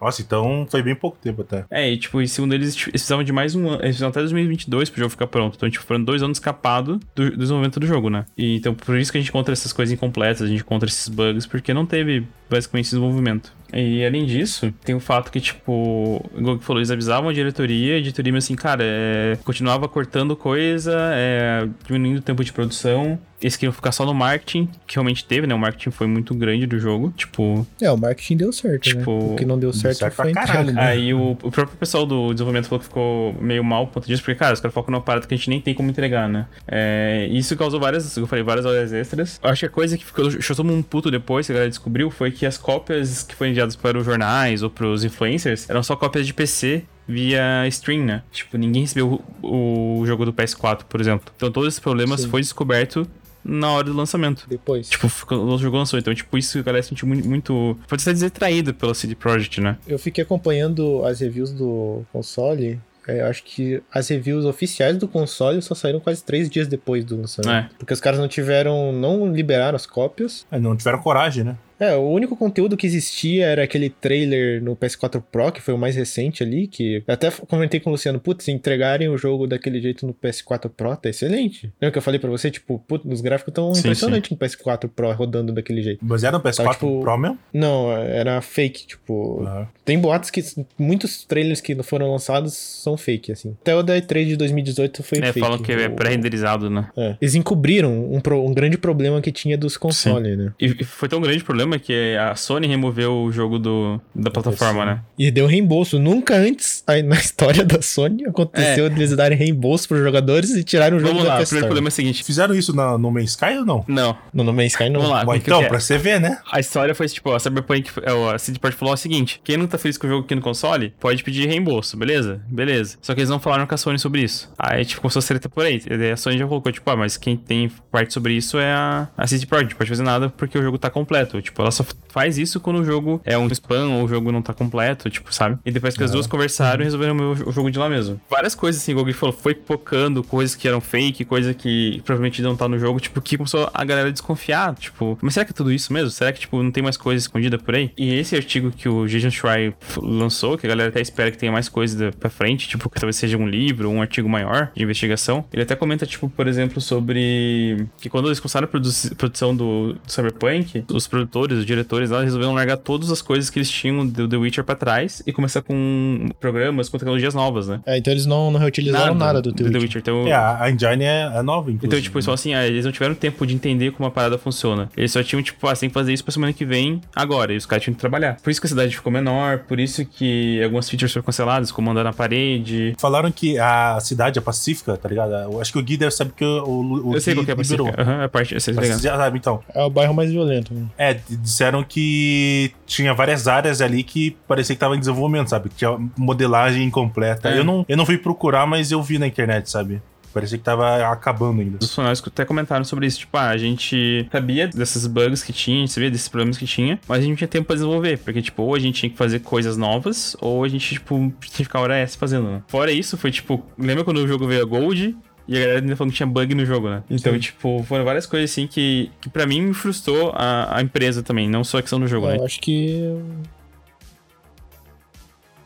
Nossa, 0.00 0.22
então 0.22 0.66
foi 0.68 0.82
bem 0.82 0.96
pouco 0.96 1.18
tempo 1.18 1.42
até. 1.42 1.66
É, 1.70 1.88
e 1.92 1.98
tipo, 1.98 2.20
e 2.20 2.26
segundo 2.26 2.52
eles, 2.52 2.74
tipo, 2.74 2.90
eles 2.90 3.02
precisavam 3.02 3.22
de 3.22 3.32
mais 3.32 3.54
um 3.54 3.68
ano. 3.68 3.74
Eles 3.74 3.96
precisavam 3.96 4.10
até 4.10 4.20
2022 4.20 4.90
pro 4.90 4.98
jogo 4.98 5.10
ficar 5.10 5.26
pronto. 5.28 5.54
Então, 5.56 5.70
tipo, 5.70 5.84
foram 5.84 6.02
dois 6.02 6.22
anos 6.22 6.38
escapado 6.38 6.98
do, 7.14 7.30
do 7.30 7.36
desenvolvimento 7.36 7.78
do 7.78 7.86
jogo, 7.86 8.08
né? 8.10 8.24
E 8.36 8.56
então, 8.56 8.74
por 8.74 8.98
isso 8.98 9.12
que 9.12 9.18
a 9.18 9.20
gente 9.20 9.28
encontra 9.28 9.52
essas 9.52 9.72
coisas 9.72 9.92
incompletas, 9.92 10.42
a 10.42 10.46
gente 10.46 10.62
encontra 10.62 10.88
esses 10.88 11.06
bugs, 11.08 11.46
porque 11.46 11.74
não 11.74 11.84
teve 11.84 12.26
basicamente 12.50 12.86
esse 12.86 12.96
desenvolvimento. 12.96 13.52
E 13.72 14.04
além 14.04 14.26
disso, 14.26 14.72
tem 14.84 14.94
o 14.94 15.00
fato 15.00 15.30
que, 15.30 15.40
tipo, 15.40 16.24
igual 16.36 16.58
que 16.58 16.64
falou, 16.64 16.80
eles 16.80 16.90
avisavam 16.90 17.30
a 17.30 17.32
diretoria, 17.32 17.98
a 17.98 18.00
diretoria, 18.00 18.36
assim, 18.36 18.56
cara, 18.56 18.82
é, 18.84 19.38
continuava 19.44 19.88
cortando 19.88 20.34
coisa, 20.34 20.92
é, 21.12 21.68
diminuindo 21.86 22.18
o 22.18 22.22
tempo 22.22 22.42
de 22.42 22.52
produção. 22.52 23.18
Eles 23.40 23.56
queriam 23.56 23.72
ficar 23.72 23.90
só 23.92 24.04
no 24.04 24.12
marketing, 24.12 24.68
que 24.86 24.96
realmente 24.96 25.24
teve, 25.24 25.46
né? 25.46 25.54
O 25.54 25.58
marketing 25.58 25.90
foi 25.90 26.06
muito 26.06 26.34
grande 26.34 26.66
do 26.66 26.78
jogo. 26.78 27.10
Tipo, 27.16 27.66
É, 27.80 27.90
o 27.90 27.96
marketing 27.96 28.36
deu 28.36 28.52
certo, 28.52 28.82
Tipo, 28.82 29.12
né? 29.12 29.32
O 29.32 29.36
que 29.36 29.46
não 29.46 29.58
deu 29.58 29.72
certo, 29.72 29.96
certo 29.98 30.14
pra 30.14 30.24
foi 30.24 30.32
entrega, 30.32 30.64
né? 30.64 30.82
Aí 30.82 31.14
o, 31.14 31.30
o 31.30 31.50
próprio 31.50 31.74
pessoal 31.78 32.04
do 32.04 32.34
desenvolvimento 32.34 32.66
falou 32.66 32.80
que 32.80 32.84
ficou 32.84 33.32
meio 33.40 33.64
mal 33.64 33.86
por 33.86 33.94
conta 33.94 34.08
disso, 34.08 34.22
porque, 34.22 34.34
cara, 34.34 34.52
os 34.52 34.60
caras 34.60 34.74
focam 34.74 34.92
numa 34.92 35.00
parada 35.00 35.26
que 35.26 35.32
a 35.32 35.36
gente 35.38 35.48
nem 35.48 35.58
tem 35.58 35.72
como 35.72 35.88
entregar, 35.88 36.28
né? 36.28 36.46
É, 36.68 37.28
isso 37.30 37.56
causou 37.56 37.80
várias, 37.80 38.14
eu 38.14 38.26
falei, 38.26 38.44
várias 38.44 38.66
horas 38.66 38.92
extras. 38.92 39.40
Eu 39.42 39.48
acho 39.48 39.60
que 39.60 39.66
a 39.66 39.70
coisa 39.70 39.96
que 39.96 40.04
ficou, 40.04 40.28
deixou 40.28 40.54
todo 40.54 40.66
mundo 40.66 40.84
puto 40.84 41.10
depois, 41.10 41.46
que 41.46 41.52
a 41.52 41.54
galera 41.54 41.70
descobriu, 41.70 42.10
foi 42.10 42.30
que 42.30 42.39
as 42.46 42.56
cópias 42.58 43.22
que 43.22 43.34
foram 43.34 43.50
enviadas 43.50 43.76
para 43.76 43.98
os 43.98 44.04
jornais 44.04 44.62
ou 44.62 44.70
pros 44.70 45.04
influencers 45.04 45.68
eram 45.68 45.82
só 45.82 45.96
cópias 45.96 46.26
de 46.26 46.34
PC 46.34 46.84
via 47.06 47.66
stream, 47.68 48.04
né? 48.04 48.22
Tipo, 48.30 48.56
ninguém 48.56 48.82
recebeu 48.82 49.20
o, 49.42 49.98
o 50.00 50.06
jogo 50.06 50.24
do 50.24 50.32
PS4, 50.32 50.84
por 50.88 51.00
exemplo. 51.00 51.32
Então 51.36 51.50
todos 51.50 51.68
esses 51.68 51.80
problemas 51.80 52.20
Sim. 52.22 52.28
foi 52.28 52.40
descoberto 52.40 53.06
na 53.44 53.70
hora 53.72 53.84
do 53.84 53.94
lançamento. 53.94 54.46
Depois. 54.48 54.88
Tipo, 54.88 55.08
quando 55.26 55.44
o 55.44 55.58
jogo 55.58 55.76
lançou. 55.76 55.98
Então, 55.98 56.14
tipo, 56.14 56.36
isso 56.38 56.58
a 56.58 56.62
galera 56.62 56.82
sentiu 56.82 57.08
muito. 57.08 57.28
muito 57.28 57.76
pode 57.88 58.02
ser 58.02 58.12
dizer 58.12 58.30
traído 58.30 58.72
pela 58.74 58.94
CD 58.94 59.14
Projekt, 59.14 59.60
né? 59.60 59.76
Eu 59.86 59.98
fiquei 59.98 60.22
acompanhando 60.22 61.04
as 61.04 61.20
reviews 61.20 61.50
do 61.50 62.04
console. 62.12 62.78
é, 63.08 63.22
Eu 63.22 63.26
acho 63.26 63.42
que 63.42 63.82
as 63.92 64.08
reviews 64.08 64.44
oficiais 64.44 64.96
do 64.98 65.08
console 65.08 65.60
só 65.62 65.74
saíram 65.74 66.00
quase 66.00 66.22
três 66.22 66.48
dias 66.50 66.68
depois 66.68 67.04
do 67.04 67.16
lançamento. 67.16 67.50
É. 67.72 67.76
Porque 67.78 67.92
os 67.94 68.00
caras 68.00 68.20
não 68.20 68.28
tiveram. 68.28 68.92
não 68.92 69.32
liberaram 69.32 69.74
as 69.76 69.86
cópias. 69.86 70.46
É, 70.50 70.58
não 70.58 70.76
tiveram 70.76 70.98
coragem, 71.00 71.42
né? 71.42 71.56
É, 71.80 71.96
o 71.96 72.02
único 72.10 72.36
conteúdo 72.36 72.76
que 72.76 72.86
existia 72.86 73.46
era 73.46 73.62
aquele 73.64 73.88
trailer 73.88 74.62
no 74.62 74.76
PS4 74.76 75.22
Pro, 75.32 75.50
que 75.50 75.60
foi 75.62 75.72
o 75.74 75.78
mais 75.78 75.96
recente 75.96 76.42
ali, 76.42 76.66
que 76.66 77.02
eu 77.06 77.14
até 77.14 77.30
comentei 77.30 77.80
com 77.80 77.88
o 77.90 77.92
Luciano, 77.92 78.20
putz, 78.20 78.46
entregarem 78.48 79.08
o 79.08 79.16
jogo 79.16 79.46
daquele 79.46 79.80
jeito 79.80 80.06
no 80.06 80.12
PS4 80.14 80.68
Pro, 80.68 80.94
tá 80.96 81.08
excelente. 81.08 81.72
Lembra 81.80 81.92
que 81.92 81.98
eu 81.98 82.02
falei 82.02 82.20
pra 82.20 82.28
você, 82.30 82.50
tipo, 82.50 82.78
putz, 82.86 83.04
os 83.10 83.20
gráficos 83.20 83.54
tão 83.54 83.72
Sim, 83.74 83.80
impressionantes 83.80 84.30
no 84.30 84.36
PS4 84.36 84.88
Pro 84.94 85.10
rodando 85.12 85.52
daquele 85.52 85.82
jeito. 85.82 86.04
Mas 86.04 86.22
era 86.22 86.36
no 86.36 86.44
PS4 86.44 86.64
Tá, 86.64 86.72
tipo- 86.74 87.00
Pro 87.00 87.16
mesmo? 87.18 87.38
Não, 87.52 87.90
era 87.92 88.40
fake, 88.42 88.86
tipo, 88.86 89.42
tem 89.84 89.98
boatos 89.98 90.30
que 90.30 90.42
muitos 90.78 91.24
trailers 91.24 91.60
que 91.60 91.80
foram 91.82 92.10
lançados 92.10 92.52
são 92.54 92.96
fake, 92.96 93.32
assim. 93.32 93.56
Até 93.62 93.74
o 93.74 93.82
da 93.82 93.96
E3 93.96 94.26
de 94.26 94.36
2018 94.36 95.02
foi 95.02 95.18
É, 95.18 95.26
fake. 95.32 95.40
falam 95.40 95.58
que 95.58 95.72
é 95.72 95.88
O- 95.88 95.92
pré-renderizado, 95.92 96.68
né? 96.68 96.88
é. 96.96 97.16
Eles 97.20 97.34
encobriram 97.34 98.12
um, 98.12 98.20
pro- 98.20 98.44
um 98.44 98.52
grande 98.52 98.76
problema 98.76 99.20
que 99.22 99.32
tinha 99.32 99.56
dos 99.56 99.76
consoles, 99.76 100.36
né? 100.36 100.52
E 100.60 100.84
foi 100.84 101.08
tão 101.08 101.20
grande 101.20 101.42
o 101.42 101.46
problema 101.70 101.78
que 101.78 102.16
a 102.16 102.34
Sony 102.34 102.66
removeu 102.66 103.22
o 103.22 103.30
jogo 103.32 103.58
do, 103.58 104.00
da 104.14 104.30
plataforma, 104.30 104.84
né? 104.84 105.00
E 105.18 105.30
deu 105.30 105.46
reembolso. 105.46 105.98
Nunca 105.98 106.34
antes 106.34 106.82
aí 106.86 107.02
na 107.02 107.16
história 107.20 107.64
da 107.64 107.80
Sony 107.80 108.24
aconteceu 108.26 108.86
eles 108.86 109.14
darem 109.14 109.38
reembolso 109.38 109.86
pros 109.86 110.00
jogadores 110.02 110.50
e 110.50 110.64
tirarem 110.64 110.96
o 110.96 111.00
jogo 111.00 111.12
Vamos 111.12 111.28
da 111.28 111.34
lá, 111.34 111.40
o 111.40 111.44
primeiro 111.44 111.66
problema 111.66 111.88
é 111.88 111.90
o 111.90 111.92
seguinte. 111.92 112.24
Fizeram 112.24 112.54
isso 112.54 112.74
na, 112.74 112.98
no 112.98 113.10
Man's 113.10 113.30
Sky 113.30 113.58
ou 113.58 113.64
não? 113.64 113.84
Não, 113.86 114.16
No 114.32 114.44
No 114.44 114.52
Man's 114.52 114.72
Sky 114.72 114.88
não. 114.88 115.00
vamos 115.00 115.16
lá. 115.16 115.24
Bom, 115.24 115.34
então, 115.34 115.62
é? 115.62 115.68
pra 115.68 115.78
você 115.78 115.98
ver, 115.98 116.20
né? 116.20 116.38
A 116.50 116.58
história 116.58 116.94
foi 116.94 117.08
tipo, 117.08 117.32
a 117.32 117.38
Cyberpunk, 117.38 117.90
é, 118.02 118.34
a 118.34 118.38
CD 118.38 118.58
Projekt 118.58 118.78
falou 118.78 118.94
o 118.94 118.96
seguinte: 118.96 119.40
quem 119.44 119.56
não 119.56 119.66
tá 119.66 119.78
feliz 119.78 119.96
com 119.96 120.06
o 120.06 120.10
jogo 120.10 120.24
aqui 120.24 120.34
no 120.34 120.40
console, 120.40 120.94
pode 120.98 121.22
pedir 121.22 121.46
reembolso, 121.46 121.96
beleza? 121.96 122.40
Beleza. 122.48 122.98
Só 123.00 123.14
que 123.14 123.20
eles 123.20 123.30
não 123.30 123.38
falaram 123.38 123.66
com 123.66 123.74
a 123.74 123.78
Sony 123.78 123.98
sobre 123.98 124.22
isso. 124.22 124.50
Aí, 124.58 124.84
tipo, 124.84 125.00
começou 125.00 125.20
a 125.20 125.22
treta 125.22 125.48
por 125.48 125.64
aí. 125.64 125.80
E 125.88 126.10
a 126.10 126.16
Sony 126.16 126.38
já 126.38 126.46
colocou, 126.46 126.72
tipo, 126.72 126.88
ah, 126.90 126.96
mas 126.96 127.16
quem 127.16 127.36
tem 127.36 127.70
parte 127.90 128.12
sobre 128.12 128.32
isso 128.34 128.58
é 128.58 128.72
a, 128.72 129.08
a 129.16 129.26
CD 129.26 129.46
Projekt, 129.46 129.72
não 129.72 129.78
pode 129.78 129.90
fazer 129.90 130.02
nada 130.02 130.28
porque 130.30 130.58
o 130.58 130.62
jogo 130.62 130.78
tá 130.78 130.90
completo. 130.90 131.40
Tipo, 131.40 131.59
ela 131.60 131.70
só 131.70 131.84
faz 132.08 132.38
isso 132.38 132.60
quando 132.60 132.80
o 132.80 132.84
jogo 132.84 133.20
é 133.24 133.38
um 133.38 133.46
spam 133.48 133.88
ou 133.90 134.04
o 134.04 134.08
jogo 134.08 134.32
não 134.32 134.42
tá 134.42 134.52
completo, 134.52 135.08
tipo, 135.08 135.32
sabe? 135.32 135.58
E 135.64 135.70
depois 135.70 135.96
que 135.96 136.02
as 136.02 136.10
duas 136.10 136.26
conversaram, 136.26 136.84
resolveram 136.84 137.16
o 137.32 137.52
jogo 137.52 137.70
de 137.70 137.78
lá 137.78 137.88
mesmo. 137.88 138.20
Várias 138.28 138.54
coisas 138.54 138.82
assim, 138.82 138.92
o 138.92 138.96
Gogui 138.96 139.12
falou, 139.12 139.34
foi 139.34 139.54
pocando 139.54 140.22
coisas 140.22 140.54
que 140.56 140.66
eram 140.66 140.80
fake, 140.80 141.24
coisa 141.24 141.54
que 141.54 142.00
provavelmente 142.04 142.42
não 142.42 142.56
tá 142.56 142.68
no 142.68 142.78
jogo, 142.78 143.00
tipo, 143.00 143.20
que 143.20 143.36
começou 143.36 143.70
a 143.72 143.84
galera 143.84 144.08
a 144.08 144.12
desconfiar, 144.12 144.74
tipo, 144.74 145.18
mas 145.22 145.34
será 145.34 145.44
que 145.44 145.52
é 145.52 145.54
tudo 145.54 145.72
isso 145.72 145.92
mesmo? 145.92 146.10
Será 146.10 146.32
que, 146.32 146.40
tipo, 146.40 146.62
não 146.62 146.70
tem 146.70 146.82
mais 146.82 146.96
coisa 146.96 147.22
escondida 147.22 147.58
por 147.58 147.74
aí? 147.74 147.92
E 147.96 148.14
esse 148.14 148.34
artigo 148.34 148.70
que 148.70 148.88
o 148.88 149.06
Jason 149.06 149.30
Schreier 149.30 149.74
lançou, 149.96 150.58
que 150.58 150.66
a 150.66 150.68
galera 150.68 150.88
até 150.88 151.00
espera 151.00 151.30
que 151.30 151.38
tenha 151.38 151.52
mais 151.52 151.68
coisa 151.68 152.10
pra 152.18 152.28
frente, 152.28 152.68
tipo, 152.68 152.88
que 152.90 152.98
talvez 153.00 153.16
seja 153.16 153.36
um 153.36 153.48
livro, 153.48 153.88
um 153.88 154.00
artigo 154.02 154.28
maior 154.28 154.70
de 154.74 154.82
investigação, 154.82 155.44
ele 155.52 155.62
até 155.62 155.76
comenta, 155.76 156.06
tipo, 156.06 156.28
por 156.28 156.46
exemplo, 156.46 156.80
sobre 156.80 157.86
que 158.00 158.08
quando 158.08 158.26
eles 158.28 158.40
começaram 158.40 158.66
a 158.66 159.14
produção 159.16 159.54
do 159.54 159.96
Cyberpunk, 160.06 160.84
os 160.92 161.06
produtores 161.06 161.49
criadores, 161.50 161.58
os 161.58 161.66
diretores 161.66 162.10
lá, 162.10 162.22
resolveram 162.22 162.54
largar 162.54 162.76
todas 162.76 163.10
as 163.10 163.20
coisas 163.20 163.50
que 163.50 163.58
eles 163.58 163.70
tinham 163.70 164.06
do 164.06 164.28
The 164.28 164.36
Witcher 164.36 164.64
pra 164.64 164.74
trás 164.74 165.22
e 165.26 165.32
começar 165.32 165.62
com 165.62 166.28
programas, 166.38 166.88
com 166.88 166.98
tecnologias 166.98 167.34
novas, 167.34 167.68
né? 167.68 167.80
É, 167.84 167.98
então 167.98 168.12
eles 168.12 168.26
não, 168.26 168.50
não 168.50 168.60
reutilizaram 168.60 169.14
nada, 169.14 169.42
do 169.42 169.52
The 169.52 169.78
Witcher. 169.78 170.00
Então, 170.00 170.26
É, 170.26 170.34
a 170.34 170.70
engine 170.70 171.04
é, 171.04 171.30
é 171.34 171.42
nova, 171.42 171.70
inclusive. 171.70 171.86
então, 171.86 172.00
tipo, 172.00 172.22
só 172.22 172.32
assim, 172.32 172.54
ah, 172.54 172.66
eles 172.66 172.84
não 172.84 172.92
tiveram 172.92 173.14
tempo 173.14 173.46
de 173.46 173.54
entender 173.54 173.90
como 173.92 174.06
a 174.06 174.10
parada 174.10 174.38
funciona. 174.38 174.88
Eles 174.96 175.12
só 175.12 175.22
tinham, 175.22 175.42
tipo, 175.42 175.66
ah, 175.66 175.74
você 175.74 175.80
tem 175.80 175.88
que 175.90 175.94
fazer 175.94 176.12
isso 176.12 176.24
pra 176.24 176.32
semana 176.32 176.52
que 176.52 176.64
vem, 176.64 177.00
agora. 177.14 177.52
E 177.52 177.56
os 177.56 177.66
caras 177.66 177.84
tinham 177.84 177.94
que 177.94 178.00
trabalhar. 178.00 178.36
Por 178.42 178.50
isso 178.50 178.60
que 178.60 178.66
a 178.66 178.70
cidade 178.70 178.94
ficou 178.94 179.12
menor, 179.12 179.60
por 179.60 179.80
isso 179.80 180.04
que 180.04 180.62
algumas 180.62 180.88
features 180.88 181.12
foram 181.12 181.24
canceladas, 181.24 181.72
como 181.72 181.90
andar 181.90 182.04
na 182.04 182.12
parede. 182.12 182.94
Falaram 182.98 183.30
que 183.30 183.58
a 183.58 183.98
cidade 184.00 184.38
é 184.38 184.42
pacífica, 184.42 184.96
tá 184.96 185.08
ligado? 185.08 185.32
Eu 185.32 185.60
acho 185.60 185.72
que 185.72 185.78
o 185.78 185.82
Gui 185.82 185.96
deve 185.96 186.10
saber 186.12 186.32
que 186.36 186.44
o, 186.44 187.08
o 187.08 187.14
eu 187.14 187.20
sei 187.20 187.34
Gui 187.34 187.40
qual 187.40 187.44
que 187.46 187.50
é 187.50 187.54
a. 187.54 187.56
Pacífica. 187.56 188.02
Aham, 188.02 188.24
a 188.24 188.28
parte. 188.28 188.54
Mas 188.54 188.66
ligam? 188.66 188.98
já 188.98 189.16
sabe, 189.16 189.38
então. 189.38 189.62
É 189.74 189.82
o 189.82 189.90
bairro 189.90 190.14
mais 190.14 190.30
violento. 190.30 190.72
Né? 190.72 190.86
É, 190.98 191.16
disseram 191.40 191.82
que 191.82 192.72
tinha 192.86 193.14
várias 193.14 193.48
áreas 193.48 193.80
ali 193.80 194.02
que 194.02 194.36
parecia 194.46 194.74
que 194.74 194.80
tava 194.80 194.96
em 194.96 195.00
desenvolvimento, 195.00 195.48
sabe? 195.48 195.68
Que 195.68 195.76
tinha 195.76 195.96
modelagem 196.16 196.84
incompleta. 196.84 197.48
É. 197.50 197.58
Eu, 197.58 197.64
não, 197.64 197.84
eu 197.88 197.96
não 197.96 198.06
fui 198.06 198.18
procurar, 198.18 198.66
mas 198.66 198.90
eu 198.90 199.02
vi 199.02 199.18
na 199.18 199.26
internet, 199.26 199.70
sabe? 199.70 200.02
Parecia 200.32 200.58
que 200.58 200.64
tava 200.64 201.10
acabando 201.10 201.60
ainda. 201.60 201.78
Os 201.80 201.88
funcionários 201.88 202.22
até 202.24 202.44
comentaram 202.44 202.84
sobre 202.84 203.06
isso. 203.06 203.18
Tipo, 203.18 203.36
ah, 203.36 203.48
a 203.48 203.56
gente 203.56 204.28
sabia 204.30 204.68
desses 204.68 205.06
bugs 205.06 205.42
que 205.42 205.52
tinha, 205.52 205.78
a 205.78 205.80
gente 205.80 205.92
sabia 205.92 206.10
desses 206.10 206.28
problemas 206.28 206.56
que 206.56 206.66
tinha, 206.66 207.00
mas 207.08 207.18
a 207.18 207.20
gente 207.20 207.30
não 207.30 207.36
tinha 207.36 207.48
tempo 207.48 207.66
pra 207.66 207.74
desenvolver. 207.74 208.18
Porque, 208.18 208.40
tipo, 208.40 208.62
ou 208.62 208.74
a 208.74 208.78
gente 208.78 209.00
tinha 209.00 209.10
que 209.10 209.16
fazer 209.16 209.40
coisas 209.40 209.76
novas, 209.76 210.36
ou 210.40 210.62
a 210.62 210.68
gente, 210.68 210.94
tipo, 210.94 211.16
tinha 211.16 211.56
que 211.56 211.64
ficar 211.64 211.80
hora 211.80 211.96
essa 211.96 212.16
fazendo, 212.16 212.48
né? 212.48 212.62
Fora 212.68 212.92
isso, 212.92 213.16
foi 213.16 213.30
tipo, 213.30 213.64
lembra 213.76 214.04
quando 214.04 214.18
o 214.18 214.28
jogo 214.28 214.46
veio 214.46 214.62
a 214.62 214.64
Gold? 214.64 215.16
E 215.50 215.56
a 215.56 215.60
galera 215.60 215.80
ainda 215.80 215.96
falou 215.96 216.12
que 216.12 216.16
tinha 216.16 216.28
bug 216.28 216.54
no 216.54 216.64
jogo, 216.64 216.88
né? 216.88 217.02
Então, 217.10 217.36
tipo, 217.36 217.82
foram 217.82 218.04
várias 218.04 218.24
coisas 218.24 218.52
assim 218.52 218.68
que, 218.68 219.10
que 219.20 219.28
pra 219.28 219.44
mim 219.44 219.60
me 219.60 219.74
frustrou 219.74 220.30
a, 220.32 220.76
a 220.78 220.80
empresa 220.80 221.24
também, 221.24 221.50
não 221.50 221.64
só 221.64 221.78
a 221.78 221.82
questão 221.82 221.98
do 221.98 222.06
jogo, 222.06 222.28
né? 222.28 222.36
Eu 222.36 222.44
acho 222.44 222.60
que. 222.60 223.02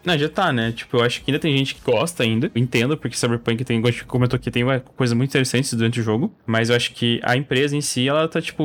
Não, 0.04 0.18
já 0.18 0.28
tá, 0.28 0.52
né? 0.52 0.72
Tipo, 0.72 0.98
eu 0.98 1.02
acho 1.02 1.22
que 1.22 1.30
ainda 1.30 1.40
tem 1.40 1.56
gente 1.56 1.74
que 1.74 1.82
gosta 1.82 2.22
ainda. 2.22 2.50
Eu 2.54 2.62
entendo, 2.62 2.96
porque 2.96 3.16
Cyberpunk 3.16 3.64
tem, 3.64 3.78
igual 3.78 3.88
a 3.88 3.92
gente 3.92 4.04
comentou 4.04 4.36
aqui, 4.36 4.50
tem 4.50 4.64
uma 4.64 4.80
coisa 4.80 5.14
muito 5.14 5.30
interessante 5.30 5.74
durante 5.74 6.00
o 6.00 6.02
jogo. 6.02 6.32
Mas 6.46 6.70
eu 6.70 6.76
acho 6.76 6.92
que 6.92 7.20
a 7.22 7.36
empresa 7.36 7.76
em 7.76 7.80
si, 7.80 8.08
ela 8.08 8.28
tá, 8.28 8.40
tipo, 8.40 8.64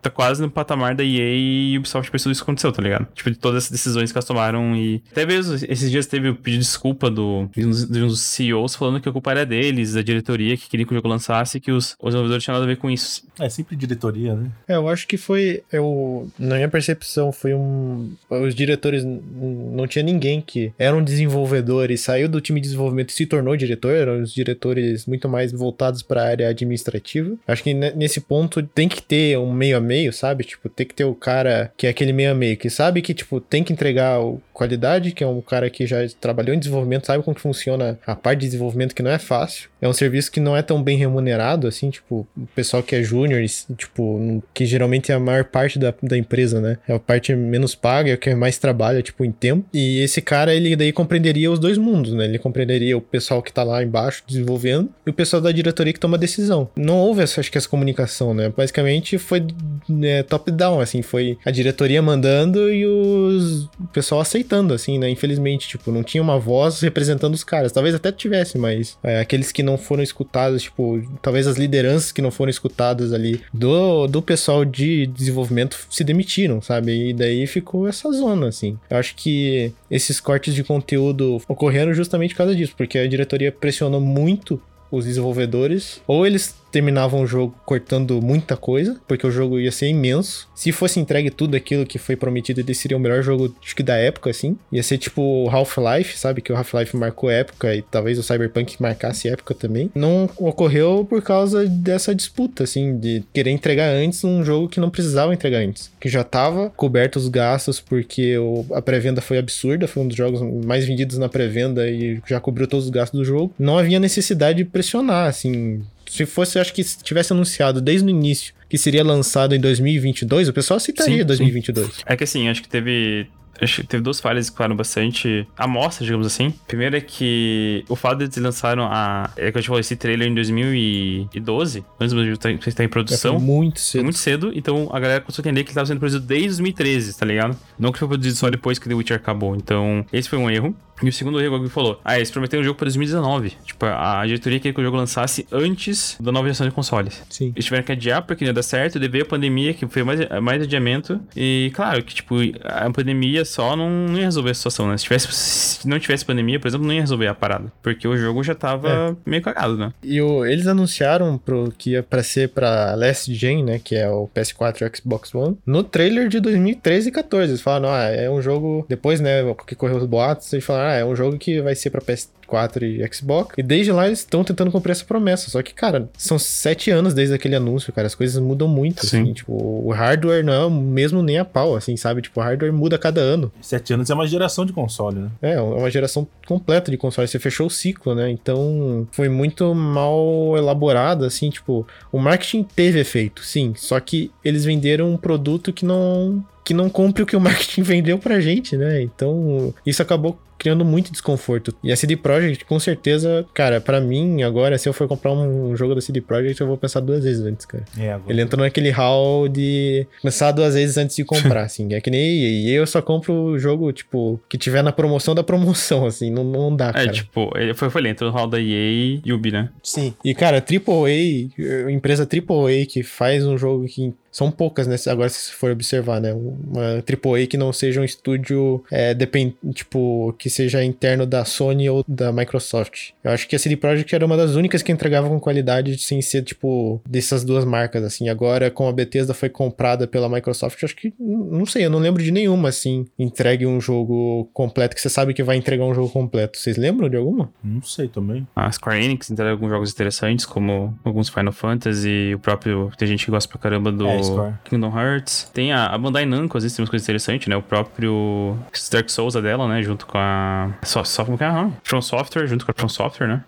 tá 0.00 0.10
quase 0.10 0.40
no 0.40 0.50
patamar 0.50 0.94
da 0.94 1.04
EA 1.04 1.34
e 1.34 1.78
Ubisoft 1.78 2.10
pensou 2.10 2.32
isso 2.32 2.42
aconteceu, 2.42 2.72
tá 2.72 2.82
ligado? 2.82 3.06
Tipo, 3.14 3.30
de 3.30 3.38
todas 3.38 3.64
essas 3.64 3.72
decisões 3.72 4.12
que 4.12 4.18
elas 4.18 4.24
tomaram 4.24 4.74
e... 4.76 5.02
Até 5.10 5.26
mesmo 5.26 5.54
esses 5.54 5.90
dias 5.90 6.06
teve 6.06 6.28
o 6.30 6.34
pedido 6.34 6.60
de 6.60 6.66
desculpa 6.66 7.10
do, 7.10 7.48
de 7.54 7.64
dos 7.64 8.20
CEOs 8.20 8.74
falando 8.74 9.00
que 9.00 9.08
a 9.08 9.12
culpa 9.12 9.30
era 9.30 9.44
deles, 9.44 9.94
da 9.94 10.02
diretoria, 10.02 10.56
que 10.56 10.68
queria 10.68 10.86
que 10.86 10.92
o 10.92 10.96
jogo 10.96 11.08
lançasse 11.08 11.58
e 11.58 11.60
que 11.60 11.70
os, 11.70 11.96
os 12.00 12.06
desenvolvedores 12.06 12.44
tinham 12.44 12.54
nada 12.54 12.64
a 12.64 12.68
ver 12.68 12.76
com 12.76 12.90
isso. 12.90 13.26
É 13.38 13.48
sempre 13.48 13.76
diretoria, 13.76 14.34
né? 14.34 14.50
É, 14.66 14.76
eu 14.76 14.88
acho 14.88 15.06
que 15.06 15.16
foi. 15.16 15.62
Eu, 15.72 16.30
na 16.38 16.56
minha 16.56 16.68
percepção, 16.68 17.32
foi 17.32 17.54
um. 17.54 18.12
Os 18.30 18.54
diretores. 18.54 19.04
Não 19.04 19.86
tinha 19.86 20.02
ninguém 20.02 20.40
que 20.40 20.72
era 20.78 20.96
um 20.96 21.02
desenvolvedor 21.02 21.90
e 21.90 21.98
saiu 21.98 22.28
do 22.28 22.40
time 22.40 22.60
de 22.60 22.68
desenvolvimento 22.68 23.10
e 23.10 23.12
se 23.12 23.26
tornou 23.26 23.56
diretor. 23.56 23.94
Eram 23.94 24.22
os 24.22 24.32
diretores 24.32 25.06
muito 25.06 25.28
mais 25.28 25.50
voltados 25.52 26.02
para 26.02 26.22
a 26.22 26.26
área 26.26 26.48
administrativa. 26.48 27.34
Acho 27.46 27.62
que 27.62 27.74
ne- 27.74 27.92
nesse 27.92 28.20
ponto 28.20 28.62
tem 28.62 28.88
que 28.88 29.02
ter 29.02 29.36
um 29.38 29.52
meio 29.52 29.76
a 29.76 29.80
meio, 29.80 30.12
sabe? 30.12 30.44
Tipo, 30.44 30.68
tem 30.68 30.86
que 30.86 30.94
ter 30.94 31.04
o 31.04 31.14
cara 31.14 31.72
que 31.76 31.86
é 31.86 31.90
aquele 31.90 32.12
meio 32.12 32.30
a 32.30 32.34
meio, 32.34 32.56
que 32.56 32.70
sabe 32.70 33.02
que, 33.02 33.12
tipo, 33.14 33.40
tem 33.40 33.64
que 33.64 33.72
entregar 33.72 34.20
o- 34.20 34.40
qualidade, 34.58 35.12
que 35.12 35.22
é 35.22 35.26
um 35.26 35.40
cara 35.40 35.70
que 35.70 35.86
já 35.86 35.98
trabalhou 36.20 36.52
em 36.54 36.58
desenvolvimento, 36.58 37.06
sabe 37.06 37.22
como 37.22 37.34
que 37.34 37.40
funciona 37.40 37.96
a 38.04 38.16
parte 38.16 38.40
de 38.40 38.46
desenvolvimento, 38.46 38.94
que 38.94 39.02
não 39.02 39.10
é 39.12 39.18
fácil. 39.18 39.70
É 39.80 39.88
um 39.88 39.92
serviço 39.92 40.32
que 40.32 40.40
não 40.40 40.56
é 40.56 40.62
tão 40.62 40.82
bem 40.82 40.98
remunerado, 40.98 41.68
assim, 41.68 41.88
tipo, 41.88 42.26
o 42.36 42.46
pessoal 42.54 42.82
que 42.82 42.96
é 42.96 43.02
júnior, 43.02 43.40
tipo, 43.76 44.42
que 44.52 44.66
geralmente 44.66 45.12
é 45.12 45.14
a 45.14 45.20
maior 45.20 45.44
parte 45.44 45.78
da, 45.78 45.94
da 46.02 46.18
empresa, 46.18 46.60
né? 46.60 46.78
É 46.88 46.94
a 46.94 46.98
parte 46.98 47.34
menos 47.36 47.76
paga, 47.76 48.10
é 48.10 48.14
o 48.14 48.18
que 48.18 48.34
mais 48.34 48.58
trabalha, 48.58 49.00
tipo, 49.00 49.24
em 49.24 49.30
tempo. 49.30 49.64
E 49.72 50.00
esse 50.00 50.20
cara, 50.20 50.52
ele 50.52 50.74
daí 50.74 50.92
compreenderia 50.92 51.50
os 51.50 51.60
dois 51.60 51.78
mundos, 51.78 52.12
né? 52.12 52.24
Ele 52.24 52.38
compreenderia 52.38 52.96
o 52.96 53.00
pessoal 53.00 53.40
que 53.40 53.52
tá 53.52 53.62
lá 53.62 53.82
embaixo 53.82 54.24
desenvolvendo 54.26 54.90
e 55.06 55.10
o 55.10 55.12
pessoal 55.12 55.40
da 55.40 55.52
diretoria 55.52 55.92
que 55.92 56.00
toma 56.00 56.18
decisão. 56.18 56.68
Não 56.76 56.96
houve, 56.96 57.22
essa, 57.22 57.40
acho 57.40 57.52
que, 57.52 57.58
essa 57.58 57.68
comunicação, 57.68 58.34
né? 58.34 58.52
Basicamente 58.54 59.16
foi 59.18 59.46
né, 59.88 60.24
top-down, 60.24 60.80
assim, 60.80 61.02
foi 61.02 61.38
a 61.44 61.50
diretoria 61.52 62.02
mandando 62.02 62.72
e 62.72 62.84
os, 62.84 63.64
o 63.78 63.86
pessoal 63.92 64.20
aceitando, 64.20 64.47
assim, 64.74 64.98
né? 64.98 65.08
Infelizmente, 65.10 65.68
tipo, 65.68 65.90
não 65.90 66.02
tinha 66.02 66.22
uma 66.22 66.38
voz 66.38 66.80
representando 66.80 67.34
os 67.34 67.44
caras. 67.44 67.72
Talvez 67.72 67.94
até 67.94 68.10
tivesse, 68.12 68.58
mas 68.58 68.96
é, 69.02 69.20
aqueles 69.20 69.52
que 69.52 69.62
não 69.62 69.78
foram 69.78 70.02
escutados, 70.02 70.62
tipo, 70.62 71.02
talvez 71.22 71.46
as 71.46 71.56
lideranças 71.56 72.12
que 72.12 72.22
não 72.22 72.30
foram 72.30 72.50
escutadas 72.50 73.12
ali 73.12 73.40
do, 73.52 74.06
do 74.06 74.22
pessoal 74.22 74.64
de 74.64 75.06
desenvolvimento 75.06 75.78
se 75.90 76.04
demitiram, 76.04 76.60
sabe? 76.60 77.10
E 77.10 77.12
daí 77.12 77.46
ficou 77.46 77.88
essa 77.88 78.10
zona, 78.12 78.48
assim. 78.48 78.78
Eu 78.90 78.96
acho 78.96 79.14
que 79.14 79.72
esses 79.90 80.20
cortes 80.20 80.54
de 80.54 80.64
conteúdo 80.64 81.40
ocorreram 81.48 81.94
justamente 81.94 82.34
por 82.34 82.38
causa 82.38 82.54
disso, 82.54 82.74
porque 82.76 82.98
a 82.98 83.08
diretoria 83.08 83.52
pressionou 83.52 84.00
muito 84.00 84.60
os 84.90 85.04
desenvolvedores, 85.04 86.00
ou 86.06 86.26
eles 86.26 86.54
terminavam 86.70 87.22
o 87.22 87.26
jogo 87.26 87.54
cortando 87.64 88.20
muita 88.20 88.56
coisa, 88.56 88.96
porque 89.06 89.26
o 89.26 89.30
jogo 89.30 89.58
ia 89.58 89.72
ser 89.72 89.88
imenso. 89.88 90.48
Se 90.54 90.72
fosse 90.72 91.00
entregue 91.00 91.30
tudo 91.30 91.56
aquilo 91.56 91.86
que 91.86 91.98
foi 91.98 92.16
prometido, 92.16 92.60
ele 92.60 92.74
seria 92.74 92.96
o 92.96 93.00
melhor 93.00 93.22
jogo, 93.22 93.54
acho 93.62 93.74
que 93.76 93.82
da 93.82 93.96
época, 93.96 94.30
assim. 94.30 94.56
Ia 94.72 94.82
ser 94.82 94.98
tipo 94.98 95.48
Half-Life, 95.50 96.18
sabe? 96.18 96.40
Que 96.42 96.52
o 96.52 96.56
Half-Life 96.56 96.96
marcou 96.96 97.30
época 97.30 97.74
e 97.74 97.82
talvez 97.82 98.18
o 98.18 98.22
Cyberpunk 98.22 98.76
marcasse 98.80 99.28
época 99.28 99.54
também. 99.54 99.90
Não 99.94 100.28
ocorreu 100.36 101.06
por 101.08 101.22
causa 101.22 101.66
dessa 101.66 102.14
disputa, 102.14 102.64
assim, 102.64 102.98
de 102.98 103.22
querer 103.32 103.50
entregar 103.50 103.90
antes 103.90 104.24
um 104.24 104.44
jogo 104.44 104.68
que 104.68 104.80
não 104.80 104.90
precisava 104.90 105.32
entregar 105.32 105.58
antes. 105.60 105.90
Que 106.00 106.08
já 106.08 106.24
tava 106.24 106.70
coberto 106.70 107.16
os 107.18 107.28
gastos 107.28 107.80
porque 107.80 108.36
o- 108.38 108.64
a 108.72 108.82
pré-venda 108.82 109.20
foi 109.20 109.38
absurda, 109.38 109.88
foi 109.88 110.02
um 110.02 110.08
dos 110.08 110.16
jogos 110.16 110.40
mais 110.64 110.84
vendidos 110.84 111.18
na 111.18 111.28
pré-venda 111.28 111.88
e 111.88 112.20
já 112.26 112.40
cobriu 112.40 112.66
todos 112.66 112.86
os 112.86 112.90
gastos 112.90 113.18
do 113.18 113.24
jogo. 113.24 113.52
Não 113.58 113.78
havia 113.78 113.98
necessidade 114.00 114.58
de 114.58 114.64
pressionar, 114.64 115.28
assim, 115.28 115.82
se 116.12 116.26
fosse, 116.26 116.58
acho 116.58 116.72
que 116.72 116.82
se 116.82 117.02
tivesse 117.02 117.32
anunciado 117.32 117.80
desde 117.80 118.06
o 118.06 118.10
início 118.10 118.54
que 118.68 118.76
seria 118.76 119.02
lançado 119.02 119.54
em 119.54 119.60
2022, 119.60 120.48
o 120.48 120.52
pessoal 120.52 120.76
aceitaria 120.76 121.14
Sim, 121.14 121.20
sim. 121.20 121.26
2022. 121.26 122.02
É 122.06 122.16
que 122.16 122.24
assim, 122.24 122.48
acho 122.48 122.62
que 122.62 122.68
teve. 122.68 123.26
Acho 123.60 123.82
que 123.82 123.86
teve 123.86 124.02
duas 124.02 124.20
falhas 124.20 124.48
que 124.48 124.54
ficaram 124.56 124.76
bastante 124.76 125.46
amostra, 125.56 126.04
digamos 126.04 126.26
assim. 126.26 126.52
Primeiro 126.66 126.96
é 126.96 127.00
que 127.00 127.84
o 127.88 127.96
fato 127.96 128.18
de 128.18 128.24
eles 128.24 128.36
lançaram 128.36 128.84
a. 128.84 129.30
É 129.36 129.50
que 129.50 129.58
eu 129.58 129.62
te 129.62 129.68
falei, 129.68 129.80
esse 129.80 129.96
trailer 129.96 130.28
em 130.28 130.34
2012, 130.34 131.84
antes 132.00 132.14
do 132.14 132.22
estar 132.32 132.50
estar 132.50 132.84
em 132.84 132.88
produção. 132.88 133.38
muito 133.40 133.76
Foi 133.80 133.82
cedo. 133.84 134.04
muito 134.04 134.18
cedo, 134.18 134.52
então 134.54 134.88
a 134.92 135.00
galera 135.00 135.20
começou 135.20 135.42
a 135.42 135.44
entender 135.46 135.64
que 135.64 135.70
ele 135.70 135.74
tava 135.74 135.86
sendo 135.86 135.98
produzido 135.98 136.24
desde 136.24 136.48
2013, 136.48 137.16
tá 137.16 137.26
ligado? 137.26 137.56
Não 137.78 137.92
que 137.92 137.98
foi 137.98 138.08
produzido 138.08 138.36
só 138.36 138.50
depois 138.50 138.78
que 138.78 138.88
The 138.88 138.94
Witcher 138.94 139.16
acabou. 139.16 139.56
Então, 139.56 140.04
esse 140.12 140.28
foi 140.28 140.38
um 140.38 140.50
erro. 140.50 140.74
E 141.00 141.08
o 141.08 141.12
segundo 141.12 141.40
erro, 141.40 141.62
que 141.62 141.68
falou, 141.68 142.00
ah, 142.04 142.16
eles 142.16 142.28
prometeram 142.28 142.60
o 142.60 142.64
jogo 142.64 142.76
pra 142.76 142.86
2019. 142.86 143.52
Tipo, 143.64 143.86
a 143.86 144.26
diretoria 144.26 144.58
queria 144.58 144.74
que 144.74 144.80
o 144.80 144.82
jogo 144.82 144.96
lançasse 144.96 145.46
antes 145.52 146.16
da 146.18 146.32
nova 146.32 146.46
geração 146.46 146.66
de 146.66 146.74
consoles. 146.74 147.22
Sim. 147.30 147.52
Eles 147.54 147.64
tiveram 147.66 147.84
que 147.84 147.92
adiar 147.92 148.22
porque 148.22 148.44
não 148.44 148.48
ia 148.50 148.52
dar 148.54 148.64
certo, 148.64 148.98
devido 148.98 149.22
à 149.22 149.24
pandemia, 149.24 149.72
que 149.74 149.86
foi 149.86 150.02
mais, 150.02 150.18
mais 150.42 150.60
adiamento. 150.60 151.20
E 151.36 151.70
claro 151.72 152.02
que, 152.02 152.16
tipo, 152.16 152.34
a 152.64 152.90
pandemia 152.90 153.44
só 153.48 153.74
não, 153.76 153.88
não 153.90 154.16
ia 154.18 154.24
resolver 154.24 154.50
a 154.50 154.54
situação, 154.54 154.88
né? 154.88 154.96
Se, 154.96 155.04
tivesse, 155.04 155.32
se 155.32 155.88
não 155.88 155.98
tivesse 155.98 156.24
pandemia, 156.24 156.58
por 156.60 156.68
exemplo, 156.68 156.86
não 156.86 156.94
ia 156.94 157.00
resolver 157.00 157.26
a 157.26 157.34
parada. 157.34 157.72
Porque 157.82 158.06
o 158.06 158.16
jogo 158.16 158.42
já 158.42 158.54
tava 158.54 159.16
meio 159.26 159.42
cagado, 159.42 159.76
né? 159.76 159.92
E 160.02 160.20
o- 160.20 160.44
eles 160.44 160.66
anunciaram 160.66 161.38
pro, 161.38 161.72
que 161.76 161.90
ia 161.90 162.02
pra 162.02 162.22
ser 162.22 162.50
pra 162.50 162.94
Last 162.94 163.32
Gen, 163.34 163.64
né? 163.64 163.80
Que 163.82 163.96
é 163.96 164.08
o 164.08 164.28
PS4 164.34 164.82
e 164.82 164.84
o 164.84 164.90
Xbox 164.96 165.34
One. 165.34 165.56
No 165.66 165.82
trailer 165.82 166.28
de 166.28 166.40
2013 166.40 167.08
e 167.08 167.12
14. 167.12 167.50
Eles 167.52 167.60
falaram, 167.62 167.88
ah, 167.94 168.04
é 168.04 168.28
um 168.30 168.40
jogo. 168.42 168.84
Depois, 168.88 169.20
né? 169.20 169.42
Que 169.66 169.74
correu 169.74 169.96
os 169.96 170.06
boatos, 170.06 170.52
eles 170.52 170.64
falaram, 170.64 170.90
ah, 170.90 170.94
é 170.94 171.04
um 171.04 171.16
jogo 171.16 171.38
que 171.38 171.60
vai 171.60 171.74
ser 171.74 171.90
pra 171.90 172.00
PS4 172.48 172.82
e 172.82 173.14
Xbox. 173.14 173.54
E 173.56 173.62
desde 173.62 173.92
lá 173.92 174.06
eles 174.06 174.20
estão 174.20 174.42
tentando 174.42 174.70
cumprir 174.70 174.92
essa 174.92 175.04
promessa. 175.04 175.50
Só 175.50 175.62
que, 175.62 175.74
cara, 175.74 176.08
são 176.16 176.38
sete 176.38 176.90
anos 176.90 177.14
desde 177.14 177.34
aquele 177.34 177.54
anúncio, 177.54 177.92
cara. 177.92 178.06
As 178.06 178.14
coisas 178.14 178.40
mudam 178.42 178.66
muito, 178.66 179.06
Sim. 179.06 179.22
assim. 179.22 179.32
Tipo, 179.32 179.52
o 179.52 179.90
hardware 179.92 180.44
não 180.44 180.52
é 180.52 180.64
o 180.64 180.70
mesmo 180.70 181.22
nem 181.22 181.38
a 181.38 181.44
pau, 181.44 181.76
assim, 181.76 181.96
sabe? 181.96 182.22
Tipo, 182.22 182.40
o 182.40 182.42
hardware 182.42 182.72
muda 182.72 182.96
a 182.96 182.98
cada 182.98 183.20
ano. 183.20 183.52
Sete 183.60 183.92
anos 183.92 184.10
é 184.10 184.14
uma 184.14 184.26
geração 184.26 184.64
de 184.64 184.72
console, 184.72 185.20
né? 185.20 185.30
É, 185.42 185.52
é 185.54 185.60
uma 185.60 185.90
geração 185.90 186.26
completa 186.46 186.90
de 186.90 186.96
consoles. 186.96 187.30
Você 187.30 187.38
fechou 187.38 187.66
o 187.66 187.70
ciclo, 187.70 188.14
né? 188.14 188.30
Então, 188.30 189.06
foi 189.12 189.28
muito 189.28 189.74
mal 189.74 190.56
elaborado, 190.56 191.24
assim, 191.24 191.50
tipo, 191.50 191.86
o 192.10 192.18
marketing 192.18 192.62
teve 192.62 192.98
efeito, 192.98 193.42
sim. 193.44 193.74
Só 193.76 194.00
que 194.00 194.30
eles 194.44 194.64
venderam 194.64 195.10
um 195.12 195.16
produto 195.16 195.72
que 195.72 195.84
não 195.84 196.44
que 196.68 196.74
não 196.74 196.90
cumpre 196.90 197.22
o 197.22 197.26
que 197.26 197.34
o 197.34 197.40
marketing 197.40 197.80
vendeu 197.80 198.18
pra 198.18 198.40
gente, 198.40 198.76
né? 198.76 199.00
Então, 199.00 199.72
isso 199.86 200.02
acabou 200.02 200.38
criando 200.58 200.84
muito 200.84 201.10
desconforto. 201.12 201.72
E 201.84 201.90
a 201.92 201.96
CD 201.96 202.16
Projekt, 202.16 202.64
com 202.64 202.78
certeza, 202.80 203.46
cara, 203.54 203.80
pra 203.80 204.00
mim, 204.00 204.42
agora, 204.42 204.76
se 204.76 204.88
eu 204.88 204.92
for 204.92 205.06
comprar 205.06 205.32
um 205.32 205.74
jogo 205.76 205.94
da 205.94 206.00
CD 206.00 206.20
Projekt, 206.20 206.60
eu 206.60 206.66
vou 206.66 206.76
pensar 206.76 206.98
duas 207.00 207.22
vezes 207.24 207.46
antes, 207.46 207.64
cara. 207.64 207.84
É, 207.96 208.12
agora. 208.12 208.30
Ele 208.32 208.42
entrou 208.42 208.62
naquele 208.64 208.90
hall 208.90 209.48
de 209.48 210.04
pensar 210.20 210.50
duas 210.50 210.74
vezes 210.74 210.98
antes 210.98 211.14
de 211.16 211.24
comprar, 211.24 211.62
assim. 211.64 211.94
É 211.94 212.00
que 212.00 212.10
nem 212.10 212.20
EA. 212.20 212.48
E 212.50 212.70
eu 212.72 212.86
só 212.88 213.00
compro 213.00 213.32
o 213.32 213.58
jogo, 213.58 213.90
tipo, 213.92 214.38
que 214.48 214.58
tiver 214.58 214.82
na 214.82 214.90
promoção 214.92 215.32
da 215.34 215.44
promoção, 215.44 216.04
assim. 216.04 216.28
Não, 216.30 216.42
não 216.44 216.74
dá, 216.74 216.88
É, 216.88 216.92
cara. 216.92 217.12
tipo, 217.12 217.50
ele 217.56 217.72
foi, 217.72 217.88
foi 217.88 218.02
ele 218.02 218.08
entrou 218.10 218.30
no 218.30 218.36
hall 218.36 218.48
da 218.48 218.60
EA 218.60 219.20
e 219.24 219.32
Ubi, 219.32 219.52
né? 219.52 219.70
Sim. 219.82 220.12
E, 220.24 220.34
cara, 220.34 220.58
AAA, 220.58 221.08
eh, 221.56 221.90
empresa 221.90 222.24
AAA 222.28 222.84
que 222.86 223.02
faz 223.04 223.46
um 223.46 223.56
jogo 223.56 223.86
que 223.86 224.12
são 224.38 224.52
poucas, 224.52 224.86
né? 224.86 224.94
Agora, 225.08 225.28
se 225.28 225.52
for 225.52 225.72
observar, 225.72 226.20
né? 226.20 226.32
Uma 226.32 227.02
AAA 227.02 227.48
que 227.48 227.56
não 227.56 227.72
seja 227.72 228.00
um 228.00 228.04
estúdio, 228.04 228.84
é, 228.88 229.12
depend, 229.12 229.56
tipo, 229.74 230.32
que 230.38 230.48
seja 230.48 230.84
interno 230.84 231.26
da 231.26 231.44
Sony 231.44 231.90
ou 231.90 232.04
da 232.06 232.32
Microsoft. 232.32 233.10
Eu 233.24 233.32
acho 233.32 233.48
que 233.48 233.56
a 233.56 233.58
CD 233.58 233.76
Projekt 233.76 234.14
era 234.14 234.24
uma 234.24 234.36
das 234.36 234.54
únicas 234.54 234.80
que 234.80 234.92
entregava 234.92 235.28
com 235.28 235.40
qualidade 235.40 235.98
sem 235.98 236.22
ser, 236.22 236.42
tipo, 236.42 237.02
dessas 237.04 237.42
duas 237.42 237.64
marcas, 237.64 238.04
assim. 238.04 238.28
Agora, 238.28 238.70
como 238.70 238.88
a 238.88 238.92
Bethesda 238.92 239.34
foi 239.34 239.48
comprada 239.48 240.06
pela 240.06 240.28
Microsoft, 240.28 240.84
acho 240.84 240.94
que, 240.94 241.12
não 241.18 241.66
sei, 241.66 241.86
eu 241.86 241.90
não 241.90 241.98
lembro 241.98 242.22
de 242.22 242.30
nenhuma, 242.30 242.68
assim, 242.68 243.06
entregue 243.18 243.66
um 243.66 243.80
jogo 243.80 244.48
completo, 244.52 244.94
que 244.94 245.02
você 245.02 245.08
sabe 245.08 245.34
que 245.34 245.42
vai 245.42 245.56
entregar 245.56 245.84
um 245.84 245.94
jogo 245.94 246.10
completo. 246.10 246.58
Vocês 246.58 246.76
lembram 246.76 247.08
de 247.08 247.16
alguma? 247.16 247.50
Não 247.64 247.82
sei 247.82 248.06
também. 248.06 248.46
A 248.54 248.70
Square 248.70 249.04
Enix 249.04 249.30
entrega 249.30 249.50
alguns 249.50 249.70
jogos 249.70 249.90
interessantes, 249.90 250.46
como 250.46 250.96
alguns 251.04 251.28
Final 251.28 251.52
Fantasy, 251.52 252.34
o 252.36 252.38
próprio, 252.38 252.92
tem 252.96 253.08
gente 253.08 253.24
que 253.24 253.32
gosta 253.32 253.50
pra 253.50 253.58
caramba 253.58 253.90
do 253.90 254.06
É, 254.06 254.27
Square. 254.32 254.54
Kingdom 254.64 254.98
Hearts. 254.98 255.50
Tem 255.52 255.72
a, 255.72 255.96
Bandai 255.98 256.24
Namco, 256.24 256.56
às 256.56 256.64
vezes 256.64 256.76
tem 256.76 256.82
umas 256.82 256.90
coisas 256.90 257.04
interessantes, 257.06 257.46
né? 257.48 257.56
O 257.56 257.62
próprio 257.62 258.56
Dark 258.90 259.08
Souls 259.08 259.36
é 259.36 259.42
dela, 259.42 259.68
né? 259.68 259.82
Junto 259.82 260.06
com 260.06 260.18
a... 260.18 260.70
Só, 260.82 261.04
só 261.04 261.24
como 261.24 261.36
que 261.36 261.44
é? 261.44 261.48
From 261.82 262.02
Software, 262.02 262.46
junto 262.46 262.64
com 262.64 262.70
a 262.70 262.74
From 262.74 262.88
Software, 262.88 263.28
né? 263.28 263.44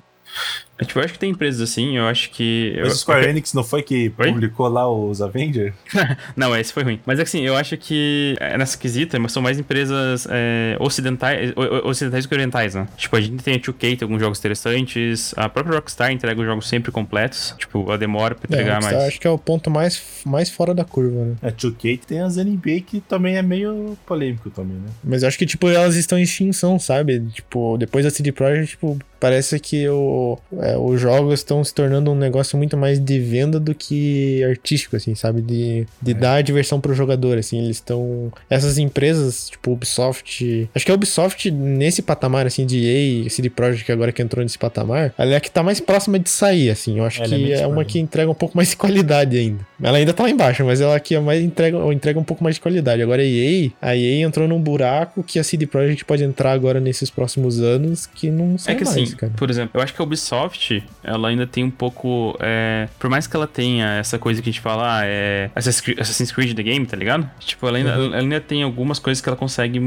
É, 0.81 0.85
tipo, 0.85 0.99
eu 0.99 1.05
acho 1.05 1.13
que 1.13 1.19
tem 1.19 1.31
empresas 1.31 1.61
assim, 1.61 1.97
eu 1.97 2.07
acho 2.07 2.31
que... 2.31 2.75
Mas 2.81 2.89
eu, 2.93 2.97
Square 2.97 3.29
Enix 3.29 3.53
não 3.55 3.63
foi 3.63 3.83
que 3.83 4.13
Oi? 4.19 4.33
publicou 4.33 4.69
lá 4.69 4.91
os 4.91 5.21
Avengers? 5.21 5.75
Não, 6.37 6.57
esse 6.57 6.73
foi 6.73 6.83
ruim. 6.83 7.01
Mas 7.05 7.21
assim, 7.21 7.43
eu 7.45 7.57
acho 7.57 7.77
que 7.77 8.37
é, 8.41 8.57
nessa 8.57 8.79
quesita 8.79 9.19
mas 9.19 9.33
são 9.33 9.43
mais 9.43 9.59
empresas 9.59 10.27
é, 10.31 10.77
ocidentais, 10.81 11.53
o- 11.57 11.89
ocidentais 11.89 12.25
do 12.25 12.29
que 12.29 12.35
orientais, 12.35 12.75
né? 12.75 12.87
Tipo, 12.97 13.17
a 13.17 13.21
gente 13.21 13.43
tem 13.43 13.55
a 13.55 13.59
2K, 13.59 13.79
tem 13.79 13.99
alguns 14.03 14.21
jogos 14.21 14.39
interessantes. 14.39 15.35
A 15.37 15.49
própria 15.49 15.75
Rockstar 15.77 16.11
entrega 16.13 16.41
os 16.41 16.47
jogos 16.47 16.69
sempre 16.69 16.91
completos. 16.93 17.55
Tipo, 17.59 17.91
a 17.91 17.97
demora 17.97 18.35
pra 18.35 18.47
É, 18.51 18.53
entregar 18.55 18.75
Rockstar 18.75 18.95
mais. 18.99 19.09
acho 19.09 19.21
que 19.21 19.27
é 19.27 19.31
o 19.31 19.39
ponto 19.39 19.71
mais, 19.71 20.03
mais 20.25 20.49
fora 20.51 20.75
da 20.75 20.85
curva, 20.85 21.25
né? 21.25 21.35
A 21.43 21.51
2K 21.51 22.01
tem 22.07 22.21
as 22.21 22.37
NBA 22.37 22.81
que 22.87 23.01
também 23.01 23.37
é 23.37 23.43
meio 23.43 23.97
polêmico 24.07 24.51
também, 24.51 24.77
né? 24.77 24.89
Mas 25.05 25.23
eu 25.23 25.29
acho 25.29 25.39
que, 25.39 25.47
tipo, 25.47 25.69
elas 25.69 25.97
estão 25.97 26.19
em 26.19 26.23
extinção, 26.23 26.79
sabe? 26.79 27.21
Tipo, 27.33 27.77
depois 27.77 28.05
da 28.05 28.11
CD 28.11 28.33
Projekt, 28.33 28.71
tipo, 28.71 28.99
parece 29.21 29.61
que 29.61 29.89
o, 29.89 30.39
é, 30.61 30.77
os 30.77 31.01
jogos 31.01 31.35
estão 31.35 31.63
se 31.63 31.75
tornando 31.75 32.11
um 32.11 32.17
negócio 32.17 32.57
muito 32.57 32.77
mais 32.77 32.99
de 32.99 33.21
venda 33.21 33.61
do 33.61 33.75
que 33.75 34.43
artístico, 34.45 34.97
assim, 34.97 35.15
sabe? 35.15 35.43
De, 35.43 35.87
de 36.01 36.15
dar 36.15 36.37
a 36.37 36.43
diversão 36.43 36.81
pro 36.81 36.95
jogador, 36.95 37.39
assim. 37.39 37.63
Eles 37.63 37.77
estão... 37.77 38.33
Essas 38.49 38.79
empresas, 38.79 39.51
tipo, 39.51 39.73
Ubisoft... 39.73 40.69
Acho 40.75 40.87
que 40.87 40.91
a 40.91 40.95
Ubisoft, 40.95 41.51
nesse 41.51 42.03
patamar, 42.03 42.47
assim, 42.47 42.65
de 42.65 42.85
EA, 42.85 43.31
CD 43.31 43.51
Projekt, 43.51 43.93
agora 43.93 44.11
que 44.11 44.23
entrou 44.23 44.43
nesse 44.43 44.59
patamar, 44.59 45.15
ela 45.17 45.35
é 45.35 45.37
a 45.37 45.41
que 45.41 45.51
tá 45.51 45.63
mais 45.63 45.81
próxima 45.81 46.19
de 46.19 46.31
sair, 46.31 46.71
assim. 46.71 46.99
Eu 46.99 47.05
acho 47.05 47.23
Ela 47.23 47.35
é 47.35 47.39
que 47.39 47.45
meio 47.45 47.55
é 47.55 47.67
uma 47.67 47.85
que 47.85 47.99
entrega 47.99 48.31
um 48.31 48.35
pouco 48.35 48.57
mais 48.57 48.71
de 48.71 48.77
qualidade 48.77 49.37
ainda. 49.37 49.67
Ela 49.83 49.99
ainda 49.99 50.13
tá 50.13 50.23
lá 50.23 50.31
embaixo, 50.31 50.65
mas 50.65 50.81
ela 50.81 50.97
aqui 50.97 51.15
é 51.15 51.21
mais 51.21 51.43
entrega, 51.43 51.77
entrega 51.93 52.19
um 52.19 52.25
pouco 52.25 52.43
mais 52.43 52.57
de 52.57 52.61
qualidade. 52.61 53.03
Agora 53.03 53.23
a 53.23 53.25
EA, 53.25 53.71
a 53.81 53.97
EA 53.97 54.27
entrou 54.27 54.49
num 54.49 54.61
buraco 54.61 55.23
que 55.23 55.39
a 55.39 55.45
CD 55.45 55.67
Projekt 55.67 56.05
pode 56.05 56.23
entrar 56.25 56.53
agora 56.53 56.81
nesses 56.81 57.11
próximos 57.11 57.61
anos 57.61 58.07
que 58.07 58.31
não 58.31 58.57
sai 58.59 58.75
É 58.75 58.79
que 58.79 58.85
mais, 58.85 58.97
assim, 58.97 59.10
cara. 59.17 59.33
por 59.37 59.51
exemplo, 59.51 59.79
eu 59.79 59.83
acho 59.83 59.95
que 59.95 60.01
a 60.01 60.05
Ubisoft, 60.05 60.83
ela 61.03 61.29
ainda 61.29 61.47
tem 61.47 61.65
um 61.65 61.71
pouco. 61.71 62.37
é, 62.41 62.89
por 62.99 63.09
mais 63.11 63.27
que 63.27 63.37
ela 63.37 63.47
tenha 63.47 63.87
essa 63.99 64.19
coisa 64.19 64.41
que 64.43 64.49
a 64.49 64.53
gente 64.53 64.61
fala, 64.61 64.99
ah, 64.99 65.05
é 65.05 65.51
Assassin's 65.55 66.33
Creed- 66.33 66.55
The 66.55 66.63
Game, 66.63 66.85
tá 66.87 66.97
ligado? 66.97 67.29
Tipo, 67.41 67.69
ela 67.69 67.79
ainda, 67.79 67.97
Uhum. 67.99 68.07
ela 68.07 68.17
ainda 68.19 68.41
tem 68.41 68.63
algumas 68.63 68.99
coisas 68.99 69.21
que 69.23 69.29
ela 69.29 69.37
consegue 69.37 69.81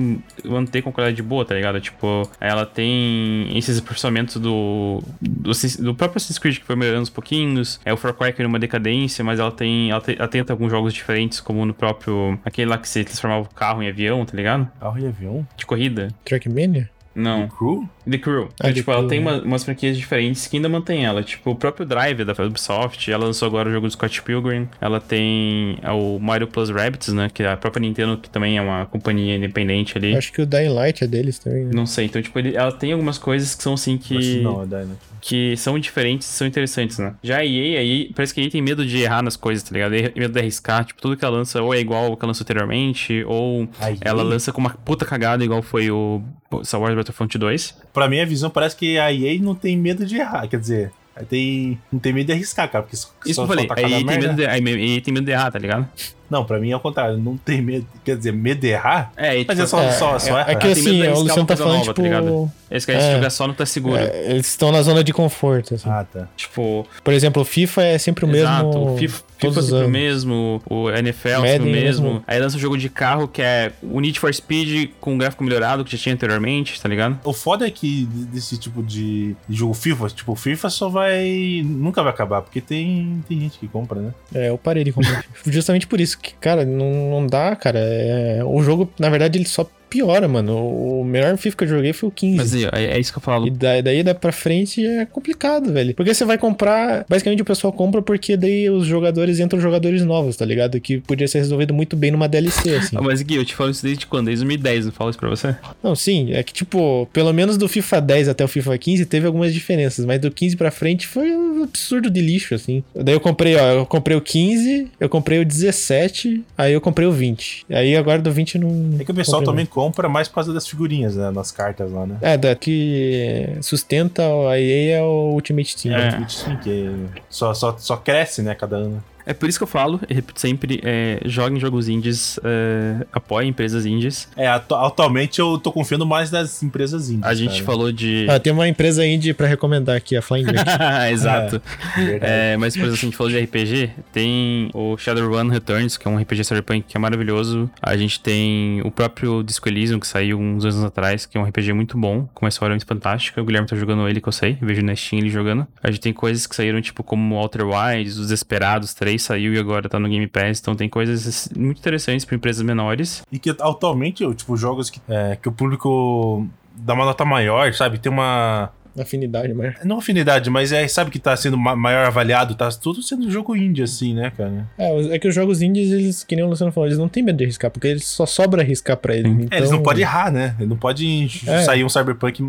manter 0.43 0.81
com 0.81 0.91
qualidade 0.91 1.21
boa, 1.21 1.43
tá 1.45 1.55
ligado? 1.55 1.79
Tipo, 1.81 2.29
ela 2.39 2.65
tem 2.65 3.55
esses 3.57 3.77
aperfeiçoamentos 3.79 4.37
do, 4.37 5.01
do, 5.21 5.51
do 5.79 5.95
próprio 5.95 6.17
Assassin's 6.17 6.39
Creed 6.39 6.57
que 6.59 6.65
foi 6.65 6.75
melhorando 6.75 7.01
aos 7.01 7.09
pouquinhos. 7.09 7.79
É 7.85 7.91
o 7.93 7.97
Far 7.97 8.13
Cry 8.13 8.33
que 8.33 8.41
é 8.41 8.47
uma 8.47 8.59
decadência, 8.59 9.23
mas 9.23 9.39
ela 9.39 9.51
tem. 9.51 9.91
Ela, 9.91 10.01
te- 10.01 10.15
ela 10.17 10.27
tenta 10.27 10.53
alguns 10.53 10.71
jogos 10.71 10.93
diferentes, 10.93 11.39
como 11.39 11.65
no 11.65 11.73
próprio. 11.73 12.39
Aquele 12.45 12.69
lá 12.69 12.77
que 12.77 12.87
você 12.87 13.03
transformava 13.03 13.43
o 13.43 13.49
carro 13.53 13.81
em 13.83 13.89
avião, 13.89 14.25
tá 14.25 14.35
ligado? 14.35 14.67
Carro 14.79 14.99
e 14.99 15.05
avião? 15.07 15.47
De 15.57 15.65
corrida. 15.65 16.09
Trackmania? 16.25 16.89
Não. 17.15 17.47
Crew? 17.47 17.87
The 18.09 18.17
Crew. 18.17 18.49
Ah, 18.59 18.63
The 18.67 18.73
tipo, 18.73 18.91
ela 18.91 18.99
Crew, 19.01 19.09
tem 19.09 19.19
né? 19.19 19.31
uma- 19.31 19.41
umas 19.43 19.63
franquias 19.63 19.97
diferentes 19.97 20.47
que 20.47 20.57
ainda 20.57 20.67
mantém 20.69 21.05
ela. 21.05 21.23
Tipo, 21.23 21.51
o 21.51 21.55
próprio 21.55 21.85
Drive 21.85 22.23
da 22.25 22.33
Ubisoft, 22.43 23.09
ela 23.11 23.25
lançou 23.25 23.47
agora 23.47 23.69
o 23.69 23.71
jogo 23.71 23.87
do 23.87 23.93
Scott 23.93 24.21
Pilgrim. 24.21 24.67
Ela 24.81 24.99
tem 24.99 25.77
é, 25.81 25.91
o 25.91 26.19
Mario 26.19 26.47
Plus 26.47 26.69
Rabbids, 26.69 27.09
né? 27.13 27.29
Que 27.33 27.43
é 27.43 27.51
a 27.51 27.57
própria 27.57 27.81
Nintendo, 27.81 28.17
que 28.17 28.29
também 28.29 28.57
é 28.57 28.61
uma 28.61 28.85
companhia 28.85 29.35
independente 29.35 29.97
ali. 29.97 30.15
Acho 30.15 30.31
que 30.33 30.41
o 30.41 30.45
Dying 30.45 30.69
Light 30.69 31.03
é 31.03 31.07
deles 31.07 31.39
também, 31.39 31.65
né? 31.65 31.71
Não 31.73 31.85
sei. 31.85 32.05
Então, 32.05 32.21
tipo, 32.21 32.37
ele- 32.39 32.55
ela 32.55 32.71
tem 32.71 32.91
algumas 32.91 33.17
coisas 33.17 33.55
que 33.55 33.63
são 33.63 33.73
assim 33.73 33.97
que 33.97 34.17
que. 34.17 34.41
não, 34.41 34.63
é 34.63 34.65
da 34.65 34.79
né? 34.83 34.95
Que 35.21 35.55
são 35.55 35.79
diferentes 35.79 36.27
e 36.27 36.31
são 36.33 36.45
interessantes, 36.45 36.97
né? 36.99 37.13
Já 37.23 37.37
a 37.37 37.45
EA, 37.45 37.79
aí, 37.79 38.11
parece 38.13 38.33
que 38.33 38.41
a 38.41 38.43
EA 38.43 38.49
tem 38.49 38.61
medo 38.61 38.85
de 38.85 38.97
errar 38.99 39.21
nas 39.21 39.37
coisas, 39.37 39.63
tá 39.63 39.71
ligado? 39.73 39.91
Medo 39.91 40.33
de 40.33 40.39
arriscar. 40.39 40.83
Tipo, 40.83 41.01
tudo 41.01 41.15
que 41.15 41.23
ela 41.23 41.37
lança 41.37 41.61
ou 41.63 41.73
é 41.73 41.79
igual 41.79 42.07
ao 42.07 42.17
que 42.17 42.25
ela 42.25 42.31
lançou 42.31 42.43
anteriormente, 42.43 43.23
ou 43.25 43.67
A 43.79 43.89
EA? 43.91 43.97
ela 44.01 44.21
lança 44.23 44.51
com 44.51 44.59
uma 44.59 44.71
puta 44.71 45.05
cagada, 45.05 45.43
igual 45.43 45.61
foi 45.61 45.89
o 45.89 46.21
Star 46.63 46.81
Wars 46.81 46.93
Battlefront 46.95 47.37
2. 47.37 47.77
Pra 47.93 48.09
mim, 48.09 48.19
a 48.19 48.25
visão 48.25 48.49
parece 48.49 48.75
que 48.75 48.97
a 48.97 49.13
EA 49.13 49.39
não 49.39 49.53
tem 49.53 49.77
medo 49.77 50.05
de 50.05 50.17
errar. 50.17 50.47
Quer 50.47 50.59
dizer, 50.59 50.91
tem, 51.29 51.79
não 51.91 51.99
tem 51.99 52.11
medo 52.11 52.27
de 52.27 52.33
arriscar, 52.33 52.69
cara. 52.69 52.83
Porque 52.83 52.95
Isso 52.95 53.13
que 53.21 53.31
eu 53.31 53.47
falei. 53.47 53.67
A 53.69 53.81
EA 53.81 53.87
tem, 53.89 54.05
medo 54.05 54.33
de, 54.35 54.45
a 54.45 54.57
EA 54.57 55.01
tem 55.01 55.13
medo 55.13 55.25
de 55.25 55.31
errar, 55.31 55.51
tá 55.51 55.59
ligado? 55.59 55.87
Não, 56.33 56.43
pra 56.43 56.59
mim 56.59 56.71
é 56.71 56.75
o 56.75 56.79
contrário. 56.79 57.15
Não 57.17 57.37
tem 57.37 57.61
medo. 57.61 57.85
Quer 58.03 58.17
dizer, 58.17 58.33
medo 58.33 58.61
de 58.61 58.67
errar? 58.69 59.11
É, 59.15 59.39
e, 59.39 59.45
Mas 59.47 59.55
tipo, 59.59 59.61
é 59.61 59.67
só, 59.67 59.91
só, 59.91 60.19
só 60.19 60.39
é, 60.39 60.53
é 60.53 60.55
que 60.55 60.67
assim, 60.67 61.03
o 61.07 61.19
Luciano 61.19 61.45
tá 61.45 61.55
falando, 61.55 61.73
nova, 61.73 61.85
tá 61.85 61.93
tipo... 61.93 62.01
ligado? 62.01 62.51
Eles 62.71 62.85
querem 62.85 63.01
É. 63.01 63.13
jogar 63.13 63.29
só 63.29 63.45
não 63.47 63.53
tá 63.53 63.67
seguro. 63.67 63.97
é, 63.97 64.31
eles 64.31 64.47
estão 64.47 64.71
na 64.71 64.81
zona 64.81 65.03
de 65.03 65.13
conforto, 65.13 65.75
assim. 65.75 65.87
Ah, 65.87 66.03
tá. 66.11 66.27
Tipo, 66.35 66.87
Por 67.03 67.13
exemplo, 67.13 67.43
o 67.43 67.45
FIFA 67.45 67.83
é 67.83 67.97
sempre 67.99 68.25
o 68.25 68.35
exato, 68.35 68.65
mesmo 68.65 68.93
o 68.93 68.97
FIFA, 68.97 69.21
todos 69.39 69.55
FIFA 69.57 69.59
é 69.59 69.69
sempre 69.69 69.85
o 69.85 69.89
mesmo, 69.91 70.61
o 70.67 70.89
NFL 70.89 71.27
é 71.27 71.35
sempre 71.35 71.43
o 71.43 71.69
é 71.69 71.71
mesmo. 71.71 72.03
mesmo. 72.07 72.23
Aí 72.25 72.39
lança 72.39 72.57
um 72.57 72.59
jogo 72.59 72.75
de 72.75 72.89
carro 72.89 73.27
que 73.27 73.43
é 73.43 73.71
o 73.83 73.99
Need 73.99 74.19
for 74.19 74.33
Speed 74.33 74.89
com 74.99 75.13
um 75.13 75.17
gráfico 75.19 75.43
melhorado 75.43 75.83
que 75.85 75.91
já 75.95 76.01
tinha 76.01 76.15
anteriormente, 76.15 76.81
tá 76.81 76.89
ligado? 76.89 77.19
O 77.23 77.31
foda 77.31 77.67
é 77.67 77.69
que 77.69 78.05
desse 78.31 78.57
tipo 78.57 78.81
de 78.81 79.35
jogo 79.47 79.75
FIFA, 79.75 80.07
tipo, 80.07 80.31
o 80.31 80.35
FIFA 80.35 80.69
só 80.71 80.89
vai. 80.89 81.61
Nunca 81.63 82.01
vai 82.01 82.11
acabar, 82.11 82.41
porque 82.41 82.59
tem, 82.59 83.23
tem 83.29 83.39
gente 83.39 83.59
que 83.59 83.67
compra, 83.67 83.99
né? 83.99 84.13
É, 84.33 84.49
eu 84.49 84.57
parei 84.57 84.83
de 84.83 84.91
comprar. 84.91 85.23
Justamente 85.45 85.85
por 85.85 86.01
isso 86.01 86.17
que, 86.17 86.22
cara, 86.39 86.65
não, 86.65 86.89
não 87.09 87.27
dá, 87.27 87.55
cara. 87.55 87.79
É, 87.79 88.43
o 88.43 88.61
jogo, 88.61 88.89
na 88.99 89.09
verdade, 89.09 89.37
ele 89.37 89.47
só 89.47 89.69
piora, 89.93 90.27
mano. 90.27 90.57
O 90.57 91.05
melhor 91.05 91.37
FIFA 91.37 91.57
que 91.57 91.63
eu 91.65 91.67
joguei 91.67 91.93
foi 91.93 92.09
o 92.09 92.11
15. 92.11 92.37
Mas 92.37 92.55
é, 92.55 92.95
é 92.95 92.99
isso 92.99 93.11
que 93.11 93.19
eu 93.19 93.21
falo. 93.21 93.45
E 93.45 93.51
daí, 93.51 93.83
daí 93.83 94.01
daí 94.01 94.13
pra 94.15 94.31
frente 94.31 94.83
é 94.83 95.05
complicado, 95.05 95.71
velho. 95.71 95.93
Porque 95.93 96.11
você 96.11 96.25
vai 96.25 96.35
comprar. 96.35 97.05
Basicamente 97.07 97.43
o 97.43 97.45
pessoal 97.45 97.71
compra 97.71 98.01
porque 98.01 98.35
daí 98.35 98.67
os 98.71 98.87
jogadores 98.87 99.39
entram 99.39 99.59
jogadores 99.59 100.03
novos, 100.03 100.35
tá 100.35 100.45
ligado? 100.45 100.79
Que 100.81 100.99
podia 100.99 101.27
ser 101.27 101.37
resolvido 101.37 101.75
muito 101.75 101.95
bem 101.95 102.09
numa 102.09 102.27
DLC, 102.27 102.73
assim. 102.75 102.97
Mas 102.99 103.21
Gui, 103.21 103.35
eu 103.35 103.45
te 103.45 103.53
falo 103.53 103.69
isso 103.69 103.83
desde 103.83 104.07
quando? 104.07 104.25
Desde 104.25 104.43
2010, 104.43 104.87
não 104.87 104.91
falo 104.91 105.11
isso 105.11 105.19
pra 105.19 105.29
você? 105.29 105.55
Não, 105.83 105.95
sim, 105.95 106.33
é 106.33 106.41
que 106.41 106.51
tipo, 106.51 107.07
pelo 107.13 107.31
menos 107.31 107.55
do 107.55 107.67
FIFA 107.67 108.01
10 108.01 108.29
até 108.29 108.43
o 108.43 108.47
FIFA 108.47 108.75
15 108.77 109.05
teve 109.05 109.27
algumas 109.27 109.53
diferenças, 109.53 110.05
mas 110.05 110.19
do 110.19 110.31
15 110.31 110.57
pra 110.57 110.71
frente 110.71 111.05
foi 111.05 111.29
um 111.35 111.63
absurdo 111.63 112.09
de 112.09 112.19
lixo, 112.19 112.55
assim. 112.55 112.83
Daí 112.95 113.13
eu 113.13 113.19
comprei, 113.19 113.55
ó, 113.55 113.71
eu 113.73 113.85
comprei 113.85 114.17
o 114.17 114.21
15, 114.21 114.87
eu 114.99 115.07
comprei 115.07 115.39
o 115.39 115.45
17, 115.45 116.43
aí 116.57 116.73
eu 116.73 116.81
comprei 116.81 117.07
o 117.07 117.11
20. 117.11 117.67
Aí 117.69 117.95
agora 117.95 118.19
do 118.21 118.31
20 118.31 118.57
não. 118.57 118.95
É 118.99 119.03
que 119.03 119.11
o 119.11 119.15
pessoal 119.15 119.43
também 119.43 119.65
compra 119.65 119.82
mais 120.09 120.27
por 120.27 120.35
causa 120.35 120.53
das 120.53 120.67
figurinhas, 120.67 121.15
né? 121.15 121.31
Nas 121.31 121.51
cartas 121.51 121.91
lá, 121.91 122.05
né? 122.05 122.17
É, 122.21 122.37
da 122.37 122.55
que 122.55 123.57
sustenta 123.61 124.23
a 124.23 124.59
EA 124.59 124.97
é 124.97 125.01
o 125.01 125.33
Ultimate 125.33 125.75
Team. 125.75 125.95
É. 125.95 126.11
Twitch, 126.11 126.31
sim, 126.31 126.55
que 126.57 127.07
só, 127.29 127.53
só, 127.53 127.75
só 127.77 127.97
cresce, 127.97 128.41
né, 128.41 128.55
cada 128.55 128.77
ano. 128.77 129.03
É 129.25 129.33
por 129.33 129.47
isso 129.47 129.57
que 129.57 129.63
eu 129.63 129.67
falo, 129.67 129.99
e 130.09 130.13
repito 130.13 130.39
sempre, 130.39 130.79
é, 130.83 131.19
joguem 131.25 131.59
jogos 131.59 131.87
indies, 131.87 132.39
é, 132.43 133.05
apoiem 133.11 133.49
empresas 133.49 133.85
indies. 133.85 134.27
É, 134.35 134.47
atu- 134.47 134.75
atualmente 134.75 135.39
eu 135.39 135.57
tô 135.57 135.71
confiando 135.71 136.05
mais 136.05 136.29
nas 136.31 136.61
empresas 136.63 137.09
indies. 137.09 137.23
A 137.23 137.33
gente 137.33 137.53
cara. 137.53 137.63
falou 137.65 137.91
de... 137.91 138.27
Ah, 138.29 138.39
tem 138.39 138.51
uma 138.51 138.67
empresa 138.67 139.05
indie 139.05 139.33
pra 139.33 139.47
recomendar 139.47 139.95
aqui, 139.95 140.15
a 140.15 140.21
Flying. 140.21 140.45
Exato. 141.11 141.61
Verdade. 141.95 142.19
É, 142.21 142.57
mas, 142.57 142.73
por 142.75 142.81
exemplo, 142.83 142.97
a 142.99 143.05
gente 143.05 143.17
falou 143.17 143.31
de 143.31 143.39
RPG, 143.39 143.91
tem 144.11 144.69
o 144.73 144.97
Shadowrun 144.97 145.49
Returns, 145.49 145.97
que 145.97 146.07
é 146.07 146.11
um 146.11 146.17
RPG 146.17 146.43
Cyberpunk 146.43 146.85
que 146.87 146.97
é 146.97 146.99
maravilhoso. 146.99 147.69
A 147.81 147.95
gente 147.95 148.19
tem 148.19 148.81
o 148.83 148.91
próprio 148.91 149.43
Disco 149.43 149.67
Elysium, 149.69 149.99
que 149.99 150.07
saiu 150.07 150.39
uns 150.39 150.65
anos 150.65 150.83
atrás, 150.83 151.25
que 151.25 151.37
é 151.37 151.41
um 151.41 151.43
RPG 151.45 151.73
muito 151.73 151.97
bom, 151.97 152.27
com 152.33 152.45
uma 152.45 152.49
história 152.49 152.73
muito 152.73 152.85
fantástica. 152.85 153.41
O 153.41 153.45
Guilherme 153.45 153.67
tá 153.67 153.75
jogando 153.75 154.07
ele, 154.07 154.19
que 154.19 154.27
eu 154.27 154.33
sei, 154.33 154.57
eu 154.61 154.67
vejo 154.67 154.81
na 154.81 154.95
Steam 154.95 155.19
ele 155.19 155.29
jogando. 155.29 155.65
A 155.81 155.89
gente 155.89 156.01
tem 156.01 156.13
coisas 156.13 156.45
que 156.47 156.55
saíram, 156.55 156.81
tipo, 156.81 157.03
como 157.03 157.35
Outer 157.35 157.65
Wilds, 157.67 158.17
Os 158.17 158.27
Desperados 158.29 158.93
3 158.93 159.12
saiu 159.19 159.53
e 159.53 159.59
agora 159.59 159.89
tá 159.89 159.99
no 159.99 160.09
Game 160.09 160.27
Pass. 160.27 160.59
Então 160.59 160.75
tem 160.75 160.89
coisas 160.89 161.49
muito 161.55 161.79
interessantes 161.79 162.25
para 162.25 162.35
empresas 162.35 162.63
menores. 162.63 163.23
E 163.31 163.39
que 163.39 163.49
atualmente, 163.49 164.23
tipo, 164.35 164.55
jogos 164.57 164.89
que, 164.89 165.01
é, 165.07 165.35
que 165.35 165.47
o 165.47 165.51
público 165.51 166.47
dá 166.75 166.93
uma 166.93 167.05
nota 167.05 167.25
maior, 167.25 167.73
sabe? 167.73 167.97
Tem 167.97 168.11
uma. 168.11 168.71
Afinidade, 168.97 169.53
mas. 169.53 169.75
Não 169.83 169.97
afinidade, 169.97 170.49
mas 170.49 170.71
é, 170.71 170.87
sabe 170.87 171.09
que 171.09 171.19
tá 171.19 171.35
sendo 171.35 171.57
ma- 171.57 171.75
maior 171.75 172.05
avaliado, 172.05 172.55
tá 172.55 172.69
tudo 172.69 173.01
sendo 173.01 173.29
jogo 173.31 173.55
indie, 173.55 173.81
assim, 173.83 174.13
né, 174.13 174.31
cara? 174.35 174.67
É, 174.77 175.15
é 175.15 175.19
que 175.19 175.27
os 175.27 175.33
jogos 175.35 175.61
indies, 175.61 175.91
eles, 175.91 176.23
que 176.23 176.35
nem 176.35 176.45
o 176.45 176.47
Luciano 176.49 176.71
falou, 176.71 176.87
eles 176.87 176.97
não 176.99 177.07
têm 177.09 177.23
medo 177.23 177.37
de 177.37 177.43
arriscar, 177.45 177.71
porque 177.71 177.87
eles 177.87 178.05
só 178.05 178.25
sobra 178.25 178.61
arriscar 178.61 178.97
pra 178.97 179.15
eles. 179.15 179.31
Então, 179.31 179.47
É, 179.51 179.57
eles 179.57 179.71
não 179.71 179.81
podem 179.81 180.03
errar, 180.03 180.31
né? 180.31 180.55
Não 180.59 180.77
pode 180.77 181.27
É. 181.47 181.61
sair 181.63 181.83
um 181.83 181.89
cyberpunk 181.89 182.43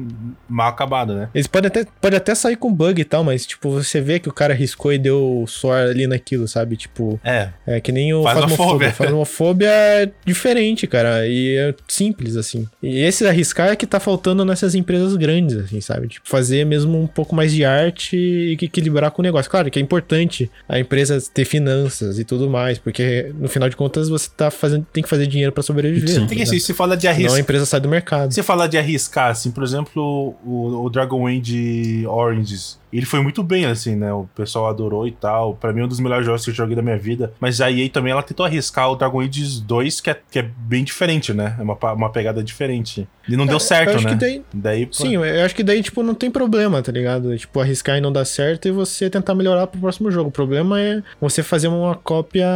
mal 0.48 0.68
acabado, 0.68 1.14
né? 1.14 1.28
Eles 1.34 1.46
podem 1.46 1.68
até, 1.68 1.86
pode 2.00 2.16
até 2.16 2.34
sair 2.34 2.56
com 2.56 2.72
bug 2.72 3.00
e 3.00 3.04
tal, 3.04 3.24
mas, 3.24 3.46
tipo, 3.46 3.70
você 3.70 4.00
vê 4.00 4.18
que 4.18 4.28
o 4.28 4.32
cara 4.32 4.52
arriscou 4.54 4.92
e 4.92 4.98
deu 4.98 5.44
suor 5.48 5.76
ali 5.78 6.06
naquilo, 6.06 6.46
sabe? 6.46 6.76
Tipo, 6.76 7.18
É. 7.24 7.48
é 7.66 7.80
que 7.80 7.90
nem 7.92 8.12
o. 8.12 8.22
Phasmophobia. 8.22 8.92
Phasmophobia 8.92 9.68
é 9.70 10.10
diferente, 10.26 10.86
cara, 10.86 11.26
e 11.26 11.56
é 11.56 11.74
simples, 11.88 12.36
assim. 12.36 12.66
E 12.82 12.98
esse 13.00 13.26
arriscar 13.26 13.68
é 13.68 13.76
que 13.76 13.86
tá 13.86 13.98
faltando 14.00 14.44
nessas 14.44 14.74
empresas 14.74 15.16
grandes, 15.16 15.56
assim, 15.56 15.80
sabe? 15.80 16.08
Tipo, 16.08 16.28
fazer 16.34 16.64
mesmo 16.66 17.00
um 17.00 17.06
pouco 17.06 17.34
mais 17.34 17.52
de 17.52 17.64
arte 17.64 18.16
e 18.16 18.52
equilibrar 18.60 19.10
com 19.12 19.22
o 19.22 19.24
negócio. 19.24 19.50
Claro 19.50 19.70
que 19.70 19.78
é 19.78 19.82
importante 19.82 20.50
a 20.68 20.78
empresa 20.78 21.22
ter 21.32 21.44
finanças 21.44 22.18
e 22.18 22.24
tudo 22.24 22.50
mais, 22.50 22.78
porque 22.78 23.32
no 23.38 23.48
final 23.48 23.68
de 23.68 23.76
contas 23.76 24.08
você 24.08 24.28
tá 24.36 24.50
fazendo, 24.50 24.84
tem 24.92 25.02
que 25.02 25.08
fazer 25.08 25.26
dinheiro 25.26 25.52
pra 25.52 25.62
sobreviver. 25.62 26.08
Sim. 26.08 26.20
tá 26.22 26.26
Tem 26.26 26.36
que 26.36 26.42
assim, 26.42 26.58
se 26.58 26.74
fala 26.74 26.96
de 26.96 27.02
Senão 27.02 27.12
a 27.12 27.14
arriscar. 27.14 27.40
empresa 27.40 27.66
sai 27.66 27.80
do 27.80 27.88
mercado. 27.88 28.32
Se 28.34 28.42
falar 28.42 28.66
de 28.66 28.76
arriscar, 28.76 29.30
assim, 29.30 29.50
por 29.50 29.62
exemplo, 29.62 30.34
o, 30.44 30.84
o 30.84 30.90
Dragon 30.90 31.26
Age 31.26 32.04
Oranges, 32.06 32.78
ele 32.98 33.06
foi 33.06 33.20
muito 33.20 33.42
bem, 33.42 33.64
assim, 33.66 33.96
né? 33.96 34.12
O 34.12 34.28
pessoal 34.34 34.68
adorou 34.68 35.06
e 35.06 35.12
tal. 35.12 35.54
Pra 35.54 35.72
mim, 35.72 35.80
é 35.80 35.84
um 35.84 35.88
dos 35.88 36.00
melhores 36.00 36.24
jogos 36.24 36.44
que 36.44 36.50
eu 36.50 36.54
joguei 36.54 36.76
da 36.76 36.82
minha 36.82 36.96
vida. 36.96 37.32
Mas 37.40 37.60
a 37.60 37.70
EA 37.70 37.88
também, 37.88 38.12
ela 38.12 38.22
tentou 38.22 38.46
arriscar 38.46 38.90
o 38.90 38.96
Dragon 38.96 39.20
Age 39.20 39.62
2, 39.62 40.00
que 40.00 40.10
é, 40.10 40.20
que 40.30 40.38
é 40.38 40.42
bem 40.42 40.84
diferente, 40.84 41.32
né? 41.32 41.56
É 41.58 41.62
uma, 41.62 41.76
uma 41.92 42.10
pegada 42.10 42.42
diferente. 42.42 43.08
E 43.28 43.36
não 43.36 43.46
deu 43.46 43.56
eu 43.56 43.60
certo, 43.60 44.00
né? 44.00 44.14
daí, 44.14 44.44
Daí, 44.52 44.86
pô, 44.86 44.92
Sim, 44.92 45.16
eu 45.16 45.44
acho 45.44 45.54
que 45.54 45.62
daí, 45.62 45.82
tipo, 45.82 46.02
não 46.02 46.14
tem 46.14 46.30
problema, 46.30 46.82
tá 46.82 46.92
ligado? 46.92 47.36
Tipo, 47.36 47.60
arriscar 47.60 47.96
e 47.96 48.00
não 48.00 48.12
dar 48.12 48.24
certo 48.24 48.68
e 48.68 48.70
você 48.70 49.10
tentar 49.10 49.34
melhorar 49.34 49.66
pro 49.66 49.80
próximo 49.80 50.10
jogo. 50.10 50.28
O 50.28 50.32
problema 50.32 50.80
é 50.80 51.02
você 51.20 51.42
fazer 51.42 51.68
uma 51.68 51.94
cópia 51.94 52.46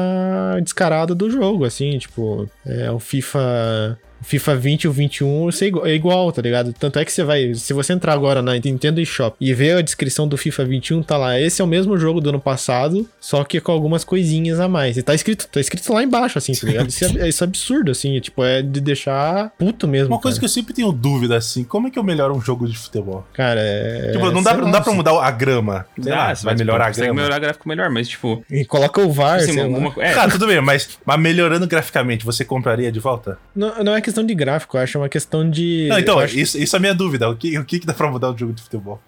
descarada 0.62 1.14
do 1.14 1.30
jogo, 1.30 1.64
assim, 1.64 1.98
tipo, 1.98 2.48
é, 2.64 2.90
o 2.90 2.98
FIFA. 2.98 3.98
O 4.20 4.24
FIFA 4.24 4.56
20 4.56 4.82
e 4.84 4.88
o 4.88 4.92
21 4.92 5.44
você 5.44 5.64
é 5.64 5.68
igual, 5.68 5.86
é 5.86 5.94
igual, 5.94 6.32
tá 6.32 6.42
ligado? 6.42 6.72
Tanto 6.72 6.98
é 6.98 7.04
que 7.04 7.12
você 7.12 7.24
vai. 7.24 7.54
Se 7.54 7.72
você 7.72 7.92
entrar 7.92 8.12
agora 8.12 8.42
na 8.42 8.54
Nintendo 8.54 9.00
eShop 9.00 9.36
e 9.40 9.54
ver 9.54 9.76
a 9.76 9.82
descrição 9.82 10.26
do 10.26 10.36
FIFA 10.36 10.64
21, 10.64 11.02
tá 11.02 11.16
lá. 11.16 11.38
Esse 11.38 11.62
é 11.62 11.64
o 11.64 11.68
mesmo 11.68 11.96
jogo 11.98 12.20
do 12.20 12.28
ano 12.30 12.40
passado, 12.40 13.08
só 13.20 13.44
que 13.44 13.60
com 13.60 13.72
algumas 13.72 14.04
coisinhas 14.04 14.60
a 14.60 14.68
mais. 14.68 14.96
E 14.96 15.02
tá 15.02 15.14
escrito, 15.14 15.48
tá 15.48 15.60
escrito 15.60 15.92
lá 15.92 16.02
embaixo, 16.02 16.38
assim, 16.38 16.52
tá 16.52 16.66
ligado? 16.66 16.88
Isso 16.88 17.04
é, 17.04 17.28
isso 17.28 17.44
é 17.44 17.46
absurdo, 17.46 17.90
assim. 17.90 18.18
Tipo, 18.20 18.44
é 18.44 18.62
de 18.62 18.80
deixar 18.80 19.50
puto 19.58 19.86
mesmo. 19.86 20.14
Uma 20.14 20.20
coisa 20.20 20.36
cara. 20.36 20.40
que 20.40 20.44
eu 20.46 20.48
sempre 20.48 20.74
tenho 20.74 20.90
dúvida, 20.92 21.36
assim, 21.36 21.64
como 21.64 21.88
é 21.88 21.90
que 21.90 21.98
eu 21.98 22.02
melhoro 22.02 22.34
um 22.34 22.40
jogo 22.40 22.66
de 22.66 22.76
futebol? 22.76 23.26
Cara, 23.32 23.60
é. 23.60 24.12
tipo, 24.12 24.30
não 24.30 24.42
dá, 24.42 24.52
sei 24.52 24.60
não 24.60 24.70
dá 24.70 24.80
pra 24.80 24.90
assim. 24.90 24.96
mudar 24.96 25.22
a 25.22 25.30
grama. 25.30 25.86
Sei 26.00 26.12
lá, 26.12 26.34
você 26.34 26.44
vai 26.44 26.54
melhorar 26.54 26.86
a 26.86 26.90
grama. 26.90 27.14
melhorar 27.14 27.38
gráfico 27.38 27.68
melhor, 27.68 27.90
mas 27.90 28.08
tipo. 28.08 28.44
E 28.50 28.64
coloca 28.64 29.00
o 29.00 29.12
VAR, 29.12 29.36
assim, 29.36 29.52
sei 29.52 29.62
lá. 29.62 29.64
alguma, 29.64 29.92
é, 29.98 30.12
Cara, 30.12 30.30
tudo 30.30 30.46
bem, 30.46 30.60
mas, 30.60 30.98
mas 31.04 31.20
melhorando 31.20 31.66
graficamente, 31.66 32.24
você 32.24 32.44
compraria 32.44 32.90
de 32.90 33.00
volta? 33.00 33.38
Não, 33.54 33.84
não 33.84 33.94
é 33.94 34.00
questão 34.08 34.24
de 34.26 34.34
gráfico, 34.34 34.76
eu 34.76 34.80
acho 34.82 34.96
é 34.98 35.00
uma 35.00 35.08
questão 35.08 35.48
de. 35.48 35.86
Não, 35.88 35.98
então, 35.98 36.18
acho- 36.18 36.38
isso, 36.38 36.58
isso 36.58 36.74
é 36.74 36.78
a 36.78 36.80
minha 36.80 36.94
dúvida. 36.94 37.28
O 37.28 37.36
que, 37.36 37.58
o 37.58 37.64
que, 37.64 37.78
que 37.80 37.86
dá 37.86 37.94
pra 37.94 38.10
mudar 38.10 38.30
o 38.32 38.36
jogo 38.36 38.52
de 38.52 38.62
futebol? 38.62 39.00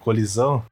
Colisão? 0.00 0.64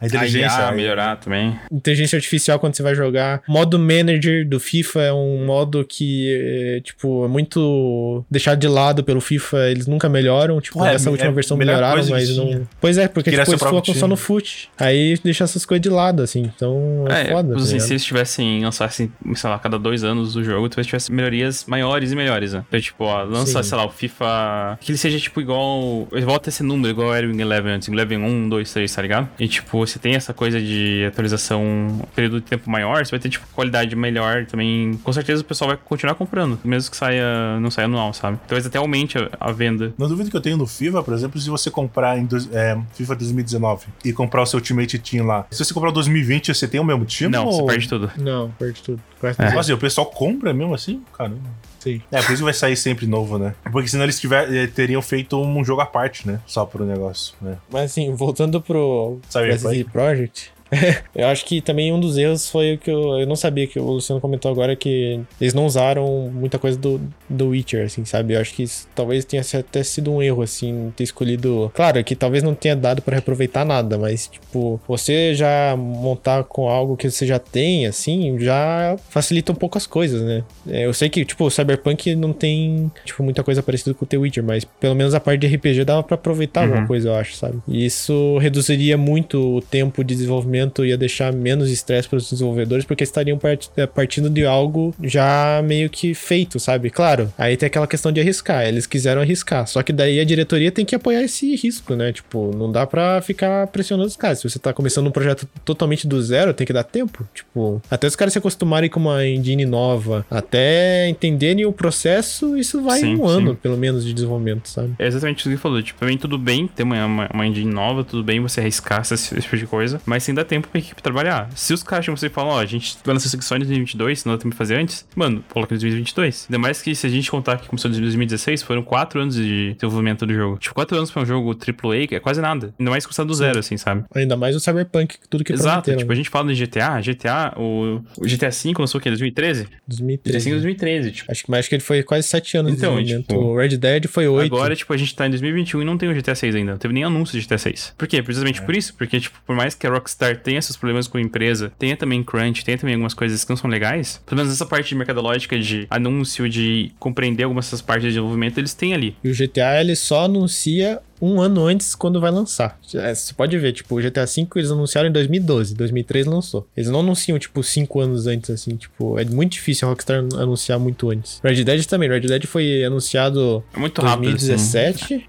A 0.00 0.06
inteligência. 0.06 0.60
IA, 0.62 0.72
melhorar 0.72 1.16
também. 1.16 1.58
Inteligência 1.70 2.16
artificial 2.16 2.58
quando 2.58 2.74
você 2.74 2.82
vai 2.82 2.94
jogar. 2.94 3.42
Modo 3.48 3.78
manager 3.78 4.48
do 4.48 4.58
FIFA 4.58 5.00
é 5.02 5.12
um 5.12 5.44
modo 5.44 5.84
que, 5.84 6.28
é, 6.76 6.80
tipo, 6.80 7.24
é 7.24 7.28
muito 7.28 8.24
deixado 8.30 8.58
de 8.58 8.68
lado 8.68 9.04
pelo 9.04 9.20
FIFA. 9.20 9.68
Eles 9.70 9.86
nunca 9.86 10.08
melhoram. 10.08 10.60
Tipo, 10.60 10.84
essa 10.84 11.08
é 11.08 11.10
última 11.10 11.30
a 11.30 11.32
versão 11.32 11.56
melhor 11.56 11.74
melhoraram, 11.76 12.06
mas 12.08 12.36
não. 12.36 12.66
Pois 12.80 12.98
é, 12.98 13.08
porque 13.08 13.30
Criar 13.30 13.44
tipo, 13.44 13.52
eles 13.52 13.62
focam 13.62 13.94
só 13.94 14.06
no 14.08 14.16
foot. 14.16 14.70
Aí 14.78 15.18
deixa 15.22 15.44
essas 15.44 15.64
coisas 15.66 15.82
de 15.82 15.88
lado, 15.88 16.22
assim. 16.22 16.50
Então 16.54 17.04
é, 17.08 17.22
É, 17.22 17.24
foda. 17.32 17.54
tá 17.54 17.60
assim, 17.60 17.78
se 17.78 17.92
eles 17.92 18.04
tivessem, 18.04 18.62
lançassem, 18.64 19.12
sei 19.34 19.50
lá, 19.50 19.58
cada 19.58 19.78
dois 19.78 20.02
anos 20.04 20.32
do 20.34 20.42
jogo, 20.42 20.68
talvez 20.68 20.86
tivesse 20.86 21.12
melhorias 21.12 21.64
maiores 21.66 22.12
e 22.12 22.16
melhores, 22.16 22.52
né? 22.52 22.64
Então, 22.68 22.80
tipo, 22.80 23.04
ó, 23.04 23.22
lança, 23.22 23.62
Sim. 23.62 23.68
sei 23.68 23.78
lá, 23.78 23.84
o 23.86 23.90
FIFA. 23.90 24.78
Que 24.80 24.92
ele 24.92 24.98
seja, 24.98 25.18
tipo, 25.18 25.40
igual. 25.40 26.08
Ele 26.12 26.24
volta 26.24 26.50
a 26.50 26.52
ser 26.52 26.62
número, 26.62 26.90
igual 26.90 27.14
era 27.14 27.26
o 27.26 27.40
Eleven 27.40 27.72
antes. 27.74 27.88
Eleven 27.88 28.18
1, 28.18 28.48
2, 28.48 28.72
3, 28.72 28.94
tá 28.94 29.02
ligado? 29.02 29.28
E, 29.38 29.48
tipo, 29.48 29.78
você 29.90 29.98
tem 29.98 30.14
essa 30.14 30.32
coisa 30.32 30.60
de 30.60 31.04
atualização 31.06 31.62
um 31.62 31.98
período 32.14 32.40
de 32.40 32.46
tempo 32.46 32.70
maior, 32.70 33.04
você 33.04 33.10
vai 33.10 33.20
ter, 33.20 33.28
tipo, 33.28 33.46
qualidade 33.52 33.94
melhor 33.96 34.46
também. 34.46 34.94
Com 35.02 35.12
certeza 35.12 35.42
o 35.42 35.44
pessoal 35.44 35.68
vai 35.68 35.76
continuar 35.76 36.14
comprando, 36.14 36.58
mesmo 36.64 36.90
que 36.90 36.96
saia, 36.96 37.58
não 37.60 37.70
saia 37.70 37.86
anual, 37.86 38.12
sabe? 38.12 38.38
Talvez 38.46 38.66
até 38.66 38.78
aumente 38.78 39.18
a, 39.18 39.28
a 39.40 39.52
venda. 39.52 39.92
Não 39.98 40.08
duvido 40.08 40.30
que 40.30 40.36
eu 40.36 40.40
tenho 40.40 40.56
no 40.56 40.66
FIFA, 40.66 41.02
por 41.02 41.14
exemplo, 41.14 41.40
se 41.40 41.48
você 41.50 41.70
comprar 41.70 42.18
em 42.18 42.26
dois- 42.26 42.48
é, 42.52 42.78
FIFA 42.94 43.16
2019 43.16 43.86
e 44.04 44.12
comprar 44.12 44.42
o 44.42 44.46
seu 44.46 44.58
Ultimate 44.58 44.98
Team 44.98 45.26
lá. 45.26 45.46
Se 45.50 45.64
você 45.64 45.74
comprar 45.74 45.90
o 45.90 45.92
2020, 45.92 46.54
você 46.54 46.66
tem 46.68 46.80
o 46.80 46.84
mesmo 46.84 47.04
time? 47.04 47.30
não, 47.30 47.44
você 47.46 47.60
ou... 47.60 47.66
perde 47.66 47.88
tudo. 47.88 48.10
Não, 48.16 48.50
perde 48.58 48.82
tudo. 48.82 49.00
Quase 49.18 49.40
É. 49.40 49.52
Nossa, 49.52 49.70
e 49.70 49.74
o 49.74 49.78
pessoal 49.78 50.06
compra 50.06 50.52
mesmo 50.52 50.74
assim? 50.74 51.02
Caramba. 51.16 51.38
Sim. 51.80 52.00
É, 52.12 52.22
por 52.22 52.32
isso 52.32 52.36
que 52.36 52.44
vai 52.44 52.54
sair 52.54 52.76
sempre 52.76 53.06
novo, 53.06 53.38
né? 53.38 53.54
Porque 53.72 53.88
senão 53.88 54.04
eles 54.04 54.20
tiver, 54.20 54.52
eh, 54.54 54.66
teriam 54.66 55.00
feito 55.00 55.40
um 55.40 55.64
jogo 55.64 55.80
à 55.80 55.86
parte, 55.86 56.26
né? 56.28 56.40
Só 56.46 56.64
pro 56.64 56.84
negócio, 56.84 57.34
né? 57.40 57.56
Mas 57.70 57.90
assim, 57.90 58.14
voltando 58.14 58.60
pro 58.60 59.18
Evil 59.34 59.88
Project, 59.90 60.52
eu 61.14 61.26
acho 61.26 61.44
que 61.44 61.60
também 61.60 61.92
um 61.92 61.98
dos 62.00 62.16
erros 62.16 62.48
foi 62.48 62.74
o 62.74 62.78
que 62.78 62.90
eu, 62.90 63.18
eu 63.20 63.26
não 63.26 63.36
sabia 63.36 63.66
que 63.66 63.78
o 63.78 63.84
Luciano 63.84 64.20
comentou 64.20 64.50
agora 64.50 64.74
que 64.76 65.20
eles 65.40 65.54
não 65.54 65.66
usaram 65.66 66.30
muita 66.32 66.58
coisa 66.58 66.78
do, 66.78 67.00
do 67.28 67.48
Witcher, 67.48 67.86
assim, 67.86 68.04
sabe? 68.04 68.34
Eu 68.34 68.40
acho 68.40 68.54
que 68.54 68.62
isso 68.62 68.86
talvez 68.94 69.24
tenha 69.24 69.42
até 69.58 69.82
sido 69.82 70.12
um 70.12 70.22
erro, 70.22 70.42
assim, 70.42 70.92
ter 70.96 71.04
escolhido. 71.04 71.70
Claro 71.74 72.02
que 72.04 72.14
talvez 72.14 72.42
não 72.42 72.54
tenha 72.54 72.76
dado 72.76 73.02
pra 73.02 73.14
reaproveitar 73.14 73.64
nada, 73.64 73.98
mas, 73.98 74.26
tipo, 74.28 74.80
você 74.86 75.34
já 75.34 75.74
montar 75.76 76.44
com 76.44 76.68
algo 76.68 76.96
que 76.96 77.10
você 77.10 77.26
já 77.26 77.38
tem, 77.38 77.86
assim, 77.86 78.38
já 78.38 78.96
facilita 79.08 79.52
um 79.52 79.54
pouco 79.56 79.76
as 79.78 79.86
coisas, 79.86 80.22
né? 80.22 80.44
É, 80.68 80.86
eu 80.86 80.94
sei 80.94 81.08
que, 81.08 81.24
tipo, 81.24 81.44
o 81.44 81.50
Cyberpunk 81.50 82.14
não 82.14 82.32
tem, 82.32 82.90
tipo, 83.04 83.22
muita 83.22 83.42
coisa 83.42 83.62
parecida 83.62 83.94
com 83.94 84.04
o 84.04 84.08
The 84.08 84.16
Witcher, 84.16 84.44
mas 84.44 84.64
pelo 84.64 84.94
menos 84.94 85.14
a 85.14 85.20
parte 85.20 85.40
de 85.40 85.54
RPG 85.54 85.84
dava 85.84 86.02
pra 86.02 86.14
aproveitar 86.14 86.62
alguma 86.62 86.80
Uhum. 86.80 86.86
coisa, 86.86 87.08
eu 87.08 87.14
acho, 87.14 87.34
sabe? 87.34 87.58
E 87.68 87.84
isso 87.84 88.38
reduziria 88.38 88.96
muito 88.96 89.56
o 89.56 89.60
tempo 89.60 90.02
de 90.04 90.14
desenvolvimento, 90.14 90.59
ia 90.84 90.96
deixar 90.96 91.32
menos 91.32 91.70
estresse 91.70 92.08
para 92.08 92.18
os 92.18 92.30
desenvolvedores, 92.30 92.84
porque 92.84 93.04
estariam 93.04 93.38
eh, 93.76 93.86
partindo 93.86 94.28
de 94.28 94.44
algo 94.44 94.94
já 95.02 95.62
meio 95.64 95.88
que 95.88 96.14
feito, 96.14 96.58
sabe? 96.58 96.90
Claro, 96.90 97.32
aí 97.38 97.56
tem 97.56 97.66
aquela 97.66 97.86
questão 97.86 98.12
de 98.12 98.20
arriscar, 98.20 98.66
eles 98.66 98.86
quiseram 98.86 99.22
arriscar, 99.22 99.66
só 99.66 99.82
que 99.82 99.92
daí 99.92 100.20
a 100.20 100.24
diretoria 100.24 100.70
tem 100.70 100.84
que 100.84 100.94
apoiar 100.94 101.22
esse 101.22 101.54
risco, 101.56 101.94
né? 101.94 102.12
Tipo, 102.12 102.54
não 102.56 102.70
dá 102.70 102.86
pra 102.86 103.20
ficar 103.22 103.66
pressionando 103.68 104.08
os 104.08 104.16
caras. 104.16 104.38
Se 104.38 104.48
você 104.48 104.58
tá 104.58 104.72
começando 104.72 105.06
um 105.06 105.10
projeto 105.10 105.48
totalmente 105.64 106.06
do 106.06 106.20
zero, 106.22 106.54
tem 106.54 106.66
que 106.66 106.72
dar 106.72 106.84
tempo. 106.84 107.26
Tipo, 107.34 107.80
até 107.90 108.06
os 108.06 108.16
caras 108.16 108.32
se 108.32 108.38
acostumarem 108.38 108.90
com 108.90 109.00
uma 109.00 109.26
engine 109.26 109.64
nova, 109.64 110.24
até 110.30 111.08
entenderem 111.08 111.66
o 111.66 111.72
processo, 111.72 112.56
isso 112.56 112.82
vai 112.82 113.00
Sim, 113.00 113.16
um 113.16 113.26
ano, 113.26 113.50
sim. 113.50 113.58
pelo 113.62 113.76
menos, 113.76 114.04
de 114.04 114.12
desenvolvimento, 114.12 114.68
sabe? 114.68 114.94
É 114.98 115.06
exatamente 115.06 115.38
isso 115.38 115.48
que 115.48 115.54
ele 115.54 115.60
falou. 115.60 115.82
Tipo, 115.82 115.98
pra 115.98 116.08
mim 116.08 116.16
tudo 116.16 116.38
bem 116.38 116.66
ter 116.66 116.82
uma, 116.82 117.04
uma, 117.06 117.30
uma 117.32 117.46
engine 117.46 117.70
nova, 117.70 118.04
tudo 118.04 118.22
bem 118.22 118.40
você 118.40 118.60
arriscar 118.60 119.00
esse, 119.02 119.14
esse 119.14 119.40
tipo 119.42 119.56
de 119.56 119.66
coisa, 119.66 120.00
mas 120.04 120.22
sem 120.22 120.34
dar 120.34 120.44
tempo 120.50 120.68
pra 120.68 120.80
equipe 120.80 121.00
trabalhar. 121.02 121.48
Se 121.54 121.72
os 121.72 121.82
caras 121.82 122.04
chegam 122.04 122.14
pra 122.16 122.20
você 122.20 122.26
e 122.26 122.30
falam, 122.30 122.50
ó, 122.54 122.60
a 122.60 122.66
gente 122.66 122.96
vai 123.04 123.14
lançar 123.14 123.26
isso 123.28 123.36
aqui 123.36 123.44
só 123.44 123.54
em 123.56 123.60
2022, 123.60 124.24
não 124.24 124.32
dá 124.34 124.38
tempo 124.38 124.50
de 124.50 124.56
fazer 124.58 124.76
antes, 124.76 125.06
mano, 125.14 125.44
coloca 125.48 125.72
em 125.74 125.78
2022. 125.78 126.46
Ainda 126.48 126.58
mais 126.58 126.82
que 126.82 126.94
se 126.94 127.06
a 127.06 127.10
gente 127.10 127.30
contar 127.30 127.56
que 127.58 127.68
começou 127.68 127.90
em 127.90 128.00
2016, 128.00 128.62
foram 128.62 128.82
4 128.82 129.20
anos 129.20 129.36
de 129.36 129.74
desenvolvimento 129.74 130.26
do 130.26 130.34
jogo. 130.34 130.58
Tipo, 130.58 130.74
4 130.74 130.96
anos 130.96 131.10
pra 131.10 131.22
um 131.22 131.26
jogo 131.26 131.52
AAA 131.56 132.16
é 132.16 132.20
quase 132.20 132.40
nada. 132.40 132.74
Ainda 132.78 132.90
mais 132.90 133.06
custar 133.06 133.24
do 133.24 133.32
zero, 133.34 133.58
assim, 133.60 133.76
sabe? 133.76 134.04
Ainda 134.14 134.36
mais 134.36 134.56
o 134.56 134.60
Cyberpunk, 134.60 135.16
tudo 135.28 135.44
que 135.44 135.52
Exato, 135.52 135.84
prometeram, 135.84 135.98
tipo, 135.98 136.12
a 136.12 136.14
gente 136.16 136.28
fala 136.28 136.52
de 136.52 136.66
GTA, 136.66 137.00
GTA, 137.00 137.54
o, 137.56 138.00
o 138.18 138.26
GTA 138.26 138.50
V 138.50 138.72
lançou 138.78 138.98
o 138.98 139.02
quê? 139.02 139.08
2013? 139.10 139.64
GTA 139.64 139.70
2013. 139.86 140.44
V 140.44 140.50
2013, 140.56 141.10
tipo. 141.12 141.30
Acho 141.30 141.44
que 141.44 141.50
mais 141.50 141.68
que 141.68 141.74
ele 141.74 141.82
foi 141.82 142.02
quase 142.02 142.26
sete 142.26 142.56
anos 142.56 142.72
Então, 142.72 142.96
de 142.96 143.02
desenvolvimento. 143.04 143.28
tipo, 143.28 143.40
o 143.40 143.56
Red 143.56 143.76
Dead 143.76 144.06
foi 144.08 144.26
oito. 144.26 144.54
Agora, 144.54 144.74
tipo, 144.74 144.92
a 144.92 144.96
gente 144.96 145.14
tá 145.14 145.26
em 145.26 145.30
2021 145.30 145.82
e 145.82 145.84
não 145.84 145.96
tem 145.96 146.08
o 146.08 146.14
GTA 146.14 146.34
6 146.34 146.54
ainda. 146.54 146.72
Não 146.72 146.78
teve 146.78 146.92
nem 146.94 147.04
anúncio 147.04 147.38
de 147.38 147.46
GTA 147.46 147.58
6. 147.58 147.94
Por 147.96 148.08
quê? 148.08 148.22
Precisamente 148.22 148.62
por 148.62 148.74
isso. 148.74 148.94
Porque, 148.94 149.20
tipo, 149.20 149.38
por 149.46 149.54
mais 149.54 149.74
que 149.74 149.86
a 149.86 149.90
Rockstar 149.90 150.39
tenha 150.40 150.60
seus 150.62 150.76
problemas 150.76 151.06
com 151.06 151.18
a 151.18 151.20
empresa, 151.20 151.72
tenha 151.78 151.96
também 151.96 152.22
crunch, 152.22 152.64
tenha 152.64 152.78
também 152.78 152.94
algumas 152.94 153.14
coisas 153.14 153.44
que 153.44 153.50
não 153.50 153.56
são 153.56 153.70
legais, 153.70 154.20
pelo 154.26 154.38
menos 154.40 154.52
essa 154.52 154.66
parte 154.66 154.88
de 154.88 154.94
mercadológica 154.94 155.58
de 155.58 155.86
anúncio, 155.90 156.48
de 156.48 156.92
compreender 156.98 157.44
algumas 157.44 157.66
dessas 157.66 157.80
partes 157.82 158.04
de 158.04 158.08
desenvolvimento, 158.10 158.58
eles 158.58 158.74
têm 158.74 158.94
ali. 158.94 159.16
E 159.22 159.30
o 159.30 159.34
GTA 159.34 159.80
ele 159.80 159.94
só 159.94 160.24
anuncia 160.24 161.00
um 161.22 161.40
ano 161.40 161.66
antes 161.66 161.94
quando 161.94 162.18
vai 162.20 162.30
lançar. 162.30 162.78
É, 162.94 163.14
Você 163.14 163.34
pode 163.34 163.56
ver, 163.58 163.72
tipo, 163.72 163.94
o 163.98 164.00
GTA 164.02 164.24
V 164.24 164.46
eles 164.56 164.70
anunciaram 164.70 165.08
em 165.08 165.12
2012, 165.12 165.74
2003 165.74 166.26
lançou. 166.26 166.66
Eles 166.74 166.88
não 166.88 167.00
anunciam, 167.00 167.38
tipo, 167.38 167.62
cinco 167.62 168.00
anos 168.00 168.26
antes, 168.26 168.48
assim, 168.48 168.74
tipo, 168.76 169.18
é 169.18 169.24
muito 169.26 169.52
difícil 169.52 169.86
a 169.86 169.90
Rockstar 169.90 170.24
anunciar 170.38 170.78
muito 170.78 171.10
antes. 171.10 171.38
Red 171.44 171.62
Dead 171.62 171.84
também, 171.84 172.08
Red 172.08 172.20
Dead 172.20 172.46
foi 172.46 172.82
anunciado 172.84 173.62
É 173.74 173.78
muito 173.78 174.00
em 174.00 174.04
rápido, 174.04 174.34
assim. 174.34 175.22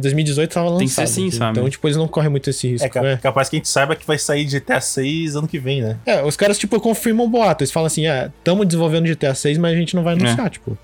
2018 0.00 0.52
tava 0.52 0.66
lançado. 0.70 0.78
Tem 0.78 0.88
que 0.88 0.94
ser 0.94 1.02
assim, 1.02 1.28
assim. 1.28 1.36
sabe? 1.38 1.58
Então, 1.58 1.70
tipo, 1.70 1.86
eles 1.86 1.96
não 1.96 2.06
correm 2.08 2.30
muito 2.30 2.50
esse 2.50 2.68
risco, 2.68 2.86
É 2.86 2.88
ca- 2.90 3.02
né? 3.02 3.18
capaz 3.22 3.48
que 3.48 3.56
a 3.56 3.58
gente 3.58 3.68
saiba 3.68 3.96
que 3.96 4.06
vai 4.06 4.18
sair 4.18 4.44
GTA 4.44 4.80
6 4.80 5.36
ano 5.36 5.48
que 5.48 5.58
vem, 5.58 5.82
né? 5.82 5.96
É, 6.06 6.22
os 6.22 6.36
caras, 6.36 6.58
tipo, 6.58 6.78
confirmam 6.80 7.26
o 7.26 7.28
boato. 7.28 7.62
Eles 7.62 7.70
falam 7.72 7.86
assim, 7.86 8.06
ah, 8.06 8.30
tamo 8.44 8.64
desenvolvendo 8.64 9.06
GTA 9.06 9.34
6, 9.34 9.58
mas 9.58 9.72
a 9.72 9.76
gente 9.76 9.96
não 9.96 10.02
vai 10.02 10.14
É. 10.14 10.18
anunciar, 10.20 10.50
tipo. 10.50 10.76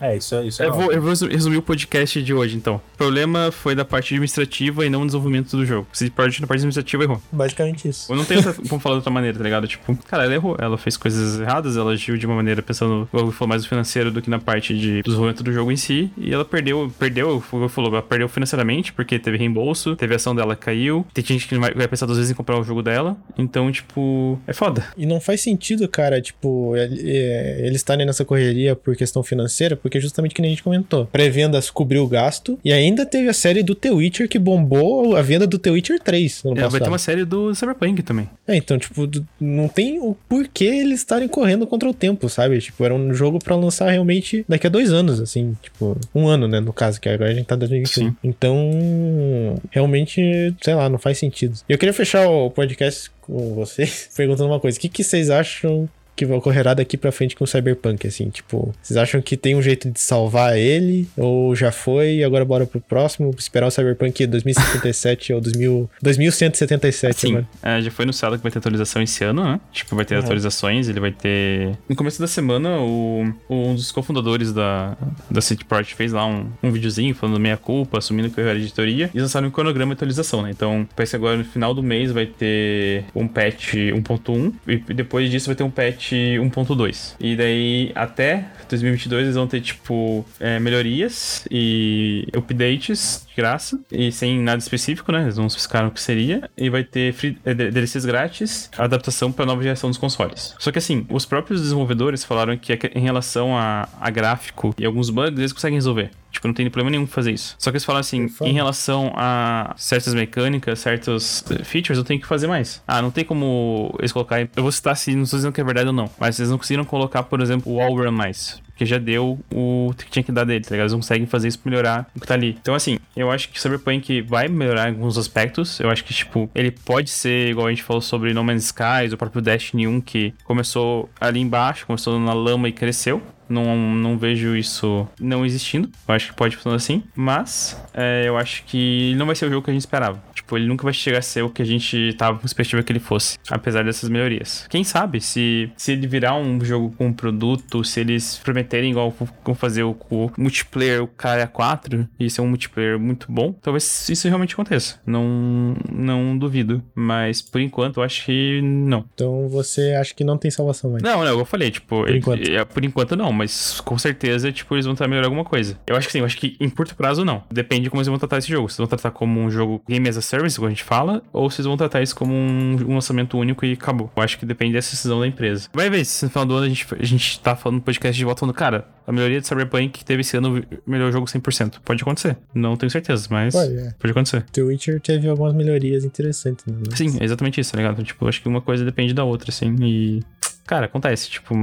É, 0.00 0.16
isso 0.16 0.34
é 0.34 0.46
isso. 0.46 0.62
É 0.62 0.66
eu, 0.66 0.72
vou, 0.72 0.92
eu 0.92 1.02
vou 1.02 1.12
resumir 1.28 1.58
o 1.58 1.62
podcast 1.62 2.22
de 2.22 2.32
hoje, 2.32 2.56
então. 2.56 2.80
O 2.94 2.96
problema 2.96 3.50
foi 3.52 3.74
da 3.74 3.84
parte 3.84 4.14
administrativa 4.14 4.84
e 4.84 4.90
não 4.90 5.04
desenvolvimento 5.04 5.56
do 5.56 5.66
jogo. 5.66 5.86
Se 5.92 6.08
parte 6.10 6.40
na 6.40 6.46
parte 6.46 6.60
administrativa, 6.60 7.04
errou. 7.04 7.22
Basicamente 7.30 7.88
isso. 7.88 8.10
Eu 8.10 8.16
não 8.16 8.24
tenho 8.24 8.42
como 8.68 8.80
falar 8.80 8.94
de 8.94 8.98
outra 8.98 9.10
maneira, 9.10 9.36
tá 9.36 9.44
ligado? 9.44 9.66
Tipo, 9.68 9.96
cara, 10.04 10.24
ela 10.24 10.34
errou. 10.34 10.56
Ela 10.58 10.78
fez 10.78 10.96
coisas 10.96 11.40
erradas, 11.40 11.76
ela 11.76 11.92
agiu 11.92 12.16
de 12.16 12.26
uma 12.26 12.34
maneira 12.34 12.62
pensando, 12.62 13.08
eu 13.12 13.30
falou 13.32 13.48
mais 13.48 13.62
no 13.62 13.68
financeiro 13.68 14.10
do 14.10 14.22
que 14.22 14.30
na 14.30 14.38
parte 14.38 14.76
de 14.76 15.02
desenvolvimento 15.02 15.42
do 15.42 15.52
jogo 15.52 15.70
em 15.70 15.76
si. 15.76 16.10
E 16.16 16.32
ela 16.32 16.44
perdeu, 16.44 16.92
perdeu, 16.98 17.42
eu 17.52 17.68
falou, 17.68 17.92
ela 17.92 18.02
perdeu 18.02 18.28
financeiramente, 18.28 18.92
porque 18.92 19.18
teve 19.18 19.36
reembolso, 19.36 19.96
teve 19.96 20.14
ação 20.14 20.34
dela 20.34 20.56
caiu. 20.56 21.06
Tem 21.12 21.24
gente 21.24 21.46
que 21.46 21.58
vai, 21.58 21.72
vai 21.74 21.88
pensar 21.88 22.06
duas 22.06 22.18
vezes 22.18 22.30
em 22.30 22.34
comprar 22.34 22.58
o 22.58 22.64
jogo 22.64 22.82
dela. 22.82 23.16
Então, 23.36 23.70
tipo, 23.70 24.38
é 24.46 24.52
foda. 24.52 24.86
E 24.96 25.04
não 25.04 25.20
faz 25.20 25.40
sentido, 25.40 25.86
cara, 25.88 26.20
tipo, 26.20 26.74
eles 26.76 27.76
estarem 27.76 28.06
nessa 28.06 28.24
correria 28.24 28.74
por 28.76 28.96
questão 28.96 29.22
financeira, 29.22 29.76
porque 29.76 29.89
justamente 29.98 30.34
que 30.34 30.42
nem 30.42 30.50
a 30.50 30.52
gente 30.52 30.62
comentou. 30.62 31.06
Pré-vendas 31.06 31.70
cobriu 31.70 32.04
o 32.04 32.06
gasto. 32.06 32.58
E 32.64 32.72
ainda 32.72 33.06
teve 33.06 33.28
a 33.28 33.32
série 33.32 33.62
do 33.62 33.74
The 33.74 33.90
Witcher 33.90 34.28
que 34.28 34.38
bombou 34.38 35.16
a 35.16 35.22
venda 35.22 35.46
do 35.46 35.58
The 35.58 35.70
Witcher 35.70 36.00
3. 36.00 36.42
É, 36.56 36.68
vai 36.68 36.80
ter 36.80 36.88
uma 36.88 36.98
série 36.98 37.24
do 37.24 37.54
Cyberpunk 37.54 38.02
também. 38.02 38.28
É, 38.46 38.56
então, 38.56 38.78
tipo, 38.78 39.08
não 39.40 39.68
tem 39.68 39.98
o 39.98 40.16
porquê 40.28 40.64
eles 40.64 41.00
estarem 41.00 41.28
correndo 41.28 41.66
contra 41.66 41.88
o 41.88 41.94
tempo, 41.94 42.28
sabe? 42.28 42.58
Tipo, 42.60 42.84
era 42.84 42.94
um 42.94 43.14
jogo 43.14 43.38
para 43.38 43.56
lançar 43.56 43.90
realmente 43.90 44.44
daqui 44.48 44.66
a 44.66 44.70
dois 44.70 44.92
anos, 44.92 45.20
assim, 45.20 45.56
tipo, 45.62 45.96
um 46.14 46.26
ano, 46.26 46.46
né, 46.46 46.60
no 46.60 46.72
caso, 46.72 47.00
que 47.00 47.08
agora 47.08 47.30
a 47.30 47.34
gente 47.34 47.46
tá 47.46 47.54
em 47.54 47.58
2021. 47.58 48.08
Sim. 48.08 48.16
Então, 48.22 49.60
realmente, 49.70 50.54
sei 50.60 50.74
lá, 50.74 50.88
não 50.88 50.98
faz 50.98 51.18
sentido. 51.18 51.58
E 51.68 51.72
eu 51.72 51.78
queria 51.78 51.92
fechar 51.92 52.28
o 52.28 52.50
podcast 52.50 53.10
com 53.20 53.54
vocês 53.54 54.10
perguntando 54.16 54.50
uma 54.50 54.60
coisa. 54.60 54.76
O 54.76 54.80
que, 54.80 54.88
que 54.88 55.04
vocês 55.04 55.30
acham 55.30 55.88
que 56.26 56.32
ocorrerá 56.32 56.74
daqui 56.74 56.96
pra 56.96 57.10
frente 57.10 57.34
com 57.34 57.44
o 57.44 57.46
Cyberpunk, 57.46 58.06
assim? 58.06 58.28
Tipo, 58.28 58.74
vocês 58.82 58.96
acham 58.96 59.22
que 59.22 59.36
tem 59.36 59.54
um 59.54 59.62
jeito 59.62 59.90
de 59.90 59.98
salvar 60.00 60.56
ele? 60.56 61.08
Ou 61.16 61.54
já 61.56 61.72
foi 61.72 62.16
e 62.16 62.24
agora 62.24 62.44
bora 62.44 62.66
pro 62.66 62.80
próximo? 62.80 63.34
Esperar 63.38 63.66
o 63.66 63.70
Cyberpunk 63.70 64.26
2057 64.26 65.32
ou 65.32 65.40
2000, 65.40 65.90
2177 66.02 67.20
Sim, 67.20 67.46
é, 67.62 67.80
já 67.80 67.90
foi 67.90 68.04
anunciado 68.04 68.36
que 68.36 68.42
vai 68.42 68.52
ter 68.52 68.58
atualização 68.58 69.02
esse 69.02 69.24
ano, 69.24 69.44
né? 69.44 69.60
Tipo, 69.72 69.96
vai 69.96 70.04
ter 70.04 70.16
uhum. 70.16 70.20
atualizações, 70.20 70.88
ele 70.88 71.00
vai 71.00 71.10
ter... 71.10 71.76
No 71.88 71.96
começo 71.96 72.20
da 72.20 72.26
semana, 72.26 72.78
o, 72.80 73.32
um 73.48 73.74
dos 73.74 73.90
cofundadores 73.90 74.52
da, 74.52 74.96
da 75.30 75.40
City 75.40 75.64
Project 75.64 75.94
fez 75.94 76.12
lá 76.12 76.26
um, 76.26 76.46
um 76.62 76.70
videozinho 76.70 77.14
falando 77.14 77.34
da 77.36 77.40
minha 77.40 77.56
culpa, 77.56 77.98
assumindo 77.98 78.28
que 78.30 78.38
eu 78.38 78.46
era 78.46 78.58
editoria, 78.58 79.10
e 79.14 79.20
lançaram 79.20 79.48
um 79.48 79.50
cronograma 79.50 79.94
de 79.94 79.98
atualização, 79.98 80.42
né? 80.42 80.50
Então, 80.50 80.86
parece 80.94 81.12
que 81.12 81.16
agora 81.16 81.36
no 81.36 81.44
final 81.44 81.72
do 81.72 81.82
mês 81.82 82.12
vai 82.12 82.26
ter 82.26 83.04
um 83.14 83.26
patch 83.26 83.74
1.1 83.74 84.52
e 84.66 84.94
depois 84.94 85.30
disso 85.30 85.46
vai 85.46 85.56
ter 85.56 85.62
um 85.62 85.70
patch 85.70 86.09
1.2. 86.16 87.14
E 87.20 87.36
daí 87.36 87.92
até 87.94 88.46
2022 88.68 89.24
eles 89.24 89.34
vão 89.34 89.46
ter, 89.46 89.60
tipo, 89.60 90.24
é, 90.38 90.58
melhorias 90.58 91.46
e 91.50 92.26
updates 92.36 93.26
de 93.28 93.34
graça 93.34 93.80
e 93.90 94.12
sem 94.12 94.38
nada 94.40 94.58
específico, 94.58 95.10
né? 95.12 95.22
Eles 95.22 95.36
não 95.36 95.46
especificaram 95.46 95.88
o 95.88 95.90
que 95.90 96.00
seria. 96.00 96.48
E 96.56 96.70
vai 96.70 96.84
ter 96.84 97.12
free, 97.12 97.38
é, 97.44 97.54
DLCs 97.54 98.04
grátis, 98.04 98.70
adaptação 98.76 99.32
para 99.32 99.46
nova 99.46 99.62
geração 99.62 99.90
dos 99.90 99.98
consoles. 99.98 100.54
Só 100.58 100.70
que 100.70 100.78
assim, 100.78 101.06
os 101.10 101.24
próprios 101.24 101.60
desenvolvedores 101.60 102.24
falaram 102.24 102.56
que 102.56 102.78
em 102.94 103.00
relação 103.00 103.56
a, 103.56 103.88
a 104.00 104.10
gráfico 104.10 104.74
e 104.78 104.84
alguns 104.84 105.10
bugs, 105.10 105.38
eles 105.38 105.52
conseguem 105.52 105.76
resolver. 105.76 106.10
Tipo, 106.30 106.46
não 106.46 106.54
tem 106.54 106.68
problema 106.70 106.90
nenhum 106.90 107.06
fazer 107.06 107.32
isso. 107.32 107.56
Só 107.58 107.70
que 107.70 107.76
eles 107.76 107.84
falam 107.84 108.00
assim, 108.00 108.28
em 108.42 108.52
relação 108.52 109.12
a 109.16 109.74
certas 109.76 110.14
mecânicas, 110.14 110.78
certos 110.78 111.44
eh, 111.50 111.64
features, 111.64 111.98
eu 111.98 112.04
tenho 112.04 112.20
que 112.20 112.26
fazer 112.26 112.46
mais. 112.46 112.82
Ah, 112.86 113.02
não 113.02 113.10
tem 113.10 113.24
como 113.24 113.94
eles 113.98 114.12
colocarem. 114.12 114.48
Eu 114.56 114.62
vou 114.62 114.72
citar 114.72 114.96
se 114.96 115.14
não 115.14 115.24
estou 115.24 115.38
dizendo 115.38 115.52
que 115.52 115.60
é 115.60 115.64
verdade 115.64 115.88
ou 115.88 115.92
não. 115.92 116.10
Mas 116.18 116.38
eles 116.38 116.50
não 116.50 116.58
conseguiram 116.58 116.84
colocar, 116.84 117.22
por 117.24 117.40
exemplo, 117.40 117.72
o 117.72 117.76
Wall 117.76 117.96
Run 117.96 118.12
mais 118.12 118.60
que 118.80 118.86
já 118.86 118.96
deu 118.96 119.38
o 119.52 119.92
que 119.94 120.10
tinha 120.10 120.22
que 120.22 120.32
dar 120.32 120.44
dele, 120.44 120.64
tá 120.64 120.70
ligado? 120.70 120.84
Eles 120.84 120.92
não 120.92 121.00
conseguem 121.00 121.26
fazer 121.26 121.48
isso 121.48 121.58
pra 121.58 121.68
melhorar 121.68 122.10
o 122.16 122.20
que 122.20 122.26
tá 122.26 122.32
ali. 122.32 122.56
Então, 122.58 122.74
assim, 122.74 122.98
eu 123.14 123.30
acho 123.30 123.50
que 123.50 123.58
o 123.58 123.60
Cyberpunk 123.60 124.22
vai 124.22 124.48
melhorar 124.48 124.88
em 124.88 124.94
alguns 124.94 125.18
aspectos. 125.18 125.78
Eu 125.80 125.90
acho 125.90 126.02
que, 126.02 126.14
tipo, 126.14 126.50
ele 126.54 126.70
pode 126.70 127.10
ser, 127.10 127.50
igual 127.50 127.66
a 127.66 127.70
gente 127.70 127.82
falou 127.82 128.00
sobre 128.00 128.32
No 128.32 128.42
Man's 128.42 128.64
Skies, 128.64 129.12
o 129.12 129.18
próprio 129.18 129.42
Destiny 129.42 129.86
1, 129.86 130.00
que 130.00 130.32
começou 130.44 131.10
ali 131.20 131.40
embaixo, 131.40 131.86
começou 131.86 132.18
na 132.18 132.32
lama 132.32 132.70
e 132.70 132.72
cresceu. 132.72 133.22
Não, 133.50 133.76
não 133.76 134.16
vejo 134.16 134.56
isso 134.56 135.06
não 135.20 135.44
existindo. 135.44 135.90
Eu 136.08 136.14
acho 136.14 136.28
que 136.28 136.34
pode 136.34 136.56
funcionar 136.56 136.76
assim. 136.76 137.02
Mas 137.14 137.80
é, 137.92 138.24
eu 138.26 138.36
acho 138.36 138.64
que 138.64 139.10
ele 139.10 139.16
não 139.16 139.26
vai 139.26 139.34
ser 139.34 139.46
o 139.46 139.50
jogo 139.50 139.64
que 139.64 139.70
a 139.70 139.74
gente 139.74 139.82
esperava. 139.82 140.22
Tipo, 140.34 140.56
ele 140.56 140.66
nunca 140.66 140.84
vai 140.84 140.92
chegar 140.92 141.18
a 141.18 141.22
ser 141.22 141.42
o 141.42 141.50
que 141.50 141.60
a 141.60 141.64
gente 141.64 142.14
tava 142.16 142.38
com 142.38 142.46
expectativa 142.46 142.82
que 142.82 142.92
ele 142.92 143.00
fosse. 143.00 143.38
Apesar 143.50 143.84
dessas 143.84 144.08
melhorias. 144.08 144.66
Quem 144.68 144.84
sabe 144.84 145.20
se, 145.20 145.70
se 145.76 145.92
ele 145.92 146.06
virar 146.06 146.34
um 146.36 146.64
jogo 146.64 146.94
com 146.96 147.08
um 147.08 147.12
produto, 147.12 147.84
se 147.84 148.00
eles 148.00 148.38
prometerem 148.38 148.90
igual 148.90 149.14
vão 149.44 149.54
fazer 149.54 149.82
o, 149.82 149.96
o 150.10 150.30
multiplayer, 150.38 151.02
o 151.02 151.06
cara 151.06 151.46
4, 151.46 152.08
e 152.18 152.30
ser 152.30 152.40
um 152.40 152.48
multiplayer 152.48 152.98
muito 152.98 153.26
bom, 153.30 153.52
talvez 153.52 154.08
isso 154.08 154.28
realmente 154.28 154.54
aconteça. 154.54 155.00
Não, 155.04 155.74
não 155.90 156.38
duvido. 156.38 156.82
Mas 156.94 157.42
por 157.42 157.60
enquanto 157.60 157.98
eu 157.98 158.02
acho 158.02 158.24
que 158.24 158.60
não. 158.62 159.04
Então 159.14 159.48
você 159.48 159.94
acha 159.94 160.14
que 160.14 160.24
não 160.24 160.38
tem 160.38 160.50
salvação 160.50 160.90
mais? 160.90 161.02
Não, 161.02 161.24
não, 161.24 161.38
eu 161.38 161.44
falei, 161.44 161.70
tipo, 161.70 162.04
por 162.04 162.14
enquanto, 162.14 162.48
é, 162.48 162.64
por 162.64 162.84
enquanto 162.84 163.16
não 163.16 163.32
mas 163.40 163.80
com 163.80 163.98
certeza, 163.98 164.52
tipo, 164.52 164.74
eles 164.74 164.84
vão 164.84 164.94
tentar 164.94 165.08
melhorar 165.08 165.26
alguma 165.26 165.44
coisa. 165.44 165.78
Eu 165.86 165.96
acho 165.96 166.06
que 166.06 166.12
sim, 166.12 166.18
eu 166.18 166.24
acho 166.24 166.36
que 166.36 166.56
em 166.60 166.68
curto 166.68 166.94
prazo 166.94 167.24
não. 167.24 167.42
Depende 167.50 167.84
de 167.84 167.90
como 167.90 168.00
eles 168.00 168.08
vão 168.08 168.18
tratar 168.18 168.38
esse 168.38 168.48
jogo. 168.48 168.68
Se 168.68 168.78
vão 168.78 168.86
tratar 168.86 169.10
como 169.10 169.40
um 169.40 169.50
jogo 169.50 169.82
game 169.88 170.08
as 170.08 170.16
a 170.16 170.22
service, 170.22 170.56
como 170.56 170.66
a 170.66 170.70
gente 170.70 170.84
fala, 170.84 171.22
ou 171.32 171.50
se 171.50 171.62
vão 171.62 171.76
tratar 171.76 172.02
isso 172.02 172.14
como 172.14 172.32
um, 172.32 172.76
um 172.88 172.94
lançamento 172.94 173.38
único 173.38 173.64
e 173.64 173.72
acabou. 173.72 174.10
Eu 174.14 174.22
acho 174.22 174.38
que 174.38 174.44
depende 174.44 174.74
dessa 174.74 174.90
decisão 174.90 175.20
da 175.20 175.26
empresa. 175.26 175.68
Vai 175.72 175.88
ver 175.88 176.04
se 176.04 176.24
no 176.24 176.30
final 176.30 176.46
do 176.46 176.54
ano 176.54 176.66
a 176.66 176.68
gente, 176.68 176.86
a 176.98 177.04
gente 177.04 177.40
tá 177.40 177.56
falando 177.56 177.76
no 177.76 177.82
podcast 177.82 178.16
de 178.16 178.24
volta 178.24 178.40
falando, 178.40 178.54
cara, 178.54 178.86
a 179.06 179.12
maioria 179.12 179.40
de 179.40 179.46
Cyberpunk 179.46 180.04
teve 180.04 180.20
esse 180.20 180.36
ano 180.36 180.62
o 180.86 180.90
melhor 180.90 181.10
jogo 181.10 181.26
100%. 181.26 181.80
Pode 181.84 182.02
acontecer. 182.02 182.36
Não 182.54 182.76
tenho 182.76 182.90
certeza, 182.90 183.26
mas 183.30 183.54
pode, 183.54 183.76
é. 183.76 183.94
pode 183.98 184.10
acontecer. 184.12 184.42
The 184.52 184.62
Witcher 184.62 185.00
teve 185.00 185.28
algumas 185.28 185.54
melhorias 185.54 186.04
interessantes, 186.04 186.64
né? 186.66 186.74
Sim, 186.94 187.18
é 187.20 187.24
exatamente 187.24 187.60
isso, 187.60 187.72
tá 187.72 187.78
ligado? 187.78 188.02
Tipo, 188.04 188.24
eu 188.24 188.28
acho 188.28 188.40
que 188.40 188.48
uma 188.48 188.60
coisa 188.60 188.84
depende 188.84 189.12
da 189.12 189.24
outra, 189.24 189.50
assim, 189.50 189.74
e 189.82 190.20
Cara, 190.66 190.86
acontece. 190.86 191.28
Tipo, 191.30 191.54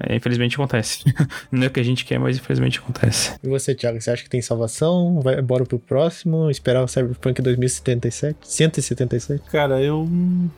é, 0.00 0.16
infelizmente 0.16 0.54
acontece. 0.54 1.04
Não 1.52 1.64
é 1.64 1.66
o 1.66 1.70
que 1.70 1.80
a 1.80 1.84
gente 1.84 2.04
quer, 2.04 2.18
mas 2.18 2.36
infelizmente 2.36 2.78
acontece. 2.78 3.34
E 3.42 3.48
você, 3.48 3.74
Thiago, 3.74 4.00
você 4.00 4.10
acha 4.10 4.22
que 4.22 4.30
tem 4.30 4.40
salvação? 4.40 5.20
Vai 5.20 5.38
embora 5.38 5.64
pro 5.64 5.78
próximo? 5.78 6.50
Esperar 6.50 6.82
o 6.82 6.88
Cyberpunk 6.88 7.42
2077? 7.42 8.38
177? 8.42 9.42
Cara, 9.50 9.80
eu, 9.80 10.08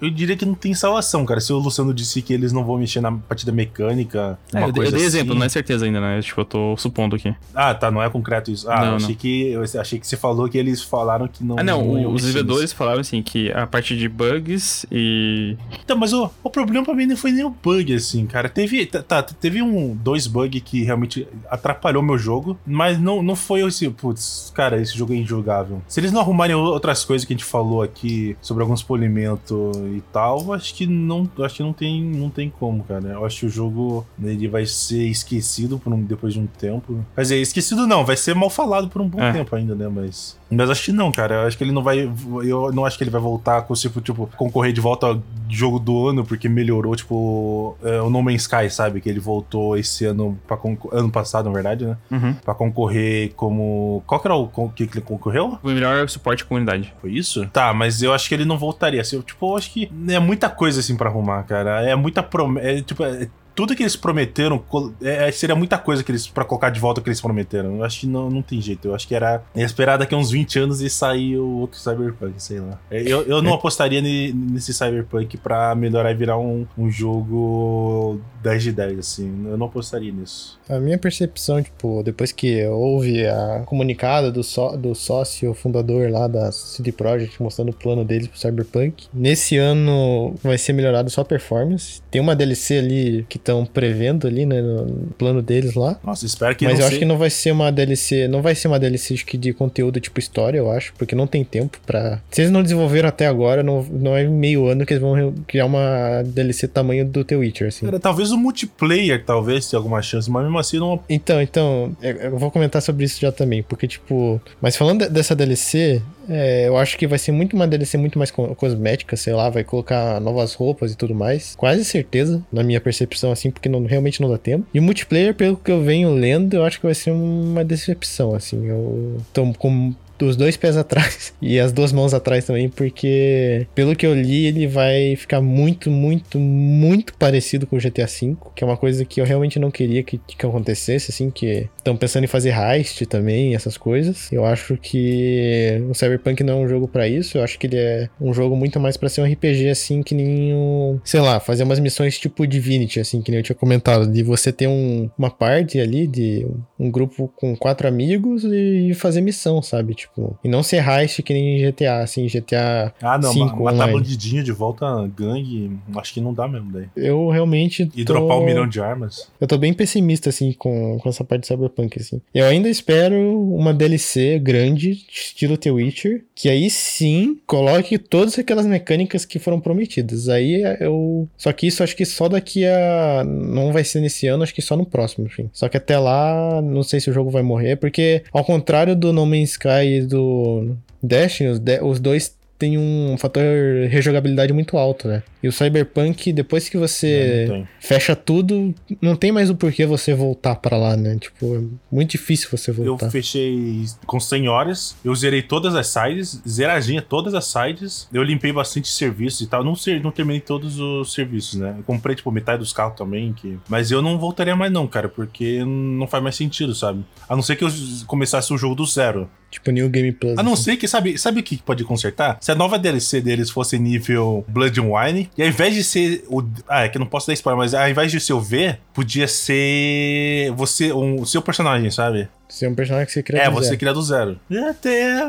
eu 0.01 0.11
diria 0.11 0.37
que 0.37 0.45
não 0.45 0.55
tem 0.55 0.73
salvação, 0.75 1.25
cara. 1.27 1.41
Se 1.41 1.53
o 1.53 1.59
Luciano 1.59 1.93
disse 1.93 2.23
que 2.23 2.33
eles 2.33 2.53
não 2.53 2.65
vão 2.65 2.79
mexer 2.79 3.01
na 3.01 3.13
partida 3.13 3.53
mecânica. 3.53 4.39
É, 4.55 4.63
eu, 4.63 4.67
eu 4.67 4.73
dei 4.73 4.87
assim... 4.87 4.97
exemplo, 4.97 5.35
não 5.35 5.45
é 5.45 5.49
certeza 5.49 5.85
ainda, 5.85 6.01
né? 6.01 6.21
Tipo, 6.23 6.43
eu 6.43 6.45
tô 6.45 6.77
supondo 6.77 7.17
aqui. 7.17 7.35
Ah, 7.55 7.75
tá, 7.75 7.91
não 7.91 8.03
é 8.03 8.09
concreto 8.09 8.51
isso. 8.51 8.71
Ah, 8.71 8.81
não, 8.81 8.91
eu 8.91 8.97
achei, 8.97 9.09
não. 9.09 9.15
Que, 9.17 9.49
eu 9.49 9.63
achei 9.81 9.99
que 9.99 10.07
você 10.07 10.17
falou 10.17 10.49
que 10.49 10.57
eles 10.57 10.83
falaram 10.83 11.27
que 11.27 11.43
não. 11.43 11.59
Ah, 11.59 11.63
não, 11.63 11.85
não 11.85 12.13
os 12.13 12.23
desenvolvedores 12.23 12.73
falaram 12.73 13.01
assim 13.01 13.23
que 13.23 13.51
a 13.53 13.67
parte 13.67 13.97
de 13.97 14.09
bugs 14.09 14.87
e. 14.91 15.57
Então, 15.85 15.97
mas 15.97 16.13
o, 16.13 16.31
o 16.43 16.51
problema 16.51 16.85
pra 16.85 16.95
mim 16.95 17.07
não 17.07 17.17
foi 17.17 17.33
nem 17.33 17.45
o 17.45 17.51
bug, 17.51 17.96
assim, 17.97 18.27
cara. 18.27 18.49
Teve, 18.49 18.87
tá, 18.87 19.03
tá, 19.03 19.23
teve 19.23 19.63
um, 19.63 19.95
dois 19.95 20.27
bugs 20.27 20.63
que 20.65 20.85
realmente 20.85 21.27
atrapalhou 21.51 22.03
meu 22.03 22.19
jogo, 22.19 22.59
mas 22.67 22.99
não, 22.99 23.23
não 23.23 23.37
foi 23.37 23.63
assim, 23.63 23.91
putz, 23.91 24.53
cara, 24.55 24.81
esse 24.81 24.97
jogo 24.97 25.13
é 25.13 25.17
injogável. 25.17 25.83
Se 25.89 26.01
eles 26.01 26.13
não 26.13 26.21
arrumarem 26.21 26.55
outras 26.55 27.05
coisas 27.05 27.25
que 27.27 27.33
a 27.33 27.37
gente 27.37 27.45
falou 27.45 27.83
aqui 27.83 28.37
sobre 28.41 28.63
alguns 28.63 28.83
polimentos 28.83 29.77
e 29.95 30.03
tal, 30.13 30.53
acho 30.53 30.75
que 30.75 30.87
não, 30.87 31.29
acho 31.41 31.57
que 31.57 31.63
não 31.63 31.73
tem, 31.73 32.03
não 32.03 32.31
tem 32.31 32.51
como, 32.51 32.85
cara. 32.85 33.09
Eu 33.09 33.25
acho 33.25 33.41
que 33.41 33.47
o 33.47 33.51
jogo 33.51 34.07
ele 34.23 34.49
vai 34.49 34.67
ser 34.67 35.07
esquecido 35.07 35.79
por 35.79 35.93
um, 35.93 36.03
depois 36.03 36.35
de 36.35 36.41
um 36.41 36.47
tempo. 36.47 37.05
Quer 37.15 37.23
dizer, 37.23 37.41
esquecido 37.41 37.87
não, 37.87 38.05
vai 38.05 38.17
ser 38.17 38.35
mal 38.35 38.51
falado 38.51 38.89
por 38.89 39.03
um 39.03 39.09
bom 39.09 39.21
é. 39.21 39.33
tempo 39.33 39.55
ainda, 39.55 39.75
né? 39.75 39.89
Mas 39.89 40.37
mas 40.51 40.71
acho 40.71 40.85
que 40.85 40.93
não, 40.93 41.11
cara. 41.11 41.35
Eu 41.35 41.47
acho 41.47 41.59
que 41.59 41.65
ele 41.65 41.73
não 41.73 41.83
vai. 41.83 42.09
Eu 42.45 42.73
não 42.73 42.85
acho 42.85 42.97
que 42.97 43.05
ele 43.05 43.11
vai 43.11 43.21
voltar 43.21 43.63
com 43.63 43.75
tipo, 43.75 44.01
tipo, 44.01 44.31
concorrer 44.37 44.73
de 44.73 44.81
volta 44.81 45.07
ao 45.07 45.23
jogo 45.49 45.79
do 45.79 46.09
ano, 46.09 46.25
porque 46.25 46.49
melhorou, 46.49 46.95
tipo, 46.95 47.76
é, 47.83 48.01
o 48.01 48.11
No 48.11 48.23
Man's 48.23 48.43
Sky, 48.43 48.71
sabe? 48.71 49.01
Que 49.01 49.09
ele 49.09 49.21
voltou 49.21 49.77
esse 49.77 50.05
ano 50.05 50.39
para 50.47 50.59
ano 50.93 51.11
passado, 51.11 51.47
na 51.47 51.53
verdade, 51.55 51.87
né? 51.87 51.97
Uhum. 52.11 52.35
Pra 52.35 52.55
concorrer 52.55 53.33
como. 53.35 54.03
Qual 54.07 54.21
que 54.21 54.27
era 54.27 54.35
o 54.35 54.49
que 54.71 54.85
ele 54.85 55.01
concorreu? 55.01 55.59
O 55.63 55.69
melhor 55.69 56.09
suporte 56.09 56.43
à 56.43 56.47
comunidade. 56.47 56.95
Foi 57.01 57.11
isso? 57.11 57.47
Tá, 57.49 57.73
mas 57.73 58.03
eu 58.03 58.13
acho 58.13 58.29
que 58.29 58.35
ele 58.35 58.45
não 58.45 58.59
voltaria. 58.59 59.01
Assim, 59.01 59.17
eu, 59.17 59.23
tipo, 59.23 59.53
eu 59.53 59.57
acho 59.57 59.73
que 59.73 59.91
é 60.09 60.19
muita 60.19 60.49
coisa 60.49 60.81
assim 60.81 60.97
para 60.97 61.09
arrumar, 61.09 61.43
cara. 61.45 61.83
É 61.83 61.95
muita 61.95 62.23
promessa. 62.23 62.69
É, 62.69 62.81
tipo, 62.83 63.03
é 63.05 63.29
tudo 63.57 63.75
que 63.75 63.83
eles 63.83 63.97
prometeram 63.97 64.63
é, 65.03 65.29
é, 65.29 65.33
seria 65.33 65.57
muita 65.57 65.79
coisa 65.79 66.05
que 66.05 66.13
eles 66.13 66.29
para 66.29 66.45
colocar 66.45 66.69
de 66.69 66.79
volta 66.79 67.01
o 67.01 67.03
que 67.03 67.09
eles 67.09 67.21
prometeram. 67.21 67.77
Eu 67.77 67.85
acho 67.85 68.01
que 68.01 68.07
não, 68.07 68.31
não 68.31 68.43
tem 68.43 68.61
jeito. 68.61 68.89
Eu 68.89 68.95
acho 68.95 69.09
que 69.09 69.15
era 69.15 69.43
esperar 69.55 69.97
daqui 69.97 70.15
a 70.15 70.19
uns 70.19 70.31
20 70.31 70.59
anos 70.59 70.81
e 70.83 70.91
sair 70.91 71.39
o 71.39 71.61
outro 71.61 71.81
Cyberpunk, 71.81 72.35
sei 72.37 72.61
lá. 72.61 72.79
É, 72.91 73.01
eu, 73.01 73.23
eu 73.23 73.41
não 73.41 73.55
apostaria 73.55 74.03
nesse 74.03 74.75
Cyberpunk 74.75 75.39
pra 75.39 75.75
melhorar 75.75 76.13
e 76.13 76.15
virar 76.15 76.39
um, 76.39 76.67
um 76.77 76.91
jogo 76.91 78.21
10 78.43 78.63
de 78.63 78.73
10, 78.73 78.99
assim. 78.99 79.47
Eu 79.49 79.57
não 79.57 79.67
apostaria 79.67 80.13
nisso. 80.13 80.59
A 80.69 80.79
minha 80.79 80.99
percepção, 80.99 81.63
tipo, 81.63 82.03
depois 82.03 82.33
que 82.33 82.67
houve 82.67 83.27
a 83.27 83.63
comunicada 83.65 84.31
do, 84.31 84.43
só, 84.43 84.77
do 84.77 84.95
sócio 84.95 85.55
fundador 85.55 86.11
lá 86.11 86.29
da 86.29 86.53
CD 86.53 86.93
Projekt 86.93 87.43
mostrando 87.43 87.71
o 87.71 87.75
plano 87.75 88.05
deles 88.05 88.29
pro 88.29 88.39
Cyberpunk, 88.39 89.07
nesse 89.15 89.57
ano 89.57 90.35
vai 90.43 90.59
ser 90.59 90.75
melhorado 90.75 91.09
só 91.09 91.23
a 91.23 91.25
performance. 91.25 92.03
Tem 92.11 92.21
uma 92.21 92.37
DLC 92.37 92.79
ali 92.79 93.27
que 93.29 93.39
estão 93.47 93.65
prevendo 93.65 94.27
ali, 94.27 94.45
né, 94.45 94.61
no 94.61 94.87
plano 95.17 95.41
deles 95.41 95.75
lá. 95.75 95.99
Nossa, 96.05 96.27
espero 96.27 96.57
que 96.57 96.65
Mas 96.65 96.75
não 96.75 96.81
eu 96.81 96.87
acho 96.87 96.95
seja- 96.95 96.99
que 97.01 97.05
não 97.05 97.17
vai 97.17 97.31
ser 97.31 97.53
uma 97.53 97.71
DLC, 97.71 98.27
não 98.29 98.43
vai 98.43 98.55
ser 98.55 98.67
uma 98.69 98.79
DLC 98.79 99.15
acho 99.15 99.25
que 99.25 99.37
de 99.39 99.53
conteúdo 99.53 100.01
tipo 100.01 100.19
história, 100.19 100.59
eu 100.59 100.71
acho, 100.71 100.93
porque 100.99 101.15
não 101.15 101.27
tem 101.27 101.45
tempo 101.45 101.79
pra. 101.87 102.21
Se 102.31 102.41
eles 102.43 102.51
não 102.51 102.63
desenvolveram 102.63 103.09
até 103.09 103.27
agora, 103.27 103.63
não, 103.63 103.83
não 103.85 104.17
é 104.17 104.25
meio 104.25 104.67
ano 104.67 104.85
que 104.85 104.93
eles 104.95 105.01
vão 105.03 105.33
criar 105.47 105.67
uma 105.67 106.23
DLC 106.25 106.67
tamanho 106.67 107.05
do 107.07 107.25
The 107.25 107.37
Witcher, 107.37 107.69
assim. 107.69 107.87
Cara, 107.87 108.01
talvez 108.01 108.31
o 108.33 108.37
multiplayer, 108.37 109.25
talvez, 109.25 109.69
tenha 109.71 109.79
alguma 109.79 110.03
chance, 110.03 110.29
mas 110.31 110.43
mesmo 110.43 110.59
assim 110.59 110.79
não. 110.79 111.01
Então, 111.09 111.41
então, 111.41 111.97
eu 112.03 112.17
eu 112.17 112.39
vou 112.39 112.51
comentar 112.51 112.83
sobre 112.83 113.05
isso 113.05 113.21
já 113.21 113.31
também, 113.31 113.63
porque, 113.63 113.87
tipo. 113.87 114.41
Mas 114.61 114.77
falando 114.77 115.01
de- 115.05 115.11
dessa 115.11 115.35
DLC, 115.37 116.03
é, 116.29 116.69
eu 116.69 116.77
acho 116.77 116.97
que 116.99 117.07
vai 117.07 117.19
ser 117.19 117.33
muito 117.33 117.55
uma 117.55 117.67
DLC 117.67 117.97
muito 117.99 118.19
mais 118.19 118.31
co- 118.31 118.55
cosmética, 118.55 119.17
sei 119.17 119.33
lá, 119.33 119.49
vai 119.51 119.65
colocar 119.65 120.21
novas 120.21 120.55
roupas 120.55 120.93
e 120.93 120.97
tudo 120.97 121.15
mais. 121.15 121.55
Quase 121.57 121.85
certeza, 121.85 122.43
na 122.53 122.63
minha 122.63 122.81
percepção, 122.81 123.31
assim, 123.33 123.51
porque 123.51 123.69
não, 123.69 123.85
realmente 123.85 124.21
não 124.21 124.29
dá 124.31 124.39
tempo. 124.39 124.67
E 124.73 124.79
o 124.79 124.83
multiplayer, 124.83 125.35
pelo 125.35 125.57
que 125.57 125.71
eu 125.71 125.83
venho 125.83 126.13
lendo, 126.15 126.55
eu 126.55 126.65
acho 126.65 126.79
que 126.81 126.87
vai 126.87 126.95
ser 126.95 127.11
uma 127.11 127.65
decepção, 127.65 128.35
assim. 128.35 128.67
Eu 128.67 129.19
tô 129.33 129.53
com 129.55 129.95
os 130.25 130.37
dois 130.37 130.57
pés 130.57 130.77
atrás 130.77 131.35
e 131.41 131.59
as 131.59 131.73
duas 131.73 131.93
mãos 131.93 132.15
atrás 132.15 132.45
também, 132.45 132.69
porque 132.69 133.67
pelo 133.75 133.95
que 133.95 134.07
eu 134.07 134.15
li, 134.15 134.47
ele 134.47 134.67
vai 134.67 135.17
ficar 135.17 135.41
muito, 135.41 135.91
muito, 135.91 136.39
muito 136.39 137.15
parecido 137.15 137.67
com 137.67 137.77
o 137.77 137.81
GTA 137.81 138.07
V, 138.07 138.37
que 138.55 138.65
é 138.65 138.67
uma 138.67 138.77
coisa 138.77 139.05
que 139.05 139.21
eu 139.21 139.25
realmente 139.25 139.59
não 139.59 139.71
queria 139.71 140.03
que, 140.03 140.19
que 140.19 140.47
acontecesse, 140.47 141.11
assim, 141.11 141.31
que 141.31 141.69
estão 141.77 141.97
pensando 141.97 142.25
em 142.25 142.29
fazer 142.29 142.55
heist 142.55 143.05
também, 143.07 143.55
essas 143.55 143.77
coisas. 143.77 144.31
Eu 144.33 144.45
acho 144.45 144.77
que 144.77 145.83
o 145.89 145.95
Cyberpunk 145.95 146.43
não 146.43 146.61
é 146.61 146.65
um 146.65 146.69
jogo 146.69 146.89
pra 146.89 147.09
isso, 147.09 147.39
eu 147.39 147.43
acho 147.43 147.59
que 147.59 147.67
ele 147.67 147.77
é 147.77 148.09
um 148.21 148.33
jogo 148.33 148.57
muito 148.57 148.79
mais 148.81 148.97
pra 148.97 149.09
ser 149.09 149.21
um 149.21 149.33
RPG, 149.33 149.69
assim, 149.69 150.03
que 150.03 150.15
nem 150.15 150.55
o, 150.55 151.01
sei 151.05 151.21
lá, 151.21 151.41
fazer 151.41 151.65
umas 151.65 151.79
missões 151.81 152.19
tipo 152.19 152.47
Divinity, 152.47 153.01
assim, 153.01 153.21
que 153.21 153.31
nem 153.31 153.41
eu 153.41 153.45
tinha 153.45 153.57
comentado, 153.57 154.07
de 154.07 154.23
você 154.23 154.53
ter 154.53 154.67
um, 154.67 155.11
uma 155.19 155.31
parte 155.31 155.81
ali 155.81 156.07
de 156.07 156.47
um 156.79 156.91
grupo 156.91 157.33
com 157.37 157.57
quatro 157.57 157.89
amigos 157.89 158.45
e 158.45 158.93
fazer 158.95 159.21
missão, 159.21 159.63
sabe? 159.63 159.95
Tipo, 159.95 160.06
e 160.45 160.49
não 160.49 160.63
ser 160.63 160.87
heist 160.87 161.23
que 161.23 161.33
nem 161.33 161.59
GTA, 161.71 161.99
assim, 162.01 162.27
GTA 162.27 162.93
Ah, 163.03 163.19
não, 163.19 163.33
5 163.33 163.57
ma- 163.57 163.73
matar 163.73 163.85
online. 163.85 163.93
bandidinho 164.01 164.43
de 164.43 164.53
volta 164.53 164.87
gangue, 165.17 165.71
acho 165.97 166.13
que 166.15 166.21
não 166.21 166.33
dá 166.33 166.47
mesmo 166.49 166.71
daí. 166.73 166.87
Eu 166.97 167.29
realmente 167.29 167.89
E 167.95 168.05
tô... 168.05 168.13
dropar 168.15 168.39
um 168.39 168.45
milhão 168.45 168.67
de 168.69 168.81
armas. 168.81 169.29
Eu 169.41 169.47
tô 169.47 169.57
bem 169.59 169.73
pessimista, 169.73 170.29
assim, 170.31 170.53
com, 170.53 170.99
com 170.99 171.09
essa 171.09 171.25
parte 171.25 171.43
de 171.43 171.47
Cyberpunk, 171.49 171.99
assim. 172.01 172.21
Eu 172.35 172.47
ainda 172.47 172.69
espero 172.69 173.15
uma 173.55 173.73
DLC 173.75 174.39
grande, 174.39 175.05
estilo 175.13 175.57
The 175.57 175.71
Witcher, 175.71 176.25
que 176.35 176.49
aí 176.49 176.69
sim 176.71 177.39
coloque 177.47 177.99
todas 177.99 178.39
aquelas 178.39 178.67
mecânicas 178.67 179.25
que 179.25 179.39
foram 179.39 179.61
prometidas. 179.61 180.29
Aí 180.29 180.63
eu. 180.81 181.29
Só 181.37 181.53
que 181.53 181.67
isso 181.67 181.83
acho 181.83 181.97
que 181.97 182.05
só 182.05 182.29
daqui 182.29 182.65
a. 182.67 183.25
Não 183.27 183.73
vai 183.73 183.85
ser 183.85 184.01
nesse 184.01 184.27
ano, 184.27 184.43
acho 184.43 184.55
que 184.55 184.63
só 184.63 184.77
no 184.77 184.87
próximo, 184.87 185.27
enfim. 185.27 185.49
Só 185.53 185.69
que 185.69 185.77
até 185.77 185.99
lá, 185.99 186.61
não 186.63 186.83
sei 186.83 187.01
se 187.01 187.11
o 187.11 187.13
jogo 187.13 187.31
vai 187.31 187.43
morrer, 187.43 187.77
porque 187.77 188.23
ao 188.33 188.45
contrário 188.45 188.95
do 188.97 189.13
No 189.13 189.27
Man's 189.27 189.51
Sky 189.53 189.96
do 190.05 190.77
Destiny, 191.03 191.51
os, 191.51 191.59
de- 191.59 191.81
os 191.81 192.01
dois 192.01 192.37
têm 192.59 192.79
um 192.79 193.17
fator 193.19 193.43
rejogabilidade 193.89 194.53
muito 194.53 194.77
alto, 194.77 195.09
né? 195.09 195.23
E 195.43 195.49
o 195.49 195.53
Cyberpunk, 195.53 196.33
depois 196.33 196.69
que 196.69 196.77
você 196.77 197.45
Não 197.49 197.55
tem. 197.57 197.69
fecha 197.79 198.17
tudo, 198.17 198.75
não 199.01 199.15
tem 199.15 199.31
mais 199.31 199.49
o 199.51 199.55
porquê 199.55 199.87
você 199.87 200.15
voltar 200.15 200.57
pra 200.57 200.77
lá, 200.77 200.97
né? 200.97 201.17
Tipo, 201.21 201.57
é 201.57 201.61
muito 201.95 202.11
difícil 202.13 202.49
você 202.51 202.71
Eu 202.71 202.75
voltar. 202.75 203.11
fechei 203.11 203.85
com 204.07 204.19
100 204.19 204.49
horas, 204.49 204.97
eu 205.05 205.15
zerei 205.15 205.43
todas 205.43 205.75
as 205.75 205.87
sides, 205.87 206.41
zeradinha 206.49 207.01
todas 207.03 207.35
as 207.35 207.45
sides, 207.47 208.09
eu 208.13 208.23
limpei 208.23 208.53
bastante 208.53 208.89
serviços 208.89 209.43
e 209.43 209.47
tal, 209.47 209.63
não, 209.63 209.75
não 210.03 210.11
terminei 210.11 210.41
todos 210.41 210.79
os 210.81 211.13
serviços, 211.13 211.61
né? 211.61 211.75
Eu 211.79 211.85
comprei, 211.85 212.17
tipo, 212.17 212.31
metade 212.33 212.59
dos 212.59 212.73
carros 212.73 212.97
também, 212.97 213.33
que... 213.33 213.59
mas 213.69 213.91
eu 213.91 214.03
não 214.03 214.19
voltaria 214.19 214.57
mais 214.57 214.73
não, 214.73 214.87
cara, 214.87 215.09
porque 215.09 215.65
não 215.65 216.07
faz 216.07 216.23
mais 216.23 216.35
sentido, 216.37 216.75
sabe? 216.75 217.05
A 217.29 217.37
não 217.37 217.43
ser 217.43 217.57
que 217.57 217.65
eu 217.65 217.69
começasse 218.07 218.53
o 218.53 218.59
jogo 218.59 218.75
do 218.75 218.85
zero. 218.87 219.29
Tipo, 219.49 219.71
New 219.71 219.89
Game 219.89 220.11
Plus. 220.13 220.37
A 220.39 220.43
não 220.43 220.55
assim. 220.55 220.65
ser 220.65 220.77
que, 220.77 220.89
sabe, 220.89 221.17
sabe 221.17 221.41
o 221.41 221.43
que 221.43 221.57
pode 221.59 221.85
consertar? 221.85 222.37
Se 222.47 222.53
a 222.53 222.55
nova 222.55 222.79
DLC 222.79 223.21
deles 223.21 223.51
fosse 223.51 223.77
nível 223.77 224.45
Blood 224.47 224.79
and 224.81 224.85
Wine, 224.85 225.29
e 225.37 225.43
ao 225.43 225.49
invés 225.49 225.75
de 225.75 225.83
ser 225.83 226.25
o. 226.29 226.45
Ah, 226.69 226.85
é 226.85 226.89
que 226.89 226.97
eu 226.97 227.01
não 227.01 227.07
posso 227.09 227.27
dar 227.27 227.33
spoiler, 227.33 227.59
mas 227.59 227.75
ao 227.75 227.89
invés 227.91 228.13
de 228.13 228.21
ser 228.21 228.35
o 228.35 228.41
V, 228.41 228.77
podia 228.95 229.27
ser 229.27 230.53
você, 230.53 230.93
um, 230.93 231.23
o 231.23 231.27
seu 231.27 231.43
personagem, 231.43 231.91
sabe? 231.91 232.29
Ser 232.49 232.69
um 232.69 232.75
personagem 232.77 233.07
que 233.07 233.13
você 233.15 233.23
cria 233.25 233.43
É, 233.43 233.47
do 233.47 233.51
você 233.51 233.65
zero. 233.71 233.79
criar 233.79 233.93
do 233.95 234.01
zero. 234.03 234.39
E 234.49 234.57
até. 234.59 235.29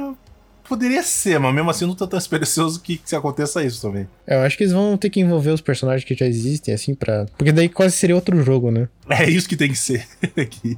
Poderia 0.68 1.02
ser, 1.03 1.39
mas 1.39 1.53
mesmo 1.53 1.69
assim 1.69 1.85
eu 1.85 1.89
não 1.89 1.95
tô 1.95 2.06
tão 2.07 2.19
esperançoso 2.19 2.81
que, 2.81 2.98
que 2.98 3.15
aconteça 3.15 3.64
isso 3.64 3.81
também. 3.81 4.07
É, 4.26 4.35
Eu 4.35 4.41
acho 4.41 4.57
que 4.57 4.64
eles 4.64 4.73
vão 4.73 4.98
ter 4.98 5.10
que 5.10 5.19
envolver 5.19 5.52
os 5.52 5.61
personagens 5.61 6.03
que 6.03 6.14
já 6.14 6.26
existem, 6.26 6.73
assim, 6.73 6.94
pra. 6.94 7.26
Porque 7.38 7.52
daí 7.52 7.69
quase 7.69 7.95
seria 7.95 8.15
outro 8.15 8.41
jogo, 8.44 8.72
né? 8.72 8.88
É 9.10 9.30
isso 9.30 9.48
que 9.48 9.56
tem 9.56 9.69
que 9.69 9.77
ser 9.77 10.06
aqui. 10.35 10.76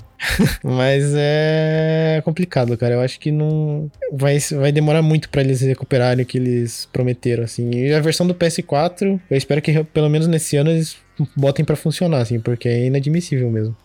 Mas 0.64 1.14
é 1.16 2.22
complicado, 2.24 2.78
cara. 2.78 2.94
Eu 2.94 3.02
acho 3.02 3.20
que 3.20 3.32
não. 3.32 3.90
Vai, 4.12 4.38
vai 4.40 4.72
demorar 4.72 5.02
muito 5.02 5.30
pra 5.30 5.42
eles 5.42 5.62
recuperarem 5.62 6.24
o 6.24 6.28
que 6.28 6.38
eles 6.38 6.88
prometeram, 6.94 7.44
assim. 7.44 7.72
E 7.72 7.92
a 7.92 8.00
versão 8.00 8.28
do 8.28 8.36
PS4, 8.36 9.20
eu 9.30 9.38
espero 9.38 9.62
que 9.62 9.84
pelo 9.86 10.10
menos 10.10 10.28
nesse 10.28 10.56
ano 10.58 10.70
eles 10.70 10.98
botem 11.36 11.66
pra 11.66 11.76
funcionar, 11.76 12.22
assim, 12.22 12.40
porque 12.40 12.70
é 12.70 12.86
inadmissível 12.86 13.50
mesmo. 13.50 13.76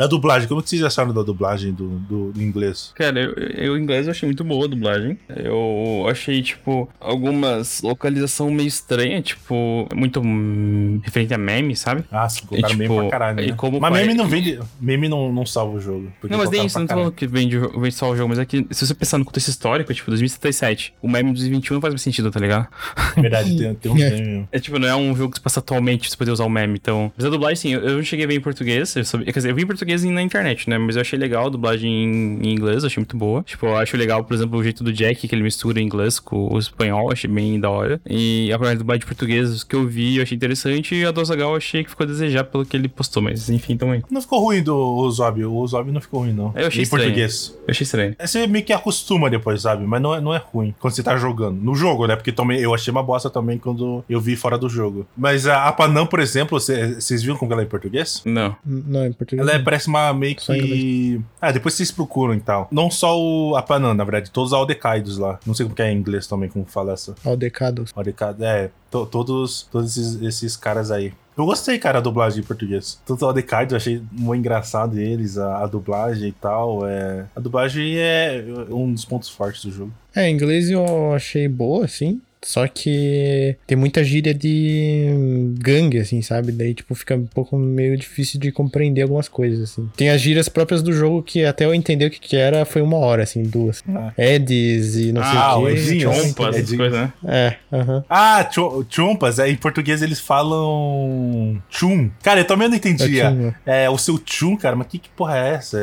A 0.00 0.06
dublagem, 0.06 0.48
como 0.48 0.62
que 0.62 0.70
vocês 0.70 0.82
acharam 0.82 1.12
da 1.12 1.22
dublagem 1.22 1.72
do, 1.72 1.88
do, 1.88 2.32
do 2.32 2.42
inglês? 2.42 2.90
Cara, 2.94 3.20
eu, 3.20 3.32
eu 3.34 3.76
em 3.76 3.82
inglês 3.82 4.06
eu 4.06 4.12
achei 4.12 4.26
muito 4.26 4.42
boa 4.42 4.64
a 4.64 4.68
dublagem. 4.68 5.18
Eu 5.28 6.06
achei, 6.08 6.40
tipo, 6.42 6.88
algumas 6.98 7.82
localização 7.82 8.50
meio 8.50 8.66
estranha, 8.66 9.20
tipo, 9.20 9.86
muito 9.94 10.20
hum, 10.20 11.00
referente 11.04 11.34
a 11.34 11.38
meme, 11.38 11.76
sabe? 11.76 12.04
Ah, 12.10 12.28
sim, 12.28 12.46
colocaram 12.46 12.74
E, 12.74 12.78
meme 12.78 12.88
tipo, 12.88 13.00
pra 13.02 13.10
caralho, 13.10 13.46
né? 13.48 13.52
como 13.56 13.78
mas 13.80 13.90
pai- 13.92 14.02
meme 14.02 14.14
não 14.14 14.26
vende. 14.26 14.58
Meme 14.80 15.08
não, 15.08 15.30
não 15.32 15.44
salva 15.44 15.76
o 15.76 15.80
jogo. 15.80 16.10
Não, 16.28 16.38
mas 16.38 16.50
nem 16.50 16.64
isso, 16.64 16.78
não 16.78 16.86
tô 16.86 16.94
falando 16.94 17.12
que 17.12 17.26
vende, 17.26 17.58
vende 17.58 17.92
só 17.94 18.10
o 18.10 18.16
jogo, 18.16 18.30
mas 18.30 18.38
é 18.38 18.44
que 18.46 18.66
se 18.70 18.86
você 18.86 18.94
pensar 18.94 19.18
no 19.18 19.24
contexto 19.24 19.48
histórico, 19.48 19.92
tipo, 19.92 20.10
2077, 20.10 20.94
o 21.02 21.08
meme 21.08 21.28
de 21.30 21.40
2021 21.40 21.74
não 21.74 21.80
faz 21.82 21.92
mais 21.92 22.02
sentido, 22.02 22.30
tá 22.30 22.40
ligado? 22.40 22.66
caralho. 22.70 23.22
Verdade, 23.22 23.56
tem, 23.56 23.74
tem 23.74 23.92
uns 23.92 24.00
É. 24.00 24.10
mesmo. 24.10 24.48
É 24.50 24.58
tipo, 24.58 24.78
não 24.78 24.88
é 24.88 24.96
um 24.96 25.14
jogo 25.14 25.32
que 25.32 25.38
se 25.38 25.42
passa 25.42 25.60
atualmente 25.60 26.00
pra 26.02 26.08
você 26.10 26.16
poder 26.16 26.30
usar 26.30 26.44
o 26.44 26.48
meme, 26.50 26.78
então... 26.80 27.12
Mas 27.16 27.26
a 27.26 27.28
dublagem, 27.28 27.56
sim, 27.56 27.74
eu, 27.74 27.80
eu 27.80 27.96
não 27.96 28.02
cheguei 28.02 28.24
a 28.24 28.28
ver 28.28 28.34
em 28.36 28.40
português, 28.40 28.96
eu 28.96 29.04
sabia, 29.04 29.26
quer 29.26 29.38
dizer, 29.38 29.50
eu 29.50 29.54
vi 29.54 29.62
em 29.62 29.66
português 29.66 29.89
e 30.04 30.10
na 30.10 30.22
internet, 30.22 30.68
né? 30.68 30.78
Mas 30.78 30.96
eu 30.96 31.02
achei 31.02 31.18
legal 31.18 31.46
a 31.46 31.48
dublagem 31.48 31.90
em, 31.90 32.52
inglês, 32.52 32.84
achei 32.84 33.00
muito 33.00 33.16
boa. 33.16 33.42
Tipo, 33.42 33.66
eu 33.66 33.76
acho 33.76 33.96
legal, 33.96 34.24
por 34.24 34.34
exemplo, 34.34 34.58
o 34.58 34.62
jeito 34.62 34.82
do 34.84 34.92
Jack, 34.92 35.26
que 35.28 35.34
ele 35.34 35.42
mistura 35.42 35.80
inglês 35.80 36.18
com 36.18 36.52
o 36.52 36.58
espanhol, 36.58 37.10
achei 37.12 37.30
bem 37.30 37.58
da 37.58 37.70
hora. 37.70 38.00
E 38.08 38.50
a 38.52 38.56
dublagem 38.74 39.00
de 39.00 39.06
português 39.06 39.64
que 39.64 39.74
eu 39.74 39.86
vi, 39.86 40.16
eu 40.16 40.22
achei 40.22 40.36
interessante, 40.36 40.94
e 40.94 41.04
a 41.04 41.10
do 41.10 41.20
Azaghal 41.20 41.50
eu 41.50 41.56
achei 41.56 41.82
que 41.84 41.90
ficou 41.90 42.04
a 42.04 42.06
desejar 42.06 42.44
pelo 42.44 42.64
que 42.64 42.76
ele 42.76 42.88
postou, 42.88 43.22
mas 43.22 43.48
enfim, 43.50 43.76
também. 43.76 44.02
Não 44.10 44.20
ficou 44.20 44.40
ruim 44.40 44.62
do 44.62 45.10
Zob. 45.10 45.44
O 45.44 45.66
Zob 45.66 45.90
não 45.90 46.00
ficou 46.00 46.20
ruim, 46.20 46.32
não. 46.32 46.52
Eu 46.56 46.66
achei 46.68 46.80
em 46.80 46.82
estranho. 46.82 47.04
português. 47.04 47.54
Eu 47.66 47.70
achei 47.70 47.84
estranho. 47.84 48.14
É, 48.18 48.26
Você 48.26 48.46
meio 48.46 48.64
que 48.64 48.72
acostuma 48.72 49.28
depois, 49.30 49.62
sabe? 49.62 49.84
Mas 49.86 50.00
não 50.02 50.14
é, 50.14 50.20
não 50.20 50.34
é 50.34 50.38
ruim 50.38 50.74
quando 50.78 50.94
você 50.94 51.02
tá 51.02 51.16
jogando. 51.16 51.60
No 51.60 51.74
jogo, 51.74 52.06
né? 52.06 52.16
Porque 52.16 52.32
também 52.32 52.60
eu 52.60 52.74
achei 52.74 52.90
uma 52.90 53.02
bosta 53.02 53.28
também 53.30 53.58
quando 53.58 54.04
eu 54.08 54.20
vi 54.20 54.36
fora 54.36 54.56
do 54.58 54.68
jogo. 54.68 55.06
Mas 55.16 55.46
a, 55.46 55.66
a 55.66 55.72
Panam, 55.72 56.06
por 56.06 56.20
exemplo, 56.20 56.58
cê- 56.60 56.94
vocês 57.00 57.22
viram 57.22 57.36
como 57.36 57.52
ela 57.52 57.62
é 57.62 57.64
em 57.64 57.68
português? 57.68 58.22
Não. 58.24 58.56
Não, 58.64 59.06
em 59.06 59.12
português. 59.12 59.46
Ela 59.46 59.56
é, 59.56 59.58
não. 59.58 59.64
Parece 59.80 59.88
uma 59.88 60.12
meio 60.12 60.36
que. 60.36 61.20
Ah, 61.40 61.52
depois 61.52 61.74
vocês 61.74 61.90
procuram 61.90 62.34
e 62.34 62.40
tal. 62.40 62.68
Não 62.70 62.90
só 62.90 63.18
o, 63.18 63.56
a 63.56 63.62
Panam, 63.62 63.94
na 63.94 64.04
verdade, 64.04 64.30
todos 64.30 64.52
os 64.52 64.58
Aldecaidos 64.58 65.18
lá. 65.18 65.38
Não 65.46 65.54
sei 65.54 65.64
como 65.64 65.74
que 65.74 65.82
é 65.82 65.90
em 65.92 65.96
inglês 65.96 66.26
também, 66.26 66.48
como 66.48 66.64
fala 66.64 66.92
essa. 66.92 67.14
Aldecados. 67.24 67.92
Aldecaido. 67.94 68.44
É, 68.44 68.70
to- 68.90 69.06
todos, 69.06 69.62
todos 69.70 69.96
esses, 69.96 70.22
esses 70.22 70.56
caras 70.56 70.90
aí. 70.90 71.12
Eu 71.36 71.46
gostei, 71.46 71.78
cara, 71.78 72.00
da 72.00 72.04
dublagem 72.04 72.40
em 72.40 72.46
português. 72.46 73.00
Tanto 73.06 73.24
o 73.24 73.28
Aldecaido, 73.28 73.72
eu 73.72 73.76
achei 73.76 74.02
muito 74.12 74.40
engraçado 74.40 74.98
eles, 74.98 75.38
a, 75.38 75.62
a 75.62 75.66
dublagem 75.66 76.28
e 76.28 76.32
tal. 76.32 76.86
É... 76.86 77.24
A 77.34 77.40
dublagem 77.40 77.96
é 77.96 78.44
um 78.68 78.92
dos 78.92 79.04
pontos 79.06 79.30
fortes 79.30 79.64
do 79.64 79.70
jogo. 79.72 79.92
É, 80.14 80.28
em 80.28 80.34
inglês 80.34 80.68
eu 80.70 81.14
achei 81.14 81.48
boa, 81.48 81.84
assim. 81.86 82.20
Só 82.42 82.66
que 82.66 83.56
tem 83.66 83.76
muita 83.76 84.02
gíria 84.02 84.32
de 84.34 85.54
gangue, 85.58 85.98
assim, 85.98 86.22
sabe? 86.22 86.52
Daí, 86.52 86.72
tipo, 86.74 86.94
fica 86.94 87.14
um 87.14 87.26
pouco 87.26 87.56
meio 87.58 87.96
difícil 87.96 88.40
de 88.40 88.50
compreender 88.50 89.02
algumas 89.02 89.28
coisas, 89.28 89.60
assim. 89.70 89.88
Tem 89.96 90.08
as 90.10 90.20
gírias 90.20 90.48
próprias 90.48 90.82
do 90.82 90.92
jogo 90.92 91.22
que 91.22 91.44
até 91.44 91.64
eu 91.66 91.74
entender 91.74 92.06
o 92.06 92.10
que, 92.10 92.18
que 92.20 92.36
era 92.36 92.64
foi 92.64 92.80
uma 92.82 92.96
hora, 92.96 93.22
assim, 93.24 93.42
duas. 93.42 93.82
Ah. 93.88 94.12
Eds 94.16 94.96
e 94.96 95.12
não 95.12 95.20
Ah, 95.22 95.52
sei 95.54 95.62
o 95.62 95.68
Então, 96.00 96.12
Chompas, 96.14 96.56
essas 96.56 96.76
coisas, 96.76 96.98
né? 97.00 97.12
É, 97.26 97.56
aham. 97.72 98.04
Ah, 98.08 98.48
chu- 98.50 98.86
chumpas, 98.88 99.38
é, 99.38 99.50
em 99.50 99.56
português 99.56 100.00
eles 100.02 100.18
falam 100.20 101.60
chum. 101.68 102.10
Cara, 102.22 102.40
eu 102.40 102.46
também 102.46 102.68
não 102.68 102.74
É 102.74 102.78
entendia. 102.78 103.30
Chum, 103.30 103.52
É, 103.66 103.90
o 103.90 103.98
seu 103.98 104.20
chum, 104.24 104.56
cara, 104.56 104.74
mas 104.76 104.86
que, 104.86 104.98
que 104.98 105.08
porra 105.10 105.36
é 105.38 105.54
essa? 105.54 105.78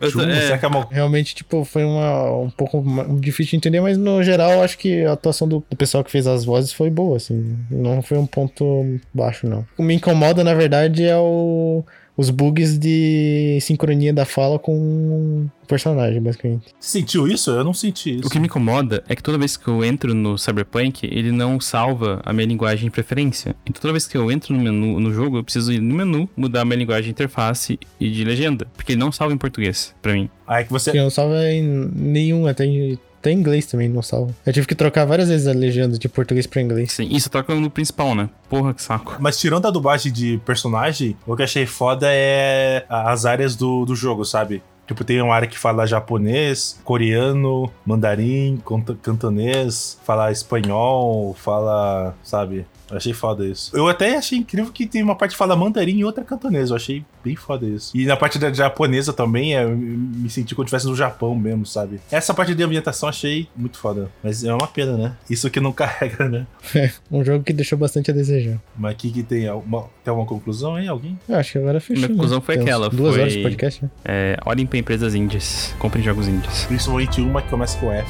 É, 0.00 0.04
Eu 0.06 0.10
chum? 0.10 0.22
é. 0.22 0.40
Será 0.40 0.58
que 0.58 0.64
é 0.64 0.68
uma... 0.68 0.88
Realmente, 0.90 1.34
tipo, 1.34 1.64
foi 1.64 1.84
uma, 1.84 2.30
um 2.40 2.50
pouco 2.50 2.82
difícil 3.20 3.50
de 3.52 3.56
entender, 3.56 3.80
mas 3.80 3.96
no 3.98 4.22
geral, 4.22 4.50
eu 4.52 4.62
acho 4.62 4.78
que 4.78 5.04
a 5.04 5.12
atuação 5.12 5.46
do, 5.48 5.62
do 5.68 5.76
pessoal 5.76 5.97
que 6.04 6.10
fez 6.10 6.26
as 6.26 6.44
vozes 6.44 6.72
foi 6.72 6.90
boa, 6.90 7.16
assim. 7.16 7.56
Não 7.70 8.02
foi 8.02 8.18
um 8.18 8.26
ponto 8.26 8.98
baixo, 9.12 9.46
não. 9.46 9.60
O 9.60 9.76
que 9.76 9.82
me 9.82 9.94
incomoda, 9.94 10.42
na 10.42 10.54
verdade, 10.54 11.04
é 11.04 11.16
o 11.16 11.84
os 12.18 12.30
bugs 12.30 12.76
de 12.76 13.58
sincronia 13.60 14.12
da 14.12 14.24
fala 14.24 14.58
com 14.58 14.72
o 14.74 15.66
personagem, 15.68 16.20
basicamente. 16.20 16.74
Sentiu 16.80 17.28
isso? 17.28 17.52
Eu 17.52 17.62
não 17.62 17.72
senti 17.72 18.16
isso. 18.16 18.26
O 18.26 18.30
que 18.30 18.40
me 18.40 18.46
incomoda 18.46 19.04
é 19.08 19.14
que 19.14 19.22
toda 19.22 19.38
vez 19.38 19.56
que 19.56 19.68
eu 19.68 19.84
entro 19.84 20.12
no 20.12 20.36
Cyberpunk, 20.36 21.06
ele 21.06 21.30
não 21.30 21.60
salva 21.60 22.20
a 22.24 22.32
minha 22.32 22.48
linguagem 22.48 22.86
de 22.86 22.90
preferência. 22.90 23.54
Então 23.64 23.80
toda 23.80 23.92
vez 23.92 24.08
que 24.08 24.16
eu 24.16 24.32
entro 24.32 24.52
no 24.52 24.60
menu 24.60 24.98
no 24.98 25.12
jogo, 25.12 25.38
eu 25.38 25.44
preciso 25.44 25.72
ir 25.72 25.80
no 25.80 25.94
menu, 25.94 26.28
mudar 26.36 26.62
a 26.62 26.64
minha 26.64 26.78
linguagem 26.78 27.04
de 27.04 27.10
interface 27.10 27.78
e 28.00 28.10
de 28.10 28.24
legenda. 28.24 28.66
Porque 28.74 28.92
ele 28.92 29.00
não 29.00 29.12
salva 29.12 29.32
em 29.32 29.38
português, 29.38 29.94
pra 30.02 30.12
mim. 30.12 30.28
Ah, 30.44 30.60
é 30.60 30.64
que 30.64 30.72
você. 30.72 30.92
Não 30.92 31.10
salva 31.10 31.48
em 31.48 31.62
nenhum, 31.62 32.48
até 32.48 32.64
em 32.64 32.98
até 33.28 33.32
em 33.32 33.38
inglês 33.38 33.66
também 33.66 33.88
não 33.88 34.02
salva. 34.02 34.34
Eu 34.44 34.52
tive 34.52 34.66
que 34.66 34.74
trocar 34.74 35.04
várias 35.04 35.28
vezes 35.28 35.46
a 35.46 35.52
legenda 35.52 35.98
de 35.98 36.08
português 36.08 36.46
pra 36.46 36.62
inglês. 36.62 36.92
Sim, 36.92 37.08
isso 37.10 37.28
troca 37.28 37.54
no 37.54 37.70
principal, 37.70 38.14
né? 38.14 38.28
Porra, 38.48 38.72
que 38.72 38.82
saco. 38.82 39.16
Mas 39.20 39.38
tirando 39.38 39.66
a 39.66 39.70
dublagem 39.70 40.12
de 40.12 40.38
personagem, 40.44 41.16
o 41.26 41.36
que 41.36 41.42
eu 41.42 41.44
achei 41.44 41.66
foda 41.66 42.06
é 42.10 42.84
as 42.88 43.26
áreas 43.26 43.54
do, 43.54 43.84
do 43.84 43.94
jogo, 43.94 44.24
sabe? 44.24 44.62
Tipo, 44.86 45.04
tem 45.04 45.20
uma 45.20 45.34
área 45.34 45.46
que 45.46 45.58
fala 45.58 45.86
japonês, 45.86 46.80
coreano, 46.82 47.70
mandarim, 47.84 48.58
cantonês, 49.02 49.98
fala 50.02 50.32
espanhol, 50.32 51.34
fala, 51.34 52.14
sabe? 52.22 52.64
Eu 52.90 52.96
achei 52.96 53.12
foda 53.12 53.46
isso. 53.46 53.76
Eu 53.76 53.88
até 53.88 54.16
achei 54.16 54.38
incrível 54.38 54.72
que 54.72 54.86
tem 54.86 55.02
uma 55.02 55.14
parte 55.14 55.32
que 55.32 55.38
fala 55.38 55.54
mandarim 55.54 55.98
e 55.98 56.04
outra 56.04 56.24
cantonês. 56.24 56.70
Eu 56.70 56.76
achei 56.76 57.04
bem 57.24 57.36
foda 57.36 57.66
isso. 57.66 57.96
E 57.96 58.06
na 58.06 58.16
parte 58.16 58.38
da 58.38 58.52
japonesa 58.52 59.12
também, 59.12 59.56
é, 59.56 59.64
eu 59.64 59.76
me 59.76 60.30
senti 60.30 60.54
como 60.54 60.66
se 60.66 60.74
estivesse 60.74 60.86
no 60.86 60.96
Japão 60.96 61.34
mesmo, 61.34 61.66
sabe? 61.66 62.00
Essa 62.10 62.32
parte 62.32 62.54
de 62.54 62.62
ambientação 62.62 63.08
achei 63.08 63.48
muito 63.56 63.78
foda. 63.78 64.10
Mas 64.22 64.44
é 64.44 64.52
uma 64.52 64.66
pena, 64.66 64.96
né? 64.96 65.16
Isso 65.28 65.50
que 65.50 65.60
não 65.60 65.72
carrega, 65.72 66.28
né? 66.28 66.46
É, 66.74 66.90
um 67.10 67.24
jogo 67.24 67.44
que 67.44 67.52
deixou 67.52 67.78
bastante 67.78 68.10
a 68.10 68.14
desejar. 68.14 68.58
Mas 68.76 68.92
aqui 68.92 69.10
que 69.10 69.22
tem 69.22 69.46
alguma, 69.48 69.82
tem 70.02 70.10
alguma 70.10 70.26
conclusão 70.26 70.76
aí, 70.76 70.88
alguém? 70.88 71.18
Eu 71.28 71.36
acho 71.36 71.52
que 71.52 71.58
agora 71.58 71.80
fechou. 71.80 71.96
Minha 71.96 72.08
conclusão 72.08 72.38
né? 72.38 72.44
foi 72.44 72.54
Tem 72.56 72.64
aquela. 72.64 72.88
Duas 72.88 73.12
foi, 73.12 73.20
horas 73.20 73.32
de 73.32 73.42
podcast, 73.42 73.84
né? 73.84 73.90
É, 74.04 74.36
olhem 74.44 74.66
pra 74.66 74.78
empresas 74.78 75.14
índias. 75.14 75.74
Comprem 75.78 76.02
jogos 76.02 76.26
índios. 76.26 76.64
Principalmente 76.64 77.20
uma 77.20 77.42
que 77.42 77.48
começa 77.48 77.78
com 77.78 77.92
F. 77.92 78.08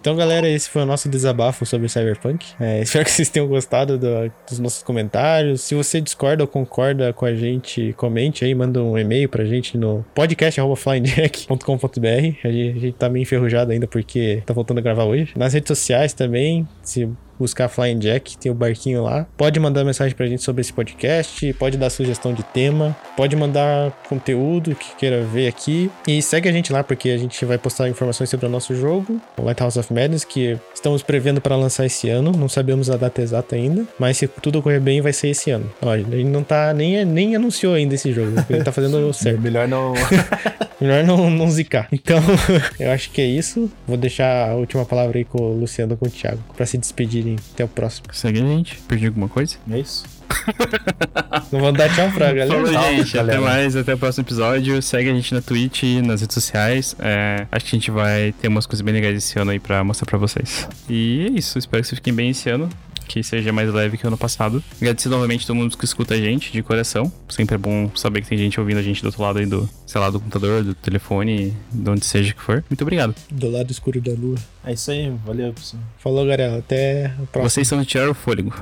Então, 0.05 0.15
galera, 0.15 0.47
esse 0.47 0.69
foi 0.69 0.83
o 0.83 0.85
nosso 0.85 1.09
desabafo 1.09 1.65
sobre 1.65 1.89
Cyberpunk. 1.89 2.45
É, 2.61 2.81
espero 2.85 3.07
que 3.07 3.11
vocês 3.11 3.31
tenham 3.31 3.49
gostado 3.49 3.97
do- 3.97 4.31
dos 4.47 4.59
nossos 4.59 4.83
comentários. 4.83 5.63
Se 5.63 5.75
você 5.75 5.99
discorda 5.99 6.45
ou 6.45 6.47
concorda 6.47 7.11
com 7.15 7.25
a 7.25 7.35
gente, 7.35 7.95
comente 7.95 8.45
aí, 8.45 8.55
manda 8.55 8.83
um 8.83 8.99
e-mail 8.99 9.31
pra 9.31 9.47
gente 9.47 9.79
no 9.79 10.05
podcast.flyingjack.com.br. 10.15 12.37
A 12.45 12.49
a 12.49 12.53
gente 12.53 12.93
tá 12.93 13.09
meio 13.09 13.23
enferrujado 13.23 13.73
ainda 13.73 13.87
porque 13.87 14.43
tá 14.45 14.53
voltando 14.53 14.77
a 14.77 14.83
gravar 14.83 15.05
hoje. 15.05 15.33
Nas 15.35 15.55
redes 15.55 15.69
sociais 15.69 16.13
também, 16.13 16.69
se 16.83 17.09
buscar 17.39 17.69
Flying 17.69 17.99
Jack, 17.99 18.37
tem 18.39 18.51
o 18.51 18.55
barquinho 18.55 19.03
lá. 19.03 19.27
Pode 19.37 19.59
mandar 19.61 19.85
mensagem 19.85 20.15
pra 20.15 20.27
gente 20.27 20.43
sobre 20.43 20.61
esse 20.61 20.73
podcast, 20.73 21.53
pode 21.55 21.77
dar 21.77 21.91
sugestão 21.91 22.33
de 22.33 22.43
tema, 22.43 22.97
pode 23.17 23.37
mandar 23.37 23.91
conteúdo 24.09 24.75
que 24.75 24.95
queira 24.97 25.23
ver 25.23 25.49
aqui. 25.49 25.91
E 26.07 26.21
segue 26.23 26.49
a 26.49 26.53
gente 26.53 26.73
lá, 26.73 26.83
porque 26.83 27.11
a 27.11 27.19
gente 27.19 27.45
vai 27.45 27.59
postar 27.59 27.89
informações 27.89 28.31
sobre 28.31 28.47
o 28.47 28.49
nosso 28.49 28.75
jogo, 28.75 29.21
Lighthouse 29.39 29.79
of 29.79 29.93
Madness, 29.93 30.25
que 30.25 30.59
estamos 30.85 31.03
prevendo 31.03 31.41
para 31.41 31.57
lançar 31.57 31.87
esse 31.87 32.11
ano. 32.11 32.31
Não 32.31 32.47
sabemos 32.47 32.91
a 32.91 32.97
data 32.99 33.23
exata 33.23 33.57
ainda, 33.57 33.87
mas 33.99 34.19
se 34.19 34.29
tudo 34.29 34.61
correr 34.61 34.81
bem, 34.81 35.01
vai 35.01 35.15
ser 35.15 35.29
esse 35.29 35.51
ano. 35.51 35.71
Olha, 35.81 36.07
a 36.07 36.17
gente 36.17 36.29
não 36.29 36.45
tá 36.45 36.75
nem, 36.75 37.03
nem 37.07 37.35
anunciou 37.35 37.73
ainda 37.73 37.95
esse 37.95 38.13
jogo, 38.13 38.33
ele 38.51 38.63
tá 38.63 38.71
fazendo 38.71 39.11
certo. 39.15 39.41
Melhor 39.41 39.67
não. 39.67 39.95
Melhor 40.79 41.03
não, 41.05 41.31
não 41.31 41.51
zicar. 41.51 41.89
Então, 41.91 42.21
eu 42.79 42.91
acho 42.91 43.11
que 43.11 43.23
é 43.23 43.27
isso. 43.27 43.71
Vou 43.87 43.97
deixar 43.97 44.51
a 44.51 44.55
última 44.57 44.85
palavra 44.85 45.17
aí 45.17 45.25
com 45.25 45.41
o 45.41 45.59
Luciano 45.59 45.95
e 45.95 45.97
com 45.97 46.07
o 46.07 46.11
Thiago, 46.11 46.41
pra 46.55 46.67
se 46.67 46.77
despedirem. 46.77 47.37
Até 47.55 47.65
o 47.65 47.69
próximo. 47.69 48.09
Segue 48.13 48.43
a 48.43 48.45
gente. 48.45 48.77
Perdi 48.87 49.07
alguma 49.07 49.29
coisa? 49.29 49.57
é 49.71 49.79
isso? 49.79 50.05
Não 51.53 51.61
vou 51.61 51.73
dar 51.73 51.89
tchau 51.95 52.11
pra 52.13 52.33
galera. 52.33 52.49
Falou, 52.51 52.73
Tchau, 52.73 52.97
gente. 52.97 53.13
galera. 53.15 53.39
Até 53.39 53.47
mais. 53.49 53.77
Até 53.77 53.95
o 53.95 53.99
próximo 53.99 54.25
episódio. 54.25 54.81
Segue 54.83 55.11
a 55.11 55.15
gente 55.15 55.33
na 55.35 55.41
Twitch 55.41 55.83
e 55.83 56.03
nas 56.03 56.21
redes 56.21 56.35
sociais. 56.35 56.97
É, 56.99 57.47
acho 57.51 57.65
que 57.67 57.77
a 57.77 57.79
gente 57.79 57.91
vai 57.91 58.33
ter 58.41 58.49
umas 58.49 58.67
coisas 58.67 58.83
bem 58.83 58.95
legais 58.95 59.17
esse 59.17 59.39
ano 59.39 59.51
aí 59.51 59.61
pra 59.61 59.83
mostrar 59.85 60.07
pra 60.07 60.19
vocês. 60.19 60.69
E 60.89 61.27
é 61.29 61.39
isso. 61.39 61.59
Espero 61.59 61.83
que 61.83 61.89
vocês 61.89 61.99
fiquem 61.99 62.15
bem 62.15 62.31
esse 62.31 62.49
ano. 62.51 62.69
Que 63.07 63.23
seja 63.23 63.53
mais 63.53 63.71
leve 63.71 63.99
que 63.99 64.05
o 64.05 64.09
ano 64.09 64.17
passado. 64.17 64.65
Agradecer 64.81 65.11
novamente 65.11 65.45
a 65.45 65.47
todo 65.49 65.57
mundo 65.57 65.77
que 65.77 65.85
escuta 65.85 66.15
a 66.15 66.17
gente 66.17 66.51
de 66.51 66.63
coração. 66.63 67.13
Sempre 67.29 67.57
é 67.57 67.59
bom 67.59 67.91
saber 67.95 68.23
que 68.23 68.29
tem 68.29 68.39
gente 68.39 68.59
ouvindo 68.59 68.79
a 68.79 68.83
gente 68.83 69.03
do 69.03 69.07
outro 69.07 69.23
lado 69.23 69.39
aí 69.39 69.45
do, 69.45 69.69
sei 69.87 70.01
lá, 70.01 70.09
do 70.09 70.19
computador, 70.19 70.65
do 70.65 70.75
telefone, 70.75 71.55
de 71.71 71.91
onde 71.91 72.05
seja 72.07 72.33
que 72.33 72.41
for. 72.41 72.65
Muito 72.71 72.81
obrigado. 72.81 73.15
Do 73.31 73.51
lado 73.51 73.71
escuro 73.71 74.01
da 74.01 74.13
lua. 74.13 74.37
É 74.65 74.73
isso 74.73 74.91
aí, 74.91 75.13
valeu, 75.25 75.53
pessoal. 75.53 75.83
Falou, 75.99 76.23
galera. 76.25 76.57
Até 76.59 77.13
o 77.21 77.27
próximo. 77.27 77.51
Vocês 77.51 77.69
são 77.69 77.79
de 77.79 77.85
tirar 77.87 78.09
o 78.09 78.15
fôlego. 78.15 78.55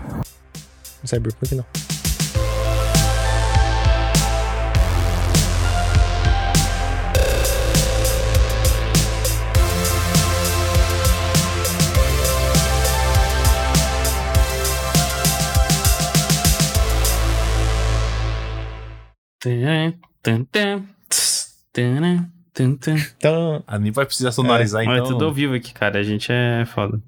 Cyberpunk 1.09 1.55
não. 1.55 1.65
Então, 23.17 23.63
A 23.67 23.79
nem 23.79 23.91
vai 23.91 24.07
precisar 24.07 24.31
sonorizar, 24.31 24.83
é, 24.83 24.85
então. 24.85 25.07
É 25.07 25.09
tudo 25.09 25.25
ao 25.25 25.33
vivo 25.33 25.55
aqui, 25.55 25.73
cara. 25.73 25.99
A 25.99 26.03
gente 26.03 26.31
é 26.31 26.65
foda. 26.67 27.01